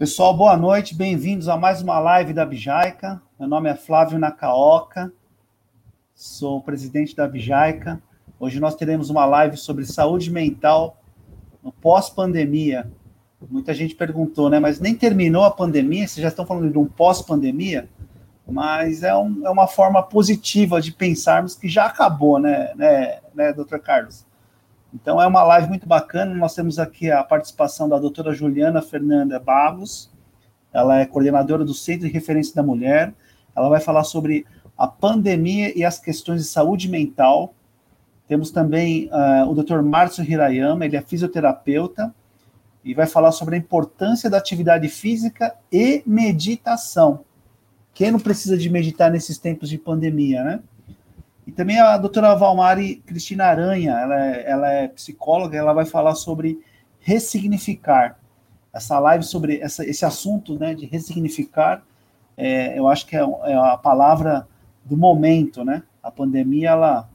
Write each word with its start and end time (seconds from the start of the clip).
Pessoal, 0.00 0.34
boa 0.34 0.56
noite, 0.56 0.94
bem-vindos 0.94 1.46
a 1.46 1.58
mais 1.58 1.82
uma 1.82 1.98
live 1.98 2.32
da 2.32 2.46
Bijaica. 2.46 3.20
Meu 3.38 3.46
nome 3.46 3.68
é 3.68 3.74
Flávio 3.74 4.18
Nakaoka, 4.18 5.12
sou 6.14 6.62
presidente 6.62 7.14
da 7.14 7.28
Bijaica. 7.28 8.02
Hoje 8.38 8.58
nós 8.58 8.74
teremos 8.74 9.10
uma 9.10 9.26
live 9.26 9.58
sobre 9.58 9.84
saúde 9.84 10.30
mental 10.30 10.96
no 11.62 11.70
pós-pandemia. 11.70 12.90
Muita 13.50 13.74
gente 13.74 13.94
perguntou, 13.94 14.48
né? 14.48 14.58
Mas 14.58 14.80
nem 14.80 14.94
terminou 14.94 15.44
a 15.44 15.50
pandemia, 15.50 16.08
vocês 16.08 16.22
já 16.22 16.28
estão 16.28 16.46
falando 16.46 16.72
de 16.72 16.78
um 16.78 16.86
pós-pandemia? 16.86 17.86
Mas 18.48 19.02
é, 19.02 19.14
um, 19.14 19.46
é, 19.46 19.50
uma 19.50 19.66
forma 19.66 20.02
positiva 20.02 20.80
de 20.80 20.92
pensarmos 20.92 21.54
que 21.54 21.68
já 21.68 21.84
acabou, 21.84 22.38
né, 22.38 22.72
né, 22.74 23.18
né, 23.34 23.52
doutor 23.52 23.78
Carlos? 23.80 24.24
Então 24.92 25.20
é 25.20 25.26
uma 25.26 25.42
live 25.42 25.68
muito 25.68 25.86
bacana. 25.86 26.34
Nós 26.34 26.54
temos 26.54 26.78
aqui 26.78 27.10
a 27.10 27.22
participação 27.22 27.88
da 27.88 27.98
doutora 27.98 28.32
Juliana 28.32 28.82
Fernanda 28.82 29.38
Barros. 29.38 30.10
Ela 30.72 31.00
é 31.00 31.06
coordenadora 31.06 31.64
do 31.64 31.74
Centro 31.74 32.06
de 32.06 32.12
Referência 32.12 32.54
da 32.54 32.62
Mulher. 32.62 33.14
Ela 33.54 33.68
vai 33.68 33.80
falar 33.80 34.04
sobre 34.04 34.46
a 34.76 34.86
pandemia 34.86 35.76
e 35.78 35.84
as 35.84 35.98
questões 35.98 36.42
de 36.42 36.48
saúde 36.48 36.88
mental. 36.88 37.54
Temos 38.26 38.50
também 38.50 39.10
uh, 39.12 39.50
o 39.50 39.54
Dr. 39.54 39.82
Márcio 39.82 40.24
Hirayama, 40.24 40.84
ele 40.84 40.96
é 40.96 41.02
fisioterapeuta 41.02 42.14
e 42.84 42.94
vai 42.94 43.06
falar 43.06 43.32
sobre 43.32 43.56
a 43.56 43.58
importância 43.58 44.30
da 44.30 44.38
atividade 44.38 44.88
física 44.88 45.54
e 45.70 46.02
meditação. 46.06 47.24
Quem 47.92 48.10
não 48.10 48.20
precisa 48.20 48.56
de 48.56 48.70
meditar 48.70 49.10
nesses 49.10 49.36
tempos 49.36 49.68
de 49.68 49.76
pandemia, 49.76 50.42
né? 50.42 50.60
E 51.46 51.52
também 51.52 51.78
a 51.78 51.96
doutora 51.96 52.34
Valmari 52.34 52.96
Cristina 53.06 53.46
Aranha, 53.46 53.92
ela 53.92 54.26
é, 54.26 54.50
ela 54.50 54.72
é 54.72 54.88
psicóloga, 54.88 55.56
ela 55.56 55.72
vai 55.72 55.84
falar 55.84 56.14
sobre 56.14 56.60
ressignificar. 57.00 58.18
Essa 58.72 58.98
live 58.98 59.24
sobre 59.24 59.58
essa, 59.58 59.84
esse 59.84 60.04
assunto 60.04 60.58
né, 60.58 60.74
de 60.74 60.86
ressignificar, 60.86 61.82
é, 62.36 62.78
eu 62.78 62.86
acho 62.88 63.06
que 63.06 63.16
é, 63.16 63.20
é, 63.20 63.54
a 63.54 63.76
palavra 63.76 64.46
do 64.84 64.96
momento, 64.96 65.64
né? 65.64 65.82
A 66.02 66.10
pandemia, 66.10 66.70
ela, 66.70 67.08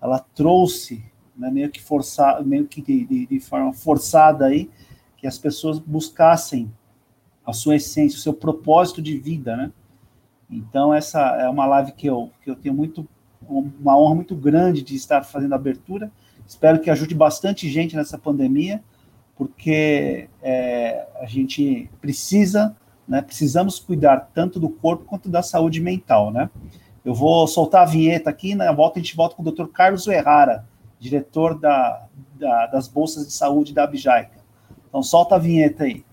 ela 0.00 0.18
trouxe, 0.18 1.04
né, 1.36 1.50
meio 1.50 1.70
que 1.70 1.82
forçar, 1.82 2.42
meio 2.44 2.66
que 2.66 2.80
de, 2.80 3.04
de, 3.04 3.26
de 3.26 3.40
forma 3.40 3.72
forçada 3.72 4.46
aí, 4.46 4.70
que 5.16 5.26
as 5.26 5.36
pessoas 5.36 5.78
buscassem 5.78 6.72
a 7.44 7.52
sua 7.52 7.76
essência, 7.76 8.16
o 8.16 8.22
seu 8.22 8.32
propósito 8.32 9.02
de 9.02 9.18
vida, 9.18 9.56
né? 9.56 9.72
Então, 10.48 10.92
essa 10.92 11.20
é 11.36 11.48
uma 11.48 11.66
live 11.66 11.92
que 11.92 12.06
eu, 12.06 12.30
que 12.42 12.50
eu 12.50 12.56
tenho 12.56 12.74
muito 12.74 13.06
uma 13.50 13.98
honra 13.98 14.14
muito 14.14 14.34
grande 14.34 14.82
de 14.82 14.94
estar 14.94 15.22
fazendo 15.22 15.52
a 15.52 15.56
abertura. 15.56 16.10
Espero 16.46 16.80
que 16.80 16.90
ajude 16.90 17.14
bastante 17.14 17.68
gente 17.68 17.96
nessa 17.96 18.18
pandemia, 18.18 18.82
porque 19.36 20.28
é, 20.42 21.06
a 21.20 21.26
gente 21.26 21.90
precisa, 22.00 22.76
né, 23.06 23.22
precisamos 23.22 23.78
cuidar 23.78 24.30
tanto 24.34 24.58
do 24.58 24.68
corpo 24.68 25.04
quanto 25.04 25.28
da 25.28 25.42
saúde 25.42 25.80
mental, 25.80 26.30
né? 26.30 26.50
Eu 27.04 27.14
vou 27.14 27.46
soltar 27.46 27.82
a 27.82 27.86
vinheta 27.86 28.28
aqui, 28.28 28.54
na 28.54 28.70
volta 28.72 28.98
a 28.98 29.02
gente 29.02 29.16
volta 29.16 29.34
com 29.34 29.42
o 29.42 29.50
Dr. 29.50 29.68
Carlos 29.68 30.06
Errara, 30.06 30.66
diretor 30.98 31.58
da, 31.58 32.06
da, 32.38 32.66
das 32.66 32.86
bolsas 32.86 33.26
de 33.26 33.32
saúde 33.32 33.72
da 33.72 33.84
Abjaica. 33.84 34.38
Então 34.88 35.02
solta 35.02 35.36
a 35.36 35.38
vinheta 35.38 35.84
aí. 35.84 36.04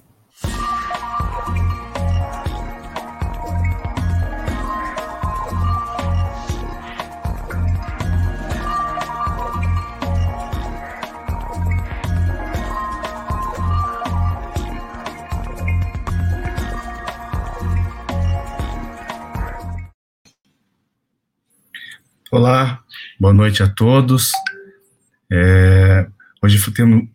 Olá, 22.38 22.84
boa 23.20 23.34
noite 23.34 23.64
a 23.64 23.68
todos. 23.68 24.32
É, 25.28 26.08
hoje 26.40 26.60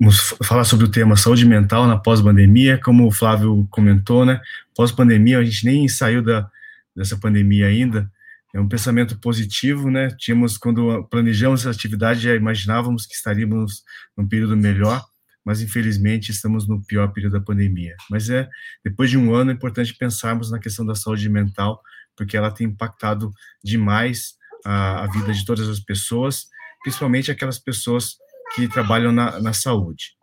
vamos 0.00 0.34
falar 0.43 0.65
sobre 0.65 0.87
o 0.87 0.91
tema 0.91 1.15
saúde 1.15 1.47
mental 1.47 1.87
na 1.87 1.97
pós-pandemia, 1.97 2.77
como 2.77 3.06
o 3.06 3.12
Flávio 3.12 3.65
comentou, 3.71 4.27
né? 4.27 4.41
Pós-pandemia, 4.75 5.38
a 5.38 5.44
gente 5.44 5.65
nem 5.65 5.87
saiu 5.87 6.25
da, 6.25 6.50
dessa 6.97 7.16
pandemia 7.16 7.69
ainda. 7.69 8.10
É 8.53 8.59
um 8.59 8.66
pensamento 8.66 9.16
positivo, 9.16 9.93
né? 9.93 10.09
Tínhamos, 10.19 10.59
quando 10.59 11.05
planejamos 11.05 11.60
essa 11.60 11.71
atividade, 11.71 12.19
já 12.19 12.34
imaginávamos 12.34 13.06
que 13.06 13.15
estaríamos 13.15 13.84
num 14.19 14.27
período 14.27 14.56
melhor, 14.56 15.04
mas 15.44 15.62
infelizmente 15.62 16.33
estamos 16.33 16.66
no 16.66 16.84
pior 16.84 17.12
período 17.12 17.34
da 17.34 17.41
pandemia. 17.41 17.94
Mas 18.10 18.28
é, 18.28 18.49
depois 18.84 19.09
de 19.09 19.16
um 19.16 19.33
ano, 19.33 19.53
é 19.53 19.54
importante 19.54 19.94
pensarmos 19.94 20.50
na 20.50 20.59
questão 20.59 20.84
da 20.84 20.97
saúde 20.97 21.28
mental, 21.28 21.81
porque 22.16 22.37
ela 22.37 22.50
tem 22.50 22.66
impactado 22.66 23.31
demais 23.62 24.41
a, 24.64 25.04
a 25.04 25.06
vida 25.06 25.32
de 25.32 25.44
todas 25.44 25.68
as 25.68 25.80
pessoas, 25.80 26.46
principalmente 26.82 27.30
aquelas 27.30 27.58
pessoas 27.58 28.16
que 28.54 28.68
trabalham 28.68 29.12
na, 29.12 29.40
na 29.40 29.52
saúde. 29.52 30.16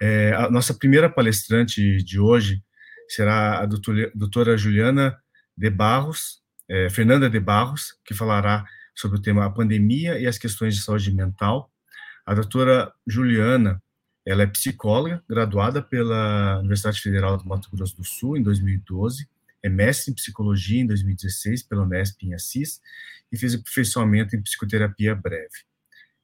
É, 0.00 0.32
a 0.34 0.50
nossa 0.50 0.74
primeira 0.74 1.08
palestrante 1.08 2.02
de 2.02 2.18
hoje 2.18 2.62
será 3.08 3.60
a 3.60 3.66
doutora, 3.66 4.10
doutora 4.14 4.56
Juliana 4.56 5.16
de 5.56 5.70
Barros, 5.70 6.42
é, 6.68 6.88
Fernanda 6.90 7.28
de 7.28 7.38
Barros, 7.38 7.94
que 8.04 8.14
falará 8.14 8.64
sobre 8.94 9.18
o 9.18 9.22
tema 9.22 9.44
a 9.44 9.50
pandemia 9.50 10.18
e 10.18 10.26
as 10.26 10.38
questões 10.38 10.74
de 10.74 10.82
saúde 10.82 11.12
mental. 11.12 11.70
A 12.26 12.34
doutora 12.34 12.92
Juliana, 13.06 13.82
ela 14.26 14.42
é 14.42 14.46
psicóloga, 14.46 15.22
graduada 15.28 15.82
pela 15.82 16.58
Universidade 16.58 17.00
Federal 17.00 17.36
do 17.36 17.44
Mato 17.44 17.68
Grosso 17.72 17.96
do 17.96 18.04
Sul 18.04 18.36
em 18.36 18.42
2012, 18.42 19.28
é 19.62 19.68
mestre 19.68 20.10
em 20.10 20.14
psicologia 20.14 20.80
em 20.80 20.86
2016 20.86 21.62
pela 21.62 21.84
Unesp 21.84 22.22
em 22.22 22.34
Assis 22.34 22.80
e 23.30 23.38
fez 23.38 23.54
aperfeiçoamento 23.54 24.34
em 24.34 24.42
psicoterapia 24.42 25.14
breve. 25.14 25.64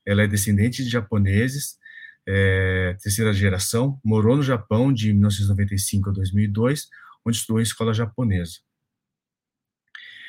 Ela 0.05 0.23
é 0.23 0.27
descendente 0.27 0.83
de 0.83 0.91
japoneses, 0.91 1.79
é, 2.27 2.97
terceira 3.03 3.33
geração, 3.33 4.01
morou 4.05 4.37
no 4.37 4.43
Japão 4.43 4.93
de 4.93 5.13
1995 5.13 6.11
a 6.11 6.13
2002, 6.13 6.89
onde 7.25 7.37
estudou 7.37 7.61
em 7.61 7.63
escola 7.63 7.95
japonesa. 7.95 8.59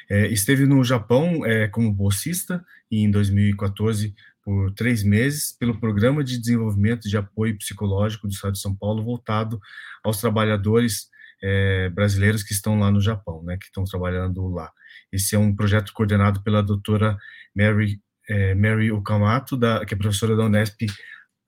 É, 0.09 0.27
esteve 0.27 0.65
no 0.65 0.83
Japão 0.83 1.45
é, 1.45 1.67
como 1.67 1.93
bolsista 1.93 2.65
em 2.89 3.09
2014 3.11 4.15
por 4.43 4.71
três 4.73 5.03
meses 5.03 5.51
pelo 5.51 5.79
Programa 5.79 6.23
de 6.23 6.39
Desenvolvimento 6.39 7.07
de 7.07 7.17
Apoio 7.17 7.57
Psicológico 7.57 8.27
do 8.27 8.33
Estado 8.33 8.53
de 8.53 8.59
São 8.59 8.75
Paulo 8.75 9.03
voltado 9.03 9.59
aos 10.03 10.19
trabalhadores 10.19 11.09
é, 11.41 11.89
brasileiros 11.89 12.43
que 12.43 12.53
estão 12.53 12.79
lá 12.79 12.91
no 12.91 13.01
Japão, 13.01 13.43
né, 13.43 13.57
que 13.57 13.65
estão 13.65 13.83
trabalhando 13.83 14.47
lá. 14.49 14.71
Esse 15.11 15.35
é 15.35 15.39
um 15.39 15.55
projeto 15.55 15.93
coordenado 15.93 16.43
pela 16.43 16.61
doutora 16.61 17.17
Mary, 17.55 18.01
é, 18.27 18.53
Mary 18.55 18.91
Okamoto, 18.91 19.57
da, 19.57 19.85
que 19.85 19.93
é 19.93 19.97
professora 19.97 20.35
da 20.35 20.45
Unesp 20.45 20.85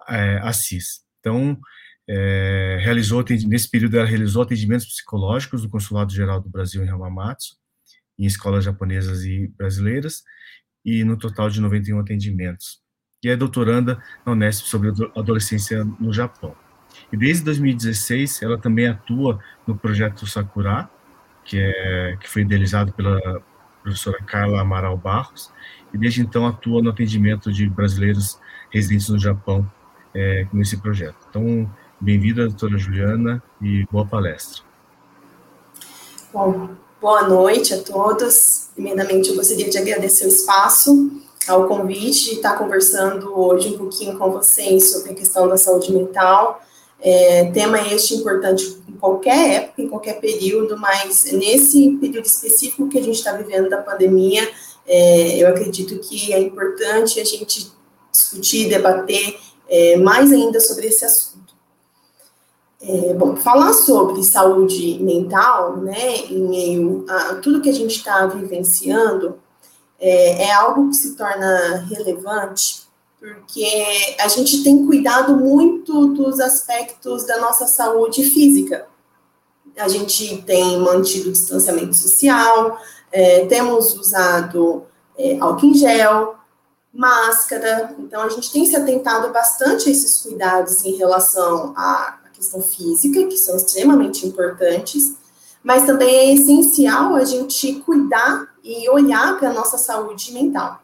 é, 0.10 0.38
Assis. 0.44 1.02
Então, 1.20 1.60
é, 2.10 2.80
realizou, 2.82 3.24
nesse 3.48 3.70
período, 3.70 3.98
ela 3.98 4.08
realizou 4.08 4.42
atendimentos 4.42 4.88
psicológicos 4.88 5.62
do 5.62 5.70
Consulado 5.70 6.14
Geral 6.14 6.42
do 6.42 6.50
Brasil 6.50 6.84
em 6.84 6.90
Hamamatsu, 6.90 7.56
em 8.18 8.26
escolas 8.26 8.64
japonesas 8.64 9.24
e 9.24 9.48
brasileiras, 9.58 10.24
e 10.84 11.04
no 11.04 11.18
total 11.18 11.50
de 11.50 11.62
91 11.62 12.00
atendimentos. 12.00 12.80
E 13.24 13.30
é 13.30 13.36
doutoranda 13.36 14.02
na 14.26 14.32
Unesp 14.32 14.66
sobre 14.66 14.90
adolescência 15.16 15.84
no 15.84 16.12
Japão. 16.12 16.56
E 17.12 17.18
desde 17.18 17.44
2016 17.44 18.42
ela 18.42 18.58
também 18.58 18.88
atua 18.88 19.40
no 19.68 19.76
projeto 19.76 20.26
Sakura, 20.26 20.90
que, 21.44 21.58
é, 21.60 22.18
que 22.20 22.30
foi 22.30 22.44
idealizado 22.44 22.94
pela 22.94 23.42
professora 23.84 24.18
Carla 24.26 24.62
Amaral 24.62 24.96
Barros, 24.96 25.52
e 25.94 25.98
desde 25.98 26.22
então 26.22 26.48
atua 26.48 26.82
no 26.82 26.90
atendimento 26.90 27.52
de 27.52 27.70
brasileiros 27.70 28.40
residentes 28.70 29.10
no 29.10 29.20
Japão 29.20 29.70
é, 30.14 30.46
com 30.50 30.62
esse 30.62 30.78
projeto. 30.78 31.18
Então, 31.30 31.70
bem-vinda, 32.00 32.48
doutora 32.48 32.78
Juliana, 32.78 33.44
e 33.62 33.86
boa 33.92 34.06
palestra. 34.06 34.64
Bom, 36.34 36.70
boa 37.02 37.28
noite 37.28 37.74
a 37.74 37.82
todos. 37.82 38.70
Primeiramente, 38.74 39.30
eu 39.30 39.36
gostaria 39.36 39.70
de 39.70 39.78
agradecer 39.78 40.26
o 40.26 40.30
espaço, 40.30 41.22
ao 41.48 41.68
convite 41.68 42.26
de 42.26 42.36
estar 42.36 42.58
conversando 42.58 43.38
hoje 43.38 43.70
um 43.70 43.78
pouquinho 43.78 44.18
com 44.18 44.32
vocês 44.32 44.92
sobre 44.92 45.12
a 45.12 45.16
questão 45.16 45.48
da 45.50 45.58
saúde 45.58 45.92
mental 45.92 46.62
é, 47.02 47.46
tema 47.52 47.80
este 47.92 48.16
importante 48.16 48.78
em 48.88 48.94
qualquer 48.94 49.64
época, 49.64 49.82
em 49.82 49.90
qualquer 49.90 50.20
período, 50.20 50.78
mas 50.78 51.24
nesse 51.32 51.98
período 52.00 52.26
específico 52.26 52.88
que 52.88 53.00
a 53.00 53.04
gente 53.04 53.16
está 53.16 53.34
vivendo 53.34 53.70
da 53.70 53.82
pandemia, 53.82 54.48
é, 54.86 55.38
eu 55.38 55.48
acredito 55.48 55.98
que 56.00 56.32
é 56.32 56.40
importante 56.40 57.20
a 57.20 57.24
gente 57.24 57.72
discutir, 58.12 58.70
debater 58.70 59.40
é, 59.68 59.98
mais 59.98 60.32
ainda 60.32 60.60
sobre 60.60 60.88
esse 60.88 61.04
assunto. 61.04 61.42
É, 62.82 63.14
bom, 63.14 63.36
falar 63.36 63.74
sobre 63.74 64.24
saúde 64.24 65.00
mental, 65.02 65.78
né, 65.78 66.18
em 66.30 66.48
meio 66.48 67.06
a 67.08 67.36
tudo 67.36 67.62
que 67.62 67.70
a 67.70 67.74
gente 67.74 67.96
está 67.96 68.26
vivenciando, 68.26 69.40
é, 70.00 70.46
é 70.46 70.52
algo 70.52 70.90
que 70.90 70.96
se 70.96 71.16
torna 71.16 71.86
relevante 71.90 72.81
porque 73.22 74.16
a 74.20 74.28
gente 74.28 74.64
tem 74.64 74.84
cuidado 74.88 75.38
muito 75.38 76.08
dos 76.08 76.40
aspectos 76.40 77.24
da 77.28 77.40
nossa 77.40 77.68
saúde 77.68 78.24
física, 78.24 78.88
a 79.78 79.88
gente 79.88 80.42
tem 80.42 80.80
mantido 80.80 81.32
distanciamento 81.32 81.96
social, 81.96 82.80
é, 83.12 83.46
temos 83.46 83.94
usado 83.94 84.86
é, 85.16 85.38
álcool 85.40 85.68
em 85.68 85.74
gel, 85.76 86.36
máscara, 86.92 87.96
então 88.00 88.24
a 88.24 88.30
gente 88.30 88.52
tem 88.52 88.66
se 88.66 88.76
atentado 88.76 89.32
bastante 89.32 89.88
a 89.88 89.92
esses 89.92 90.20
cuidados 90.24 90.84
em 90.84 90.96
relação 90.96 91.74
à 91.78 92.18
questão 92.34 92.60
física, 92.60 93.28
que 93.28 93.38
são 93.38 93.56
extremamente 93.56 94.26
importantes, 94.26 95.14
mas 95.64 95.86
também 95.86 96.10
é 96.10 96.34
essencial 96.34 97.14
a 97.14 97.24
gente 97.24 97.76
cuidar 97.86 98.48
e 98.64 98.90
olhar 98.90 99.38
para 99.38 99.52
a 99.52 99.54
nossa 99.54 99.78
saúde 99.78 100.34
mental. 100.34 100.81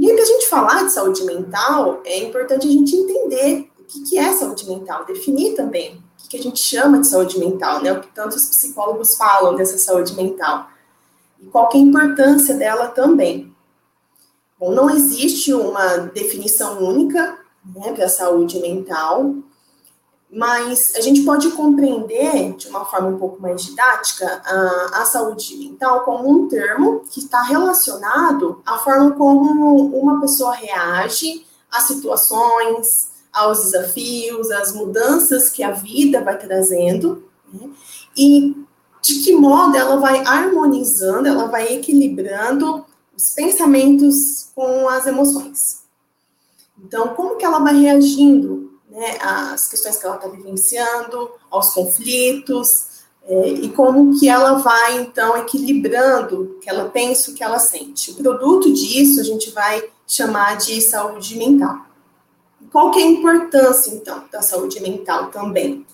E 0.00 0.14
para 0.14 0.22
a 0.22 0.26
gente 0.26 0.48
falar 0.48 0.84
de 0.84 0.92
saúde 0.92 1.22
mental, 1.24 2.00
é 2.06 2.24
importante 2.24 2.66
a 2.66 2.70
gente 2.70 2.96
entender 2.96 3.70
o 3.78 3.84
que, 3.84 4.02
que 4.02 4.18
é 4.18 4.32
saúde 4.32 4.66
mental, 4.66 5.04
definir 5.04 5.54
também 5.54 5.96
o 5.96 6.22
que, 6.22 6.28
que 6.30 6.36
a 6.38 6.42
gente 6.42 6.58
chama 6.58 7.00
de 7.00 7.06
saúde 7.06 7.38
mental, 7.38 7.82
né? 7.82 7.92
O 7.92 8.00
que 8.00 8.08
tantos 8.08 8.48
psicólogos 8.48 9.14
falam 9.14 9.56
dessa 9.56 9.76
saúde 9.76 10.14
mental. 10.14 10.70
E 11.38 11.44
qual 11.46 11.68
é 11.74 11.76
a 11.76 11.80
importância 11.80 12.54
dela 12.54 12.88
também. 12.88 13.54
Bom, 14.58 14.72
não 14.72 14.88
existe 14.88 15.52
uma 15.52 15.98
definição 15.98 16.82
única 16.82 17.38
né, 17.74 17.92
para 17.92 18.06
a 18.06 18.08
saúde 18.08 18.58
mental, 18.58 19.34
mas 20.32 20.94
a 20.94 21.00
gente 21.00 21.22
pode 21.22 21.50
compreender, 21.50 22.54
de 22.54 22.68
uma 22.68 22.84
forma 22.84 23.08
um 23.08 23.18
pouco 23.18 23.42
mais 23.42 23.62
didática, 23.62 24.40
a, 24.44 25.00
a 25.00 25.04
saúde 25.04 25.56
mental 25.56 26.04
como 26.04 26.30
um 26.30 26.48
termo 26.48 27.02
que 27.10 27.18
está 27.18 27.42
relacionado 27.42 28.62
à 28.64 28.78
forma 28.78 29.10
como 29.12 29.86
uma 29.86 30.20
pessoa 30.20 30.54
reage 30.54 31.44
às 31.70 31.84
situações, 31.84 33.10
aos 33.32 33.64
desafios, 33.64 34.50
às 34.50 34.72
mudanças 34.72 35.48
que 35.48 35.62
a 35.62 35.72
vida 35.72 36.22
vai 36.22 36.38
trazendo, 36.38 37.24
né? 37.52 37.68
e 38.16 38.56
de 39.02 39.14
que 39.22 39.34
modo 39.34 39.76
ela 39.76 39.96
vai 39.96 40.20
harmonizando, 40.24 41.26
ela 41.26 41.46
vai 41.46 41.74
equilibrando 41.74 42.84
os 43.16 43.32
pensamentos 43.34 44.50
com 44.54 44.88
as 44.88 45.06
emoções. 45.06 45.80
Então, 46.78 47.08
como 47.14 47.36
que 47.36 47.44
ela 47.44 47.58
vai 47.58 47.76
reagindo 47.76 48.59
né, 48.90 49.18
às 49.20 49.68
questões 49.68 49.96
que 49.96 50.04
ela 50.04 50.16
está 50.16 50.28
vivenciando, 50.28 51.30
aos 51.50 51.70
conflitos, 51.72 52.90
é, 53.22 53.48
e 53.48 53.68
como 53.70 54.18
que 54.18 54.28
ela 54.28 54.54
vai, 54.54 55.00
então, 55.00 55.36
equilibrando 55.36 56.42
o 56.42 56.58
que 56.58 56.68
ela 56.68 56.88
pensa, 56.88 57.30
o 57.30 57.34
que 57.34 57.44
ela 57.44 57.58
sente. 57.58 58.10
O 58.10 58.14
produto 58.16 58.72
disso 58.72 59.20
a 59.20 59.24
gente 59.24 59.50
vai 59.50 59.82
chamar 60.06 60.56
de 60.56 60.80
saúde 60.80 61.36
mental. 61.38 61.86
Qual 62.72 62.90
que 62.90 62.98
é 62.98 63.02
a 63.02 63.06
importância, 63.06 63.92
então, 63.92 64.24
da 64.30 64.42
saúde 64.42 64.80
mental 64.80 65.30
também? 65.30 65.86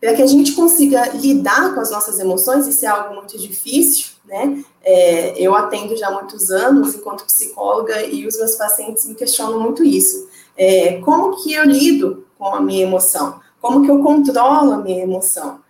Para 0.00 0.14
que 0.14 0.22
a 0.22 0.26
gente 0.26 0.52
consiga 0.52 1.08
lidar 1.14 1.74
com 1.74 1.80
as 1.80 1.90
nossas 1.90 2.18
emoções, 2.18 2.66
isso 2.66 2.84
é 2.84 2.88
algo 2.88 3.14
muito 3.14 3.38
difícil, 3.38 4.08
né? 4.26 4.62
É, 4.82 5.40
eu 5.40 5.54
atendo 5.54 5.96
já 5.96 6.08
há 6.08 6.10
muitos 6.10 6.50
anos 6.50 6.94
enquanto 6.94 7.24
psicóloga 7.24 8.02
e 8.02 8.26
os 8.26 8.36
meus 8.36 8.54
pacientes 8.56 9.06
me 9.06 9.14
questionam 9.14 9.58
muito 9.60 9.82
isso. 9.82 10.28
É, 10.56 11.00
como 11.00 11.42
que 11.42 11.52
eu 11.52 11.64
lido 11.64 12.26
com 12.38 12.54
a 12.54 12.60
minha 12.60 12.84
emoção? 12.84 13.40
Como 13.60 13.84
que 13.84 13.90
eu 13.90 14.02
controlo 14.02 14.72
a 14.72 14.78
minha 14.78 15.02
emoção? 15.02 15.60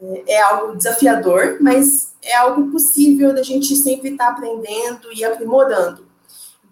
É, 0.00 0.34
é 0.34 0.42
algo 0.42 0.76
desafiador, 0.76 1.58
mas 1.60 2.14
é 2.22 2.34
algo 2.36 2.70
possível 2.70 3.34
da 3.34 3.42
gente 3.42 3.76
sempre 3.76 4.10
estar 4.10 4.28
aprendendo 4.28 5.12
e 5.12 5.24
aprimorando. 5.24 6.06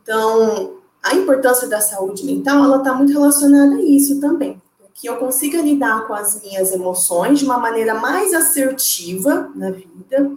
Então, 0.03 0.79
a 1.03 1.15
importância 1.15 1.69
da 1.69 1.81
saúde 1.81 2.25
mental, 2.25 2.65
ela 2.65 2.79
está 2.79 2.95
muito 2.95 3.13
relacionada 3.13 3.77
a 3.77 3.83
isso 3.83 4.21
também. 4.21 4.61
Que 4.95 5.09
eu 5.09 5.17
consiga 5.17 5.61
lidar 5.61 6.07
com 6.07 6.15
as 6.15 6.41
minhas 6.43 6.73
emoções 6.73 7.39
de 7.39 7.45
uma 7.45 7.59
maneira 7.59 7.95
mais 7.95 8.33
assertiva 8.33 9.51
na 9.55 9.71
vida, 9.71 10.33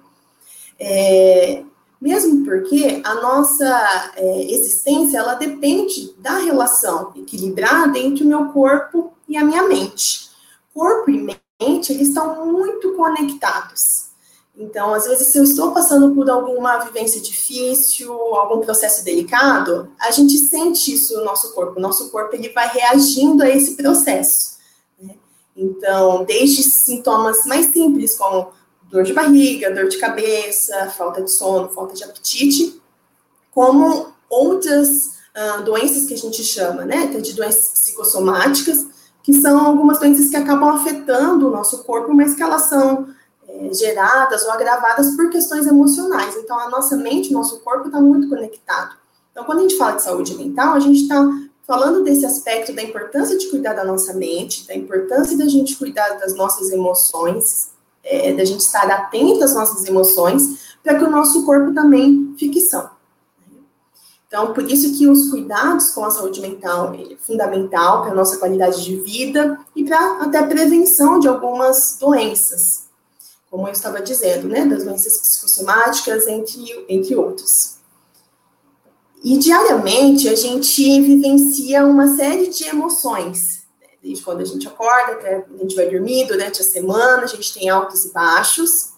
é, 0.80 1.64
mesmo 2.06 2.46
porque 2.46 3.02
a 3.04 3.16
nossa 3.16 4.12
é, 4.16 4.52
existência 4.54 5.18
ela 5.18 5.34
depende 5.34 6.14
da 6.20 6.38
relação 6.38 7.12
equilibrada 7.16 7.98
entre 7.98 8.24
o 8.24 8.28
meu 8.28 8.50
corpo 8.50 9.12
e 9.28 9.36
a 9.36 9.44
minha 9.44 9.64
mente. 9.64 10.30
Corpo 10.72 11.10
e 11.10 11.36
mente 11.60 11.92
eles 11.92 12.10
estão 12.10 12.46
muito 12.46 12.94
conectados. 12.94 13.82
Então, 14.56 14.94
às 14.94 15.08
vezes, 15.08 15.30
se 15.30 15.38
eu 15.40 15.44
estou 15.44 15.72
passando 15.72 16.14
por 16.14 16.30
alguma 16.30 16.78
vivência 16.78 17.20
difícil, 17.20 18.14
algum 18.14 18.62
processo 18.62 19.04
delicado, 19.04 19.92
a 20.00 20.12
gente 20.12 20.38
sente 20.38 20.94
isso 20.94 21.18
no 21.18 21.26
nosso 21.26 21.56
corpo. 21.56 21.80
O 21.80 21.82
nosso 21.82 22.12
corpo 22.12 22.36
ele 22.36 22.50
vai 22.50 22.68
reagindo 22.68 23.42
a 23.42 23.50
esse 23.50 23.76
processo. 23.76 24.60
Né? 25.02 25.16
Então, 25.58 26.24
desde 26.24 26.62
sintomas 26.62 27.46
mais 27.48 27.74
simples, 27.74 28.16
como 28.16 28.52
dor 28.96 29.04
de 29.04 29.14
barriga, 29.14 29.72
dor 29.72 29.90
de 29.90 29.98
cabeça, 29.98 30.90
falta 30.92 31.22
de 31.22 31.30
sono, 31.30 31.68
falta 31.68 31.94
de 31.94 32.04
apetite, 32.06 32.82
como 33.54 34.08
outras 34.30 35.18
uh, 35.36 35.62
doenças 35.64 36.06
que 36.06 36.14
a 36.14 36.18
gente 36.18 36.42
chama, 36.46 36.86
né, 36.86 37.08
de 37.08 37.34
doenças 37.34 37.72
psicossomáticas, 37.72 38.88
que 39.22 39.34
são 39.34 39.68
algumas 39.68 40.00
doenças 40.00 40.30
que 40.30 40.38
acabam 40.38 40.70
afetando 40.70 41.48
o 41.48 41.52
nosso 41.52 41.84
corpo, 41.84 42.14
mas 42.14 42.36
que 42.36 42.44
elas 42.44 42.70
são 42.70 43.10
é, 43.50 43.74
geradas 43.74 44.44
ou 44.44 44.52
agravadas 44.52 45.14
por 45.16 45.30
questões 45.30 45.68
emocionais. 45.68 46.36
Então, 46.38 46.58
a 46.58 46.70
nossa 46.70 46.96
mente, 46.96 47.32
o 47.32 47.34
nosso 47.34 47.60
corpo 47.62 47.88
está 47.88 48.00
muito 48.00 48.30
conectado. 48.30 48.96
Então, 49.32 49.44
quando 49.44 49.60
a 49.60 49.62
gente 49.64 49.78
fala 49.78 49.96
de 49.96 50.04
saúde 50.04 50.36
mental, 50.36 50.74
a 50.74 50.80
gente 50.80 51.02
está 51.02 51.28
falando 51.68 52.04
desse 52.04 52.26
aspecto 52.26 52.72
da 52.72 52.84
importância 52.84 53.38
de 53.38 53.50
cuidar 53.50 53.74
da 53.74 53.84
nossa 53.84 54.14
mente, 54.14 54.66
da 54.68 54.76
importância 54.76 55.38
da 55.38 55.48
gente 55.48 55.76
cuidar 55.76 56.20
das 56.20 56.36
nossas 56.36 56.72
emoções, 56.72 57.75
é, 58.06 58.32
da 58.34 58.46
gente 58.46 58.62
estar 58.62 58.90
atento 58.90 59.44
às 59.44 59.54
nossas 59.54 59.84
emoções, 59.86 60.76
para 60.84 60.98
que 60.98 61.04
o 61.04 61.10
nosso 61.10 61.46
corpo 61.46 61.74
também 61.74 62.36
fique 62.38 62.62
são. 62.62 62.90
Então, 64.28 64.54
por 64.54 64.70
isso 64.70 64.98
que 64.98 65.08
os 65.08 65.30
cuidados 65.30 65.92
com 65.92 66.04
a 66.04 66.12
saúde 66.12 66.42
mental 66.42 66.94
é 66.94 67.16
fundamental 67.16 68.02
para 68.02 68.12
a 68.12 68.16
nossa 68.16 68.38
qualidade 68.38 68.84
de 68.84 68.98
vida 68.98 69.58
e 69.76 69.84
para 69.84 70.24
até 70.24 70.44
prevenção 70.44 71.20
de 71.20 71.28
algumas 71.28 71.98
doenças, 72.00 72.86
como 73.50 73.68
eu 73.68 73.72
estava 73.72 74.02
dizendo, 74.02 74.48
né, 74.48 74.66
das 74.66 74.84
doenças 74.84 75.18
psicossomáticas, 75.22 76.28
entre, 76.28 76.86
entre 76.90 77.16
outros. 77.16 77.76
E 79.24 79.38
diariamente 79.38 80.28
a 80.28 80.36
gente 80.36 81.02
vivencia 81.02 81.86
uma 81.86 82.16
série 82.16 82.48
de 82.48 82.66
emoções, 82.66 83.65
desde 84.06 84.24
quando 84.24 84.42
a 84.42 84.46
gente 84.46 84.68
acorda 84.68 85.14
até 85.14 85.38
a 85.38 85.58
gente 85.58 85.76
vai 85.76 85.90
dormir, 85.90 86.28
durante 86.28 86.62
a 86.62 86.64
semana, 86.64 87.24
a 87.24 87.28
gente 87.28 87.52
tem 87.52 87.68
altos 87.70 88.06
e 88.06 88.14
baixos, 88.14 88.94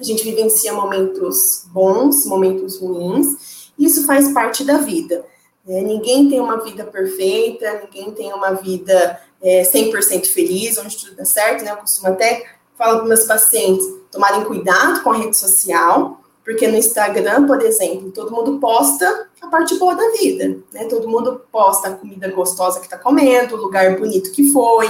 a 0.00 0.02
gente 0.02 0.24
vivencia 0.24 0.72
momentos 0.72 1.66
bons, 1.66 2.24
momentos 2.24 2.78
ruins, 2.80 3.70
isso 3.78 4.06
faz 4.06 4.32
parte 4.32 4.64
da 4.64 4.78
vida. 4.78 5.24
É, 5.68 5.82
ninguém 5.82 6.30
tem 6.30 6.40
uma 6.40 6.62
vida 6.64 6.84
perfeita, 6.84 7.82
ninguém 7.84 8.12
tem 8.12 8.32
uma 8.32 8.52
vida 8.52 9.20
é, 9.42 9.62
100% 9.62 10.26
feliz, 10.26 10.78
onde 10.78 10.96
tudo 10.96 11.16
dá 11.16 11.24
certo, 11.24 11.62
né? 11.62 11.72
Eu 11.72 11.76
costumo 11.76 12.08
até 12.08 12.46
falar 12.78 12.98
para 12.98 13.08
meus 13.08 13.24
pacientes 13.24 13.84
tomarem 14.10 14.44
cuidado 14.44 15.02
com 15.02 15.10
a 15.10 15.18
rede 15.18 15.36
social, 15.36 16.20
porque 16.46 16.68
no 16.68 16.76
Instagram, 16.76 17.44
por 17.44 17.60
exemplo, 17.60 18.12
todo 18.12 18.30
mundo 18.30 18.60
posta 18.60 19.28
a 19.42 19.48
parte 19.48 19.76
boa 19.80 19.96
da 19.96 20.12
vida, 20.12 20.56
né? 20.72 20.84
Todo 20.84 21.08
mundo 21.08 21.42
posta 21.50 21.88
a 21.88 21.92
comida 21.94 22.30
gostosa 22.30 22.78
que 22.78 22.86
está 22.86 22.96
comendo, 22.96 23.56
o 23.56 23.60
lugar 23.60 23.98
bonito 23.98 24.30
que 24.30 24.52
foi, 24.52 24.86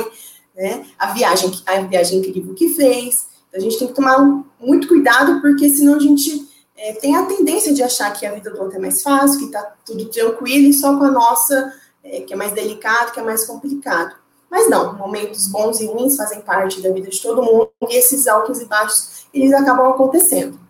né? 0.54 0.84
A 0.98 1.14
viagem, 1.14 1.50
a 1.64 1.80
viagem 1.80 2.18
incrível 2.18 2.54
que 2.54 2.68
fez. 2.74 3.26
Então, 3.48 3.58
a 3.58 3.62
gente 3.62 3.78
tem 3.78 3.88
que 3.88 3.94
tomar 3.94 4.44
muito 4.60 4.86
cuidado, 4.86 5.40
porque 5.40 5.70
senão 5.70 5.94
a 5.94 5.98
gente 5.98 6.46
é, 6.76 6.92
tem 6.92 7.16
a 7.16 7.24
tendência 7.24 7.72
de 7.72 7.82
achar 7.82 8.12
que 8.12 8.26
a 8.26 8.34
vida 8.34 8.50
do 8.50 8.60
outro 8.60 8.76
é 8.76 8.80
mais 8.80 9.02
fácil, 9.02 9.38
que 9.38 9.46
está 9.46 9.62
tudo 9.82 10.04
tranquilo, 10.10 10.66
e 10.66 10.74
só 10.74 10.94
com 10.98 11.04
a 11.04 11.10
nossa, 11.10 11.72
é, 12.04 12.20
que 12.20 12.34
é 12.34 12.36
mais 12.36 12.52
delicado, 12.52 13.12
que 13.12 13.20
é 13.20 13.22
mais 13.22 13.46
complicado. 13.46 14.14
Mas 14.50 14.68
não, 14.68 14.94
momentos 14.94 15.48
bons 15.48 15.80
e 15.80 15.86
ruins 15.86 16.16
fazem 16.16 16.42
parte 16.42 16.82
da 16.82 16.92
vida 16.92 17.08
de 17.08 17.22
todo 17.22 17.42
mundo, 17.42 17.70
e 17.88 17.96
esses 17.96 18.26
altos 18.26 18.60
e 18.60 18.66
baixos, 18.66 19.26
eles 19.32 19.54
acabam 19.54 19.86
acontecendo. 19.86 20.65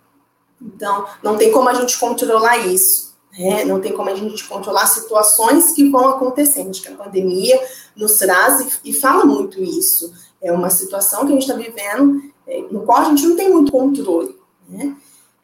Então, 0.60 1.06
não 1.22 1.36
tem 1.36 1.52
como 1.52 1.68
a 1.68 1.74
gente 1.74 1.98
controlar 1.98 2.58
isso. 2.58 3.14
Né? 3.38 3.64
Não 3.64 3.80
tem 3.80 3.92
como 3.92 4.08
a 4.08 4.14
gente 4.14 4.44
controlar 4.48 4.86
situações 4.86 5.72
que 5.72 5.88
vão 5.88 6.08
acontecendo. 6.08 6.72
Que 6.72 6.88
a 6.88 6.96
pandemia 6.96 7.60
nos 7.94 8.14
traz 8.14 8.80
e, 8.84 8.90
e 8.90 8.92
fala 8.92 9.24
muito 9.24 9.62
isso. 9.62 10.12
É 10.40 10.52
uma 10.52 10.70
situação 10.70 11.20
que 11.20 11.32
a 11.32 11.32
gente 11.32 11.42
está 11.42 11.54
vivendo 11.54 12.22
é, 12.46 12.62
no 12.70 12.82
qual 12.82 12.98
a 12.98 13.04
gente 13.04 13.26
não 13.26 13.36
tem 13.36 13.50
muito 13.50 13.72
controle. 13.72 14.36
Né? 14.68 14.96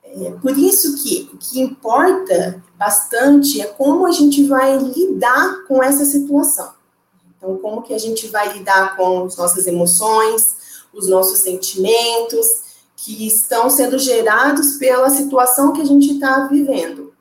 É, 0.04 0.30
por 0.30 0.56
isso 0.56 1.02
que 1.02 1.30
o 1.32 1.38
que 1.38 1.60
importa 1.60 2.62
bastante 2.76 3.60
é 3.60 3.66
como 3.66 4.06
a 4.06 4.10
gente 4.10 4.44
vai 4.44 4.76
lidar 4.76 5.64
com 5.66 5.82
essa 5.82 6.04
situação. 6.04 6.72
Então, 7.36 7.56
como 7.58 7.82
que 7.82 7.94
a 7.94 7.98
gente 7.98 8.28
vai 8.28 8.52
lidar 8.52 8.96
com 8.96 9.24
as 9.24 9.36
nossas 9.36 9.66
emoções, 9.66 10.54
os 10.92 11.08
nossos 11.08 11.38
sentimentos, 11.38 12.61
que 13.04 13.26
estão 13.26 13.68
sendo 13.68 13.98
gerados 13.98 14.74
pela 14.74 15.10
situação 15.10 15.72
que 15.72 15.80
a 15.80 15.84
gente 15.84 16.12
está 16.12 16.46
vivendo. 16.46 17.12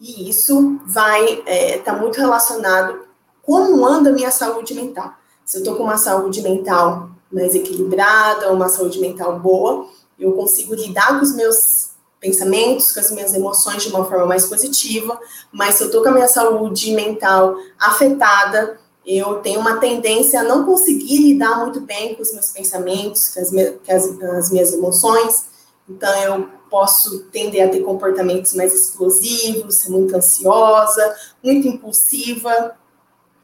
E 0.00 0.30
isso 0.30 0.80
vai 0.86 1.24
estar 1.24 1.50
é, 1.50 1.78
tá 1.78 1.92
muito 1.92 2.18
relacionado 2.18 3.06
como 3.42 3.86
anda 3.86 4.08
a 4.08 4.12
minha 4.12 4.30
saúde 4.30 4.72
mental. 4.74 5.12
Se 5.44 5.58
eu 5.58 5.60
estou 5.60 5.76
com 5.76 5.82
uma 5.82 5.98
saúde 5.98 6.40
mental 6.40 7.10
mais 7.30 7.54
equilibrada, 7.54 8.50
uma 8.52 8.68
saúde 8.68 8.98
mental 8.98 9.38
boa, 9.38 9.86
eu 10.18 10.32
consigo 10.32 10.74
lidar 10.74 11.18
com 11.18 11.24
os 11.24 11.34
meus 11.34 11.90
pensamentos, 12.18 12.92
com 12.92 13.00
as 13.00 13.10
minhas 13.10 13.34
emoções 13.34 13.82
de 13.82 13.90
uma 13.90 14.04
forma 14.04 14.24
mais 14.24 14.46
positiva, 14.46 15.20
mas 15.52 15.74
se 15.74 15.82
eu 15.82 15.88
estou 15.88 16.02
com 16.02 16.08
a 16.08 16.12
minha 16.12 16.28
saúde 16.28 16.92
mental 16.92 17.56
afetada, 17.78 18.80
eu 19.06 19.36
tenho 19.36 19.60
uma 19.60 19.76
tendência 19.78 20.40
a 20.40 20.44
não 20.44 20.64
conseguir 20.64 21.18
lidar 21.18 21.60
muito 21.60 21.80
bem 21.80 22.14
com 22.14 22.22
os 22.22 22.32
meus 22.32 22.50
pensamentos, 22.50 23.28
com 23.28 23.40
as, 23.40 23.50
com 23.50 23.92
as, 23.92 24.22
as 24.38 24.50
minhas 24.50 24.72
emoções, 24.72 25.46
então 25.88 26.12
eu 26.22 26.48
posso 26.68 27.24
tender 27.30 27.64
a 27.64 27.70
ter 27.70 27.80
comportamentos 27.82 28.52
mais 28.54 28.74
explosivos, 28.74 29.76
ser 29.76 29.90
muito 29.90 30.14
ansiosa, 30.16 31.14
muito 31.42 31.68
impulsiva, 31.68 32.76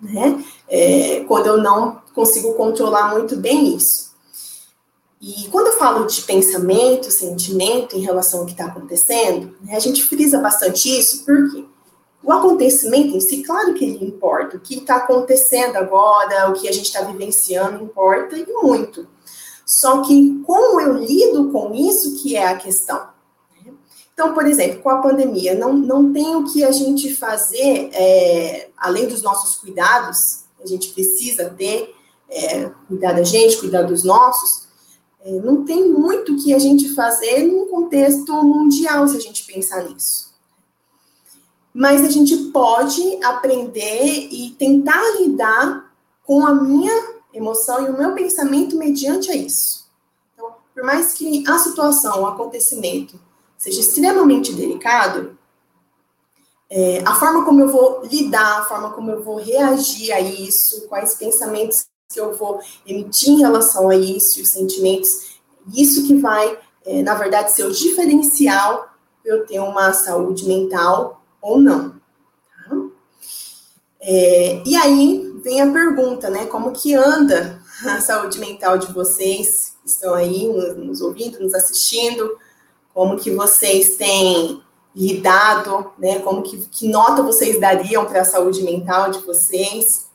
né? 0.00 0.44
É, 0.68 1.20
quando 1.28 1.46
eu 1.46 1.58
não 1.58 2.02
consigo 2.12 2.54
controlar 2.54 3.12
muito 3.12 3.36
bem 3.36 3.76
isso. 3.76 4.12
E 5.20 5.48
quando 5.52 5.68
eu 5.68 5.78
falo 5.78 6.04
de 6.04 6.20
pensamento, 6.22 7.08
sentimento 7.12 7.96
em 7.96 8.00
relação 8.00 8.40
ao 8.40 8.46
que 8.46 8.52
está 8.52 8.66
acontecendo, 8.66 9.56
né, 9.60 9.76
a 9.76 9.78
gente 9.78 10.02
frisa 10.02 10.40
bastante 10.40 10.98
isso, 10.98 11.24
porque 11.24 11.64
o 12.22 12.32
acontecimento 12.32 13.16
em 13.16 13.20
si, 13.20 13.42
claro 13.42 13.74
que 13.74 13.84
ele 13.84 14.04
importa, 14.04 14.56
o 14.56 14.60
que 14.60 14.78
está 14.78 14.96
acontecendo 14.96 15.76
agora, 15.76 16.48
o 16.48 16.52
que 16.52 16.68
a 16.68 16.72
gente 16.72 16.86
está 16.86 17.02
vivenciando 17.02 17.82
importa 17.82 18.36
e 18.36 18.46
muito. 18.46 19.08
Só 19.66 20.02
que 20.02 20.40
como 20.46 20.80
eu 20.80 20.98
lido 20.98 21.50
com 21.50 21.74
isso 21.74 22.22
que 22.22 22.36
é 22.36 22.46
a 22.46 22.56
questão. 22.56 23.08
Né? 23.64 23.72
Então, 24.12 24.34
por 24.34 24.46
exemplo, 24.46 24.82
com 24.82 24.90
a 24.90 24.98
pandemia, 24.98 25.54
não, 25.54 25.72
não 25.72 26.12
tem 26.12 26.36
o 26.36 26.44
que 26.44 26.62
a 26.62 26.70
gente 26.70 27.14
fazer, 27.14 27.90
é, 27.92 28.68
além 28.76 29.08
dos 29.08 29.22
nossos 29.22 29.56
cuidados, 29.56 30.44
a 30.62 30.66
gente 30.66 30.92
precisa 30.92 31.50
ter, 31.50 31.92
é, 32.28 32.70
cuidar 32.86 33.12
da 33.14 33.24
gente, 33.24 33.58
cuidar 33.58 33.82
dos 33.82 34.04
nossos, 34.04 34.68
é, 35.24 35.32
não 35.40 35.64
tem 35.64 35.88
muito 35.88 36.36
que 36.36 36.54
a 36.54 36.58
gente 36.58 36.94
fazer 36.94 37.44
num 37.44 37.66
contexto 37.66 38.32
mundial, 38.44 39.08
se 39.08 39.16
a 39.16 39.20
gente 39.20 39.44
pensar 39.44 39.84
nisso. 39.88 40.31
Mas 41.74 42.04
a 42.04 42.10
gente 42.10 42.36
pode 42.50 43.22
aprender 43.24 44.28
e 44.30 44.50
tentar 44.58 45.02
lidar 45.20 45.92
com 46.24 46.46
a 46.46 46.54
minha 46.54 46.92
emoção 47.32 47.86
e 47.86 47.90
o 47.90 47.96
meu 47.96 48.14
pensamento 48.14 48.76
mediante 48.76 49.30
a 49.30 49.36
isso. 49.36 49.86
Então, 50.34 50.52
por 50.74 50.84
mais 50.84 51.14
que 51.14 51.44
a 51.48 51.58
situação, 51.58 52.22
o 52.22 52.26
acontecimento 52.26 53.18
seja 53.56 53.80
extremamente 53.80 54.52
delicado, 54.52 55.38
é, 56.68 57.02
a 57.06 57.14
forma 57.14 57.44
como 57.44 57.60
eu 57.60 57.68
vou 57.68 58.02
lidar, 58.04 58.60
a 58.60 58.64
forma 58.64 58.90
como 58.92 59.10
eu 59.10 59.22
vou 59.22 59.36
reagir 59.36 60.12
a 60.12 60.20
isso, 60.20 60.88
quais 60.88 61.14
pensamentos 61.14 61.84
que 62.12 62.18
eu 62.18 62.34
vou 62.34 62.60
emitir 62.86 63.30
em 63.30 63.38
relação 63.38 63.88
a 63.88 63.96
isso, 63.96 64.40
os 64.40 64.48
sentimentos, 64.48 65.38
isso 65.74 66.06
que 66.06 66.14
vai, 66.16 66.58
é, 66.84 67.02
na 67.02 67.14
verdade, 67.14 67.52
ser 67.52 67.64
o 67.64 67.72
diferencial 67.72 68.88
para 69.22 69.32
eu 69.32 69.46
ter 69.46 69.60
uma 69.60 69.92
saúde 69.92 70.46
mental 70.46 71.21
ou 71.42 71.58
não. 71.58 71.90
Tá? 71.90 72.76
É, 74.00 74.62
e 74.64 74.76
aí 74.76 75.32
vem 75.42 75.60
a 75.60 75.70
pergunta, 75.70 76.30
né? 76.30 76.46
Como 76.46 76.72
que 76.72 76.94
anda 76.94 77.60
a 77.84 78.00
saúde 78.00 78.38
mental 78.38 78.78
de 78.78 78.92
vocês 78.92 79.76
que 79.82 79.88
estão 79.88 80.14
aí 80.14 80.46
nos, 80.76 81.00
ouvindo, 81.00 81.40
nos 81.40 81.52
assistindo? 81.52 82.38
Como 82.94 83.18
que 83.18 83.30
vocês 83.32 83.96
têm 83.96 84.62
lidado, 84.94 85.92
né? 85.98 86.20
Como 86.20 86.42
que, 86.42 86.58
que 86.68 86.88
nota 86.88 87.22
vocês 87.22 87.60
dariam 87.60 88.06
para 88.06 88.22
a 88.22 88.24
saúde 88.24 88.62
mental 88.62 89.10
de 89.10 89.18
vocês? 89.20 90.06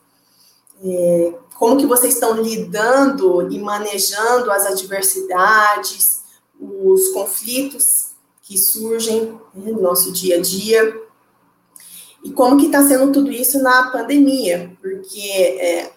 É, 0.82 1.34
como 1.58 1.78
que 1.78 1.88
vocês 1.88 2.14
estão 2.14 2.40
lidando 2.40 3.52
e 3.52 3.60
manejando 3.60 4.52
as 4.52 4.66
adversidades, 4.66 6.22
os 6.60 7.10
conflitos 7.10 8.12
que 8.44 8.58
surgem 8.58 9.40
né, 9.54 9.72
no 9.72 9.82
nosso 9.82 10.12
dia 10.12 10.38
a 10.38 10.42
dia 10.42 11.07
e 12.28 12.32
como 12.32 12.58
que 12.58 12.66
está 12.66 12.86
sendo 12.86 13.10
tudo 13.14 13.32
isso 13.32 13.64
na 13.64 13.90
pandemia, 13.90 14.70
porque 14.82 15.22
é, 15.22 15.90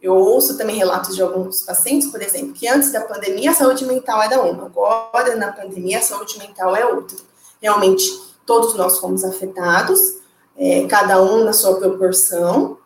eu 0.00 0.14
ouço 0.14 0.56
também 0.56 0.76
relatos 0.76 1.14
de 1.14 1.20
alguns 1.20 1.62
pacientes, 1.62 2.10
por 2.10 2.22
exemplo, 2.22 2.54
que 2.54 2.66
antes 2.66 2.90
da 2.90 3.02
pandemia 3.02 3.50
a 3.50 3.54
saúde 3.54 3.84
mental 3.84 4.22
era 4.22 4.40
uma, 4.40 4.64
agora 4.64 5.36
na 5.36 5.52
pandemia 5.52 5.98
a 5.98 6.02
saúde 6.02 6.38
mental 6.38 6.74
é 6.74 6.86
outra. 6.86 7.18
Realmente, 7.60 8.10
todos 8.46 8.74
nós 8.76 8.98
fomos 8.98 9.24
afetados, 9.24 10.00
é, 10.56 10.86
cada 10.86 11.22
um 11.22 11.44
na 11.44 11.52
sua 11.52 11.76
proporção, 11.78 12.78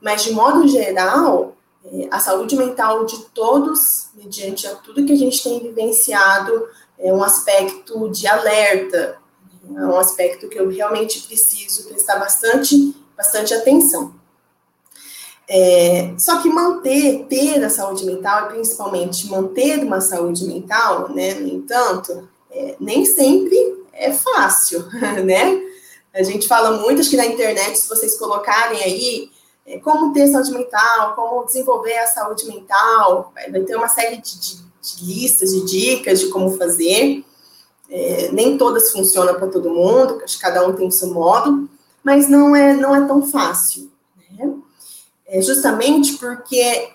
mas, 0.00 0.24
de 0.24 0.32
modo 0.32 0.66
geral, 0.66 1.56
é, 1.84 2.08
a 2.10 2.18
saúde 2.18 2.56
mental 2.56 3.06
de 3.06 3.18
todos, 3.26 4.08
mediante 4.16 4.66
a 4.66 4.74
tudo 4.74 5.06
que 5.06 5.12
a 5.12 5.16
gente 5.16 5.44
tem 5.44 5.60
vivenciado, 5.60 6.66
é 6.98 7.12
um 7.12 7.22
aspecto 7.22 8.08
de 8.10 8.26
alerta, 8.26 9.16
é 9.76 9.86
um 9.86 9.98
aspecto 9.98 10.48
que 10.48 10.58
eu 10.58 10.68
realmente 10.68 11.20
preciso 11.22 11.88
prestar 11.88 12.18
bastante, 12.18 12.94
bastante 13.16 13.54
atenção. 13.54 14.14
É, 15.48 16.14
só 16.18 16.40
que 16.40 16.48
manter, 16.48 17.26
ter 17.28 17.62
a 17.62 17.68
saúde 17.68 18.06
mental, 18.06 18.46
e 18.46 18.54
principalmente 18.54 19.28
manter 19.28 19.84
uma 19.84 20.00
saúde 20.00 20.44
mental, 20.44 21.10
né, 21.10 21.34
no 21.34 21.48
entanto, 21.48 22.28
é, 22.50 22.76
nem 22.80 23.04
sempre 23.04 23.84
é 23.92 24.12
fácil, 24.12 24.84
né? 25.24 25.60
A 26.14 26.22
gente 26.22 26.46
fala 26.46 26.78
muito, 26.78 27.00
acho 27.00 27.10
que 27.10 27.16
na 27.16 27.26
internet, 27.26 27.76
se 27.76 27.88
vocês 27.88 28.16
colocarem 28.16 28.82
aí 28.82 29.30
é, 29.66 29.78
como 29.78 30.12
ter 30.12 30.28
saúde 30.28 30.52
mental, 30.52 31.14
como 31.14 31.44
desenvolver 31.44 31.98
a 31.98 32.06
saúde 32.06 32.46
mental, 32.46 33.32
vai 33.34 33.60
ter 33.62 33.76
uma 33.76 33.88
série 33.88 34.18
de, 34.18 34.38
de, 34.38 34.56
de 34.56 35.04
listas, 35.04 35.50
de 35.50 35.64
dicas 35.64 36.20
de 36.20 36.28
como 36.28 36.56
fazer. 36.56 37.24
É, 37.96 38.32
nem 38.32 38.58
todas 38.58 38.90
funcionam 38.90 39.36
para 39.36 39.46
todo 39.46 39.70
mundo, 39.70 40.20
acho 40.24 40.34
que 40.34 40.42
cada 40.42 40.66
um 40.66 40.72
tem 40.72 40.88
o 40.88 40.90
seu 40.90 41.14
modo, 41.14 41.70
mas 42.02 42.28
não 42.28 42.56
é, 42.56 42.74
não 42.74 42.92
é 42.92 43.06
tão 43.06 43.22
fácil. 43.30 43.88
Né? 44.32 44.52
É 45.24 45.40
justamente 45.40 46.14
porque 46.14 46.90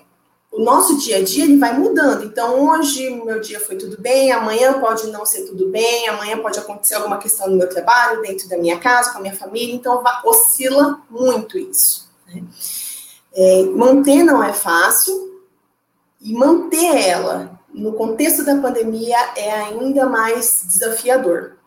o 0.51 0.61
nosso 0.61 0.97
dia 0.97 1.17
a 1.17 1.23
dia 1.23 1.45
ele 1.45 1.57
vai 1.57 1.77
mudando. 1.77 2.25
Então, 2.25 2.69
hoje 2.69 3.09
meu 3.23 3.39
dia 3.39 3.61
foi 3.61 3.77
tudo 3.77 3.95
bem, 4.01 4.33
amanhã 4.33 4.77
pode 4.81 5.07
não 5.07 5.25
ser 5.25 5.45
tudo 5.45 5.67
bem, 5.69 6.09
amanhã 6.09 6.37
pode 6.39 6.59
acontecer 6.59 6.95
alguma 6.95 7.17
questão 7.17 7.47
no 7.47 7.55
meu 7.55 7.69
trabalho, 7.69 8.21
dentro 8.21 8.49
da 8.49 8.57
minha 8.57 8.77
casa, 8.77 9.13
com 9.13 9.19
a 9.19 9.21
minha 9.21 9.35
família, 9.35 9.73
então 9.73 10.03
oscila 10.25 10.99
muito 11.09 11.57
isso. 11.57 12.09
Né? 12.27 12.43
É, 13.33 13.63
manter 13.63 14.21
não 14.23 14.43
é 14.43 14.51
fácil, 14.51 15.29
e 16.21 16.33
manter 16.33 17.07
ela 17.07 17.58
no 17.73 17.93
contexto 17.93 18.43
da 18.43 18.57
pandemia 18.57 19.17
é 19.35 19.51
ainda 19.51 20.07
mais 20.07 20.63
desafiador. 20.65 21.57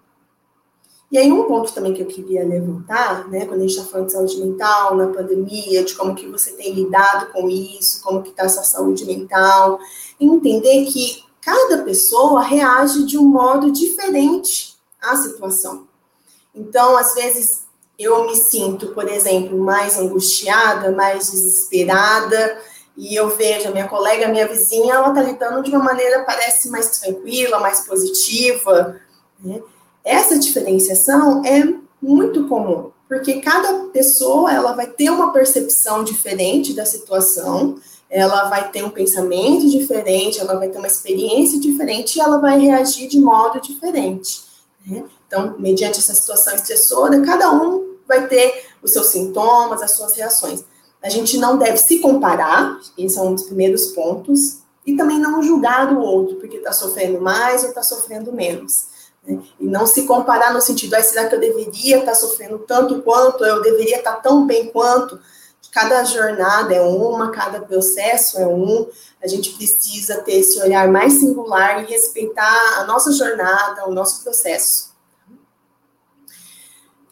E 1.11 1.19
aí, 1.19 1.31
um 1.31 1.45
ponto 1.45 1.73
também 1.75 1.93
que 1.93 2.01
eu 2.01 2.07
queria 2.07 2.43
levantar, 2.43 3.29
né, 3.29 3.45
quando 3.45 3.61
a 3.61 3.67
gente 3.67 3.77
está 3.77 3.85
falando 3.85 4.07
de 4.07 4.15
saúde 4.15 4.41
mental, 4.41 4.97
na 4.97 5.09
pandemia, 5.09 5.85
de 5.85 5.95
como 5.95 6.15
que 6.15 6.27
você 6.27 6.53
tem 6.53 6.73
lidado 6.73 7.31
com 7.33 7.51
isso, 7.51 8.03
como 8.03 8.23
que 8.23 8.31
está 8.31 8.49
sua 8.49 8.63
saúde 8.63 9.05
mental, 9.05 9.79
entender 10.19 10.87
que 10.87 11.23
cada 11.43 11.83
pessoa 11.83 12.41
reage 12.41 13.05
de 13.05 13.19
um 13.19 13.25
modo 13.25 13.71
diferente 13.71 14.75
à 15.03 15.15
situação. 15.17 15.87
Então, 16.55 16.97
às 16.97 17.15
vezes, 17.15 17.63
eu 17.99 18.25
me 18.25 18.35
sinto, 18.35 18.89
por 18.89 19.07
exemplo, 19.07 19.59
mais 19.59 19.99
angustiada, 19.99 20.93
mais 20.93 21.31
desesperada, 21.31 22.59
e 22.97 23.15
eu 23.15 23.31
vejo 23.31 23.69
a 23.69 23.71
minha 23.71 23.89
colega, 23.89 24.27
a 24.27 24.29
minha 24.29 24.47
vizinha, 24.47 24.95
ela 24.95 25.09
está 25.09 25.23
lidando 25.23 25.63
de 25.63 25.71
uma 25.71 25.83
maneira 25.83 26.25
parece 26.25 26.69
mais 26.71 26.99
tranquila, 26.99 27.59
mais 27.59 27.87
positiva. 27.87 29.01
Né? 29.41 29.63
Essa 30.05 30.39
diferenciação 30.39 31.45
é 31.45 31.75
muito 32.01 32.47
comum, 32.49 32.91
porque 33.09 33.41
cada 33.41 33.85
pessoa 33.93 34.53
ela 34.53 34.73
vai 34.73 34.87
ter 34.87 35.11
uma 35.11 35.33
percepção 35.33 36.05
diferente 36.05 36.75
da 36.75 36.85
situação, 36.85 37.77
ela 38.11 38.51
vai 38.51 38.71
ter 38.71 38.85
um 38.85 38.91
pensamento 38.91 39.71
diferente, 39.71 40.39
ela 40.39 40.57
vai 40.57 40.69
ter 40.69 40.77
uma 40.77 40.87
experiência 40.87 41.59
diferente 41.59 42.17
e 42.17 42.21
ela 42.21 42.39
vai 42.39 42.59
reagir 42.59 43.09
de 43.09 43.19
modo 43.19 43.59
diferente. 43.61 44.43
Né? 44.87 45.05
Então, 45.27 45.55
mediante 45.59 45.99
essa 45.99 46.15
situação 46.15 46.55
estressora, 46.55 47.23
cada 47.23 47.51
um 47.51 47.97
vai 48.07 48.27
ter 48.27 48.67
os 48.83 48.93
seus 48.93 49.07
sintomas, 49.07 49.81
as 49.81 49.97
suas 49.97 50.15
reações. 50.15 50.63
A 51.03 51.09
gente 51.09 51.37
não 51.39 51.59
deve 51.59 51.77
se 51.79 51.99
comparar, 51.99 52.79
esse 52.97 53.19
é 53.19 53.23
um 53.23 53.35
dos 53.35 53.45
primeiros 53.45 53.87
pontos, 53.89 54.59
e 54.87 54.97
também 54.97 55.19
não 55.19 55.43
julgar 55.43 55.93
o 55.93 56.01
outro, 56.01 56.37
porque 56.37 56.57
está 56.57 56.73
sofrendo 56.73 57.21
mais 57.21 57.63
ou 57.63 57.69
está 57.69 57.83
sofrendo 57.83 58.33
menos. 58.33 58.87
Né? 59.27 59.41
E 59.61 59.67
não 59.67 59.87
se 59.87 60.05
comparar 60.07 60.53
no 60.53 60.61
sentido, 60.61 60.95
ah, 60.95 61.03
será 61.03 61.29
que 61.29 61.35
eu 61.35 61.41
deveria 61.41 61.99
estar 61.99 62.13
tá 62.13 62.15
sofrendo 62.15 62.59
tanto 62.61 63.03
quanto, 63.03 63.45
eu 63.45 63.63
deveria 63.63 63.99
estar 63.99 64.15
tá 64.15 64.21
tão 64.21 64.47
bem 64.47 64.69
quanto? 64.69 65.21
Cada 65.71 66.05
jornada 66.05 66.75
é 66.75 66.83
uma, 66.83 67.31
cada 67.31 67.61
processo 67.61 68.39
é 68.39 68.47
um, 68.47 68.87
a 69.23 69.27
gente 69.27 69.55
precisa 69.55 70.21
ter 70.21 70.35
esse 70.35 70.61
olhar 70.61 70.87
mais 70.89 71.15
singular 71.15 71.83
e 71.83 71.87
respeitar 71.87 72.79
a 72.79 72.85
nossa 72.85 73.11
jornada, 73.13 73.89
o 73.89 73.95
nosso 73.95 74.23
processo. 74.23 74.93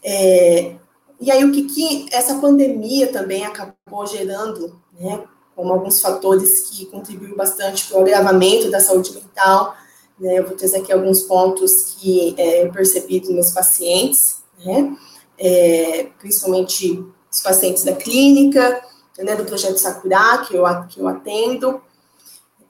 É, 0.05 0.77
e 1.21 1.31
aí, 1.31 1.45
o 1.45 1.53
que, 1.53 1.65
que 1.65 2.07
essa 2.13 2.37
pandemia 2.37 3.13
também 3.13 3.45
acabou 3.45 4.07
gerando, 4.07 4.81
né, 4.99 5.23
como 5.55 5.75
alguns 5.75 6.01
fatores 6.01 6.71
que 6.71 6.87
contribuem 6.87 7.35
bastante 7.35 7.87
para 7.87 7.99
o 7.99 8.01
agravamento 8.01 8.71
da 8.71 8.81
saúde 8.81 9.13
mental. 9.13 9.77
Né? 10.19 10.39
Eu 10.39 10.47
vou 10.47 10.57
trazer 10.57 10.79
aqui 10.79 10.91
alguns 10.91 11.23
pontos 11.23 11.97
que 11.99 12.35
é, 12.39 12.65
eu 12.65 12.73
percebi 12.73 13.21
dos 13.21 13.31
meus 13.31 13.51
pacientes, 13.51 14.37
né? 14.65 14.97
É, 15.37 16.09
principalmente 16.19 17.05
os 17.31 17.41
pacientes 17.41 17.85
da 17.85 17.95
clínica, 17.95 18.83
né, 19.19 19.35
do 19.35 19.45
projeto 19.45 19.77
Sakura, 19.77 20.45
que 20.47 20.55
eu, 20.55 20.65
que 20.89 21.01
eu 21.01 21.09
atendo. 21.09 21.81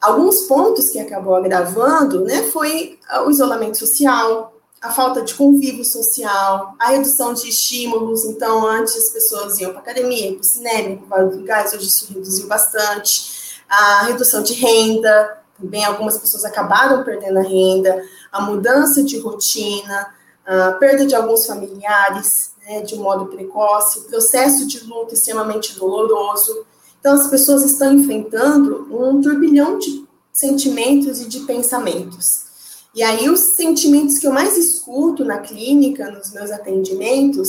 Alguns 0.01 0.43
pontos 0.43 0.89
que 0.89 0.99
acabou 0.99 1.35
agravando 1.35 2.25
né, 2.25 2.45
foi 2.45 2.99
o 3.27 3.31
isolamento 3.31 3.79
social, 3.79 4.50
a 4.81 4.91
falta 4.91 5.23
de 5.23 5.35
convívio 5.35 5.85
social, 5.85 6.75
a 6.79 6.89
redução 6.89 7.35
de 7.35 7.49
estímulos. 7.49 8.25
Então, 8.25 8.67
antes 8.67 8.97
as 8.97 9.11
pessoas 9.11 9.59
iam 9.59 9.73
para 9.73 9.81
academia, 9.81 10.33
para 10.33 10.41
o 10.41 10.45
cinema, 10.45 11.03
para 11.09 11.23
lugares, 11.25 11.75
hoje 11.75 11.87
isso 11.87 12.11
reduziu 12.13 12.47
bastante. 12.47 13.61
A 13.69 14.05
redução 14.05 14.43
de 14.43 14.55
renda, 14.55 15.39
também 15.61 15.85
algumas 15.85 16.19
pessoas 16.19 16.45
acabaram 16.45 17.05
perdendo 17.05 17.39
a 17.39 17.43
renda, 17.43 18.03
a 18.33 18.41
mudança 18.41 19.03
de 19.03 19.19
rotina, 19.19 20.15
a 20.47 20.73
perda 20.73 21.05
de 21.05 21.15
alguns 21.15 21.45
familiares 21.45 22.53
né, 22.67 22.81
de 22.81 22.95
um 22.95 23.03
modo 23.03 23.27
precoce, 23.27 23.99
o 23.99 24.03
processo 24.03 24.67
de 24.67 24.81
luto 24.81 25.15
extremamente 25.15 25.79
doloroso. 25.79 26.65
Então, 26.99 27.15
as 27.15 27.29
pessoas 27.29 27.65
estão 27.65 27.93
enfrentando 27.93 28.89
um 28.91 29.21
turbilhão 29.21 29.79
de 29.79 30.07
sentimentos 30.33 31.21
e 31.21 31.29
de 31.29 31.41
pensamentos. 31.41 32.50
E 32.95 33.03
aí, 33.03 33.31
os 33.31 33.55
sentimentos 33.55 34.19
que 34.19 34.27
eu 34.27 34.33
mais 34.33 34.57
escuto 34.57 35.25
na 35.25 35.39
clínica, 35.39 36.11
nos 36.11 36.33
meus 36.33 36.51
atendimentos, 36.51 37.49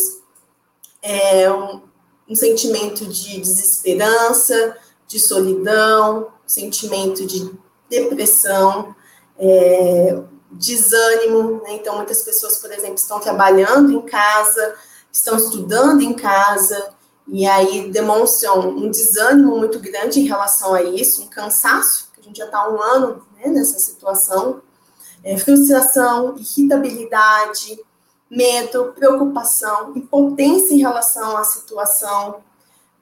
é 1.02 1.52
um, 1.52 1.82
um 2.30 2.36
sentimento 2.36 3.06
de 3.08 3.42
desesperança, 3.42 4.78
de 5.08 5.20
solidão, 5.20 6.28
sentimento 6.46 7.26
de 7.26 7.52
depressão, 7.90 8.96
é, 9.38 10.22
desânimo. 10.52 11.62
Né? 11.64 11.74
Então, 11.74 11.96
muitas 11.96 12.22
pessoas, 12.22 12.60
por 12.60 12.72
exemplo, 12.72 12.96
estão 12.96 13.20
trabalhando 13.20 13.92
em 13.92 14.02
casa, 14.02 14.76
estão 15.12 15.38
estudando 15.38 16.02
em 16.02 16.14
casa, 16.14 16.94
e 17.28 17.48
aí 17.48 17.90
demonstram 17.90 18.70
um 18.70 18.92
desânimo 18.92 19.58
muito 19.58 19.80
grande 19.80 20.20
em 20.20 20.28
relação 20.28 20.76
a 20.76 20.84
isso, 20.84 21.24
um 21.24 21.28
cansaço, 21.28 22.12
que 22.14 22.22
a 22.22 22.24
gente 22.24 22.38
já 22.38 22.46
está 22.46 22.70
um 22.70 22.80
ano 22.80 23.26
né, 23.36 23.48
nessa 23.48 23.80
situação 23.80 24.62
é, 25.24 25.38
frustração, 25.38 26.36
irritabilidade, 26.38 27.80
medo, 28.30 28.94
preocupação, 28.96 29.94
impotência 29.96 30.74
em 30.74 30.80
relação 30.80 31.36
à 31.38 31.44
situação, 31.44 32.38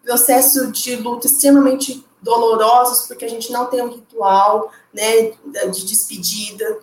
processo 0.03 0.71
de 0.71 0.95
luto 0.95 1.27
extremamente 1.27 2.03
dolorosos, 2.21 3.07
porque 3.07 3.25
a 3.25 3.29
gente 3.29 3.51
não 3.51 3.67
tem 3.67 3.81
um 3.81 3.89
ritual 3.89 4.71
né, 4.93 5.31
de 5.71 5.85
despedida. 5.85 6.79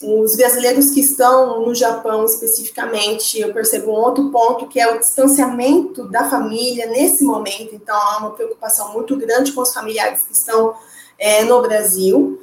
Os 0.00 0.36
brasileiros 0.36 0.92
que 0.92 1.00
estão 1.00 1.60
no 1.66 1.74
Japão 1.74 2.24
especificamente, 2.24 3.40
eu 3.40 3.52
percebo 3.52 3.90
um 3.90 3.96
outro 3.96 4.30
ponto 4.30 4.68
que 4.68 4.78
é 4.78 4.94
o 4.94 5.00
distanciamento 5.00 6.04
da 6.08 6.30
família 6.30 6.86
nesse 6.86 7.24
momento. 7.24 7.74
Então, 7.74 7.96
há 7.96 8.18
uma 8.18 8.30
preocupação 8.30 8.92
muito 8.92 9.16
grande 9.16 9.50
com 9.52 9.60
os 9.60 9.74
familiares 9.74 10.22
que 10.22 10.32
estão 10.32 10.74
é, 11.18 11.42
no 11.44 11.60
Brasil. 11.60 12.40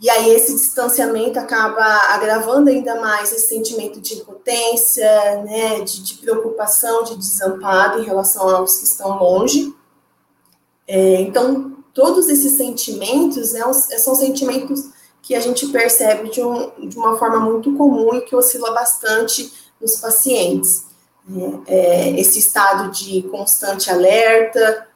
E 0.00 0.10
aí 0.10 0.30
esse 0.30 0.52
distanciamento 0.52 1.38
acaba 1.38 1.84
agravando 2.12 2.68
ainda 2.68 3.00
mais 3.00 3.32
esse 3.32 3.48
sentimento 3.48 3.98
de 3.98 4.14
impotência, 4.14 5.42
né, 5.42 5.80
de, 5.80 6.02
de 6.02 6.14
preocupação, 6.14 7.02
de 7.02 7.16
desamparo 7.16 8.00
em 8.00 8.04
relação 8.04 8.48
aos 8.48 8.76
que 8.76 8.84
estão 8.84 9.18
longe. 9.18 9.74
É, 10.86 11.20
então, 11.22 11.78
todos 11.94 12.28
esses 12.28 12.58
sentimentos 12.58 13.54
né, 13.54 13.60
são 13.72 14.14
sentimentos 14.14 14.90
que 15.22 15.34
a 15.34 15.40
gente 15.40 15.66
percebe 15.68 16.28
de, 16.28 16.42
um, 16.42 16.88
de 16.88 16.96
uma 16.96 17.18
forma 17.18 17.40
muito 17.40 17.74
comum 17.74 18.14
e 18.14 18.20
que 18.20 18.36
oscila 18.36 18.72
bastante 18.72 19.50
nos 19.80 19.96
pacientes. 19.96 20.84
É, 21.66 21.74
é, 21.74 22.20
esse 22.20 22.38
estado 22.38 22.90
de 22.92 23.22
constante 23.22 23.90
alerta, 23.90 24.86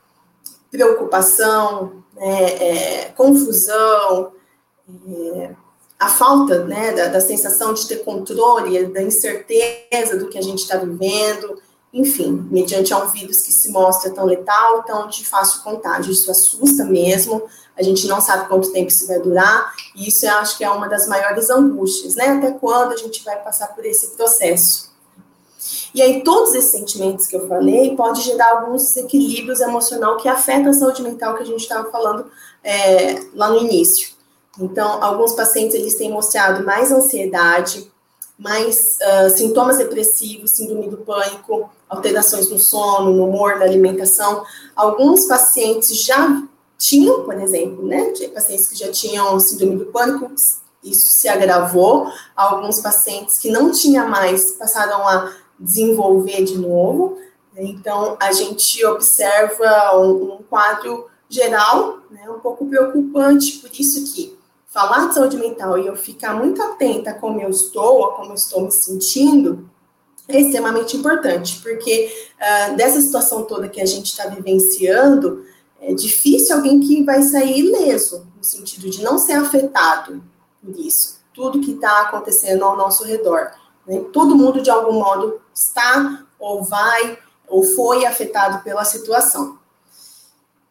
preocupação, 0.70 2.04
né, 2.14 2.44
é, 2.52 3.04
confusão, 3.16 4.32
é, 5.09 5.50
a 5.98 6.09
falta 6.09 6.64
né, 6.64 6.92
da, 6.92 7.09
da, 7.09 7.20
sensação 7.20 7.74
de 7.74 7.87
ter 7.87 8.05
controle, 8.05 8.87
da 8.87 9.03
incerteza 9.03 10.16
do 10.16 10.29
que 10.29 10.38
a 10.38 10.42
gente 10.42 10.61
está 10.61 10.79
vivendo, 10.79 11.61
enfim, 11.92 12.46
mediante 12.50 12.94
um 12.94 13.07
vírus 13.09 13.42
que 13.42 13.53
se 13.53 13.70
mostra 13.70 14.11
tão 14.11 14.24
letal, 14.24 14.83
tão 14.85 15.09
de 15.09 15.26
fácil 15.26 15.62
contágio. 15.62 16.12
Isso 16.12 16.31
assusta 16.31 16.85
mesmo, 16.85 17.42
a 17.76 17.83
gente 17.83 18.07
não 18.07 18.20
sabe 18.20 18.48
quanto 18.48 18.72
tempo 18.72 18.88
isso 18.88 19.07
vai 19.07 19.18
durar, 19.18 19.74
e 19.96 20.09
isso 20.09 20.24
eu 20.24 20.33
acho 20.37 20.57
que 20.57 20.64
é 20.64 20.70
uma 20.70 20.88
das 20.88 21.07
maiores 21.09 21.50
angústias, 21.50 22.14
né? 22.14 22.29
Até 22.29 22.53
quando 22.53 22.92
a 22.92 22.96
gente 22.96 23.24
vai 23.24 23.42
passar 23.42 23.68
por 23.74 23.85
esse 23.85 24.16
processo. 24.16 24.90
E 25.94 26.00
aí, 26.00 26.22
todos 26.22 26.55
esses 26.55 26.70
sentimentos 26.70 27.26
que 27.26 27.37
eu 27.37 27.46
falei 27.48 27.94
pode 27.96 28.22
gerar 28.22 28.61
alguns 28.61 28.83
desequilíbrios 28.85 29.61
emocional 29.61 30.16
que 30.16 30.29
afetam 30.29 30.70
a 30.70 30.72
saúde 30.72 31.03
mental 31.03 31.35
que 31.35 31.42
a 31.42 31.46
gente 31.46 31.61
estava 31.61 31.90
falando 31.90 32.31
é, 32.62 33.20
lá 33.35 33.50
no 33.50 33.61
início. 33.61 34.19
Então, 34.58 35.02
alguns 35.02 35.32
pacientes 35.34 35.74
eles 35.74 35.94
têm 35.94 36.10
mostrado 36.10 36.64
mais 36.64 36.90
ansiedade, 36.90 37.90
mais 38.38 38.96
uh, 39.02 39.36
sintomas 39.36 39.78
depressivos, 39.78 40.52
síndrome 40.52 40.88
do 40.88 40.96
pânico, 40.98 41.70
alterações 41.88 42.48
no 42.48 42.58
sono, 42.58 43.12
no 43.12 43.28
humor, 43.28 43.58
na 43.58 43.64
alimentação. 43.64 44.44
Alguns 44.74 45.26
pacientes 45.26 46.04
já 46.04 46.42
tinham, 46.78 47.24
por 47.24 47.34
exemplo, 47.34 47.86
né, 47.86 48.12
pacientes 48.32 48.66
que 48.66 48.74
já 48.74 48.90
tinham 48.90 49.38
síndrome 49.38 49.76
do 49.76 49.86
pânico, 49.86 50.32
isso 50.82 51.08
se 51.08 51.28
agravou. 51.28 52.10
Alguns 52.34 52.80
pacientes 52.80 53.38
que 53.38 53.50
não 53.50 53.70
tinham 53.70 54.08
mais 54.08 54.52
passaram 54.52 55.06
a 55.06 55.34
desenvolver 55.58 56.42
de 56.42 56.56
novo. 56.56 57.18
Então, 57.54 58.16
a 58.18 58.32
gente 58.32 58.82
observa 58.86 59.98
um, 59.98 60.36
um 60.36 60.42
quadro 60.48 61.06
geral, 61.28 61.98
né, 62.10 62.28
um 62.30 62.40
pouco 62.40 62.66
preocupante, 62.66 63.58
por 63.58 63.70
isso 63.78 64.12
que 64.12 64.39
falar 64.70 65.09
de 65.09 65.14
saúde 65.14 65.37
mental 65.37 65.78
e 65.78 65.87
eu 65.87 65.96
ficar 65.96 66.35
muito 66.35 66.62
atenta 66.62 67.11
a 67.11 67.14
como 67.14 67.40
eu 67.40 67.50
estou, 67.50 68.04
a 68.04 68.14
como 68.14 68.30
eu 68.30 68.35
estou 68.35 68.62
me 68.62 68.70
sentindo, 68.70 69.68
é 70.28 70.40
extremamente 70.40 70.96
importante, 70.96 71.61
porque 71.61 72.12
uh, 72.37 72.76
dessa 72.76 73.00
situação 73.00 73.44
toda 73.44 73.68
que 73.68 73.80
a 73.80 73.87
gente 73.87 74.06
está 74.06 74.28
vivenciando, 74.28 75.44
é 75.80 75.92
difícil 75.92 76.54
alguém 76.54 76.78
que 76.78 77.02
vai 77.02 77.20
sair 77.22 77.59
ileso, 77.59 78.26
no 78.37 78.44
sentido 78.44 78.88
de 78.88 79.02
não 79.02 79.18
ser 79.18 79.33
afetado 79.33 80.22
por 80.62 80.78
isso, 80.78 81.18
tudo 81.35 81.61
que 81.61 81.72
está 81.72 82.02
acontecendo 82.02 82.64
ao 82.64 82.76
nosso 82.76 83.02
redor. 83.04 83.50
Né? 83.87 84.04
Todo 84.12 84.37
mundo, 84.37 84.62
de 84.62 84.70
algum 84.70 84.92
modo, 84.92 85.40
está 85.54 86.24
ou 86.38 86.62
vai 86.62 87.18
ou 87.48 87.64
foi 87.64 88.04
afetado 88.04 88.62
pela 88.62 88.85
situação. 88.85 89.59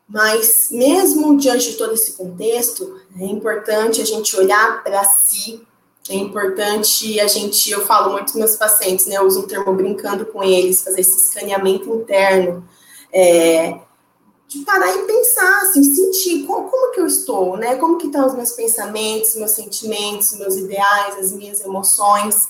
Mas, 0.07 0.69
mesmo 0.71 1.38
diante 1.38 1.71
de 1.71 1.77
todo 1.77 1.93
esse 1.93 2.13
contexto, 2.13 2.98
é 3.17 3.25
importante 3.25 4.01
a 4.01 4.05
gente 4.05 4.35
olhar 4.35 4.83
para 4.83 5.03
si, 5.03 5.65
é 6.09 6.15
importante 6.15 7.19
a 7.19 7.27
gente, 7.27 7.69
eu 7.71 7.85
falo 7.85 8.13
muito 8.13 8.33
com 8.33 8.39
meus 8.39 8.55
pacientes, 8.55 9.05
né, 9.05 9.17
eu 9.17 9.25
uso 9.25 9.41
um 9.41 9.47
termo 9.47 9.73
brincando 9.73 10.25
com 10.25 10.43
eles, 10.43 10.83
fazer 10.83 11.01
esse 11.01 11.17
escaneamento 11.17 11.93
interno, 11.93 12.67
é, 13.13 13.79
de 14.47 14.59
parar 14.59 14.91
e 14.95 15.03
pensar, 15.03 15.61
assim, 15.61 15.83
sentir 15.83 16.45
como, 16.45 16.67
como 16.69 16.91
que 16.91 16.99
eu 16.99 17.05
estou, 17.05 17.55
né, 17.57 17.75
como 17.75 17.97
que 17.97 18.07
estão 18.07 18.25
os 18.25 18.33
meus 18.33 18.51
pensamentos, 18.53 19.35
meus 19.35 19.51
sentimentos, 19.51 20.37
meus 20.37 20.55
ideais, 20.55 21.19
as 21.19 21.31
minhas 21.31 21.61
emoções. 21.61 22.49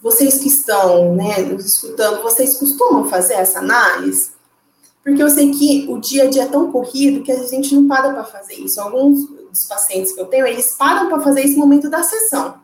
Vocês 0.00 0.38
que 0.38 0.48
estão, 0.48 1.14
né, 1.14 1.38
nos 1.40 1.66
escutando, 1.66 2.22
vocês 2.22 2.56
costumam 2.56 3.10
fazer 3.10 3.34
essa 3.34 3.58
análise? 3.58 4.30
Porque 5.04 5.22
eu 5.22 5.28
sei 5.28 5.50
que 5.50 5.86
o 5.90 5.98
dia 5.98 6.24
a 6.24 6.30
dia 6.30 6.44
é 6.44 6.48
tão 6.48 6.72
corrido 6.72 7.22
que 7.22 7.32
a 7.32 7.46
gente 7.46 7.74
não 7.74 7.86
para 7.86 8.14
para 8.14 8.24
fazer 8.24 8.54
isso. 8.54 8.80
Alguns 8.80 9.39
dos 9.50 9.64
pacientes 9.64 10.12
que 10.12 10.20
eu 10.20 10.26
tenho, 10.26 10.46
eles 10.46 10.74
param 10.76 11.08
para 11.08 11.20
fazer 11.20 11.42
esse 11.42 11.56
momento 11.56 11.90
da 11.90 12.02
sessão. 12.02 12.60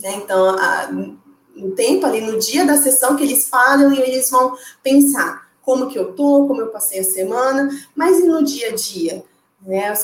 Né? 0.00 0.14
Então, 0.16 0.56
a, 0.58 0.88
no 1.54 1.72
tempo 1.72 2.06
ali, 2.06 2.20
no 2.20 2.38
dia 2.38 2.64
da 2.64 2.76
sessão, 2.76 3.16
que 3.16 3.24
eles 3.24 3.48
param 3.48 3.92
e 3.92 4.00
eles 4.00 4.30
vão 4.30 4.56
pensar 4.82 5.50
como 5.60 5.88
que 5.88 5.98
eu 5.98 6.12
tô, 6.14 6.46
como 6.46 6.60
eu 6.60 6.68
passei 6.68 7.00
a 7.00 7.04
semana, 7.04 7.70
mas 7.94 8.18
e 8.18 8.24
no 8.24 8.42
dia 8.42 8.70
a 8.70 8.74
dia? 8.74 9.24
Né? 9.60 9.94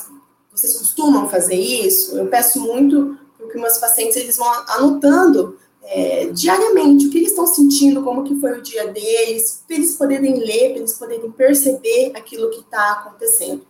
Vocês 0.51 0.77
costumam 0.77 1.29
fazer 1.29 1.55
isso? 1.55 2.17
Eu 2.17 2.27
peço 2.27 2.61
muito 2.61 3.17
porque 3.37 3.57
meus 3.57 3.77
pacientes 3.77 4.15
eles 4.17 4.37
vão 4.37 4.47
anotando 4.67 5.57
é, 5.83 6.27
diariamente 6.27 7.07
o 7.07 7.09
que 7.09 7.17
eles 7.17 7.29
estão 7.29 7.47
sentindo, 7.47 8.03
como 8.03 8.23
que 8.23 8.39
foi 8.39 8.59
o 8.59 8.61
dia 8.61 8.87
deles, 8.87 9.63
para 9.65 9.77
eles 9.77 9.95
poderem 9.95 10.39
ler, 10.39 10.69
para 10.69 10.79
eles 10.79 10.93
poderem 10.93 11.31
perceber 11.31 12.11
aquilo 12.15 12.51
que 12.51 12.59
está 12.59 12.91
acontecendo. 12.91 13.65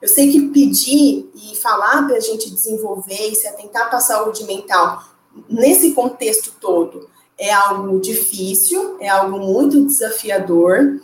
Eu 0.00 0.08
sei 0.08 0.30
que 0.30 0.48
pedir 0.48 1.28
e 1.34 1.56
falar 1.56 2.06
para 2.06 2.16
a 2.16 2.20
gente 2.20 2.50
desenvolver 2.50 3.30
e 3.30 3.34
se 3.34 3.46
atentar 3.46 3.88
para 3.88 3.98
a 3.98 4.02
saúde 4.02 4.44
mental 4.44 5.02
nesse 5.48 5.92
contexto 5.92 6.52
todo 6.60 7.08
é 7.36 7.52
algo 7.52 8.00
difícil, 8.00 8.96
é 9.00 9.08
algo 9.08 9.38
muito 9.38 9.86
desafiador, 9.86 11.00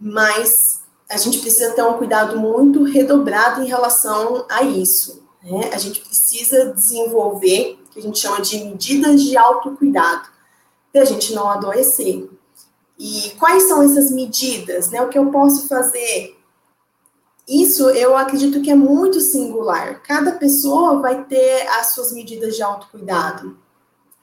mas 0.00 0.80
a 1.08 1.16
gente 1.16 1.38
precisa 1.38 1.70
ter 1.70 1.82
um 1.82 1.94
cuidado 1.94 2.38
muito 2.38 2.82
redobrado 2.82 3.62
em 3.62 3.68
relação 3.68 4.44
a 4.48 4.62
isso. 4.62 5.22
Né? 5.42 5.70
A 5.72 5.78
gente 5.78 6.00
precisa 6.00 6.72
desenvolver 6.72 7.78
o 7.86 7.90
que 7.92 8.00
a 8.00 8.02
gente 8.02 8.18
chama 8.18 8.40
de 8.40 8.64
medidas 8.64 9.22
de 9.22 9.36
autocuidado, 9.36 10.28
para 10.92 11.02
a 11.02 11.04
gente 11.04 11.32
não 11.32 11.48
adoecer. 11.48 12.28
E 12.98 13.30
quais 13.38 13.64
são 13.64 13.82
essas 13.82 14.10
medidas? 14.10 14.90
Né? 14.90 15.00
O 15.02 15.08
que 15.08 15.18
eu 15.18 15.30
posso 15.30 15.68
fazer? 15.68 16.36
Isso 17.48 17.88
eu 17.90 18.16
acredito 18.16 18.60
que 18.60 18.70
é 18.70 18.74
muito 18.74 19.20
singular. 19.20 20.02
Cada 20.02 20.32
pessoa 20.32 21.00
vai 21.00 21.24
ter 21.24 21.66
as 21.68 21.94
suas 21.94 22.12
medidas 22.12 22.56
de 22.56 22.62
autocuidado. 22.62 23.56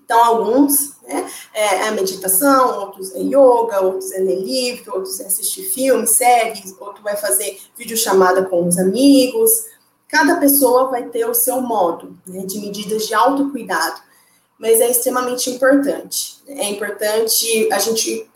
Então, 0.04 0.22
alguns 0.22 0.98
né, 1.02 1.30
é 1.54 1.88
a 1.88 1.92
meditação, 1.92 2.82
outros 2.82 3.16
é 3.16 3.20
yoga, 3.20 3.82
outros 3.82 4.12
é 4.12 4.20
ler 4.20 4.44
livro, 4.44 4.96
outros 4.96 5.20
é 5.22 5.26
assistir 5.26 5.64
filmes, 5.64 6.12
séries, 6.12 6.76
outro 6.78 7.02
vai 7.02 7.16
fazer 7.16 7.58
videochamada 7.78 8.44
com 8.44 8.68
os 8.68 8.78
amigos. 8.78 9.50
Cada 10.10 10.36
pessoa 10.36 10.90
vai 10.90 11.08
ter 11.08 11.26
o 11.26 11.34
seu 11.34 11.62
modo 11.62 12.18
né, 12.28 12.46
de 12.46 12.60
medidas 12.60 13.08
de 13.08 13.14
autocuidado, 13.14 14.02
mas 14.60 14.82
é 14.82 14.92
extremamente 14.92 15.50
importante. 15.50 16.44
É 16.46 16.70
importante 16.70 17.72
a 17.72 17.80
gente 17.80 18.30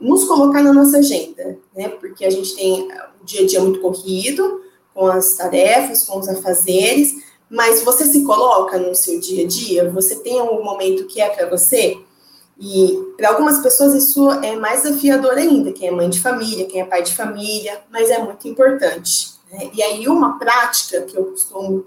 nos 0.00 0.24
colocar 0.24 0.62
na 0.62 0.72
nossa 0.72 0.98
agenda, 0.98 1.58
né, 1.76 1.90
porque 1.90 2.24
a 2.24 2.30
gente 2.30 2.56
tem 2.56 2.88
dia 3.24 3.42
a 3.42 3.46
dia 3.46 3.60
muito 3.60 3.80
corrido, 3.80 4.60
com 4.94 5.06
as 5.06 5.34
tarefas, 5.34 6.04
com 6.04 6.18
os 6.18 6.28
afazeres, 6.28 7.14
mas 7.48 7.82
você 7.82 8.04
se 8.04 8.22
coloca 8.24 8.78
no 8.78 8.94
seu 8.94 9.18
dia 9.18 9.44
a 9.44 9.48
dia, 9.48 9.90
você 9.90 10.16
tem 10.16 10.40
um 10.40 10.62
momento 10.62 11.06
que 11.06 11.20
é 11.20 11.28
para 11.28 11.48
você, 11.48 11.98
e 12.60 13.14
para 13.16 13.30
algumas 13.30 13.60
pessoas 13.60 13.94
isso 13.94 14.30
é 14.30 14.54
mais 14.54 14.82
desafiador 14.82 15.32
ainda, 15.32 15.72
quem 15.72 15.88
é 15.88 15.90
mãe 15.90 16.10
de 16.10 16.20
família, 16.20 16.66
quem 16.66 16.82
é 16.82 16.84
pai 16.84 17.02
de 17.02 17.14
família, 17.14 17.80
mas 17.90 18.10
é 18.10 18.18
muito 18.18 18.46
importante. 18.46 19.30
Né? 19.50 19.70
E 19.72 19.82
aí 19.82 20.06
uma 20.06 20.38
prática 20.38 21.00
que 21.02 21.16
eu 21.16 21.24
costumo 21.24 21.86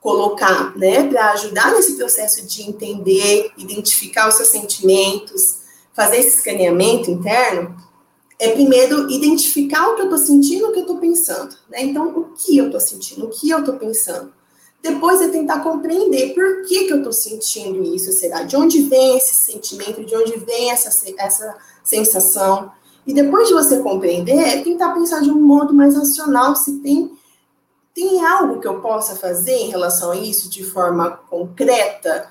colocar, 0.00 0.76
né, 0.76 1.08
para 1.08 1.32
ajudar 1.32 1.72
nesse 1.72 1.96
processo 1.96 2.46
de 2.46 2.62
entender, 2.62 3.50
identificar 3.56 4.28
os 4.28 4.34
seus 4.34 4.48
sentimentos, 4.48 5.60
fazer 5.94 6.18
esse 6.18 6.38
escaneamento 6.38 7.10
interno, 7.10 7.76
é 8.38 8.50
primeiro 8.50 9.10
identificar 9.10 9.88
o 9.88 9.96
que 9.96 10.02
eu 10.02 10.06
estou 10.06 10.18
sentindo, 10.18 10.66
o 10.66 10.72
que 10.72 10.78
eu 10.78 10.82
estou 10.82 10.98
pensando. 10.98 11.56
Né? 11.70 11.84
Então, 11.84 12.08
o 12.08 12.24
que 12.36 12.56
eu 12.56 12.66
estou 12.66 12.80
sentindo, 12.80 13.26
o 13.26 13.30
que 13.30 13.48
eu 13.48 13.60
estou 13.60 13.76
pensando. 13.76 14.32
Depois 14.82 15.22
é 15.22 15.28
tentar 15.28 15.60
compreender 15.60 16.34
por 16.34 16.66
que, 16.66 16.84
que 16.84 16.92
eu 16.92 16.98
estou 16.98 17.12
sentindo 17.12 17.82
isso, 17.94 18.12
será? 18.12 18.42
De 18.42 18.54
onde 18.54 18.82
vem 18.82 19.16
esse 19.16 19.34
sentimento, 19.34 20.04
de 20.04 20.14
onde 20.14 20.36
vem 20.40 20.70
essa, 20.70 20.90
essa 21.16 21.56
sensação. 21.82 22.70
E 23.06 23.14
depois 23.14 23.48
de 23.48 23.54
você 23.54 23.78
compreender, 23.78 24.36
é 24.36 24.62
tentar 24.62 24.92
pensar 24.92 25.22
de 25.22 25.30
um 25.30 25.40
modo 25.40 25.72
mais 25.72 25.96
racional 25.96 26.54
se 26.54 26.80
tem, 26.80 27.12
tem 27.94 28.26
algo 28.26 28.60
que 28.60 28.68
eu 28.68 28.82
possa 28.82 29.16
fazer 29.16 29.56
em 29.56 29.70
relação 29.70 30.10
a 30.10 30.16
isso 30.16 30.50
de 30.50 30.62
forma 30.62 31.12
concreta. 31.30 32.28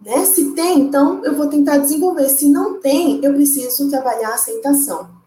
Né? 0.00 0.24
Se 0.24 0.52
tem, 0.52 0.80
então 0.80 1.22
eu 1.22 1.34
vou 1.34 1.48
tentar 1.48 1.76
desenvolver. 1.76 2.30
Se 2.30 2.48
não 2.48 2.80
tem, 2.80 3.22
eu 3.22 3.34
preciso 3.34 3.90
trabalhar 3.90 4.30
a 4.30 4.34
aceitação. 4.36 5.19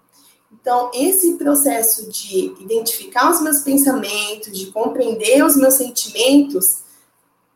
Então, 0.64 0.90
esse 0.94 1.34
processo 1.34 2.10
de 2.10 2.56
identificar 2.58 3.30
os 3.30 3.42
meus 3.42 3.60
pensamentos, 3.60 4.58
de 4.58 4.68
compreender 4.68 5.44
os 5.44 5.58
meus 5.58 5.74
sentimentos, 5.74 6.84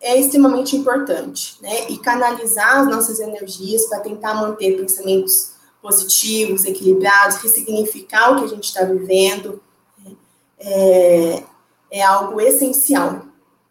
é 0.01 0.19
extremamente 0.19 0.75
importante, 0.75 1.55
né? 1.61 1.89
E 1.89 1.97
canalizar 1.99 2.79
as 2.81 2.87
nossas 2.87 3.21
energias 3.21 3.85
para 3.85 4.01
tentar 4.01 4.33
manter 4.33 4.75
pensamentos 4.75 5.53
positivos, 5.81 6.65
equilibrados, 6.65 7.37
ressignificar 7.37 8.33
o 8.33 8.39
que 8.39 8.43
a 8.43 8.49
gente 8.49 8.65
está 8.65 8.83
vivendo, 8.83 9.63
né? 10.03 10.11
é, 10.59 11.43
é 11.89 12.03
algo 12.03 12.41
essencial. 12.41 13.21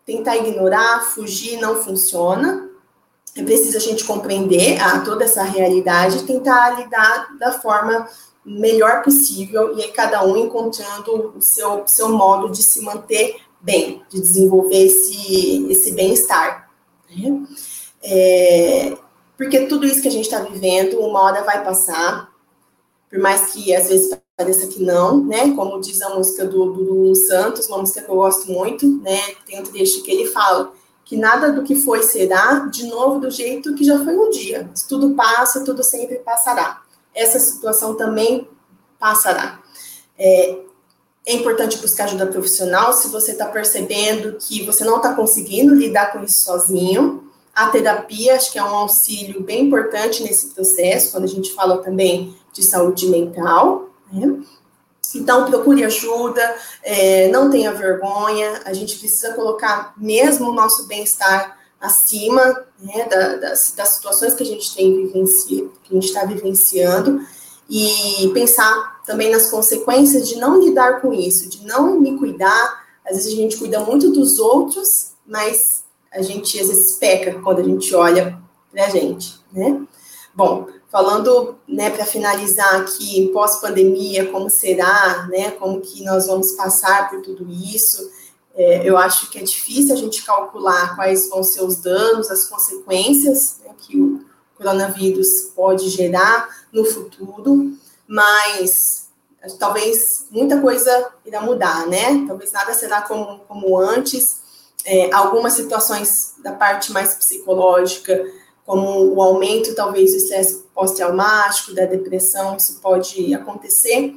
Tentar 0.07 0.39
ignorar, 0.39 1.03
fugir 1.03 1.61
não 1.61 1.77
funciona. 1.83 2.71
É 3.37 3.43
preciso 3.43 3.77
a 3.77 3.81
gente 3.81 4.03
compreender 4.03 4.81
a, 4.81 5.01
toda 5.01 5.25
essa 5.25 5.43
realidade 5.43 6.17
e 6.17 6.23
tentar 6.23 6.71
lidar 6.81 7.37
da 7.39 7.53
forma 7.53 8.09
melhor 8.47 9.03
possível 9.03 9.77
e 9.77 9.83
aí 9.83 9.91
cada 9.91 10.25
um 10.25 10.37
encontrando 10.37 11.35
o 11.37 11.43
seu, 11.43 11.83
seu 11.85 12.09
modo 12.09 12.49
de 12.49 12.63
se 12.63 12.81
manter 12.81 13.41
bem, 13.61 14.03
de 14.09 14.21
desenvolver 14.21 14.87
esse, 14.87 15.67
esse 15.69 15.91
bem-estar. 15.93 16.71
Né? 17.11 17.45
É, 18.05 18.97
porque 19.37 19.67
tudo 19.67 19.85
isso 19.85 20.01
que 20.01 20.07
a 20.07 20.13
gente 20.13 20.27
está 20.27 20.39
vivendo, 20.39 21.01
uma 21.01 21.21
hora 21.23 21.43
vai 21.43 21.65
passar, 21.65 22.33
por 23.11 23.19
mais 23.19 23.53
que 23.53 23.75
às 23.75 23.89
vezes 23.89 24.17
pareça 24.37 24.69
que 24.69 24.83
não, 24.83 25.25
né? 25.25 25.53
Como 25.55 25.81
diz 25.81 26.01
a 26.03 26.15
música 26.15 26.45
do, 26.45 26.73
do, 26.73 27.15
Santos, 27.15 27.67
uma 27.69 27.79
música 27.79 28.03
que 28.03 28.11
eu 28.11 28.17
gosto 28.17 28.53
muito, 28.53 28.87
né? 29.01 29.19
Tem 29.45 29.59
um 29.59 29.65
trecho 29.65 30.03
que 30.03 30.11
ele 30.11 30.27
fala 30.27 30.73
que 31.05 31.17
nada 31.17 31.51
do 31.51 31.63
que 31.63 31.75
foi 31.75 32.03
será 32.03 32.67
de 32.67 32.87
novo 32.87 33.19
do 33.19 33.31
jeito 33.31 33.75
que 33.75 33.85
já 33.85 34.05
foi 34.05 34.17
um 34.17 34.31
dia. 34.31 34.69
Tudo 34.89 35.15
passa, 35.15 35.65
tudo 35.65 35.83
sempre 35.83 36.17
passará 36.17 36.86
essa 37.17 37.41
situação 37.41 37.97
também 37.97 38.49
passará. 39.01 39.61
É, 40.19 40.59
é 41.27 41.35
importante 41.35 41.79
buscar 41.79 42.05
ajuda 42.05 42.27
profissional 42.27 42.93
se 42.93 43.09
você 43.09 43.33
está 43.33 43.47
percebendo 43.47 44.39
que 44.39 44.65
você 44.65 44.85
não 44.85 44.99
está 44.99 45.15
conseguindo 45.15 45.75
lidar 45.75 46.13
com 46.13 46.23
isso 46.23 46.45
sozinho. 46.45 47.25
A 47.53 47.69
terapia, 47.69 48.37
acho 48.37 48.53
que 48.53 48.59
é 48.59 48.63
um 48.63 48.77
auxílio 48.77 49.43
bem 49.43 49.67
importante 49.67 50.23
nesse 50.23 50.49
processo, 50.49 51.11
quando 51.11 51.25
a 51.25 51.29
gente 51.29 51.53
fala 51.53 51.79
também 51.79 52.37
de 52.53 52.63
saúde 52.63 53.09
mental. 53.09 53.91
Né? 54.13 54.41
Então, 55.15 55.47
procure 55.47 55.83
ajuda, 55.83 56.55
é, 56.83 57.29
não 57.29 57.51
tenha 57.51 57.73
vergonha, 57.73 58.61
a 58.65 58.73
gente 58.73 58.99
precisa 58.99 59.33
colocar 59.33 59.95
mesmo 59.97 60.51
o 60.51 60.55
nosso 60.55 60.87
bem-estar 60.87 61.59
acima 61.81 62.65
né, 62.81 63.07
da, 63.09 63.37
das, 63.37 63.73
das, 63.73 63.89
situações 63.91 64.35
que 64.35 64.43
a 64.43 64.47
gente 64.47 64.75
tem 64.75 65.09
que 65.09 65.91
a 65.91 65.95
gente 65.95 66.07
está 66.07 66.25
vivenciando 66.25 67.21
e 67.69 68.31
pensar 68.33 69.03
também 69.05 69.31
nas 69.31 69.51
consequências 69.51 70.29
de 70.29 70.37
não 70.37 70.61
lidar 70.61 71.01
com 71.01 71.13
isso, 71.13 71.49
de 71.49 71.65
não 71.65 72.01
me 72.01 72.17
cuidar. 72.19 72.87
Às 73.05 73.17
vezes 73.17 73.33
a 73.33 73.37
gente 73.37 73.57
cuida 73.57 73.81
muito 73.81 74.11
dos 74.11 74.39
outros, 74.39 75.13
mas 75.27 75.85
a 76.13 76.23
gente 76.23 76.59
às 76.61 76.69
vezes 76.69 76.97
peca 76.97 77.41
quando 77.41 77.61
a 77.61 77.65
gente 77.65 77.95
olha 77.95 78.39
para 78.73 78.87
a 78.87 78.91
gente, 78.91 79.35
né? 79.53 79.83
Bom, 80.35 80.67
falando, 80.91 81.59
né, 81.67 81.91
para 81.91 82.05
finalizar 82.05 82.81
aqui, 82.81 83.31
pós-pandemia, 83.33 84.31
como 84.31 84.49
será, 84.49 85.27
né, 85.31 85.51
como 85.53 85.81
que 85.81 86.05
nós 86.05 86.27
vamos 86.27 86.53
passar 86.53 87.11
por 87.11 87.23
tudo 87.23 87.47
isso, 87.51 88.11
é, 88.57 88.89
eu 88.89 88.97
acho 88.97 89.29
que 89.31 89.39
é 89.39 89.43
difícil 89.43 89.95
a 89.95 89.99
gente 89.99 90.25
calcular 90.25 90.97
quais 90.97 91.29
vão 91.29 91.45
ser 91.45 91.63
os 91.63 91.77
danos, 91.77 92.31
as 92.31 92.47
consequências 92.47 93.61
né, 93.63 93.75
que 93.77 94.01
o 94.01 94.25
coronavírus 94.57 95.53
pode 95.55 95.91
gerar 95.91 96.49
no 96.73 96.83
futuro, 96.85 97.77
mas 98.09 99.09
talvez 99.59 100.27
muita 100.31 100.59
coisa 100.61 101.13
irá 101.27 101.43
mudar, 101.43 101.87
né? 101.87 102.25
Talvez 102.27 102.51
nada 102.51 102.73
será 102.73 103.03
como, 103.03 103.41
como 103.41 103.79
antes. 103.79 104.45
É, 104.87 105.13
algumas 105.13 105.53
situações 105.53 106.35
da 106.43 106.53
parte 106.53 106.93
mais 106.93 107.15
psicológica, 107.15 108.25
como 108.65 109.15
o 109.15 109.21
aumento, 109.21 109.75
talvez, 109.75 110.13
do 110.13 110.17
estresse 110.17 110.65
pós-traumático, 110.75 111.75
da 111.75 111.85
depressão, 111.85 112.57
isso 112.57 112.81
pode 112.81 113.35
acontecer 113.35 114.17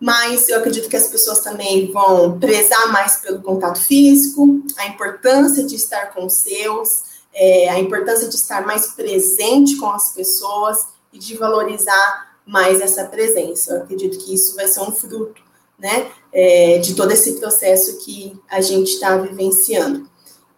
mas 0.00 0.48
eu 0.48 0.58
acredito 0.58 0.88
que 0.88 0.96
as 0.96 1.08
pessoas 1.08 1.40
também 1.40 1.90
vão 1.90 2.38
prezar 2.38 2.92
mais 2.92 3.16
pelo 3.16 3.42
contato 3.42 3.80
físico, 3.80 4.62
a 4.76 4.86
importância 4.86 5.64
de 5.64 5.74
estar 5.74 6.14
com 6.14 6.26
os 6.26 6.34
seus, 6.34 7.02
é, 7.34 7.68
a 7.68 7.78
importância 7.78 8.28
de 8.28 8.36
estar 8.36 8.64
mais 8.64 8.88
presente 8.88 9.76
com 9.76 9.90
as 9.90 10.12
pessoas 10.12 10.86
e 11.12 11.18
de 11.18 11.36
valorizar 11.36 12.36
mais 12.46 12.80
essa 12.80 13.04
presença. 13.04 13.72
Eu 13.72 13.82
acredito 13.82 14.18
que 14.18 14.34
isso 14.34 14.54
vai 14.54 14.68
ser 14.68 14.80
um 14.80 14.92
fruto, 14.92 15.42
né, 15.78 16.10
é, 16.32 16.78
de 16.78 16.94
todo 16.94 17.10
esse 17.10 17.32
processo 17.32 17.98
que 17.98 18.38
a 18.48 18.60
gente 18.60 18.92
está 18.92 19.16
vivenciando. 19.16 20.08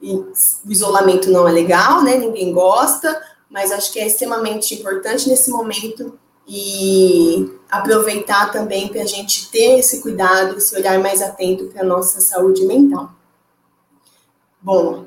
E 0.00 0.14
o 0.14 0.32
isolamento 0.66 1.30
não 1.30 1.48
é 1.48 1.52
legal, 1.52 2.02
né, 2.02 2.16
ninguém 2.16 2.52
gosta, 2.52 3.20
mas 3.48 3.72
acho 3.72 3.92
que 3.92 3.98
é 3.98 4.06
extremamente 4.06 4.74
importante 4.74 5.28
nesse 5.28 5.50
momento 5.50 6.18
e 6.52 7.48
aproveitar 7.70 8.50
também 8.50 8.88
para 8.88 9.02
a 9.02 9.06
gente 9.06 9.48
ter 9.52 9.78
esse 9.78 10.02
cuidado, 10.02 10.58
esse 10.58 10.74
olhar 10.74 10.98
mais 10.98 11.22
atento 11.22 11.66
para 11.66 11.82
a 11.82 11.86
nossa 11.86 12.20
saúde 12.20 12.66
mental. 12.66 13.14
Bom, 14.60 15.06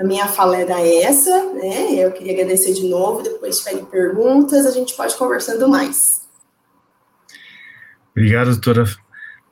a 0.00 0.02
minha 0.02 0.26
fala 0.26 0.56
era 0.56 0.80
essa, 0.80 1.52
né? 1.52 1.92
Eu 1.92 2.10
queria 2.12 2.32
agradecer 2.32 2.72
de 2.72 2.88
novo. 2.88 3.22
Depois, 3.22 3.58
tiverem 3.58 3.84
perguntas, 3.84 4.64
a 4.64 4.70
gente 4.70 4.96
pode 4.96 5.14
conversando 5.16 5.68
mais. 5.68 6.26
Obrigado, 8.12 8.46
doutora, 8.46 8.86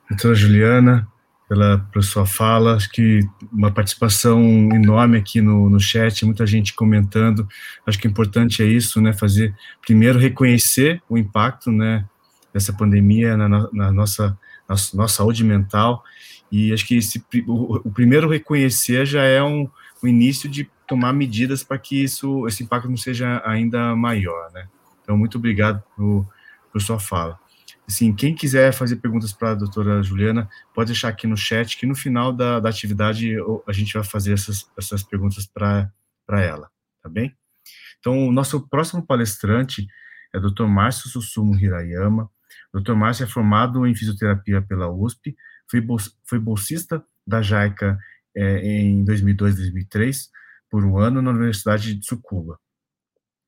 doutora 0.09 0.33
Juliana 0.33 1.07
pela, 1.47 1.79
pela 1.91 2.03
sua 2.03 2.25
fala. 2.25 2.75
Acho 2.75 2.89
que 2.91 3.19
uma 3.51 3.71
participação 3.71 4.41
enorme 4.73 5.17
aqui 5.17 5.41
no, 5.41 5.69
no 5.69 5.79
chat, 5.79 6.25
muita 6.25 6.45
gente 6.45 6.73
comentando. 6.73 7.47
Acho 7.85 7.97
que 7.97 8.07
o 8.07 8.11
importante 8.11 8.61
é 8.61 8.65
isso, 8.65 9.01
né? 9.01 9.13
Fazer, 9.13 9.55
primeiro, 9.85 10.19
reconhecer 10.19 11.01
o 11.09 11.17
impacto, 11.17 11.71
né? 11.71 12.05
Dessa 12.53 12.73
pandemia 12.73 13.37
na, 13.37 13.47
na 13.71 13.91
nossa 13.91 14.37
nossa, 14.67 14.97
nossa 14.97 15.15
saúde 15.15 15.43
mental. 15.43 16.03
E 16.51 16.73
acho 16.73 16.85
que 16.85 16.97
esse, 16.97 17.23
o, 17.47 17.87
o 17.87 17.91
primeiro 17.91 18.29
reconhecer 18.29 19.05
já 19.05 19.23
é 19.23 19.41
um, 19.41 19.69
um 20.03 20.07
início 20.07 20.49
de 20.49 20.69
tomar 20.87 21.13
medidas 21.13 21.63
para 21.63 21.77
que 21.77 22.03
isso, 22.03 22.47
esse 22.47 22.63
impacto 22.63 22.89
não 22.89 22.97
seja 22.97 23.41
ainda 23.45 23.95
maior, 23.95 24.51
né? 24.53 24.67
Então, 25.01 25.17
muito 25.17 25.37
obrigado 25.37 25.81
por, 25.95 26.27
por 26.71 26.81
sua 26.81 26.99
fala. 26.99 27.39
Assim, 27.89 28.13
quem 28.13 28.35
quiser 28.35 28.73
fazer 28.73 28.97
perguntas 28.97 29.31
para 29.31 29.51
a 29.51 29.55
doutora 29.55 30.03
Juliana, 30.03 30.49
pode 30.73 30.91
deixar 30.91 31.07
aqui 31.07 31.25
no 31.25 31.37
chat, 31.37 31.77
que 31.77 31.85
no 31.85 31.95
final 31.95 32.33
da, 32.33 32.59
da 32.59 32.69
atividade 32.69 33.35
a 33.65 33.71
gente 33.71 33.93
vai 33.93 34.03
fazer 34.03 34.33
essas, 34.33 34.69
essas 34.77 35.03
perguntas 35.03 35.45
para 35.47 35.89
ela, 36.29 36.69
tá 37.01 37.07
bem? 37.07 37.33
Então, 37.99 38.27
o 38.27 38.31
nosso 38.31 38.67
próximo 38.67 39.05
palestrante 39.05 39.87
é 40.33 40.37
o 40.37 40.41
Dr. 40.41 40.65
Márcio 40.65 41.09
Susumu 41.09 41.55
Hirayama. 41.55 42.29
O 42.73 42.81
Dr. 42.81 42.93
Márcio 42.93 43.23
é 43.23 43.27
formado 43.27 43.87
em 43.87 43.95
fisioterapia 43.95 44.61
pela 44.61 44.91
USP, 44.91 45.35
foi, 45.69 45.85
foi 46.25 46.39
bolsista 46.39 47.03
da 47.25 47.41
JAICA 47.41 47.97
é, 48.35 48.59
em 48.65 49.03
2002, 49.05 49.55
2003, 49.55 50.29
por 50.69 50.83
um 50.83 50.97
ano 50.97 51.21
na 51.21 51.31
Universidade 51.31 51.93
de 51.93 52.01
Tsukuba, 52.01 52.59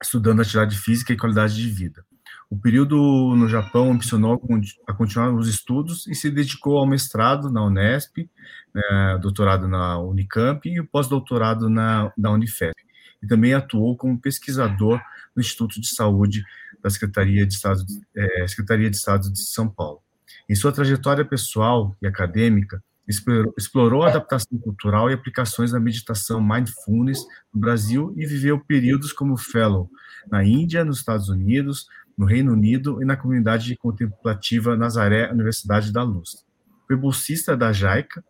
estudando 0.02 0.42
atividade 0.42 0.78
física 0.78 1.12
e 1.12 1.18
qualidade 1.18 1.56
de 1.56 1.70
vida. 1.70 2.06
O 2.50 2.58
período 2.58 2.98
no 3.36 3.48
Japão 3.48 3.92
impulsionou 3.92 4.42
a 4.88 4.94
continuar 4.94 5.32
os 5.36 5.48
estudos 5.48 6.08
e 6.08 6.16
se 6.16 6.32
dedicou 6.32 6.80
ao 6.80 6.88
mestrado 6.88 7.52
na 7.52 7.64
Unesp, 7.64 8.28
né, 8.74 9.20
doutorado 9.22 9.68
na 9.68 10.00
Unicamp 10.00 10.68
e 10.68 10.80
o 10.80 10.88
pós-doutorado 10.88 11.70
na, 11.70 12.12
na 12.18 12.32
Unifesp. 12.32 12.82
E 13.22 13.28
também 13.28 13.54
atuou 13.54 13.96
como 13.96 14.20
pesquisador 14.20 15.00
no 15.36 15.42
Instituto 15.42 15.80
de 15.80 15.88
Saúde 15.88 16.44
da 16.82 16.90
Secretaria 16.90 17.46
de 17.46 17.54
Estado, 17.54 17.84
é, 18.16 18.48
Secretaria 18.48 18.90
de 18.90 18.96
Estado 18.96 19.32
de 19.32 19.42
São 19.42 19.70
Paulo. 19.70 20.02
Em 20.50 20.56
sua 20.56 20.72
trajetória 20.72 21.24
pessoal 21.24 21.96
e 22.02 22.08
acadêmica, 22.08 22.84
explorou, 23.08 23.54
explorou 23.58 24.04
a 24.04 24.10
adaptação 24.10 24.58
cultural 24.58 25.10
e 25.10 25.14
aplicações 25.14 25.72
da 25.72 25.80
meditação 25.80 26.42
mindfulness 26.42 27.26
no 27.54 27.60
Brasil 27.60 28.14
e 28.18 28.26
viveu 28.26 28.60
períodos 28.60 29.14
como 29.14 29.38
fellow 29.38 29.90
na 30.32 30.44
Índia, 30.44 30.84
nos 30.84 31.00
Estados 31.00 31.30
Unidos, 31.30 31.88
no 32.20 32.26
Reino 32.26 32.52
Unido 32.52 33.02
e 33.02 33.06
na 33.06 33.16
comunidade 33.16 33.78
contemplativa 33.78 34.76
Nazaré 34.76 35.32
Universidade 35.32 35.90
da 35.90 36.04
Luz. 36.04 36.46
Foi 36.86 36.98
bolsista 36.98 37.56
da 37.56 37.72
JAICA, 37.72 38.22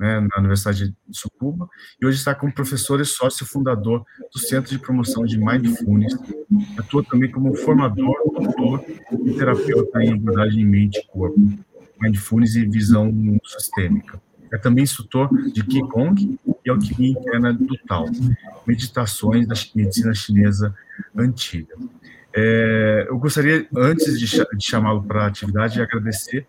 né, 0.00 0.18
na 0.18 0.38
Universidade 0.38 0.88
de 0.88 1.18
Sucuba, 1.18 1.68
e 2.00 2.06
hoje 2.06 2.16
está 2.16 2.34
como 2.34 2.54
professor 2.54 3.02
e 3.02 3.04
sócio 3.04 3.44
fundador 3.44 4.02
do 4.32 4.38
Centro 4.38 4.70
de 4.70 4.78
Promoção 4.78 5.26
de 5.26 5.36
Mindfulness. 5.36 6.16
Atua 6.78 7.04
também 7.04 7.30
como 7.30 7.54
formador, 7.54 8.16
doutor 8.32 8.82
e 9.26 9.34
terapeuta 9.34 10.02
em 10.02 10.14
abordagem 10.14 10.62
em 10.62 10.66
mente 10.66 11.00
e 11.00 11.06
corpo, 11.06 11.38
Mindfulness 12.00 12.56
e 12.56 12.64
visão 12.64 13.12
sistêmica. 13.44 14.22
É 14.50 14.56
também 14.56 14.84
instrutor 14.84 15.28
de 15.52 15.62
Qigong 15.64 16.38
e 16.64 16.70
alquimia 16.70 17.10
interna 17.10 17.52
do 17.52 17.76
Tao, 17.86 18.06
meditações 18.66 19.46
da 19.46 19.54
medicina 19.74 20.14
chinesa 20.14 20.74
antiga. 21.14 21.74
É, 22.36 23.06
eu 23.08 23.16
gostaria, 23.16 23.66
antes 23.76 24.18
de, 24.18 24.26
de 24.26 24.66
chamá-lo 24.66 25.02
para 25.02 25.22
a 25.22 25.26
atividade, 25.28 25.80
agradecer 25.80 26.46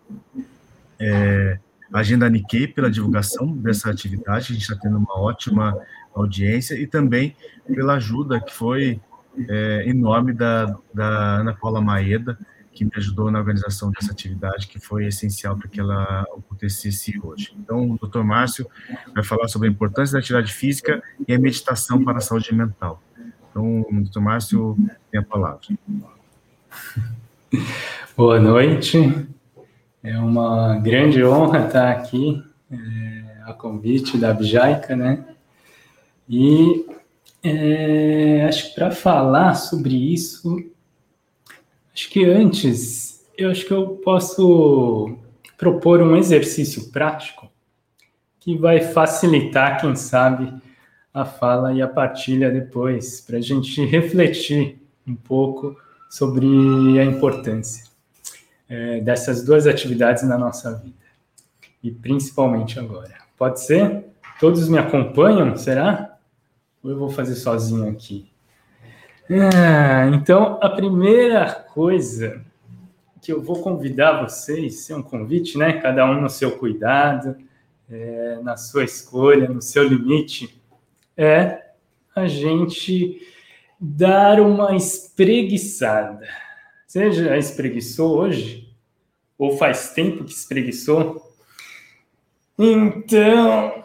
é, 0.98 1.58
a 1.92 2.00
Agenda 2.00 2.28
Nikkei 2.28 2.66
pela 2.66 2.90
divulgação 2.90 3.56
dessa 3.56 3.90
atividade, 3.90 4.50
a 4.50 4.54
gente 4.54 4.62
está 4.62 4.74
tendo 4.74 4.98
uma 4.98 5.20
ótima 5.20 5.78
audiência, 6.12 6.74
e 6.74 6.86
também 6.88 7.36
pela 7.66 7.94
ajuda 7.94 8.40
que 8.40 8.52
foi 8.52 9.00
é, 9.48 9.84
enorme 9.86 10.32
da, 10.32 10.76
da 10.92 11.36
Ana 11.36 11.54
Paula 11.54 11.80
Maeda, 11.80 12.36
que 12.72 12.84
me 12.84 12.90
ajudou 12.96 13.30
na 13.30 13.38
organização 13.38 13.90
dessa 13.90 14.12
atividade, 14.12 14.66
que 14.66 14.78
foi 14.78 15.06
essencial 15.06 15.56
para 15.56 15.68
que 15.68 15.80
ela 15.80 16.22
acontecesse 16.22 17.18
hoje. 17.22 17.56
Então, 17.58 17.92
o 17.92 18.06
Dr. 18.06 18.22
Márcio 18.22 18.68
vai 19.14 19.24
falar 19.24 19.48
sobre 19.48 19.68
a 19.68 19.70
importância 19.70 20.12
da 20.12 20.18
atividade 20.18 20.52
física 20.52 21.02
e 21.26 21.32
a 21.32 21.38
meditação 21.38 22.04
para 22.04 22.18
a 22.18 22.20
saúde 22.20 22.54
mental. 22.54 23.02
Então, 23.56 23.86
doutor 23.90 24.20
Márcio, 24.20 24.76
tem 25.10 25.18
a 25.18 25.24
palavra. 25.24 25.60
Boa 28.14 28.38
noite. 28.38 29.26
É 30.02 30.18
uma 30.18 30.78
grande 30.78 31.24
honra 31.24 31.64
estar 31.66 31.90
aqui 31.90 32.44
é, 32.70 33.40
a 33.46 33.54
convite 33.54 34.18
da 34.18 34.32
Abjaica, 34.32 34.94
né? 34.94 35.24
E 36.28 36.84
é, 37.42 38.44
acho 38.46 38.68
que 38.68 38.74
para 38.74 38.90
falar 38.90 39.54
sobre 39.54 39.94
isso, 40.12 40.62
acho 41.94 42.10
que 42.10 42.26
antes, 42.26 43.24
eu 43.38 43.50
acho 43.50 43.64
que 43.64 43.72
eu 43.72 44.02
posso 44.04 45.16
propor 45.56 46.02
um 46.02 46.14
exercício 46.14 46.92
prático 46.92 47.50
que 48.38 48.54
vai 48.54 48.82
facilitar, 48.82 49.80
quem 49.80 49.96
sabe, 49.96 50.52
a 51.16 51.24
fala 51.24 51.72
e 51.72 51.80
a 51.80 51.88
partilha 51.88 52.50
depois, 52.50 53.22
para 53.22 53.38
a 53.38 53.40
gente 53.40 53.82
refletir 53.86 54.78
um 55.08 55.14
pouco 55.14 55.74
sobre 56.10 56.46
a 57.00 57.04
importância 57.06 57.86
é, 58.68 59.00
dessas 59.00 59.42
duas 59.42 59.66
atividades 59.66 60.24
na 60.24 60.36
nossa 60.36 60.74
vida, 60.74 61.06
e 61.82 61.90
principalmente 61.90 62.78
agora. 62.78 63.14
Pode 63.38 63.62
ser? 63.62 64.04
Todos 64.38 64.68
me 64.68 64.76
acompanham, 64.76 65.56
será? 65.56 66.18
Ou 66.82 66.90
eu 66.90 66.98
vou 66.98 67.08
fazer 67.08 67.36
sozinho 67.36 67.88
aqui? 67.90 68.30
Ah, 69.30 70.10
então, 70.12 70.58
a 70.60 70.68
primeira 70.68 71.50
coisa 71.50 72.42
que 73.22 73.32
eu 73.32 73.40
vou 73.40 73.62
convidar 73.62 74.22
vocês, 74.22 74.90
é 74.90 74.94
um 74.94 75.02
convite, 75.02 75.56
né? 75.56 75.80
Cada 75.80 76.04
um 76.04 76.20
no 76.20 76.28
seu 76.28 76.58
cuidado, 76.58 77.38
é, 77.90 78.38
na 78.42 78.58
sua 78.58 78.84
escolha, 78.84 79.48
no 79.48 79.62
seu 79.62 79.82
limite 79.82 80.60
é 81.16 81.62
a 82.14 82.26
gente 82.26 83.20
dar 83.80 84.40
uma 84.40 84.74
espreguiçada. 84.74 86.26
Você 86.86 87.10
já 87.12 87.36
espreguiçou 87.36 88.18
hoje? 88.18 88.74
Ou 89.38 89.56
faz 89.56 89.90
tempo 89.90 90.24
que 90.24 90.32
espreguiçou? 90.32 91.34
Então, 92.58 93.84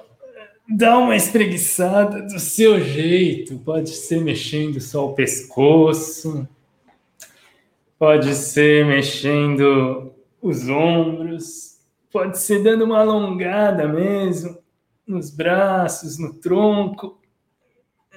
dá 0.68 0.98
uma 0.98 1.16
espreguiçada 1.16 2.22
do 2.22 2.40
seu 2.40 2.80
jeito. 2.80 3.60
Pode 3.60 3.90
ser 3.90 4.22
mexendo 4.22 4.80
só 4.80 5.08
o 5.08 5.14
pescoço, 5.14 6.48
pode 8.00 8.34
ser 8.34 8.86
mexendo 8.86 10.14
os 10.42 10.70
ombros, 10.70 11.80
pode 12.12 12.40
ser 12.40 12.64
dando 12.64 12.86
uma 12.86 13.00
alongada 13.00 13.88
mesmo 13.88 14.58
nos 15.06 15.30
braços, 15.30 16.18
no 16.18 16.34
tronco. 16.34 17.21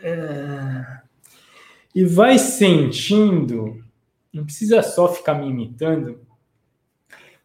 É... 0.07 1.01
E 1.95 2.05
vai 2.05 2.38
sentindo, 2.38 3.83
não 4.31 4.45
precisa 4.45 4.83
só 4.83 5.11
ficar 5.11 5.35
me 5.37 5.49
imitando, 5.49 6.21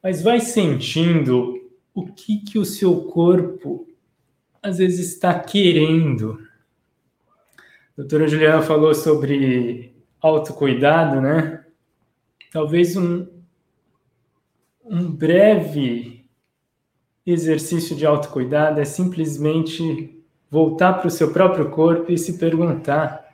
mas 0.04 0.22
vai 0.22 0.42
sentindo 0.42 1.72
o 1.94 2.08
que, 2.08 2.40
que 2.40 2.60
o 2.60 2.66
seu 2.66 3.04
corpo 3.06 3.88
às 4.62 4.80
vezes 4.80 5.14
está 5.14 5.40
querendo. 5.40 6.38
A 7.58 8.02
doutora 8.02 8.28
Juliana 8.28 8.62
falou 8.62 8.94
sobre 8.94 9.96
autocuidado, 10.20 11.22
né? 11.22 11.66
Talvez 12.52 12.98
um, 12.98 13.26
um 14.84 15.10
breve 15.10 16.26
exercício 17.26 17.96
de 17.96 18.06
autocuidado 18.06 18.82
é 18.82 18.86
simplesmente 18.86 20.19
voltar 20.50 20.94
para 20.94 21.08
o 21.08 21.12
seu 21.12 21.32
próprio 21.32 21.70
corpo 21.70 22.12
e 22.12 22.18
se 22.18 22.38
perguntar: 22.38 23.26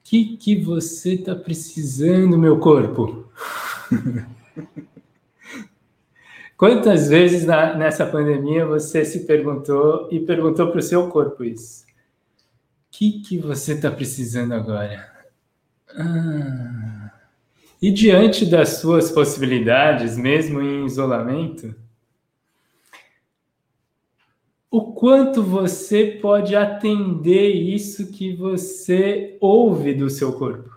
o 0.00 0.08
que, 0.08 0.36
que 0.36 0.56
você 0.56 1.14
está 1.14 1.34
precisando, 1.34 2.38
meu 2.38 2.58
corpo? 2.58 3.24
Quantas 6.56 7.08
vezes 7.08 7.44
na, 7.44 7.74
nessa 7.74 8.06
pandemia 8.06 8.64
você 8.64 9.04
se 9.04 9.26
perguntou 9.26 10.08
e 10.10 10.18
perguntou 10.20 10.70
para 10.70 10.78
o 10.78 10.82
seu 10.82 11.08
corpo 11.08 11.44
isso? 11.44 11.84
O 11.84 11.88
que, 12.90 13.20
que 13.20 13.36
você 13.38 13.74
está 13.74 13.90
precisando 13.90 14.54
agora? 14.54 15.06
Ah. 15.90 17.10
E 17.80 17.90
diante 17.90 18.46
das 18.46 18.78
suas 18.78 19.10
possibilidades, 19.10 20.16
mesmo 20.16 20.62
em 20.62 20.86
isolamento, 20.86 21.74
o 24.76 24.92
quanto 24.92 25.42
você 25.42 26.18
pode 26.20 26.54
atender 26.54 27.48
isso 27.48 28.12
que 28.12 28.34
você 28.34 29.38
ouve 29.40 29.94
do 29.94 30.10
seu 30.10 30.34
corpo. 30.34 30.68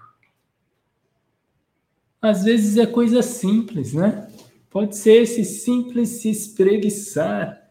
Às 2.21 2.45
vezes 2.45 2.77
é 2.77 2.85
coisa 2.85 3.21
simples, 3.21 3.93
né? 3.93 4.29
Pode 4.69 4.95
ser 4.95 5.23
esse 5.23 5.43
simples 5.43 6.07
se 6.21 6.29
espreguiçar. 6.29 7.61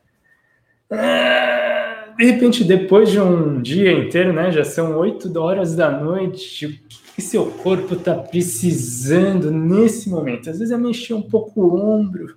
Ah, 0.90 2.12
de 2.18 2.26
repente, 2.26 2.62
depois 2.62 3.10
de 3.10 3.18
um 3.18 3.62
dia 3.62 3.90
inteiro, 3.90 4.30
né? 4.30 4.52
Já 4.52 4.64
são 4.64 4.98
oito 4.98 5.34
horas 5.40 5.74
da 5.74 5.90
noite. 5.90 6.66
O 6.66 7.14
que 7.14 7.22
seu 7.22 7.46
corpo 7.52 7.94
está 7.94 8.14
precisando 8.14 9.50
nesse 9.50 10.10
momento? 10.10 10.50
Às 10.50 10.58
vezes 10.58 10.74
é 10.74 10.76
mexer 10.76 11.14
um 11.14 11.22
pouco 11.22 11.62
o 11.62 11.74
ombro, 11.74 12.36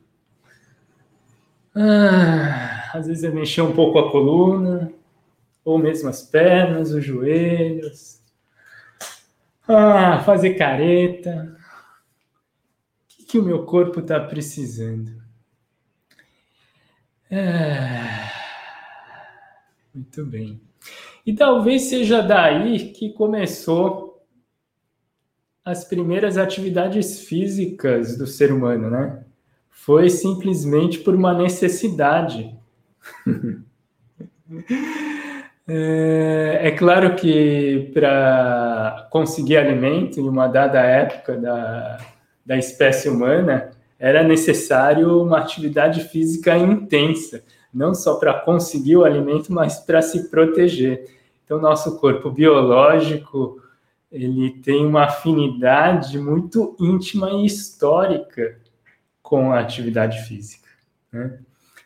Ah, 1.76 2.81
às 2.94 3.08
vezes 3.08 3.24
é 3.24 3.30
mexer 3.30 3.62
um 3.62 3.74
pouco 3.74 4.00
a 4.00 4.12
coluna, 4.12 4.92
ou 5.64 5.78
mesmo 5.78 6.10
as 6.10 6.22
pernas, 6.22 6.92
os 6.92 7.04
joelhos. 7.04 8.22
Ah, 9.68 10.22
fazer 10.24 10.56
careta. 10.56 11.58
O 13.04 13.08
que, 13.08 13.24
que 13.24 13.40
o 13.40 13.44
meu 13.44 13.64
corpo 13.66 14.00
está 14.00 14.20
precisando? 14.20 15.22
Ah, 17.32 18.30
muito 19.94 20.26
bem. 20.26 20.60
E 21.26 21.34
talvez 21.34 21.84
seja 21.84 22.22
daí 22.22 22.92
que 22.92 23.14
começou 23.14 24.12
as 25.64 25.86
primeiras 25.86 26.38
atividades 26.38 27.22
físicas 27.22 28.18
do 28.18 28.26
ser 28.26 28.52
humano, 28.52 28.90
né? 28.90 29.24
Foi 29.70 30.10
simplesmente 30.10 31.00
por 31.00 31.16
uma 31.16 31.34
necessidade. 31.34 32.60
É, 35.68 36.60
é, 36.64 36.72
claro 36.72 37.16
que 37.16 37.92
para 37.94 39.08
conseguir 39.12 39.58
alimento 39.58 40.20
em 40.20 40.28
uma 40.28 40.48
dada 40.48 40.80
época 40.82 41.38
da, 41.38 41.98
da 42.46 42.58
espécie 42.58 43.10
humana 43.10 43.72
era 44.00 44.24
necessário 44.24 45.22
uma 45.22 45.38
atividade 45.38 46.04
física 46.06 46.58
intensa 46.58 47.44
não 47.74 47.94
só 47.94 48.16
para 48.16 48.34
conseguir 48.34 48.98
o 48.98 49.06
alimento, 49.06 49.54
mas 49.54 49.80
para 49.80 50.02
se 50.02 50.30
proteger. 50.30 51.06
Então, 51.46 51.60
nosso 51.60 52.00
corpo 52.00 52.30
biológico 52.30 53.62
ele 54.12 54.52
tem 54.62 54.86
uma 54.86 55.06
afinidade 55.06 56.20
muito 56.20 56.76
íntima 56.80 57.32
e 57.32 57.46
histórica 57.46 58.60
com 59.22 59.54
a 59.54 59.60
atividade 59.60 60.22
física. 60.24 60.68
Né? 61.12 61.40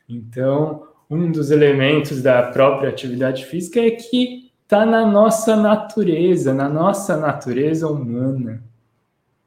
Então, 0.10 0.88
um 1.10 1.32
dos 1.32 1.52
elementos 1.52 2.22
da 2.22 2.44
própria 2.44 2.90
atividade 2.90 3.46
física 3.46 3.80
é 3.80 3.92
que 3.92 4.52
está 4.64 4.86
na 4.86 5.06
nossa 5.06 5.56
natureza, 5.56 6.54
na 6.54 6.68
nossa 6.68 7.16
natureza 7.16 7.88
humana, 7.88 8.64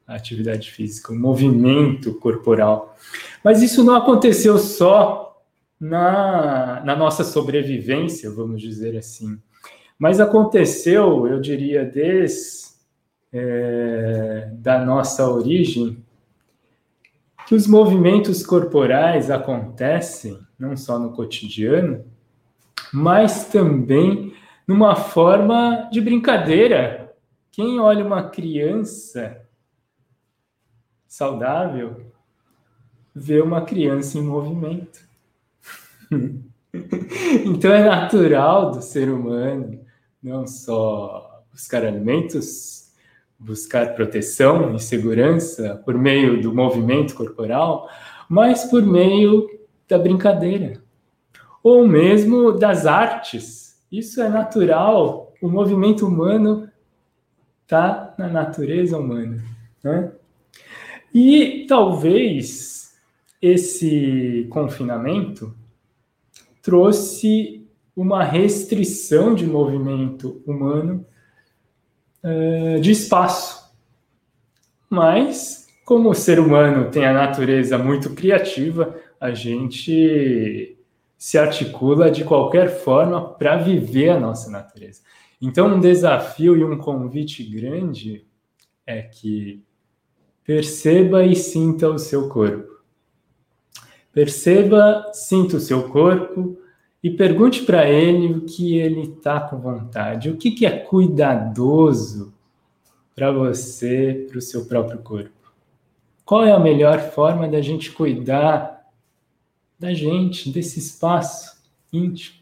a 0.07 0.15
atividade 0.15 0.71
física, 0.71 1.11
o 1.11 1.15
movimento 1.19 2.13
corporal. 2.15 2.95
Mas 3.43 3.61
isso 3.61 3.83
não 3.83 3.95
aconteceu 3.95 4.57
só 4.57 5.43
na, 5.79 6.81
na 6.83 6.95
nossa 6.95 7.23
sobrevivência, 7.23 8.31
vamos 8.31 8.61
dizer 8.61 8.97
assim. 8.97 9.37
Mas 9.97 10.19
aconteceu, 10.19 11.27
eu 11.27 11.39
diria, 11.41 11.83
desde 11.83 12.69
é, 13.31 14.49
da 14.53 14.83
nossa 14.83 15.29
origem, 15.29 16.03
que 17.49 17.55
os 17.55 17.65
movimentos 17.65 18.45
corporais 18.45 19.31
acontecem 19.31 20.39
não 20.59 20.77
só 20.77 20.99
no 20.99 21.13
cotidiano, 21.13 22.05
mas 22.93 23.47
também 23.47 24.35
numa 24.67 24.95
forma 24.95 25.89
de 25.91 25.99
brincadeira. 25.99 27.11
Quem 27.49 27.79
olha 27.79 28.05
uma 28.05 28.29
criança 28.29 29.41
saudável 31.07 32.13
vê 33.15 33.41
uma 33.41 33.65
criança 33.65 34.19
em 34.19 34.21
movimento. 34.21 34.99
então 37.43 37.73
é 37.73 37.83
natural 37.83 38.69
do 38.69 38.81
ser 38.83 39.09
humano 39.09 39.83
não 40.21 40.45
só 40.45 41.43
buscar 41.51 41.83
alimentos, 41.83 42.78
buscar 43.39 43.95
proteção 43.95 44.75
e 44.75 44.79
segurança 44.79 45.81
por 45.85 45.97
meio 45.97 46.41
do 46.41 46.53
movimento 46.53 47.15
corporal, 47.15 47.89
mas 48.27 48.65
por 48.65 48.83
meio 48.85 49.49
da 49.87 49.97
brincadeira, 49.97 50.81
ou 51.63 51.87
mesmo 51.87 52.51
das 52.51 52.85
artes. 52.85 53.81
Isso 53.89 54.21
é 54.21 54.27
natural, 54.27 55.33
o 55.41 55.47
movimento 55.47 56.05
humano 56.05 56.69
está 57.63 58.13
na 58.17 58.27
natureza 58.27 58.97
humana. 58.97 59.41
Né? 59.83 60.11
E 61.13 61.65
talvez 61.67 62.93
esse 63.41 64.47
confinamento 64.49 65.55
trouxe 66.61 67.65
uma 67.95 68.23
restrição 68.23 69.33
de 69.33 69.47
movimento 69.47 70.41
humano 70.45 71.05
uh, 72.23 72.79
de 72.79 72.91
espaço. 72.91 73.69
Mas, 74.89 75.67
como 75.85 76.09
o 76.09 76.15
ser 76.15 76.39
humano 76.39 76.89
tem 76.89 77.05
a 77.05 77.13
natureza 77.13 77.77
muito 77.77 78.13
criativa, 78.15 78.95
a 79.19 79.31
gente 79.31 80.77
se 81.17 81.37
articula 81.37 82.09
de 82.09 82.23
qualquer 82.23 82.69
forma 82.69 83.33
para 83.33 83.57
viver 83.57 84.09
a 84.09 84.19
nossa 84.19 84.49
natureza. 84.49 85.01
Então, 85.41 85.75
um 85.75 85.79
desafio 85.79 86.55
e 86.55 86.63
um 86.63 86.77
convite 86.77 87.43
grande 87.43 88.25
é 88.85 89.01
que 89.01 89.63
perceba 90.43 91.23
e 91.23 91.35
sinta 91.35 91.89
o 91.89 91.99
seu 91.99 92.29
corpo. 92.29 92.79
Perceba, 94.11 95.11
sinta 95.13 95.57
o 95.57 95.59
seu 95.59 95.89
corpo 95.89 96.57
e 97.03 97.09
pergunte 97.09 97.63
para 97.63 97.89
ele 97.89 98.33
o 98.33 98.41
que 98.41 98.77
ele 98.77 99.01
está 99.01 99.39
com 99.39 99.57
vontade, 99.57 100.29
o 100.29 100.37
que, 100.37 100.51
que 100.51 100.65
é 100.65 100.71
cuidadoso 100.71 102.33
para 103.15 103.31
você, 103.31 104.25
para 104.29 104.37
o 104.37 104.41
seu 104.41 104.65
próprio 104.65 104.99
corpo. 104.99 105.31
Qual 106.25 106.45
é 106.45 106.51
a 106.51 106.59
melhor 106.59 106.99
forma 107.11 107.47
da 107.47 107.61
gente 107.61 107.91
cuidar 107.91 108.87
da 109.77 109.93
gente, 109.93 110.51
desse 110.51 110.79
espaço 110.79 111.61
íntimo, 111.91 112.37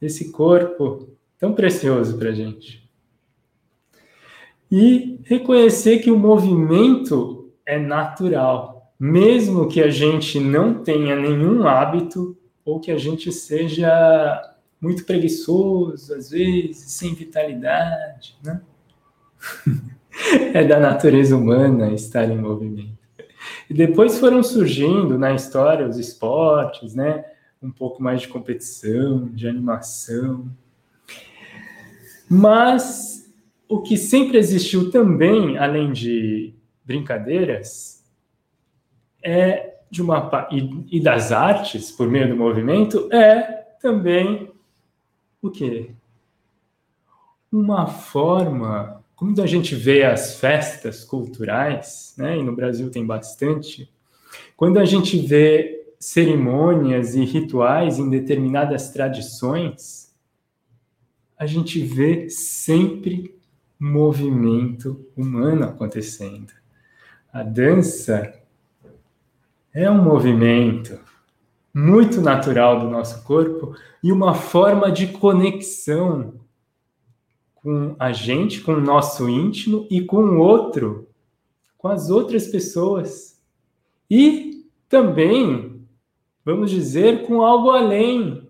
desse 0.00 0.32
corpo 0.32 1.08
tão 1.38 1.52
precioso 1.52 2.18
para 2.18 2.30
a 2.30 2.34
gente? 2.34 2.88
E 4.70 5.20
reconhecer 5.24 5.98
que 5.98 6.10
o 6.10 6.18
movimento 6.18 7.52
é 7.66 7.78
natural 7.78 8.80
mesmo 9.00 9.66
que 9.66 9.80
a 9.80 9.88
gente 9.88 10.38
não 10.38 10.74
tenha 10.74 11.16
nenhum 11.16 11.66
hábito 11.66 12.36
ou 12.70 12.80
que 12.80 12.90
a 12.90 12.96
gente 12.96 13.32
seja 13.32 14.56
muito 14.80 15.04
preguiçoso, 15.04 16.14
às 16.14 16.30
vezes, 16.30 16.78
sem 16.92 17.14
vitalidade, 17.14 18.36
né? 18.42 18.60
é 20.54 20.64
da 20.64 20.78
natureza 20.78 21.36
humana 21.36 21.92
estar 21.92 22.30
em 22.30 22.38
movimento. 22.38 22.98
E 23.68 23.74
depois 23.74 24.18
foram 24.18 24.42
surgindo 24.42 25.18
na 25.18 25.34
história 25.34 25.86
os 25.86 25.98
esportes, 25.98 26.94
né? 26.94 27.24
Um 27.62 27.70
pouco 27.70 28.02
mais 28.02 28.22
de 28.22 28.28
competição, 28.28 29.26
de 29.28 29.48
animação. 29.48 30.48
Mas 32.28 33.28
o 33.68 33.82
que 33.82 33.96
sempre 33.96 34.38
existiu 34.38 34.90
também, 34.90 35.58
além 35.58 35.92
de 35.92 36.54
brincadeiras, 36.84 38.04
é 39.22 39.79
de 39.90 40.00
uma 40.00 40.48
e, 40.50 40.98
e 40.98 41.00
das 41.00 41.32
artes 41.32 41.90
por 41.90 42.08
meio 42.08 42.28
do 42.28 42.36
movimento 42.36 43.08
é 43.12 43.42
também 43.80 44.50
o 45.42 45.50
quê? 45.50 45.90
Uma 47.50 47.86
forma, 47.86 49.02
quando 49.16 49.42
a 49.42 49.46
gente 49.46 49.74
vê 49.74 50.04
as 50.04 50.38
festas 50.38 51.04
culturais, 51.04 52.14
né, 52.16 52.38
e 52.38 52.42
no 52.42 52.54
Brasil 52.54 52.90
tem 52.90 53.04
bastante, 53.04 53.90
quando 54.56 54.78
a 54.78 54.84
gente 54.84 55.18
vê 55.18 55.88
cerimônias 55.98 57.14
e 57.14 57.24
rituais 57.24 57.98
em 57.98 58.08
determinadas 58.08 58.90
tradições, 58.90 60.14
a 61.36 61.46
gente 61.46 61.80
vê 61.80 62.28
sempre 62.30 63.34
movimento 63.78 65.06
humano 65.16 65.64
acontecendo. 65.64 66.52
A 67.32 67.42
dança 67.42 68.39
é 69.72 69.90
um 69.90 70.02
movimento 70.02 70.98
muito 71.72 72.20
natural 72.20 72.80
do 72.80 72.90
nosso 72.90 73.22
corpo 73.24 73.74
e 74.02 74.10
uma 74.10 74.34
forma 74.34 74.90
de 74.90 75.06
conexão 75.06 76.34
com 77.54 77.94
a 77.98 78.12
gente, 78.12 78.60
com 78.60 78.72
o 78.72 78.80
nosso 78.80 79.28
íntimo 79.28 79.86
e 79.90 80.00
com 80.00 80.22
o 80.22 80.38
outro, 80.38 81.08
com 81.76 81.88
as 81.88 82.10
outras 82.10 82.48
pessoas. 82.48 83.40
E 84.10 84.66
também, 84.88 85.86
vamos 86.44 86.70
dizer, 86.70 87.26
com 87.26 87.42
algo 87.42 87.70
além 87.70 88.48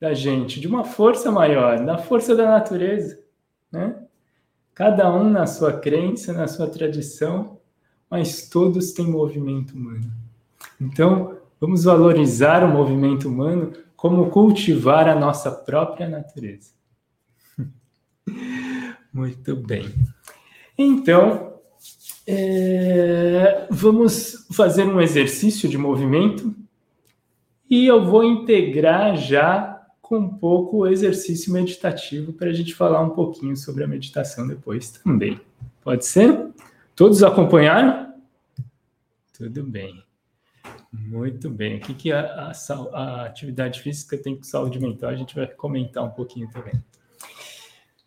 da 0.00 0.12
gente, 0.12 0.60
de 0.60 0.66
uma 0.66 0.84
força 0.84 1.30
maior, 1.30 1.84
da 1.84 1.96
força 1.96 2.34
da 2.34 2.46
natureza, 2.46 3.22
né? 3.70 3.96
Cada 4.74 5.12
um 5.14 5.30
na 5.30 5.46
sua 5.46 5.72
crença, 5.72 6.32
na 6.32 6.48
sua 6.48 6.66
tradição, 6.66 7.60
mas 8.10 8.48
todos 8.48 8.92
têm 8.92 9.06
movimento 9.06 9.74
humano. 9.74 10.10
Então, 10.82 11.38
vamos 11.60 11.84
valorizar 11.84 12.64
o 12.64 12.68
movimento 12.68 13.28
humano 13.28 13.72
como 13.94 14.30
cultivar 14.30 15.08
a 15.08 15.14
nossa 15.14 15.50
própria 15.50 16.08
natureza. 16.08 16.72
Muito 19.14 19.54
bem. 19.54 19.88
Então, 20.76 21.52
é, 22.26 23.66
vamos 23.70 24.46
fazer 24.52 24.84
um 24.84 25.00
exercício 25.00 25.68
de 25.68 25.76
movimento 25.76 26.54
E 27.68 27.86
eu 27.86 28.04
vou 28.04 28.22
integrar 28.22 29.16
já 29.16 29.84
com 30.00 30.18
um 30.18 30.28
pouco 30.28 30.78
o 30.78 30.86
exercício 30.86 31.52
meditativo 31.52 32.32
para 32.32 32.50
a 32.50 32.52
gente 32.52 32.74
falar 32.74 33.00
um 33.00 33.10
pouquinho 33.10 33.56
sobre 33.56 33.84
a 33.84 33.88
meditação 33.88 34.46
depois 34.46 34.90
também. 34.90 35.40
Pode 35.82 36.04
ser? 36.04 36.48
Todos 36.94 37.22
acompanharam? 37.22 38.12
Tudo 39.32 39.62
bem. 39.62 40.04
Muito 40.92 41.48
bem. 41.48 41.78
O 41.78 41.80
que, 41.80 41.94
que 41.94 42.12
a, 42.12 42.20
a, 42.20 42.52
a, 42.92 43.26
atividade 43.26 43.80
física 43.80 44.16
tem 44.18 44.36
com 44.36 44.42
saúde 44.42 44.78
mental? 44.78 45.10
A 45.10 45.14
gente 45.14 45.34
vai 45.34 45.46
comentar 45.46 46.04
um 46.04 46.10
pouquinho 46.10 46.50
também. 46.50 46.74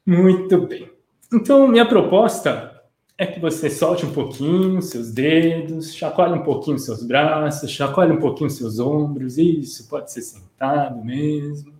Muito 0.05 0.67
bem. 0.67 0.89
Então, 1.33 1.67
minha 1.67 1.87
proposta 1.87 2.83
é 3.17 3.25
que 3.25 3.39
você 3.39 3.69
solte 3.69 4.05
um 4.05 4.13
pouquinho 4.13 4.81
seus 4.81 5.11
dedos, 5.11 5.95
chacoalhe 5.95 6.33
um 6.33 6.43
pouquinho 6.43 6.77
seus 6.77 7.01
braços, 7.03 7.71
chacoalhe 7.71 8.11
um 8.11 8.19
pouquinho 8.19 8.49
seus 8.49 8.77
ombros. 8.77 9.37
Isso, 9.37 9.87
pode 9.89 10.11
ser 10.11 10.21
sentado 10.21 11.03
mesmo. 11.03 11.73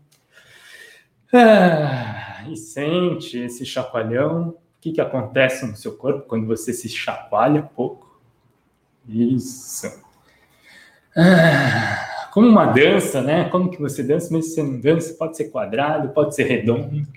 Ah, 1.32 2.46
e 2.50 2.56
sente 2.56 3.38
esse 3.38 3.66
chacoalhão. 3.66 4.50
O 4.50 4.56
que, 4.82 4.94
que 4.94 5.02
acontece 5.02 5.66
no 5.66 5.76
seu 5.76 5.96
corpo 5.96 6.28
quando 6.28 6.48
você 6.48 6.72
se 6.72 6.88
chacoalha 6.88 7.62
pouco? 7.62 8.20
Isso. 9.08 10.05
Ah, 11.18 12.30
como 12.32 12.48
uma 12.48 12.66
dança, 12.66 13.22
né? 13.22 13.50
Como 13.50 13.72
que 13.72 13.82
você 13.82 14.04
dança, 14.04 14.32
mesmo 14.32 14.44
se 14.44 14.56
você 14.56 14.64
não 14.64 14.80
dança, 14.80 15.14
pode 15.14 15.38
ser 15.38 15.46
quadrado, 15.46 16.10
pode 16.10 16.36
ser 16.36 16.44
redondo. 16.44 17.08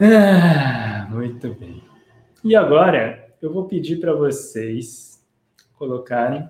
Ah, 0.00 1.06
muito 1.10 1.54
bem. 1.54 1.82
E 2.42 2.56
agora 2.56 3.34
eu 3.40 3.52
vou 3.52 3.66
pedir 3.66 4.00
para 4.00 4.14
vocês 4.14 5.22
colocarem 5.74 6.48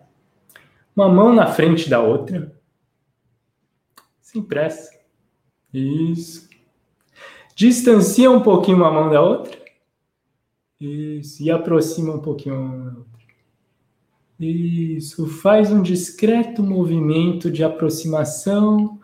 uma 0.94 1.08
mão 1.08 1.34
na 1.34 1.46
frente 1.46 1.90
da 1.90 2.00
outra, 2.00 2.52
sem 4.20 4.42
pressa. 4.42 4.92
Isso. 5.72 6.48
Distancia 7.56 8.30
um 8.30 8.40
pouquinho 8.40 8.76
uma 8.76 8.90
mão 8.90 9.10
da 9.10 9.20
outra. 9.20 9.58
Isso. 10.80 11.42
E 11.42 11.50
aproxima 11.50 12.14
um 12.14 12.20
pouquinho. 12.20 13.06
Isso, 14.38 15.26
faz 15.26 15.70
um 15.70 15.80
discreto 15.80 16.62
movimento 16.62 17.50
de 17.50 17.62
aproximação 17.62 18.98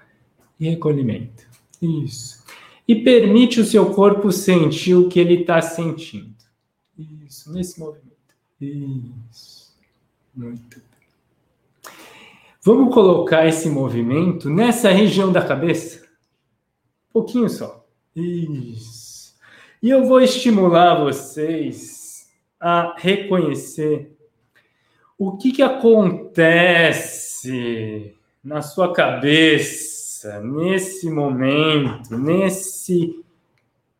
e 0.58 0.68
recolhimento. 0.68 1.46
Isso. 1.80 2.44
E 2.86 2.96
permite 2.96 3.60
o 3.60 3.64
seu 3.64 3.94
corpo 3.94 4.32
sentir 4.32 4.94
o 4.94 5.08
que 5.08 5.20
ele 5.20 5.42
está 5.42 5.62
sentindo. 5.62 6.34
Isso, 6.98 7.52
nesse 7.52 7.78
movimento. 7.78 8.10
Isso. 8.60 9.72
Muito 10.34 10.78
bem. 10.78 11.92
Vamos 12.62 12.92
colocar 12.92 13.46
esse 13.46 13.70
movimento 13.70 14.50
nessa 14.50 14.90
região 14.90 15.32
da 15.32 15.42
cabeça? 15.42 16.02
Um 17.08 17.12
pouquinho 17.12 17.48
só. 17.48 17.86
Isso. 18.14 19.34
E 19.82 19.88
eu 19.88 20.04
vou 20.06 20.20
estimular 20.20 21.02
vocês 21.02 22.28
a 22.60 22.94
reconhecer 22.98 24.14
o 25.22 25.36
que, 25.36 25.52
que 25.52 25.60
acontece 25.62 26.96
na 28.42 28.62
sua 28.62 28.90
cabeça 28.94 30.40
nesse 30.40 31.10
momento, 31.10 32.16
nesse 32.16 33.22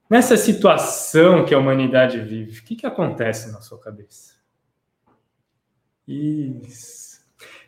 nessa 0.08 0.38
situação 0.38 1.44
que 1.44 1.52
a 1.52 1.58
humanidade 1.58 2.18
vive? 2.20 2.60
O 2.60 2.64
que, 2.64 2.74
que 2.74 2.86
acontece 2.86 3.52
na 3.52 3.60
sua 3.60 3.78
cabeça? 3.78 4.32
Isso. 6.08 7.20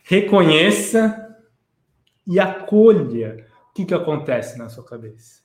Reconheça 0.03 1.37
e 2.27 2.41
acolha 2.41 3.47
o 3.69 3.75
que, 3.75 3.85
que 3.85 3.93
acontece 3.93 4.57
na 4.57 4.71
sua 4.71 4.83
cabeça. 4.83 5.43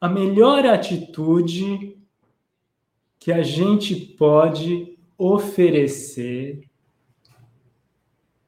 A 0.00 0.08
melhor 0.08 0.64
atitude 0.64 1.98
que 3.18 3.30
a 3.30 3.42
gente 3.42 3.94
pode 3.94 4.98
oferecer 5.18 6.69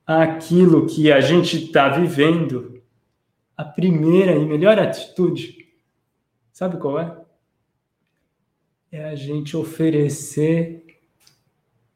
aquilo 0.07 0.87
que 0.87 1.11
a 1.13 1.21
gente 1.21 1.65
está 1.65 1.89
vivendo, 1.89 2.83
a 3.57 3.65
primeira 3.65 4.35
e 4.35 4.45
melhor 4.45 4.79
atitude, 4.79 5.69
sabe 6.53 6.77
qual 6.77 6.99
é? 6.99 7.23
É 8.91 9.05
a 9.05 9.15
gente 9.15 9.57
oferecer 9.57 10.85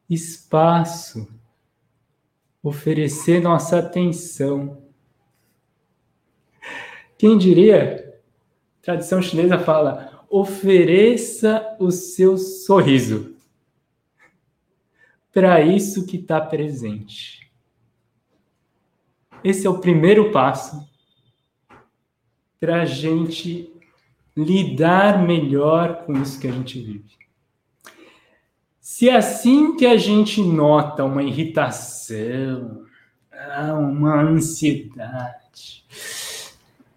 espaço, 0.09 1.29
oferecer 2.63 3.41
nossa 3.41 3.79
atenção. 3.79 4.83
Quem 7.19 7.37
diria? 7.37 8.21
Tradição 8.81 9.21
chinesa 9.21 9.59
fala: 9.59 10.25
ofereça 10.31 11.77
o 11.79 11.91
seu 11.91 12.39
sorriso 12.39 13.37
para 15.37 15.61
isso 15.61 16.07
que 16.07 16.17
está 16.17 16.41
presente. 16.41 17.46
Esse 19.45 19.67
é 19.67 19.71
o 19.71 19.79
primeiro 19.79 20.31
passo 20.33 20.89
para 22.59 22.83
a 22.83 22.85
gente 22.85 23.73
lidar 24.37 25.23
melhor 25.23 26.05
com 26.05 26.13
isso 26.15 26.41
que 26.41 26.49
a 26.49 26.53
gente 26.53 26.81
vive. 26.81 27.17
Se 28.81 29.11
assim 29.11 29.77
que 29.77 29.87
a 29.87 29.97
gente 29.97 30.43
nota 30.43 31.05
uma 31.05 31.23
irritação, 31.23 32.85
ah, 33.33 33.75
uma 33.75 34.21
ansiedade, 34.23 35.85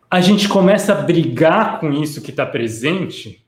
a 0.09 0.21
gente 0.21 0.47
começa 0.47 0.93
a 0.93 1.01
brigar 1.01 1.79
com 1.79 1.91
isso 1.91 2.21
que 2.21 2.31
está 2.31 2.45
presente. 2.45 3.45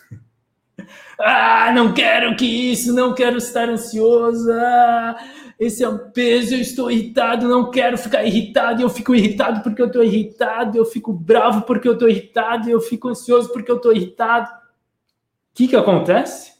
ah, 1.18 1.72
não 1.74 1.92
quero 1.92 2.36
que 2.36 2.44
isso, 2.44 2.92
não 2.92 3.14
quero 3.14 3.38
estar 3.38 3.68
ansiosa 3.68 5.16
esse 5.58 5.82
é 5.82 5.88
um 5.88 6.10
peso, 6.10 6.54
eu 6.54 6.60
estou 6.60 6.90
irritado, 6.90 7.48
não 7.48 7.70
quero 7.70 7.96
ficar 7.96 8.24
irritado, 8.24 8.82
eu 8.82 8.90
fico 8.90 9.14
irritado 9.14 9.62
porque 9.62 9.80
eu 9.80 9.86
estou 9.86 10.04
irritado, 10.04 10.76
eu 10.76 10.84
fico 10.84 11.12
bravo 11.12 11.62
porque 11.62 11.88
eu 11.88 11.94
estou 11.94 12.08
irritado, 12.08 12.68
eu 12.68 12.80
fico 12.80 13.08
ansioso 13.08 13.50
porque 13.50 13.70
eu 13.70 13.76
estou 13.76 13.94
irritado. 13.94 14.50
O 14.50 15.54
que, 15.54 15.68
que 15.68 15.76
acontece? 15.76 16.52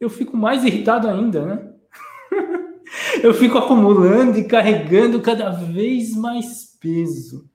Eu 0.00 0.08
fico 0.08 0.36
mais 0.36 0.64
irritado 0.64 1.06
ainda, 1.06 1.44
né? 1.44 1.72
eu 3.22 3.34
fico 3.34 3.58
acumulando 3.58 4.38
e 4.38 4.44
carregando 4.44 5.20
cada 5.20 5.50
vez 5.50 6.16
mais 6.16 6.76
peso. 6.80 7.46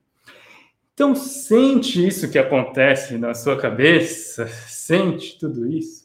Então, 0.94 1.16
sente 1.16 2.06
isso 2.06 2.30
que 2.30 2.38
acontece 2.38 3.18
na 3.18 3.34
sua 3.34 3.56
cabeça, 3.56 4.46
sente 4.68 5.36
tudo 5.36 5.66
isso. 5.66 6.01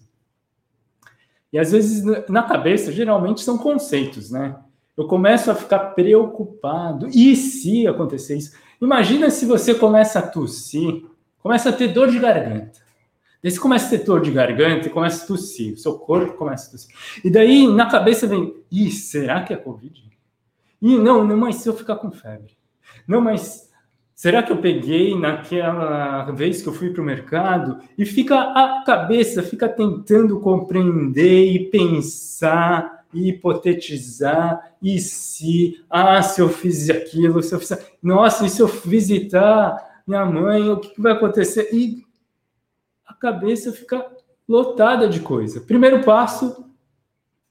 E 1.52 1.58
às 1.58 1.72
vezes 1.72 2.04
na 2.30 2.44
cabeça, 2.44 2.92
geralmente 2.92 3.42
são 3.42 3.58
conceitos, 3.58 4.32
né? 4.32 4.56
Eu 4.96 5.06
começo 5.06 5.52
a 5.52 5.56
ficar 5.56 5.80
preocupado. 5.92 7.08
E 7.10 7.36
se 7.36 7.88
acontecer 7.88 8.38
isso? 8.38 8.56
Imagina 8.82 9.30
se 9.30 9.46
você 9.46 9.76
começa 9.76 10.20
a 10.20 10.22
tossir, 10.22 11.06
começa 11.40 11.70
a 11.70 11.74
ter 11.74 11.90
dor 11.90 12.10
de 12.10 12.20
garganta. 12.20 12.80
Daí 13.42 13.52
você 13.52 13.60
começa 13.60 13.86
a 13.86 13.98
ter 13.98 14.04
dor 14.04 14.22
de 14.22 14.32
garganta 14.32 14.88
e 14.88 14.92
começa 14.92 15.24
a 15.24 15.28
tossir, 15.28 15.74
o 15.74 15.78
seu 15.78 15.98
corpo 16.00 16.34
começa 16.34 16.68
a 16.68 16.72
tossir. 16.72 16.96
E 17.24 17.30
daí 17.30 17.68
na 17.68 17.86
cabeça 17.86 18.26
vem, 18.28 18.56
ih, 18.72 18.92
será 18.92 19.44
que 19.44 19.54
é 19.54 19.58
Covid? 19.58 20.04
Ih, 20.82 20.98
não, 20.98 21.24
não, 21.24 21.38
mas 21.38 21.58
se 21.58 21.70
eu 21.70 21.74
ficar 21.74 21.98
com 21.98 22.12
febre. 22.12 22.58
Não, 23.08 23.22
mas 23.22 23.67
Será 24.18 24.42
que 24.42 24.52
eu 24.52 24.58
peguei 24.58 25.16
naquela 25.16 26.32
vez 26.32 26.60
que 26.60 26.68
eu 26.68 26.74
fui 26.74 26.90
para 26.90 27.04
o 27.04 27.06
mercado? 27.06 27.80
E 27.96 28.04
fica 28.04 28.36
a 28.36 28.84
cabeça, 28.84 29.44
fica 29.44 29.70
tentando 29.70 30.40
compreender 30.40 31.52
e 31.52 31.70
pensar 31.70 33.06
e 33.14 33.30
hipotetizar. 33.30 34.76
E 34.82 34.98
se, 35.00 35.86
ah, 35.88 36.20
se 36.24 36.42
eu 36.42 36.50
fiz 36.50 36.90
aquilo, 36.90 37.44
se 37.44 37.54
eu 37.54 37.60
fiz. 37.60 37.78
Nossa, 38.02 38.44
e 38.48 38.50
se 38.50 38.60
eu 38.60 38.66
visitar 38.66 40.02
minha 40.08 40.26
mãe, 40.26 40.68
o 40.68 40.80
que 40.80 41.00
vai 41.00 41.12
acontecer? 41.12 41.70
E 41.72 42.04
a 43.06 43.14
cabeça 43.14 43.72
fica 43.72 44.04
lotada 44.50 45.08
de 45.08 45.20
coisa. 45.20 45.62
Primeiro 45.62 46.04
passo, 46.04 46.66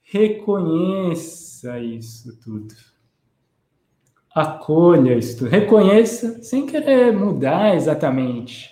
reconheça 0.03 1.79
isso 1.79 2.37
tudo 2.43 2.75
acolha 4.43 5.15
isso, 5.15 5.47
reconheça 5.47 6.43
sem 6.43 6.67
querer 6.67 7.11
mudar 7.11 7.75
exatamente, 7.75 8.71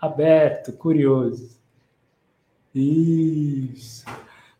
aberto, 0.00 0.72
curioso. 0.72 1.58
Isso. 2.72 4.04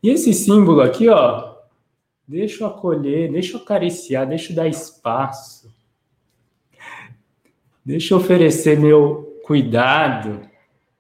E 0.03 0.11
esse 0.11 0.35
símbolo 0.35 0.81
aqui, 0.81 1.09
ó, 1.09 1.55
deixa 2.27 2.65
eu 2.65 2.69
acolher, 2.69 3.31
deixa 3.31 3.57
eu 3.57 3.63
acariciar, 3.63 4.27
deixa 4.27 4.53
eu 4.53 4.57
dar 4.57 4.67
espaço. 4.67 5.73
Deixa 7.85 8.13
eu 8.13 8.19
oferecer 8.19 8.79
meu 8.79 9.41
cuidado 9.45 10.41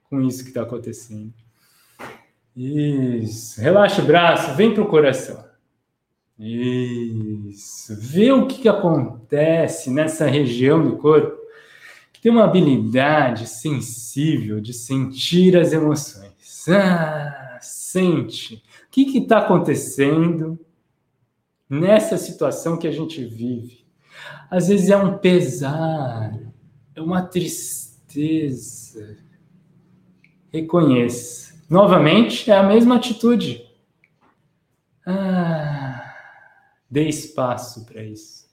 com 0.08 0.20
isso 0.20 0.44
que 0.44 0.50
está 0.50 0.62
acontecendo. 0.62 1.32
Isso. 2.56 3.60
Relaxa 3.60 4.02
o 4.02 4.04
braço, 4.04 4.54
vem 4.54 4.72
para 4.72 4.82
o 4.84 4.88
coração. 4.88 5.51
Isso. 6.38 7.94
Vê 8.00 8.32
o 8.32 8.46
que, 8.46 8.62
que 8.62 8.68
acontece 8.68 9.90
nessa 9.90 10.26
região 10.26 10.82
do 10.82 10.96
corpo 10.96 11.40
que 12.12 12.20
tem 12.20 12.32
uma 12.32 12.44
habilidade 12.44 13.46
sensível 13.46 14.60
de 14.60 14.72
sentir 14.72 15.56
as 15.56 15.72
emoções. 15.72 16.32
Ah, 16.68 17.58
sente. 17.60 18.56
O 18.56 18.90
que 18.90 19.18
está 19.18 19.38
acontecendo 19.38 20.58
nessa 21.68 22.16
situação 22.16 22.76
que 22.76 22.86
a 22.86 22.92
gente 22.92 23.24
vive? 23.24 23.82
Às 24.50 24.68
vezes 24.68 24.90
é 24.90 24.96
um 24.96 25.18
pesar, 25.18 26.38
é 26.94 27.00
uma 27.00 27.22
tristeza. 27.22 29.16
Reconheça. 30.52 31.54
Novamente, 31.68 32.50
é 32.50 32.56
a 32.56 32.62
mesma 32.62 32.96
atitude. 32.96 33.66
Ah, 35.06 35.81
Dê 36.92 37.08
espaço 37.08 37.86
para 37.86 38.02
isso. 38.02 38.46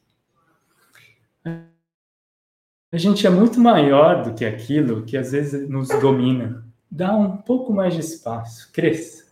A 1.44 2.98
gente 2.98 3.28
é 3.28 3.30
muito 3.30 3.60
maior 3.60 4.24
do 4.24 4.34
que 4.34 4.46
aquilo 4.46 5.04
que 5.04 5.18
às 5.18 5.34
vezes 5.34 5.70
nos 5.70 5.90
domina. 5.90 6.66
Dá 6.90 7.14
um 7.18 7.36
pouco 7.36 7.74
mais 7.74 7.96
de 7.96 8.00
espaço, 8.00 8.72
cresça. 8.72 9.26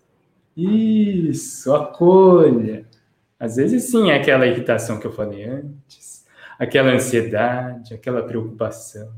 Isso, 0.57 1.73
acolha. 1.73 2.85
Às 3.39 3.55
vezes 3.55 3.89
sim 3.89 4.11
é 4.11 4.17
aquela 4.17 4.45
irritação 4.45 4.99
que 4.99 5.07
eu 5.07 5.13
falei 5.13 5.45
antes, 5.45 6.25
aquela 6.59 6.91
ansiedade, 6.91 7.93
aquela 7.93 8.23
preocupação. 8.23 9.09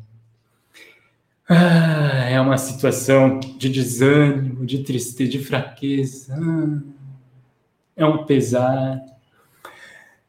Ah, 1.50 2.30
é 2.30 2.40
uma 2.40 2.60
situação 2.60 3.40
de 3.40 3.68
desânimo, 3.68 4.68
de 4.68 4.84
tristeza, 4.84 5.32
de 5.32 5.40
fraqueza. 5.40 6.38
Ah, 6.40 6.80
é 7.96 8.06
um 8.06 8.24
pesar. 8.24 9.10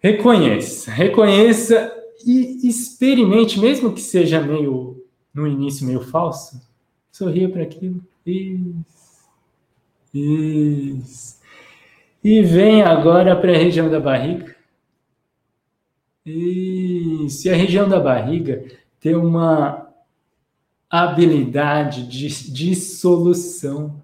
Reconheça, 0.02 0.90
reconheça 0.90 1.94
e 2.26 2.66
experimente, 2.66 3.60
mesmo 3.60 3.92
que 3.92 4.00
seja 4.00 4.40
meio 4.40 5.04
no 5.32 5.46
início 5.46 5.86
meio 5.86 6.00
falso, 6.00 6.60
sorria 7.12 7.48
para 7.48 7.62
aquilo. 7.62 8.02
Isso. 8.24 8.80
Isso. 10.14 11.40
E 12.24 12.42
vem 12.42 12.82
agora 12.82 13.36
para 13.36 13.52
a 13.52 13.56
região 13.56 13.90
da 13.90 14.00
barriga. 14.00 14.56
Isso. 16.24 17.46
E 17.46 17.50
a 17.50 17.54
região 17.54 17.88
da 17.88 18.00
barriga 18.00 18.64
tem 18.98 19.14
uma 19.14 19.86
habilidade 20.88 22.06
de 22.08 22.28
dissolução, 22.50 24.02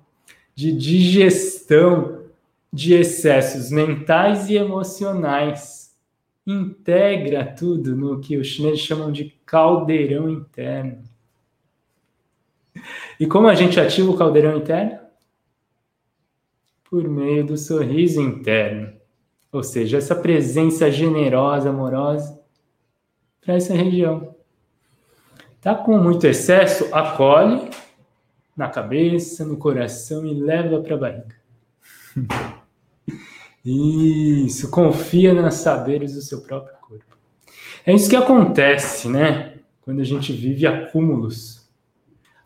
de 0.54 0.72
digestão 0.72 2.24
de 2.72 2.94
excessos 2.94 3.70
mentais 3.70 4.48
e 4.48 4.54
emocionais 4.54 5.85
integra 6.46 7.44
tudo 7.44 7.96
no 7.96 8.20
que 8.20 8.36
os 8.36 8.46
chineses 8.46 8.80
chamam 8.80 9.10
de 9.10 9.34
caldeirão 9.44 10.30
interno. 10.30 11.02
E 13.18 13.26
como 13.26 13.48
a 13.48 13.54
gente 13.54 13.80
ativa 13.80 14.10
o 14.10 14.16
caldeirão 14.16 14.58
interno? 14.58 15.00
Por 16.88 17.08
meio 17.08 17.44
do 17.44 17.56
sorriso 17.56 18.20
interno. 18.20 18.92
Ou 19.50 19.62
seja, 19.62 19.98
essa 19.98 20.14
presença 20.14 20.90
generosa, 20.90 21.70
amorosa 21.70 22.38
para 23.40 23.54
essa 23.54 23.74
região. 23.74 24.34
Tá 25.60 25.74
com 25.74 25.98
muito 25.98 26.26
excesso, 26.26 26.94
acolhe 26.94 27.70
na 28.56 28.68
cabeça, 28.68 29.44
no 29.44 29.56
coração 29.56 30.24
e 30.24 30.34
leva 30.34 30.80
para 30.80 30.94
a 30.94 30.98
barriga. 30.98 31.36
Isso, 33.68 34.70
confia 34.70 35.34
nos 35.34 35.54
saberes 35.54 36.14
do 36.14 36.20
seu 36.20 36.40
próprio 36.42 36.76
corpo. 36.80 37.18
É 37.84 37.92
isso 37.92 38.08
que 38.08 38.14
acontece, 38.14 39.08
né? 39.08 39.58
Quando 39.80 40.00
a 40.00 40.04
gente 40.04 40.32
vive 40.32 40.64
acúmulos. 40.68 41.68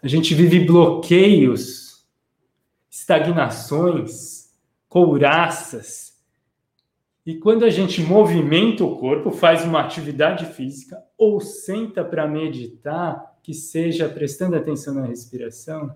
A 0.03 0.09
gente 0.09 0.35
vive 0.35 0.61
bloqueios, 0.61 2.07
estagnações, 2.91 4.49
couraças. 4.89 6.15
E 7.27 7.35
quando 7.35 7.67
a 7.67 7.71
gente 7.71 8.01
movimenta 8.01 8.83
o 8.83 8.97
corpo, 8.97 9.31
faz 9.31 9.63
uma 9.63 9.83
atividade 9.83 10.47
física 10.47 11.05
ou 11.19 11.39
senta 11.39 12.03
para 12.03 12.27
meditar, 12.27 13.39
que 13.43 13.53
seja 13.53 14.09
prestando 14.09 14.57
atenção 14.57 14.95
na 14.95 15.05
respiração, 15.05 15.95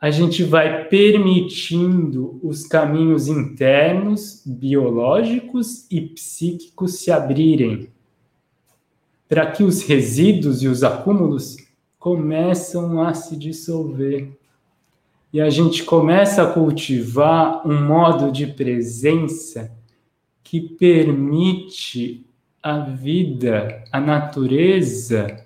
a 0.00 0.10
gente 0.10 0.44
vai 0.44 0.84
permitindo 0.84 2.38
os 2.42 2.66
caminhos 2.66 3.28
internos, 3.28 4.42
biológicos 4.44 5.86
e 5.90 6.00
psíquicos 6.00 6.98
se 6.98 7.10
abrirem, 7.10 7.88
para 9.28 9.50
que 9.50 9.62
os 9.62 9.82
resíduos 9.82 10.62
e 10.62 10.68
os 10.68 10.84
acúmulos 10.84 11.56
começam 11.98 13.02
a 13.02 13.14
se 13.14 13.36
dissolver. 13.36 14.30
E 15.32 15.40
a 15.40 15.50
gente 15.50 15.82
começa 15.82 16.42
a 16.42 16.52
cultivar 16.52 17.66
um 17.66 17.84
modo 17.84 18.30
de 18.30 18.46
presença 18.46 19.72
que 20.44 20.60
permite 20.60 22.24
a 22.62 22.78
vida, 22.78 23.82
a 23.90 24.00
natureza 24.00 25.44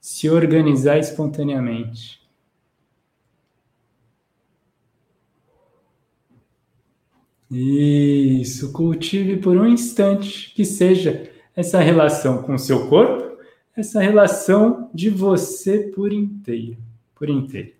se 0.00 0.30
organizar 0.30 0.98
espontaneamente. 0.98 2.21
Isso, 7.54 8.72
cultive 8.72 9.36
por 9.36 9.58
um 9.58 9.66
instante 9.66 10.54
que 10.54 10.64
seja 10.64 11.30
essa 11.54 11.78
relação 11.80 12.42
com 12.42 12.54
o 12.54 12.58
seu 12.58 12.88
corpo, 12.88 13.36
essa 13.76 14.00
relação 14.00 14.88
de 14.94 15.10
você 15.10 15.80
por 15.80 16.14
inteiro, 16.14 16.78
por 17.14 17.28
inteiro. 17.28 17.72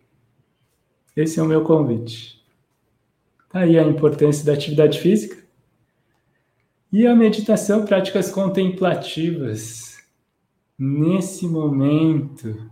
Esse 1.16 1.40
é 1.40 1.42
o 1.42 1.46
meu 1.46 1.64
convite. 1.64 2.44
Tá 3.48 3.60
aí 3.60 3.78
a 3.78 3.82
importância 3.82 4.44
da 4.44 4.52
atividade 4.52 5.00
física 5.00 5.42
e 6.92 7.06
a 7.06 7.16
meditação, 7.16 7.86
práticas 7.86 8.30
contemplativas. 8.30 10.02
Nesse 10.78 11.46
momento 11.46 12.70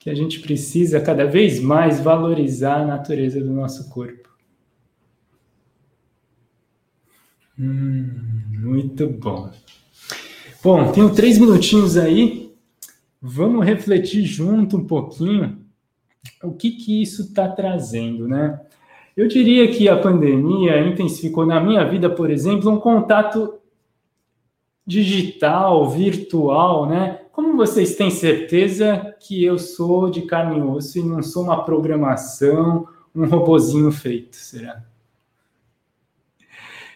que 0.00 0.10
a 0.10 0.14
gente 0.14 0.40
precisa 0.40 1.00
cada 1.00 1.26
vez 1.26 1.60
mais 1.60 2.00
valorizar 2.00 2.80
a 2.80 2.86
natureza 2.86 3.40
do 3.40 3.52
nosso 3.52 3.88
corpo. 3.90 4.29
Hum, 7.62 8.08
muito 8.58 9.06
bom. 9.06 9.50
Bom, 10.64 10.92
tenho 10.92 11.14
três 11.14 11.36
minutinhos 11.36 11.98
aí. 11.98 12.54
Vamos 13.20 13.66
refletir 13.66 14.24
junto 14.24 14.78
um 14.78 14.86
pouquinho 14.86 15.58
o 16.42 16.52
que, 16.52 16.70
que 16.70 17.02
isso 17.02 17.20
está 17.20 17.46
trazendo, 17.48 18.26
né? 18.26 18.58
Eu 19.14 19.28
diria 19.28 19.70
que 19.70 19.90
a 19.90 19.98
pandemia 19.98 20.80
intensificou 20.86 21.44
na 21.44 21.60
minha 21.60 21.84
vida, 21.84 22.08
por 22.08 22.30
exemplo, 22.30 22.70
um 22.70 22.80
contato 22.80 23.58
digital, 24.86 25.90
virtual, 25.90 26.86
né? 26.86 27.20
Como 27.30 27.58
vocês 27.58 27.94
têm 27.94 28.10
certeza 28.10 29.14
que 29.20 29.44
eu 29.44 29.58
sou 29.58 30.08
de 30.08 30.22
carne 30.22 30.58
e 30.58 30.62
osso 30.62 30.98
e 30.98 31.02
não 31.02 31.22
sou 31.22 31.44
uma 31.44 31.62
programação, 31.62 32.88
um 33.14 33.26
robozinho 33.26 33.92
feito, 33.92 34.36
será? 34.36 34.89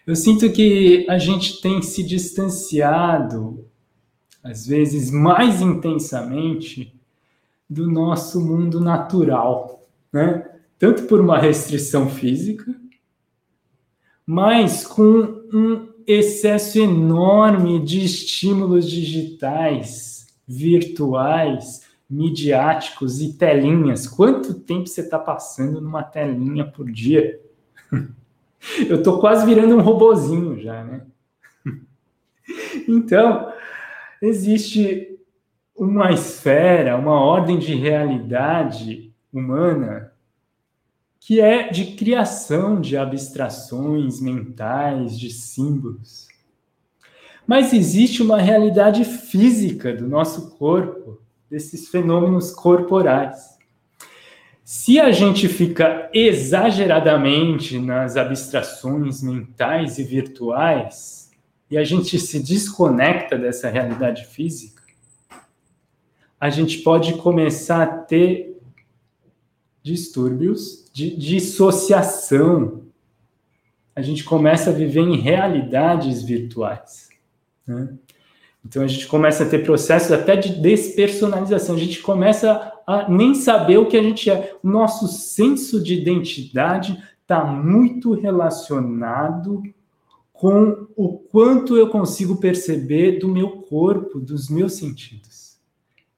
Eu 0.07 0.15
sinto 0.15 0.53
que 0.53 1.07
a 1.09 1.19
gente 1.19 1.63
tem 1.63 1.81
se 1.81 2.03
distanciado, 2.03 3.67
às 4.43 4.67
vezes 4.67 5.11
mais 5.11 5.63
intensamente, 5.63 6.95
do 7.69 7.91
nosso 7.91 8.39
mundo 8.39 8.81
natural, 8.81 9.83
né? 10.13 10.51
Tanto 10.79 11.05
por 11.05 11.21
uma 11.21 11.39
restrição 11.39 12.11
física, 12.11 12.75
mas 14.27 14.87
com 14.87 15.43
um 15.53 15.89
excesso 16.07 16.79
enorme 16.79 17.83
de 17.83 18.05
estímulos 18.05 18.91
digitais, 18.91 20.27
virtuais, 20.47 21.83
midiáticos 22.09 23.23
e 23.23 23.33
telinhas. 23.33 24.07
Quanto 24.07 24.53
tempo 24.53 24.87
você 24.87 25.01
está 25.01 25.19
passando 25.19 25.81
numa 25.81 26.03
telinha 26.03 26.67
por 26.67 26.91
dia? 26.91 27.41
Eu 28.89 29.03
tô 29.03 29.19
quase 29.19 29.47
virando 29.47 29.77
um 29.77 29.83
robozinho 29.83 30.61
já, 30.61 30.85
né? 30.85 31.07
Então, 32.87 33.53
existe 34.21 35.19
uma 35.75 36.13
esfera, 36.13 36.97
uma 36.97 37.19
ordem 37.21 37.59
de 37.59 37.75
realidade 37.75 39.13
humana 39.33 40.13
que 41.19 41.41
é 41.41 41.71
de 41.71 41.97
criação 41.97 42.79
de 42.79 42.99
abstrações 42.99 44.21
mentais, 44.21 45.19
de 45.19 45.31
símbolos. 45.31 46.29
Mas 47.47 47.73
existe 47.73 48.23
uma 48.23 48.39
realidade 48.39 49.07
física 49.07 49.95
do 49.95 50.07
nosso 50.07 50.51
corpo, 50.59 51.19
desses 51.49 51.89
fenômenos 51.89 52.51
corporais. 52.51 53.54
Se 54.65 54.99
a 54.99 55.13
gente 55.13 55.47
fica 55.47 56.09
exageradamente 56.11 57.79
nas 57.79 58.17
abstrações 58.17 59.23
mentais 59.23 59.99
e 59.99 60.05
virtuais, 60.05 61.31
e 61.71 61.77
a 61.77 61.85
gente 61.85 62.19
se 62.19 62.43
desconecta 62.43 63.37
dessa 63.37 63.69
realidade 63.69 64.25
física, 64.25 64.83
a 66.41 66.49
gente 66.49 66.79
pode 66.79 67.13
começar 67.19 67.83
a 67.83 67.87
ter 67.87 68.59
distúrbios 69.83 70.91
de 70.95 71.15
dissociação. 71.15 72.85
A 73.95 74.01
gente 74.01 74.25
começa 74.25 74.71
a 74.71 74.73
viver 74.73 75.03
em 75.03 75.19
realidades 75.19 76.23
virtuais. 76.23 77.11
Né? 77.67 77.99
Então 78.65 78.83
a 78.83 78.87
gente 78.87 79.07
começa 79.07 79.45
a 79.45 79.49
ter 79.49 79.65
processos 79.65 80.11
até 80.11 80.37
de 80.37 80.55
despersonalização. 80.61 81.75
A 81.75 81.79
gente 81.79 82.01
começa 82.01 82.73
a 82.87 83.09
nem 83.09 83.35
saber 83.35 83.79
o 83.79 83.87
que 83.87 83.97
a 83.97 84.03
gente 84.03 84.31
é. 84.31 84.57
O 84.63 84.69
nosso 84.69 85.07
senso 85.07 85.83
de 85.83 85.95
identidade 85.95 87.03
está 87.23 87.45
muito 87.45 88.13
relacionado 88.15 89.63
com 90.33 90.87
o 90.97 91.17
quanto 91.17 91.77
eu 91.77 91.89
consigo 91.89 92.37
perceber 92.37 93.19
do 93.19 93.29
meu 93.29 93.63
corpo, 93.63 94.19
dos 94.19 94.49
meus 94.49 94.75
sentidos. 94.75 95.57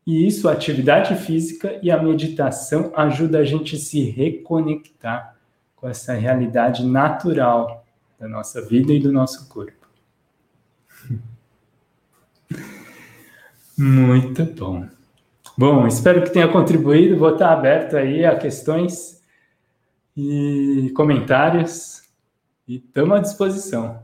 E 0.07 0.27
isso, 0.27 0.49
a 0.49 0.53
atividade 0.53 1.15
física 1.17 1.79
e 1.83 1.91
a 1.91 2.01
meditação 2.01 2.93
ajuda 2.95 3.39
a 3.39 3.45
gente 3.45 3.75
a 3.75 3.79
se 3.79 4.03
reconectar 4.03 5.37
com 5.75 5.89
essa 5.89 6.15
realidade 6.15 6.85
natural 6.87 7.85
da 8.19 8.27
nossa 8.27 8.63
vida 8.63 8.93
e 8.93 9.01
do 9.01 9.13
nosso 9.13 9.49
corpo. 9.49 9.76
Muito 13.77 14.45
bom. 14.45 14.89
Bom, 15.57 15.87
espero 15.87 16.23
que 16.23 16.31
tenha 16.31 16.49
contribuído. 16.49 17.17
Vou 17.17 17.33
estar 17.33 17.53
aberto 17.53 17.97
aí 17.97 18.25
a 18.25 18.37
questões 18.37 19.23
e 20.17 20.91
comentários 20.95 22.03
e 22.67 22.77
estamos 22.77 23.17
à 23.17 23.21
disposição. 23.21 24.03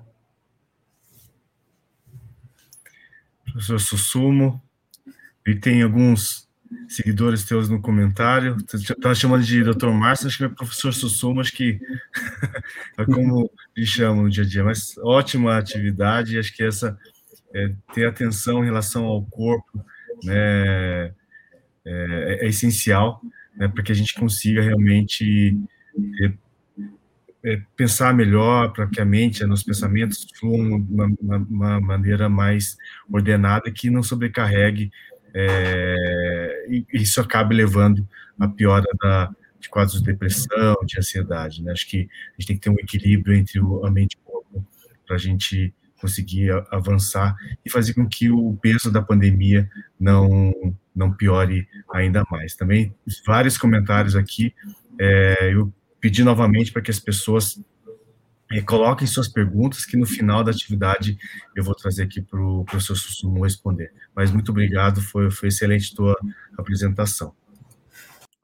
Professor 3.44 3.80
Sussumo, 3.80 4.62
e 5.46 5.54
tem 5.54 5.82
alguns 5.82 6.48
seguidores 6.88 7.44
teus 7.44 7.68
no 7.68 7.80
comentário. 7.80 8.56
Estava 8.72 9.14
chamando 9.14 9.44
de 9.44 9.62
Dr. 9.62 9.88
Márcio, 9.88 10.26
acho 10.26 10.38
que 10.38 10.44
é 10.44 10.48
professor 10.48 10.92
Sussumo, 10.92 11.40
acho 11.40 11.52
que 11.52 11.80
é 12.96 13.04
como 13.04 13.50
me 13.76 13.84
chamam 13.84 14.24
no 14.24 14.30
dia 14.30 14.44
a 14.44 14.46
dia. 14.46 14.64
Mas 14.64 14.96
ótima 14.98 15.58
atividade, 15.58 16.38
acho 16.38 16.54
que 16.54 16.62
essa 16.62 16.98
é, 17.54 17.72
ter 17.94 18.06
atenção 18.06 18.62
em 18.62 18.66
relação 18.66 19.04
ao 19.04 19.22
corpo, 19.24 19.84
né? 20.24 21.12
é, 21.84 22.38
é 22.40 22.46
essencial 22.46 23.20
né, 23.56 23.68
para 23.68 23.82
que 23.82 23.92
a 23.92 23.94
gente 23.94 24.14
consiga 24.14 24.62
realmente 24.62 25.58
é, 26.22 26.32
é, 27.44 27.62
pensar 27.76 28.14
melhor, 28.14 28.72
para 28.72 28.86
que 28.86 29.00
a 29.00 29.04
mente, 29.04 29.44
nos 29.44 29.62
pensamentos 29.62 30.26
fluam 30.38 30.80
de 30.80 30.92
uma, 30.92 31.06
uma, 31.20 31.36
uma, 31.38 31.80
maneira 31.80 32.28
mais 32.28 32.76
ordenada, 33.10 33.70
que 33.70 33.90
não 33.90 34.02
sobrecarregue 34.02 34.90
é, 35.34 36.66
e 36.68 36.86
isso 36.92 37.20
acabe 37.20 37.54
levando 37.54 38.06
a 38.38 38.46
piora 38.46 38.86
da, 39.00 39.30
de 39.58 39.68
quadros 39.68 40.00
de 40.00 40.06
depressão, 40.06 40.76
de 40.84 40.98
ansiedade. 40.98 41.62
Né? 41.62 41.72
Acho 41.72 41.88
que 41.88 42.08
a 42.30 42.40
gente 42.40 42.46
tem 42.46 42.56
que 42.56 42.62
ter 42.62 42.70
um 42.70 42.78
equilíbrio 42.78 43.36
entre 43.36 43.60
a 43.60 43.90
mente 43.90 44.14
e 44.14 44.18
o 44.18 44.30
corpo 44.30 44.66
para 45.06 45.16
a 45.16 45.18
gente 45.18 45.74
conseguir 46.02 46.50
avançar 46.70 47.34
e 47.64 47.70
fazer 47.70 47.94
com 47.94 48.06
que 48.06 48.28
o 48.28 48.58
peso 48.60 48.90
da 48.90 49.00
pandemia 49.00 49.70
não 49.98 50.52
não 50.94 51.10
piore 51.10 51.66
ainda 51.90 52.22
mais. 52.30 52.54
Também 52.54 52.94
vários 53.26 53.56
comentários 53.56 54.14
aqui. 54.14 54.52
É, 55.00 55.54
eu 55.54 55.72
pedi 55.98 56.22
novamente 56.22 56.70
para 56.70 56.82
que 56.82 56.90
as 56.90 56.98
pessoas 56.98 57.58
é, 58.50 58.60
coloquem 58.60 59.06
suas 59.06 59.28
perguntas, 59.28 59.86
que 59.86 59.96
no 59.96 60.04
final 60.04 60.44
da 60.44 60.50
atividade 60.50 61.16
eu 61.56 61.64
vou 61.64 61.74
trazer 61.74 62.02
aqui 62.02 62.20
para 62.20 62.38
o 62.38 62.64
professor 62.64 62.96
Sussumo 62.96 63.44
responder. 63.44 63.90
Mas 64.14 64.30
muito 64.30 64.50
obrigado, 64.50 65.00
foi, 65.00 65.30
foi 65.30 65.48
excelente 65.48 65.94
tua 65.94 66.14
apresentação. 66.58 67.34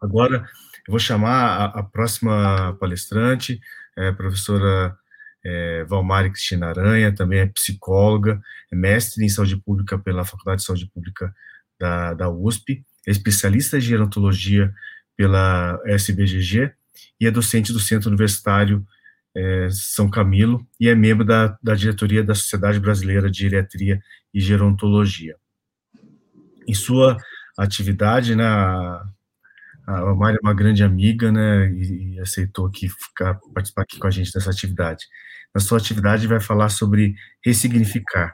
Agora, 0.01 0.49
eu 0.87 0.93
vou 0.93 0.99
chamar 0.99 1.43
a, 1.43 1.65
a 1.81 1.83
próxima 1.83 2.75
palestrante, 2.81 3.61
é, 3.95 4.11
professora 4.13 4.97
é, 5.45 5.85
Valmari 5.85 6.31
Cristina 6.31 6.69
Aranha, 6.69 7.15
também 7.15 7.41
é 7.41 7.47
psicóloga, 7.47 8.41
é 8.71 8.77
mestre 8.77 9.25
em 9.25 9.29
saúde 9.29 9.57
pública 9.57 9.99
pela 9.99 10.25
Faculdade 10.25 10.61
de 10.61 10.67
Saúde 10.67 10.87
Pública 10.87 11.35
da, 11.79 12.15
da 12.15 12.31
USP, 12.31 12.85
é 13.07 13.11
especialista 13.11 13.79
em 13.79 13.81
gerontologia 13.81 14.73
pela 15.17 15.81
SBGG 15.87 16.73
e 17.21 17.27
é 17.27 17.31
docente 17.31 17.73
do 17.73 17.81
Centro 17.81 18.09
Universitário 18.09 18.87
é, 19.37 19.69
São 19.71 20.11
Camilo 20.11 20.67
e 20.81 20.89
é 20.89 20.95
membro 20.95 21.25
da, 21.25 21.57
da 21.63 21.75
diretoria 21.75 22.25
da 22.25 22.35
Sociedade 22.35 22.81
Brasileira 22.81 23.31
de 23.31 23.39
Geriatria 23.39 24.03
e 24.33 24.41
Gerontologia. 24.41 25.37
Em 26.67 26.75
sua 26.75 27.17
atividade, 27.57 28.35
né, 28.35 28.45
a, 28.45 29.05
a 29.87 29.99
é 30.01 30.39
uma 30.43 30.55
grande 30.55 30.83
amiga, 30.83 31.33
né, 31.33 31.71
e, 31.73 32.15
e 32.15 32.21
aceitou 32.21 32.67
aqui 32.67 32.89
ficar, 32.89 33.39
participar 33.55 33.83
aqui 33.83 33.99
com 33.99 34.07
a 34.07 34.11
gente 34.11 34.33
dessa 34.33 34.51
atividade. 34.51 35.07
Na 35.59 35.65
sua 35.65 35.79
atividade 35.79 36.29
vai 36.29 36.39
falar 36.39 36.69
sobre 36.69 37.17
ressignificar. 37.45 38.33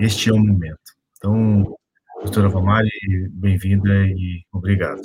Este 0.00 0.28
é 0.28 0.32
o 0.32 0.36
momento. 0.36 0.76
Então, 1.16 1.76
doutora 2.20 2.48
Vamari, 2.48 2.90
bem-vinda 3.30 3.94
e 4.08 4.44
obrigado. 4.52 5.00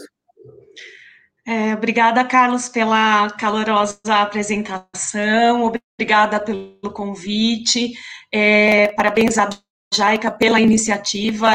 É, 1.46 1.76
obrigada, 1.76 2.26
Carlos, 2.26 2.70
pela 2.70 3.30
calorosa 3.30 4.00
apresentação, 4.08 5.64
obrigada 5.64 6.40
pelo 6.40 6.92
convite, 6.92 7.94
é, 8.34 8.88
parabéns 8.94 9.38
à 9.38 9.48
Jaica 9.94 10.32
pela 10.32 10.60
iniciativa 10.60 11.52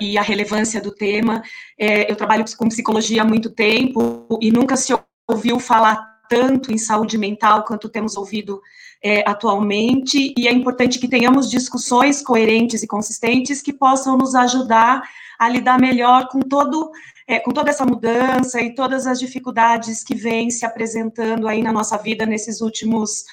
e 0.00 0.18
a 0.18 0.22
relevância 0.22 0.80
do 0.80 0.92
tema. 0.92 1.44
É, 1.78 2.10
eu 2.10 2.16
trabalho 2.16 2.44
com 2.56 2.68
psicologia 2.68 3.22
há 3.22 3.24
muito 3.24 3.54
tempo 3.54 4.26
e 4.42 4.50
nunca 4.50 4.76
se 4.76 4.92
ouviu 5.30 5.60
falar 5.60 6.11
tanto 6.32 6.72
em 6.72 6.78
saúde 6.78 7.18
mental 7.18 7.62
quanto 7.62 7.90
temos 7.90 8.16
ouvido 8.16 8.62
é, 9.04 9.22
atualmente, 9.28 10.32
e 10.34 10.48
é 10.48 10.52
importante 10.52 10.98
que 10.98 11.06
tenhamos 11.06 11.50
discussões 11.50 12.22
coerentes 12.22 12.82
e 12.82 12.86
consistentes 12.86 13.60
que 13.60 13.70
possam 13.70 14.16
nos 14.16 14.34
ajudar 14.34 15.02
a 15.38 15.46
lidar 15.46 15.78
melhor 15.78 16.28
com 16.28 16.40
todo 16.40 16.90
é, 17.28 17.38
com 17.38 17.50
toda 17.50 17.68
essa 17.68 17.84
mudança 17.84 18.62
e 18.62 18.74
todas 18.74 19.06
as 19.06 19.20
dificuldades 19.20 20.02
que 20.02 20.14
vêm 20.14 20.50
se 20.50 20.64
apresentando 20.64 21.46
aí 21.46 21.62
na 21.62 21.70
nossa 21.70 21.98
vida 21.98 22.24
nesses 22.24 22.62
últimos 22.62 23.24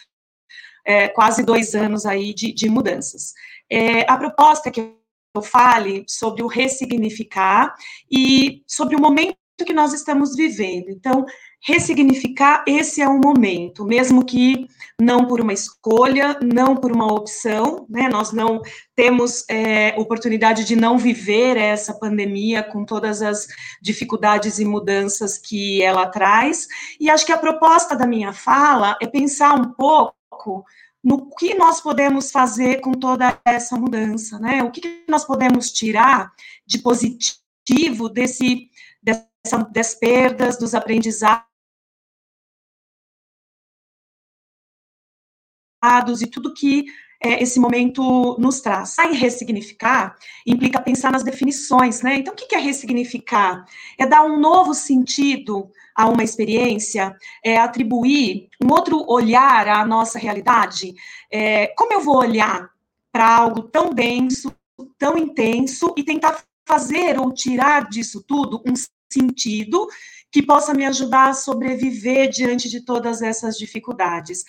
é, 0.86 1.08
quase 1.08 1.42
dois 1.42 1.74
anos 1.76 2.06
aí 2.06 2.34
de, 2.34 2.52
de 2.52 2.70
mudanças. 2.70 3.34
É, 3.72 4.02
a 4.12 4.18
proposta 4.18 4.70
que 4.70 4.82
eu 4.82 5.42
fale 5.42 6.04
sobre 6.06 6.44
o 6.44 6.48
ressignificar 6.48 7.74
e 8.12 8.62
sobre 8.68 8.96
o 8.96 9.02
momento 9.02 9.38
que 9.66 9.74
nós 9.74 9.94
estamos 9.94 10.36
vivendo. 10.36 10.90
Então, 10.90 11.26
ressignificar 11.62 12.64
esse 12.66 13.02
é 13.02 13.08
um 13.08 13.20
momento, 13.20 13.84
mesmo 13.84 14.24
que 14.24 14.68
não 15.00 15.26
por 15.26 15.42
uma 15.42 15.54
escolha, 15.54 16.38
não 16.42 16.76
por 16.76 16.92
uma 16.92 17.12
opção, 17.12 17.86
né? 17.90 18.08
Nós 18.08 18.32
não 18.32 18.62
temos 18.96 19.44
é, 19.50 19.94
oportunidade 19.98 20.64
de 20.64 20.76
não 20.76 20.98
viver 20.98 21.58
essa 21.58 21.94
pandemia 21.94 22.64
com 22.64 22.86
todas 22.86 23.22
as 23.22 23.48
dificuldades 23.82 24.60
e 24.60 24.66
mudanças 24.66 25.38
que 25.38 25.82
ela 25.82 26.08
traz. 26.08 26.68
E 27.00 27.10
acho 27.10 27.26
que 27.26 27.34
a 27.34 27.38
proposta 27.38 27.96
da 27.96 28.08
minha 28.08 28.32
fala 28.32 28.98
é 29.02 29.08
pensar 29.08 29.54
um 29.54 29.74
pouco 29.74 30.66
no 31.04 31.30
que 31.36 31.56
nós 31.56 31.82
podemos 31.82 32.32
fazer 32.32 32.82
com 32.82 32.92
toda 32.92 33.40
essa 33.46 33.78
mudança, 33.78 34.40
né? 34.40 34.64
O 34.64 34.72
que 34.72 35.04
nós 35.10 35.26
podemos 35.26 35.72
tirar 35.72 36.32
de 36.66 36.80
positivo 36.80 38.10
desse, 38.10 38.70
dessa, 39.02 39.58
das 39.72 39.94
perdas, 39.96 40.58
dos 40.58 40.74
aprendizados 40.74 41.49
e 46.22 46.28
tudo 46.28 46.54
que 46.54 46.86
é, 47.22 47.44
esse 47.44 47.60
momento 47.60 48.38
nos 48.40 48.62
traz. 48.62 48.90
Sai 48.90 49.14
ressignificar 49.14 50.16
implica 50.46 50.82
pensar 50.82 51.12
nas 51.12 51.24
definições, 51.24 52.02
né? 52.02 52.16
Então, 52.16 52.34
o 52.34 52.38
que 52.38 52.56
é 52.56 52.60
ressignificar? 52.60 53.66
É 53.98 54.06
dar 54.06 54.24
um 54.24 54.40
novo 54.40 54.74
sentido 54.74 55.70
a 55.94 56.08
uma 56.08 56.24
experiência, 56.24 57.14
é 57.44 57.58
atribuir 57.58 58.48
um 58.64 58.72
outro 58.72 59.04
olhar 59.08 59.68
à 59.68 59.86
nossa 59.86 60.18
realidade. 60.18 60.94
É, 61.32 61.68
como 61.76 61.94
eu 61.94 62.02
vou 62.02 62.18
olhar 62.18 62.70
para 63.12 63.28
algo 63.28 63.64
tão 63.64 63.94
denso, 63.94 64.54
tão 64.98 65.18
intenso 65.18 65.94
e 65.98 66.04
tentar 66.04 66.42
fazer 66.66 67.20
ou 67.20 67.34
tirar 67.34 67.90
disso 67.90 68.24
tudo 68.26 68.62
um 68.66 68.74
sentido 69.12 69.88
que 70.32 70.44
possa 70.44 70.74
me 70.74 70.86
ajudar 70.86 71.30
a 71.30 71.34
sobreviver 71.34 72.30
diante 72.30 72.70
de 72.70 72.86
todas 72.86 73.22
essas 73.22 73.58
dificuldades. 73.58 74.44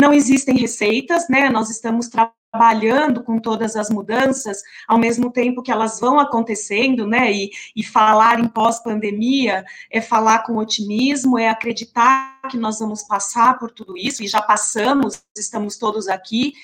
Não 0.00 0.14
existem 0.14 0.56
receitas, 0.56 1.28
né? 1.28 1.50
Nós 1.50 1.68
estamos 1.68 2.08
trabalhando 2.08 3.22
com 3.22 3.38
todas 3.38 3.76
as 3.76 3.90
mudanças, 3.90 4.62
ao 4.88 4.96
mesmo 4.96 5.30
tempo 5.30 5.62
que 5.62 5.70
elas 5.70 6.00
vão 6.00 6.18
acontecendo, 6.18 7.06
né? 7.06 7.30
E, 7.30 7.50
e 7.76 7.84
falar 7.84 8.40
em 8.40 8.48
pós-pandemia 8.48 9.62
é 9.90 10.00
falar 10.00 10.38
com 10.44 10.56
otimismo, 10.56 11.38
é 11.38 11.50
acreditar 11.50 12.40
que 12.50 12.56
nós 12.56 12.78
vamos 12.78 13.02
passar 13.02 13.58
por 13.58 13.70
tudo 13.70 13.94
isso, 13.94 14.22
e 14.22 14.26
já 14.26 14.40
passamos, 14.40 15.22
estamos 15.36 15.76
todos 15.76 16.08
aqui, 16.08 16.54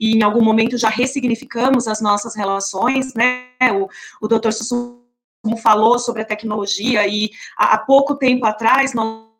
e 0.00 0.16
em 0.16 0.22
algum 0.22 0.42
momento 0.42 0.76
já 0.76 0.88
ressignificamos 0.88 1.86
as 1.86 2.00
nossas 2.00 2.34
relações, 2.34 3.14
né? 3.14 3.46
O, 3.72 3.88
o 4.20 4.26
doutor 4.26 4.52
Sussumo 4.52 4.98
falou 5.62 6.00
sobre 6.00 6.22
a 6.22 6.26
tecnologia, 6.26 7.06
e 7.06 7.30
há 7.56 7.78
pouco 7.78 8.16
tempo 8.16 8.44
atrás 8.44 8.92
nós 8.92 9.31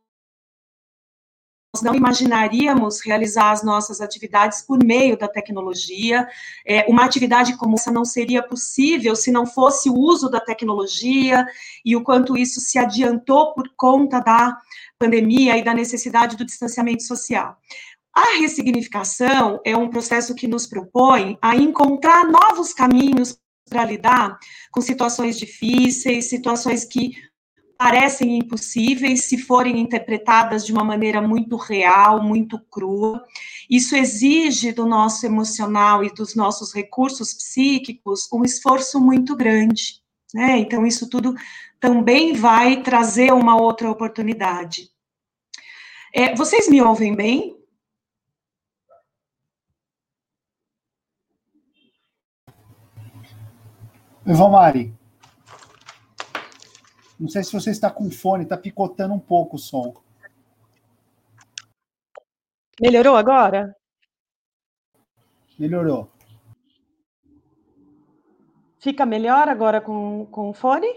nós 1.75 1.83
não 1.83 1.95
imaginaríamos 1.95 3.01
realizar 3.01 3.51
as 3.51 3.63
nossas 3.63 4.03
atividades 4.03 4.61
por 4.61 4.85
meio 4.85 5.17
da 5.17 5.27
tecnologia. 5.27 6.29
É, 6.67 6.85
uma 6.87 7.03
atividade 7.03 7.57
como 7.57 7.77
essa 7.77 7.91
não 7.91 8.05
seria 8.05 8.43
possível 8.43 9.17
se 9.17 9.33
não 9.33 9.47
fosse 9.47 9.89
o 9.89 9.95
uso 9.95 10.29
da 10.29 10.39
tecnologia 10.39 11.47
e 11.83 11.97
o 11.97 12.03
quanto 12.03 12.37
isso 12.37 12.61
se 12.61 12.79
adiantou 12.79 13.55
por 13.55 13.71
conta 13.75 14.21
da 14.21 14.59
pandemia 14.99 15.57
e 15.57 15.65
da 15.65 15.73
necessidade 15.73 16.37
do 16.37 16.45
distanciamento 16.45 17.05
social. 17.05 17.57
A 18.15 18.39
ressignificação 18.39 19.59
é 19.65 19.75
um 19.75 19.89
processo 19.89 20.35
que 20.35 20.47
nos 20.47 20.67
propõe 20.67 21.39
a 21.41 21.57
encontrar 21.57 22.27
novos 22.27 22.75
caminhos 22.75 23.39
para 23.67 23.87
lidar 23.87 24.39
com 24.71 24.83
situações 24.83 25.39
difíceis, 25.39 26.29
situações 26.29 26.85
que 26.85 27.13
parecem 27.83 28.39
impossíveis 28.39 29.25
se 29.25 29.37
forem 29.37 29.81
interpretadas 29.81 30.65
de 30.65 30.73
uma 30.73 30.85
maneira 30.85 31.21
muito 31.21 31.57
real, 31.57 32.23
muito 32.23 32.57
crua. 32.71 33.25
Isso 33.69 33.97
exige 33.97 34.71
do 34.71 34.87
nosso 34.87 35.27
emocional 35.27 36.05
e 36.05 36.15
dos 36.15 36.37
nossos 36.37 36.73
recursos 36.73 37.35
psíquicos 37.35 38.29
um 38.33 38.45
esforço 38.45 39.01
muito 39.01 39.35
grande. 39.35 40.01
Né? 40.33 40.59
Então, 40.59 40.87
isso 40.87 41.11
tudo 41.11 41.35
também 41.81 42.35
vai 42.35 42.85
trazer 42.85 43.33
uma 43.33 43.61
outra 43.61 43.91
oportunidade. 43.91 44.89
É, 46.15 46.37
vocês 46.37 46.69
me 46.69 46.81
ouvem 46.81 47.17
bem? 47.17 47.57
Mari. 54.25 55.02
Não 57.23 57.29
sei 57.29 57.45
se 57.45 57.53
você 57.53 57.71
está 57.71 57.89
com 57.89 58.11
fone, 58.11 58.43
está 58.43 58.57
picotando 58.57 59.15
um 59.15 59.21
pouco 59.21 59.55
o 59.55 59.59
som. 59.59 59.95
Melhorou 62.81 63.15
agora? 63.15 63.77
Melhorou. 65.57 66.11
Fica 68.81 69.07
melhor 69.07 69.49
agora 69.49 69.81
com, 69.81 70.27
com 70.33 70.51
o 70.51 70.53
fone? 70.53 70.89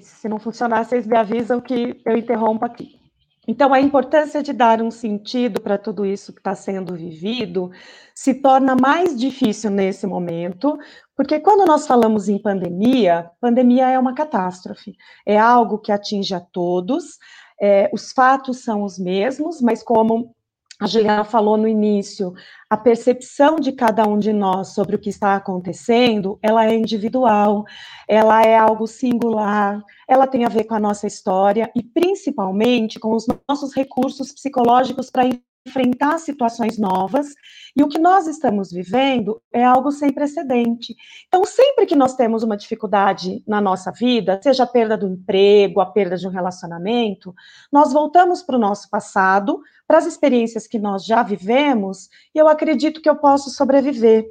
Se 0.00 0.30
não 0.30 0.38
funcionar, 0.38 0.86
vocês 0.86 1.06
me 1.06 1.18
avisam 1.18 1.60
que 1.60 2.00
eu 2.06 2.16
interrompo 2.16 2.64
aqui. 2.64 2.99
Então, 3.48 3.72
a 3.72 3.80
importância 3.80 4.42
de 4.42 4.52
dar 4.52 4.82
um 4.82 4.90
sentido 4.90 5.60
para 5.60 5.78
tudo 5.78 6.04
isso 6.04 6.32
que 6.32 6.40
está 6.40 6.54
sendo 6.54 6.94
vivido 6.94 7.70
se 8.14 8.34
torna 8.34 8.76
mais 8.76 9.18
difícil 9.18 9.70
nesse 9.70 10.06
momento, 10.06 10.78
porque 11.16 11.40
quando 11.40 11.66
nós 11.66 11.86
falamos 11.86 12.28
em 12.28 12.38
pandemia, 12.38 13.30
pandemia 13.40 13.88
é 13.90 13.98
uma 13.98 14.14
catástrofe, 14.14 14.94
é 15.24 15.38
algo 15.38 15.78
que 15.78 15.90
atinge 15.90 16.34
a 16.34 16.40
todos, 16.40 17.18
é, 17.60 17.90
os 17.92 18.12
fatos 18.12 18.62
são 18.62 18.82
os 18.82 18.98
mesmos, 18.98 19.60
mas 19.60 19.82
como 19.82 20.34
a 20.80 20.86
Juliana 20.86 21.24
falou 21.24 21.58
no 21.58 21.68
início, 21.68 22.32
a 22.68 22.76
percepção 22.76 23.56
de 23.56 23.70
cada 23.70 24.08
um 24.08 24.18
de 24.18 24.32
nós 24.32 24.68
sobre 24.68 24.96
o 24.96 24.98
que 24.98 25.10
está 25.10 25.36
acontecendo, 25.36 26.38
ela 26.42 26.64
é 26.64 26.74
individual, 26.74 27.66
ela 28.08 28.42
é 28.42 28.56
algo 28.56 28.86
singular, 28.86 29.84
ela 30.08 30.26
tem 30.26 30.44
a 30.46 30.48
ver 30.48 30.64
com 30.64 30.74
a 30.74 30.80
nossa 30.80 31.06
história 31.06 31.70
e 31.76 31.82
principalmente 31.82 32.98
com 32.98 33.14
os 33.14 33.26
nossos 33.46 33.74
recursos 33.74 34.32
psicológicos 34.32 35.10
para 35.10 35.28
enfrentar 35.66 36.18
situações 36.18 36.78
novas, 36.78 37.28
e 37.76 37.82
o 37.82 37.88
que 37.88 37.98
nós 37.98 38.26
estamos 38.26 38.70
vivendo 38.70 39.40
é 39.52 39.64
algo 39.64 39.92
sem 39.92 40.12
precedente. 40.12 40.96
Então, 41.28 41.44
sempre 41.44 41.86
que 41.86 41.94
nós 41.94 42.14
temos 42.14 42.42
uma 42.42 42.56
dificuldade 42.56 43.42
na 43.46 43.60
nossa 43.60 43.92
vida, 43.92 44.40
seja 44.42 44.64
a 44.64 44.66
perda 44.66 44.96
do 44.96 45.06
emprego, 45.06 45.80
a 45.80 45.86
perda 45.86 46.16
de 46.16 46.26
um 46.26 46.30
relacionamento, 46.30 47.34
nós 47.70 47.92
voltamos 47.92 48.42
para 48.42 48.56
o 48.56 48.60
nosso 48.60 48.88
passado, 48.88 49.60
para 49.86 49.98
as 49.98 50.06
experiências 50.06 50.66
que 50.66 50.78
nós 50.78 51.04
já 51.04 51.22
vivemos, 51.22 52.08
e 52.34 52.38
eu 52.38 52.48
acredito 52.48 53.00
que 53.00 53.10
eu 53.10 53.16
posso 53.16 53.50
sobreviver 53.50 54.26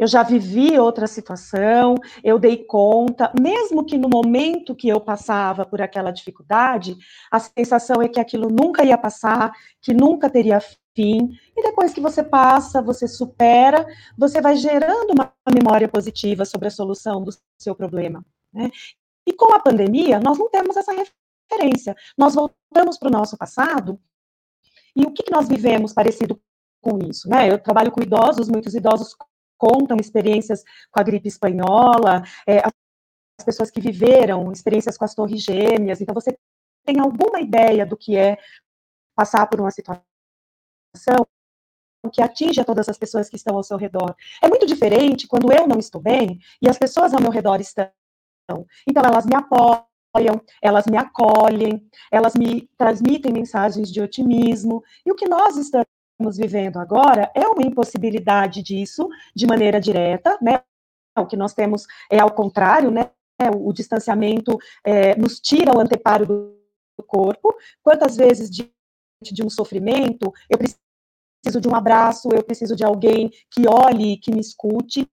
eu 0.00 0.06
já 0.06 0.22
vivi 0.22 0.78
outra 0.78 1.06
situação, 1.06 1.94
eu 2.24 2.38
dei 2.38 2.64
conta, 2.64 3.30
mesmo 3.38 3.84
que 3.84 3.98
no 3.98 4.08
momento 4.08 4.74
que 4.74 4.88
eu 4.88 4.98
passava 4.98 5.66
por 5.66 5.82
aquela 5.82 6.10
dificuldade, 6.10 6.96
a 7.30 7.38
sensação 7.38 8.00
é 8.00 8.08
que 8.08 8.18
aquilo 8.18 8.48
nunca 8.48 8.82
ia 8.82 8.96
passar, 8.96 9.52
que 9.78 9.92
nunca 9.92 10.30
teria 10.30 10.58
fim, 10.96 11.38
e 11.54 11.62
depois 11.62 11.92
que 11.92 12.00
você 12.00 12.24
passa, 12.24 12.80
você 12.80 13.06
supera, 13.06 13.86
você 14.16 14.40
vai 14.40 14.56
gerando 14.56 15.12
uma 15.12 15.34
memória 15.54 15.86
positiva 15.86 16.46
sobre 16.46 16.68
a 16.68 16.70
solução 16.70 17.22
do 17.22 17.30
seu 17.58 17.74
problema. 17.74 18.24
Né? 18.50 18.70
E 19.26 19.34
com 19.34 19.52
a 19.52 19.60
pandemia, 19.60 20.18
nós 20.18 20.38
não 20.38 20.48
temos 20.48 20.78
essa 20.78 20.92
referência. 20.92 21.94
Nós 22.16 22.34
voltamos 22.34 22.96
para 22.96 23.08
o 23.08 23.12
nosso 23.12 23.36
passado, 23.36 24.00
e 24.96 25.02
o 25.02 25.12
que, 25.12 25.30
nós 25.30 25.46
vivemos 25.46 25.92
parecido 25.92 26.40
com 26.80 26.98
isso? 27.06 27.28
Né? 27.28 27.52
Eu 27.52 27.58
trabalho 27.58 27.92
com 27.92 28.00
idosos, 28.00 28.48
muitos 28.48 28.74
idosos 28.74 29.14
contam 29.60 29.98
experiências 30.00 30.64
com 30.90 30.98
a 30.98 31.02
gripe 31.02 31.28
espanhola, 31.28 32.22
é, 32.48 32.62
as 33.38 33.44
pessoas 33.44 33.70
que 33.70 33.80
viveram 33.80 34.50
experiências 34.50 34.96
com 34.96 35.04
as 35.04 35.14
torres 35.14 35.42
gêmeas. 35.42 36.00
Então, 36.00 36.14
você 36.14 36.36
tem 36.86 36.98
alguma 36.98 37.40
ideia 37.40 37.84
do 37.84 37.96
que 37.96 38.16
é 38.16 38.38
passar 39.14 39.46
por 39.46 39.60
uma 39.60 39.70
situação 39.70 40.02
que 42.10 42.22
atinge 42.22 42.58
a 42.58 42.64
todas 42.64 42.88
as 42.88 42.96
pessoas 42.96 43.28
que 43.28 43.36
estão 43.36 43.54
ao 43.54 43.62
seu 43.62 43.76
redor. 43.76 44.16
É 44.42 44.48
muito 44.48 44.64
diferente 44.64 45.28
quando 45.28 45.52
eu 45.52 45.68
não 45.68 45.78
estou 45.78 46.00
bem 46.00 46.38
e 46.62 46.68
as 46.68 46.78
pessoas 46.78 47.12
ao 47.12 47.20
meu 47.20 47.30
redor 47.30 47.60
estão. 47.60 47.90
Então, 48.88 49.02
elas 49.04 49.26
me 49.26 49.34
apoiam, 49.36 50.40
elas 50.62 50.86
me 50.86 50.96
acolhem, 50.96 51.86
elas 52.10 52.34
me 52.34 52.68
transmitem 52.78 53.32
mensagens 53.32 53.92
de 53.92 54.00
otimismo. 54.00 54.82
E 55.04 55.12
o 55.12 55.14
que 55.14 55.28
nós 55.28 55.58
estamos 55.58 55.99
estamos 56.20 56.36
vivendo 56.36 56.76
agora 56.76 57.32
é 57.34 57.48
uma 57.48 57.66
impossibilidade 57.66 58.62
disso 58.62 59.08
de 59.34 59.46
maneira 59.46 59.80
direta, 59.80 60.38
né? 60.40 60.62
O 61.18 61.26
que 61.26 61.36
nós 61.36 61.54
temos 61.54 61.86
é 62.10 62.20
ao 62.20 62.30
contrário, 62.30 62.90
né? 62.90 63.10
O, 63.56 63.72
distanciamento 63.72 64.58
é, 64.84 65.16
nos 65.16 65.40
tira 65.40 65.74
o 65.74 65.80
anteparo 65.80 66.26
do, 66.26 66.60
corpo. 67.06 67.56
Quantas 67.82 68.14
vezes 68.14 68.50
diante 68.50 69.32
de 69.32 69.42
um 69.42 69.48
sofrimento 69.48 70.30
eu 70.50 70.58
preciso 70.58 71.58
de 71.58 71.66
um 71.66 71.74
abraço, 71.74 72.28
eu 72.30 72.42
preciso 72.42 72.76
de 72.76 72.84
alguém 72.84 73.30
que 73.50 73.66
olhe, 73.66 74.18
que 74.18 74.30
me 74.30 74.40
escute, 74.40 75.08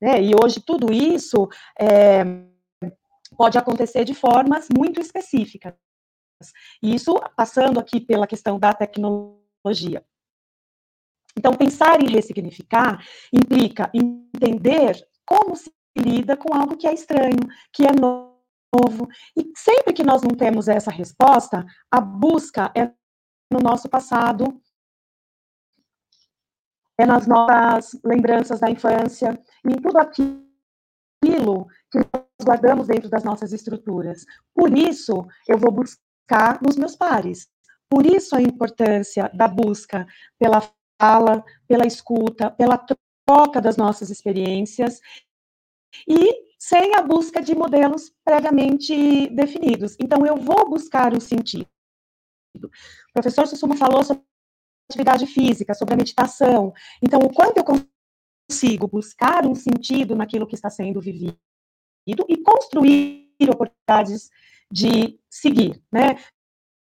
né? 0.00 0.22
E 0.22 0.30
hoje 0.40 0.60
tudo 0.60 0.92
isso 0.92 1.48
é, 1.76 2.22
pode 3.36 3.58
acontecer 3.58 4.04
de 4.04 4.14
formas 4.14 4.68
muito 4.72 5.00
específicas. 5.00 5.74
Isso 6.80 7.18
passando 7.36 7.80
aqui 7.80 8.00
pela 8.00 8.28
questão 8.28 8.56
da 8.56 8.72
tecnologia. 8.72 10.04
Então, 11.36 11.52
pensar 11.52 12.02
em 12.02 12.08
ressignificar 12.08 13.04
implica 13.32 13.90
entender 13.92 14.96
como 15.24 15.54
se 15.54 15.70
lida 15.96 16.36
com 16.36 16.54
algo 16.54 16.76
que 16.76 16.86
é 16.86 16.94
estranho, 16.94 17.40
que 17.72 17.84
é 17.84 17.92
novo. 17.92 19.08
E 19.36 19.52
sempre 19.56 19.92
que 19.92 20.02
nós 20.04 20.22
não 20.22 20.30
temos 20.30 20.68
essa 20.68 20.90
resposta, 20.90 21.64
a 21.90 22.00
busca 22.00 22.70
é 22.76 22.90
no 23.50 23.60
nosso 23.60 23.88
passado, 23.88 24.60
é 26.98 27.04
nas 27.06 27.26
nossas 27.26 27.98
lembranças 28.04 28.60
da 28.60 28.70
infância, 28.70 29.38
em 29.64 29.76
tudo 29.76 29.98
aquilo 29.98 31.66
que 31.90 31.98
nós 31.98 32.44
guardamos 32.44 32.86
dentro 32.86 33.10
das 33.10 33.24
nossas 33.24 33.52
estruturas. 33.52 34.24
Por 34.54 34.76
isso, 34.76 35.26
eu 35.48 35.58
vou 35.58 35.70
buscar 35.70 36.60
nos 36.62 36.76
meus 36.76 36.96
pares. 36.96 37.48
Por 37.88 38.04
isso 38.04 38.34
a 38.34 38.42
importância 38.42 39.30
da 39.34 39.46
busca 39.46 40.06
pela 40.38 40.60
fala, 41.00 41.44
pela 41.66 41.86
escuta, 41.86 42.50
pela 42.50 42.78
troca 43.26 43.60
das 43.60 43.76
nossas 43.76 44.10
experiências 44.10 45.00
e 46.08 46.46
sem 46.58 46.94
a 46.94 47.02
busca 47.02 47.42
de 47.42 47.54
modelos 47.54 48.12
previamente 48.24 49.28
definidos. 49.28 49.96
Então, 50.00 50.26
eu 50.26 50.36
vou 50.36 50.68
buscar 50.68 51.12
o 51.12 51.20
sentido. 51.20 51.68
O 52.56 53.12
professor 53.12 53.46
Sussuma 53.46 53.76
falou 53.76 54.02
sobre 54.02 54.24
atividade 54.90 55.26
física, 55.26 55.74
sobre 55.74 55.94
a 55.94 55.96
meditação. 55.96 56.72
Então, 57.02 57.20
o 57.20 57.32
quanto 57.32 57.58
eu 57.58 57.64
consigo 58.50 58.88
buscar 58.88 59.46
um 59.46 59.54
sentido 59.54 60.14
naquilo 60.14 60.46
que 60.46 60.54
está 60.54 60.70
sendo 60.70 61.00
vivido 61.00 61.36
e 62.06 62.36
construir 62.42 63.28
oportunidades 63.50 64.30
de 64.72 65.18
seguir, 65.28 65.82
né? 65.92 66.16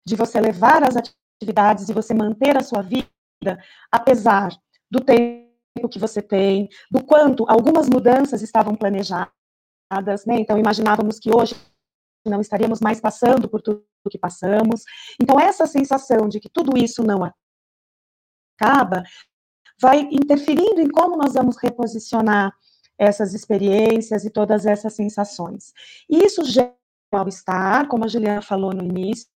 De 0.08 0.16
você 0.16 0.40
levar 0.40 0.84
as 0.84 0.96
atividades 0.96 1.90
e 1.90 1.94
você 1.94 2.14
manter 2.14 2.56
a 2.58 2.64
sua 2.64 2.82
vida, 2.82 3.10
apesar 3.92 4.52
do 4.90 5.00
tempo 5.00 5.90
que 5.90 6.00
você 6.00 6.22
tem, 6.22 6.68
do 6.92 7.04
quanto 7.04 7.46
algumas 7.50 7.90
mudanças 7.90 8.42
estavam 8.42 8.76
planejadas, 8.76 10.26
né? 10.26 10.36
Então, 10.40 10.58
imaginávamos 10.58 11.20
que 11.20 11.34
hoje 11.34 11.56
não 12.26 12.42
estaríamos 12.42 12.80
mais 12.82 13.00
passando 13.00 13.48
por 13.48 13.62
tudo 13.62 13.86
que 14.10 14.18
passamos. 14.18 14.84
Então, 15.22 15.40
essa 15.40 15.66
sensação 15.66 16.28
de 16.28 16.40
que 16.40 16.50
tudo 16.50 16.78
isso 16.78 17.04
não 17.04 17.32
acaba 18.60 19.04
vai 19.82 20.02
interferindo 20.12 20.82
em 20.82 20.90
como 20.90 21.16
nós 21.16 21.34
vamos 21.34 21.56
reposicionar 21.58 22.54
essas 22.98 23.34
experiências 23.34 24.26
e 24.26 24.30
todas 24.30 24.66
essas 24.66 24.94
sensações. 24.94 25.72
E 26.10 26.18
isso 26.26 26.44
gera 26.44 26.76
mal-estar, 27.12 27.88
como 27.88 28.04
a 28.04 28.08
Juliana 28.08 28.42
falou 28.42 28.74
no 28.74 28.84
início, 28.84 29.28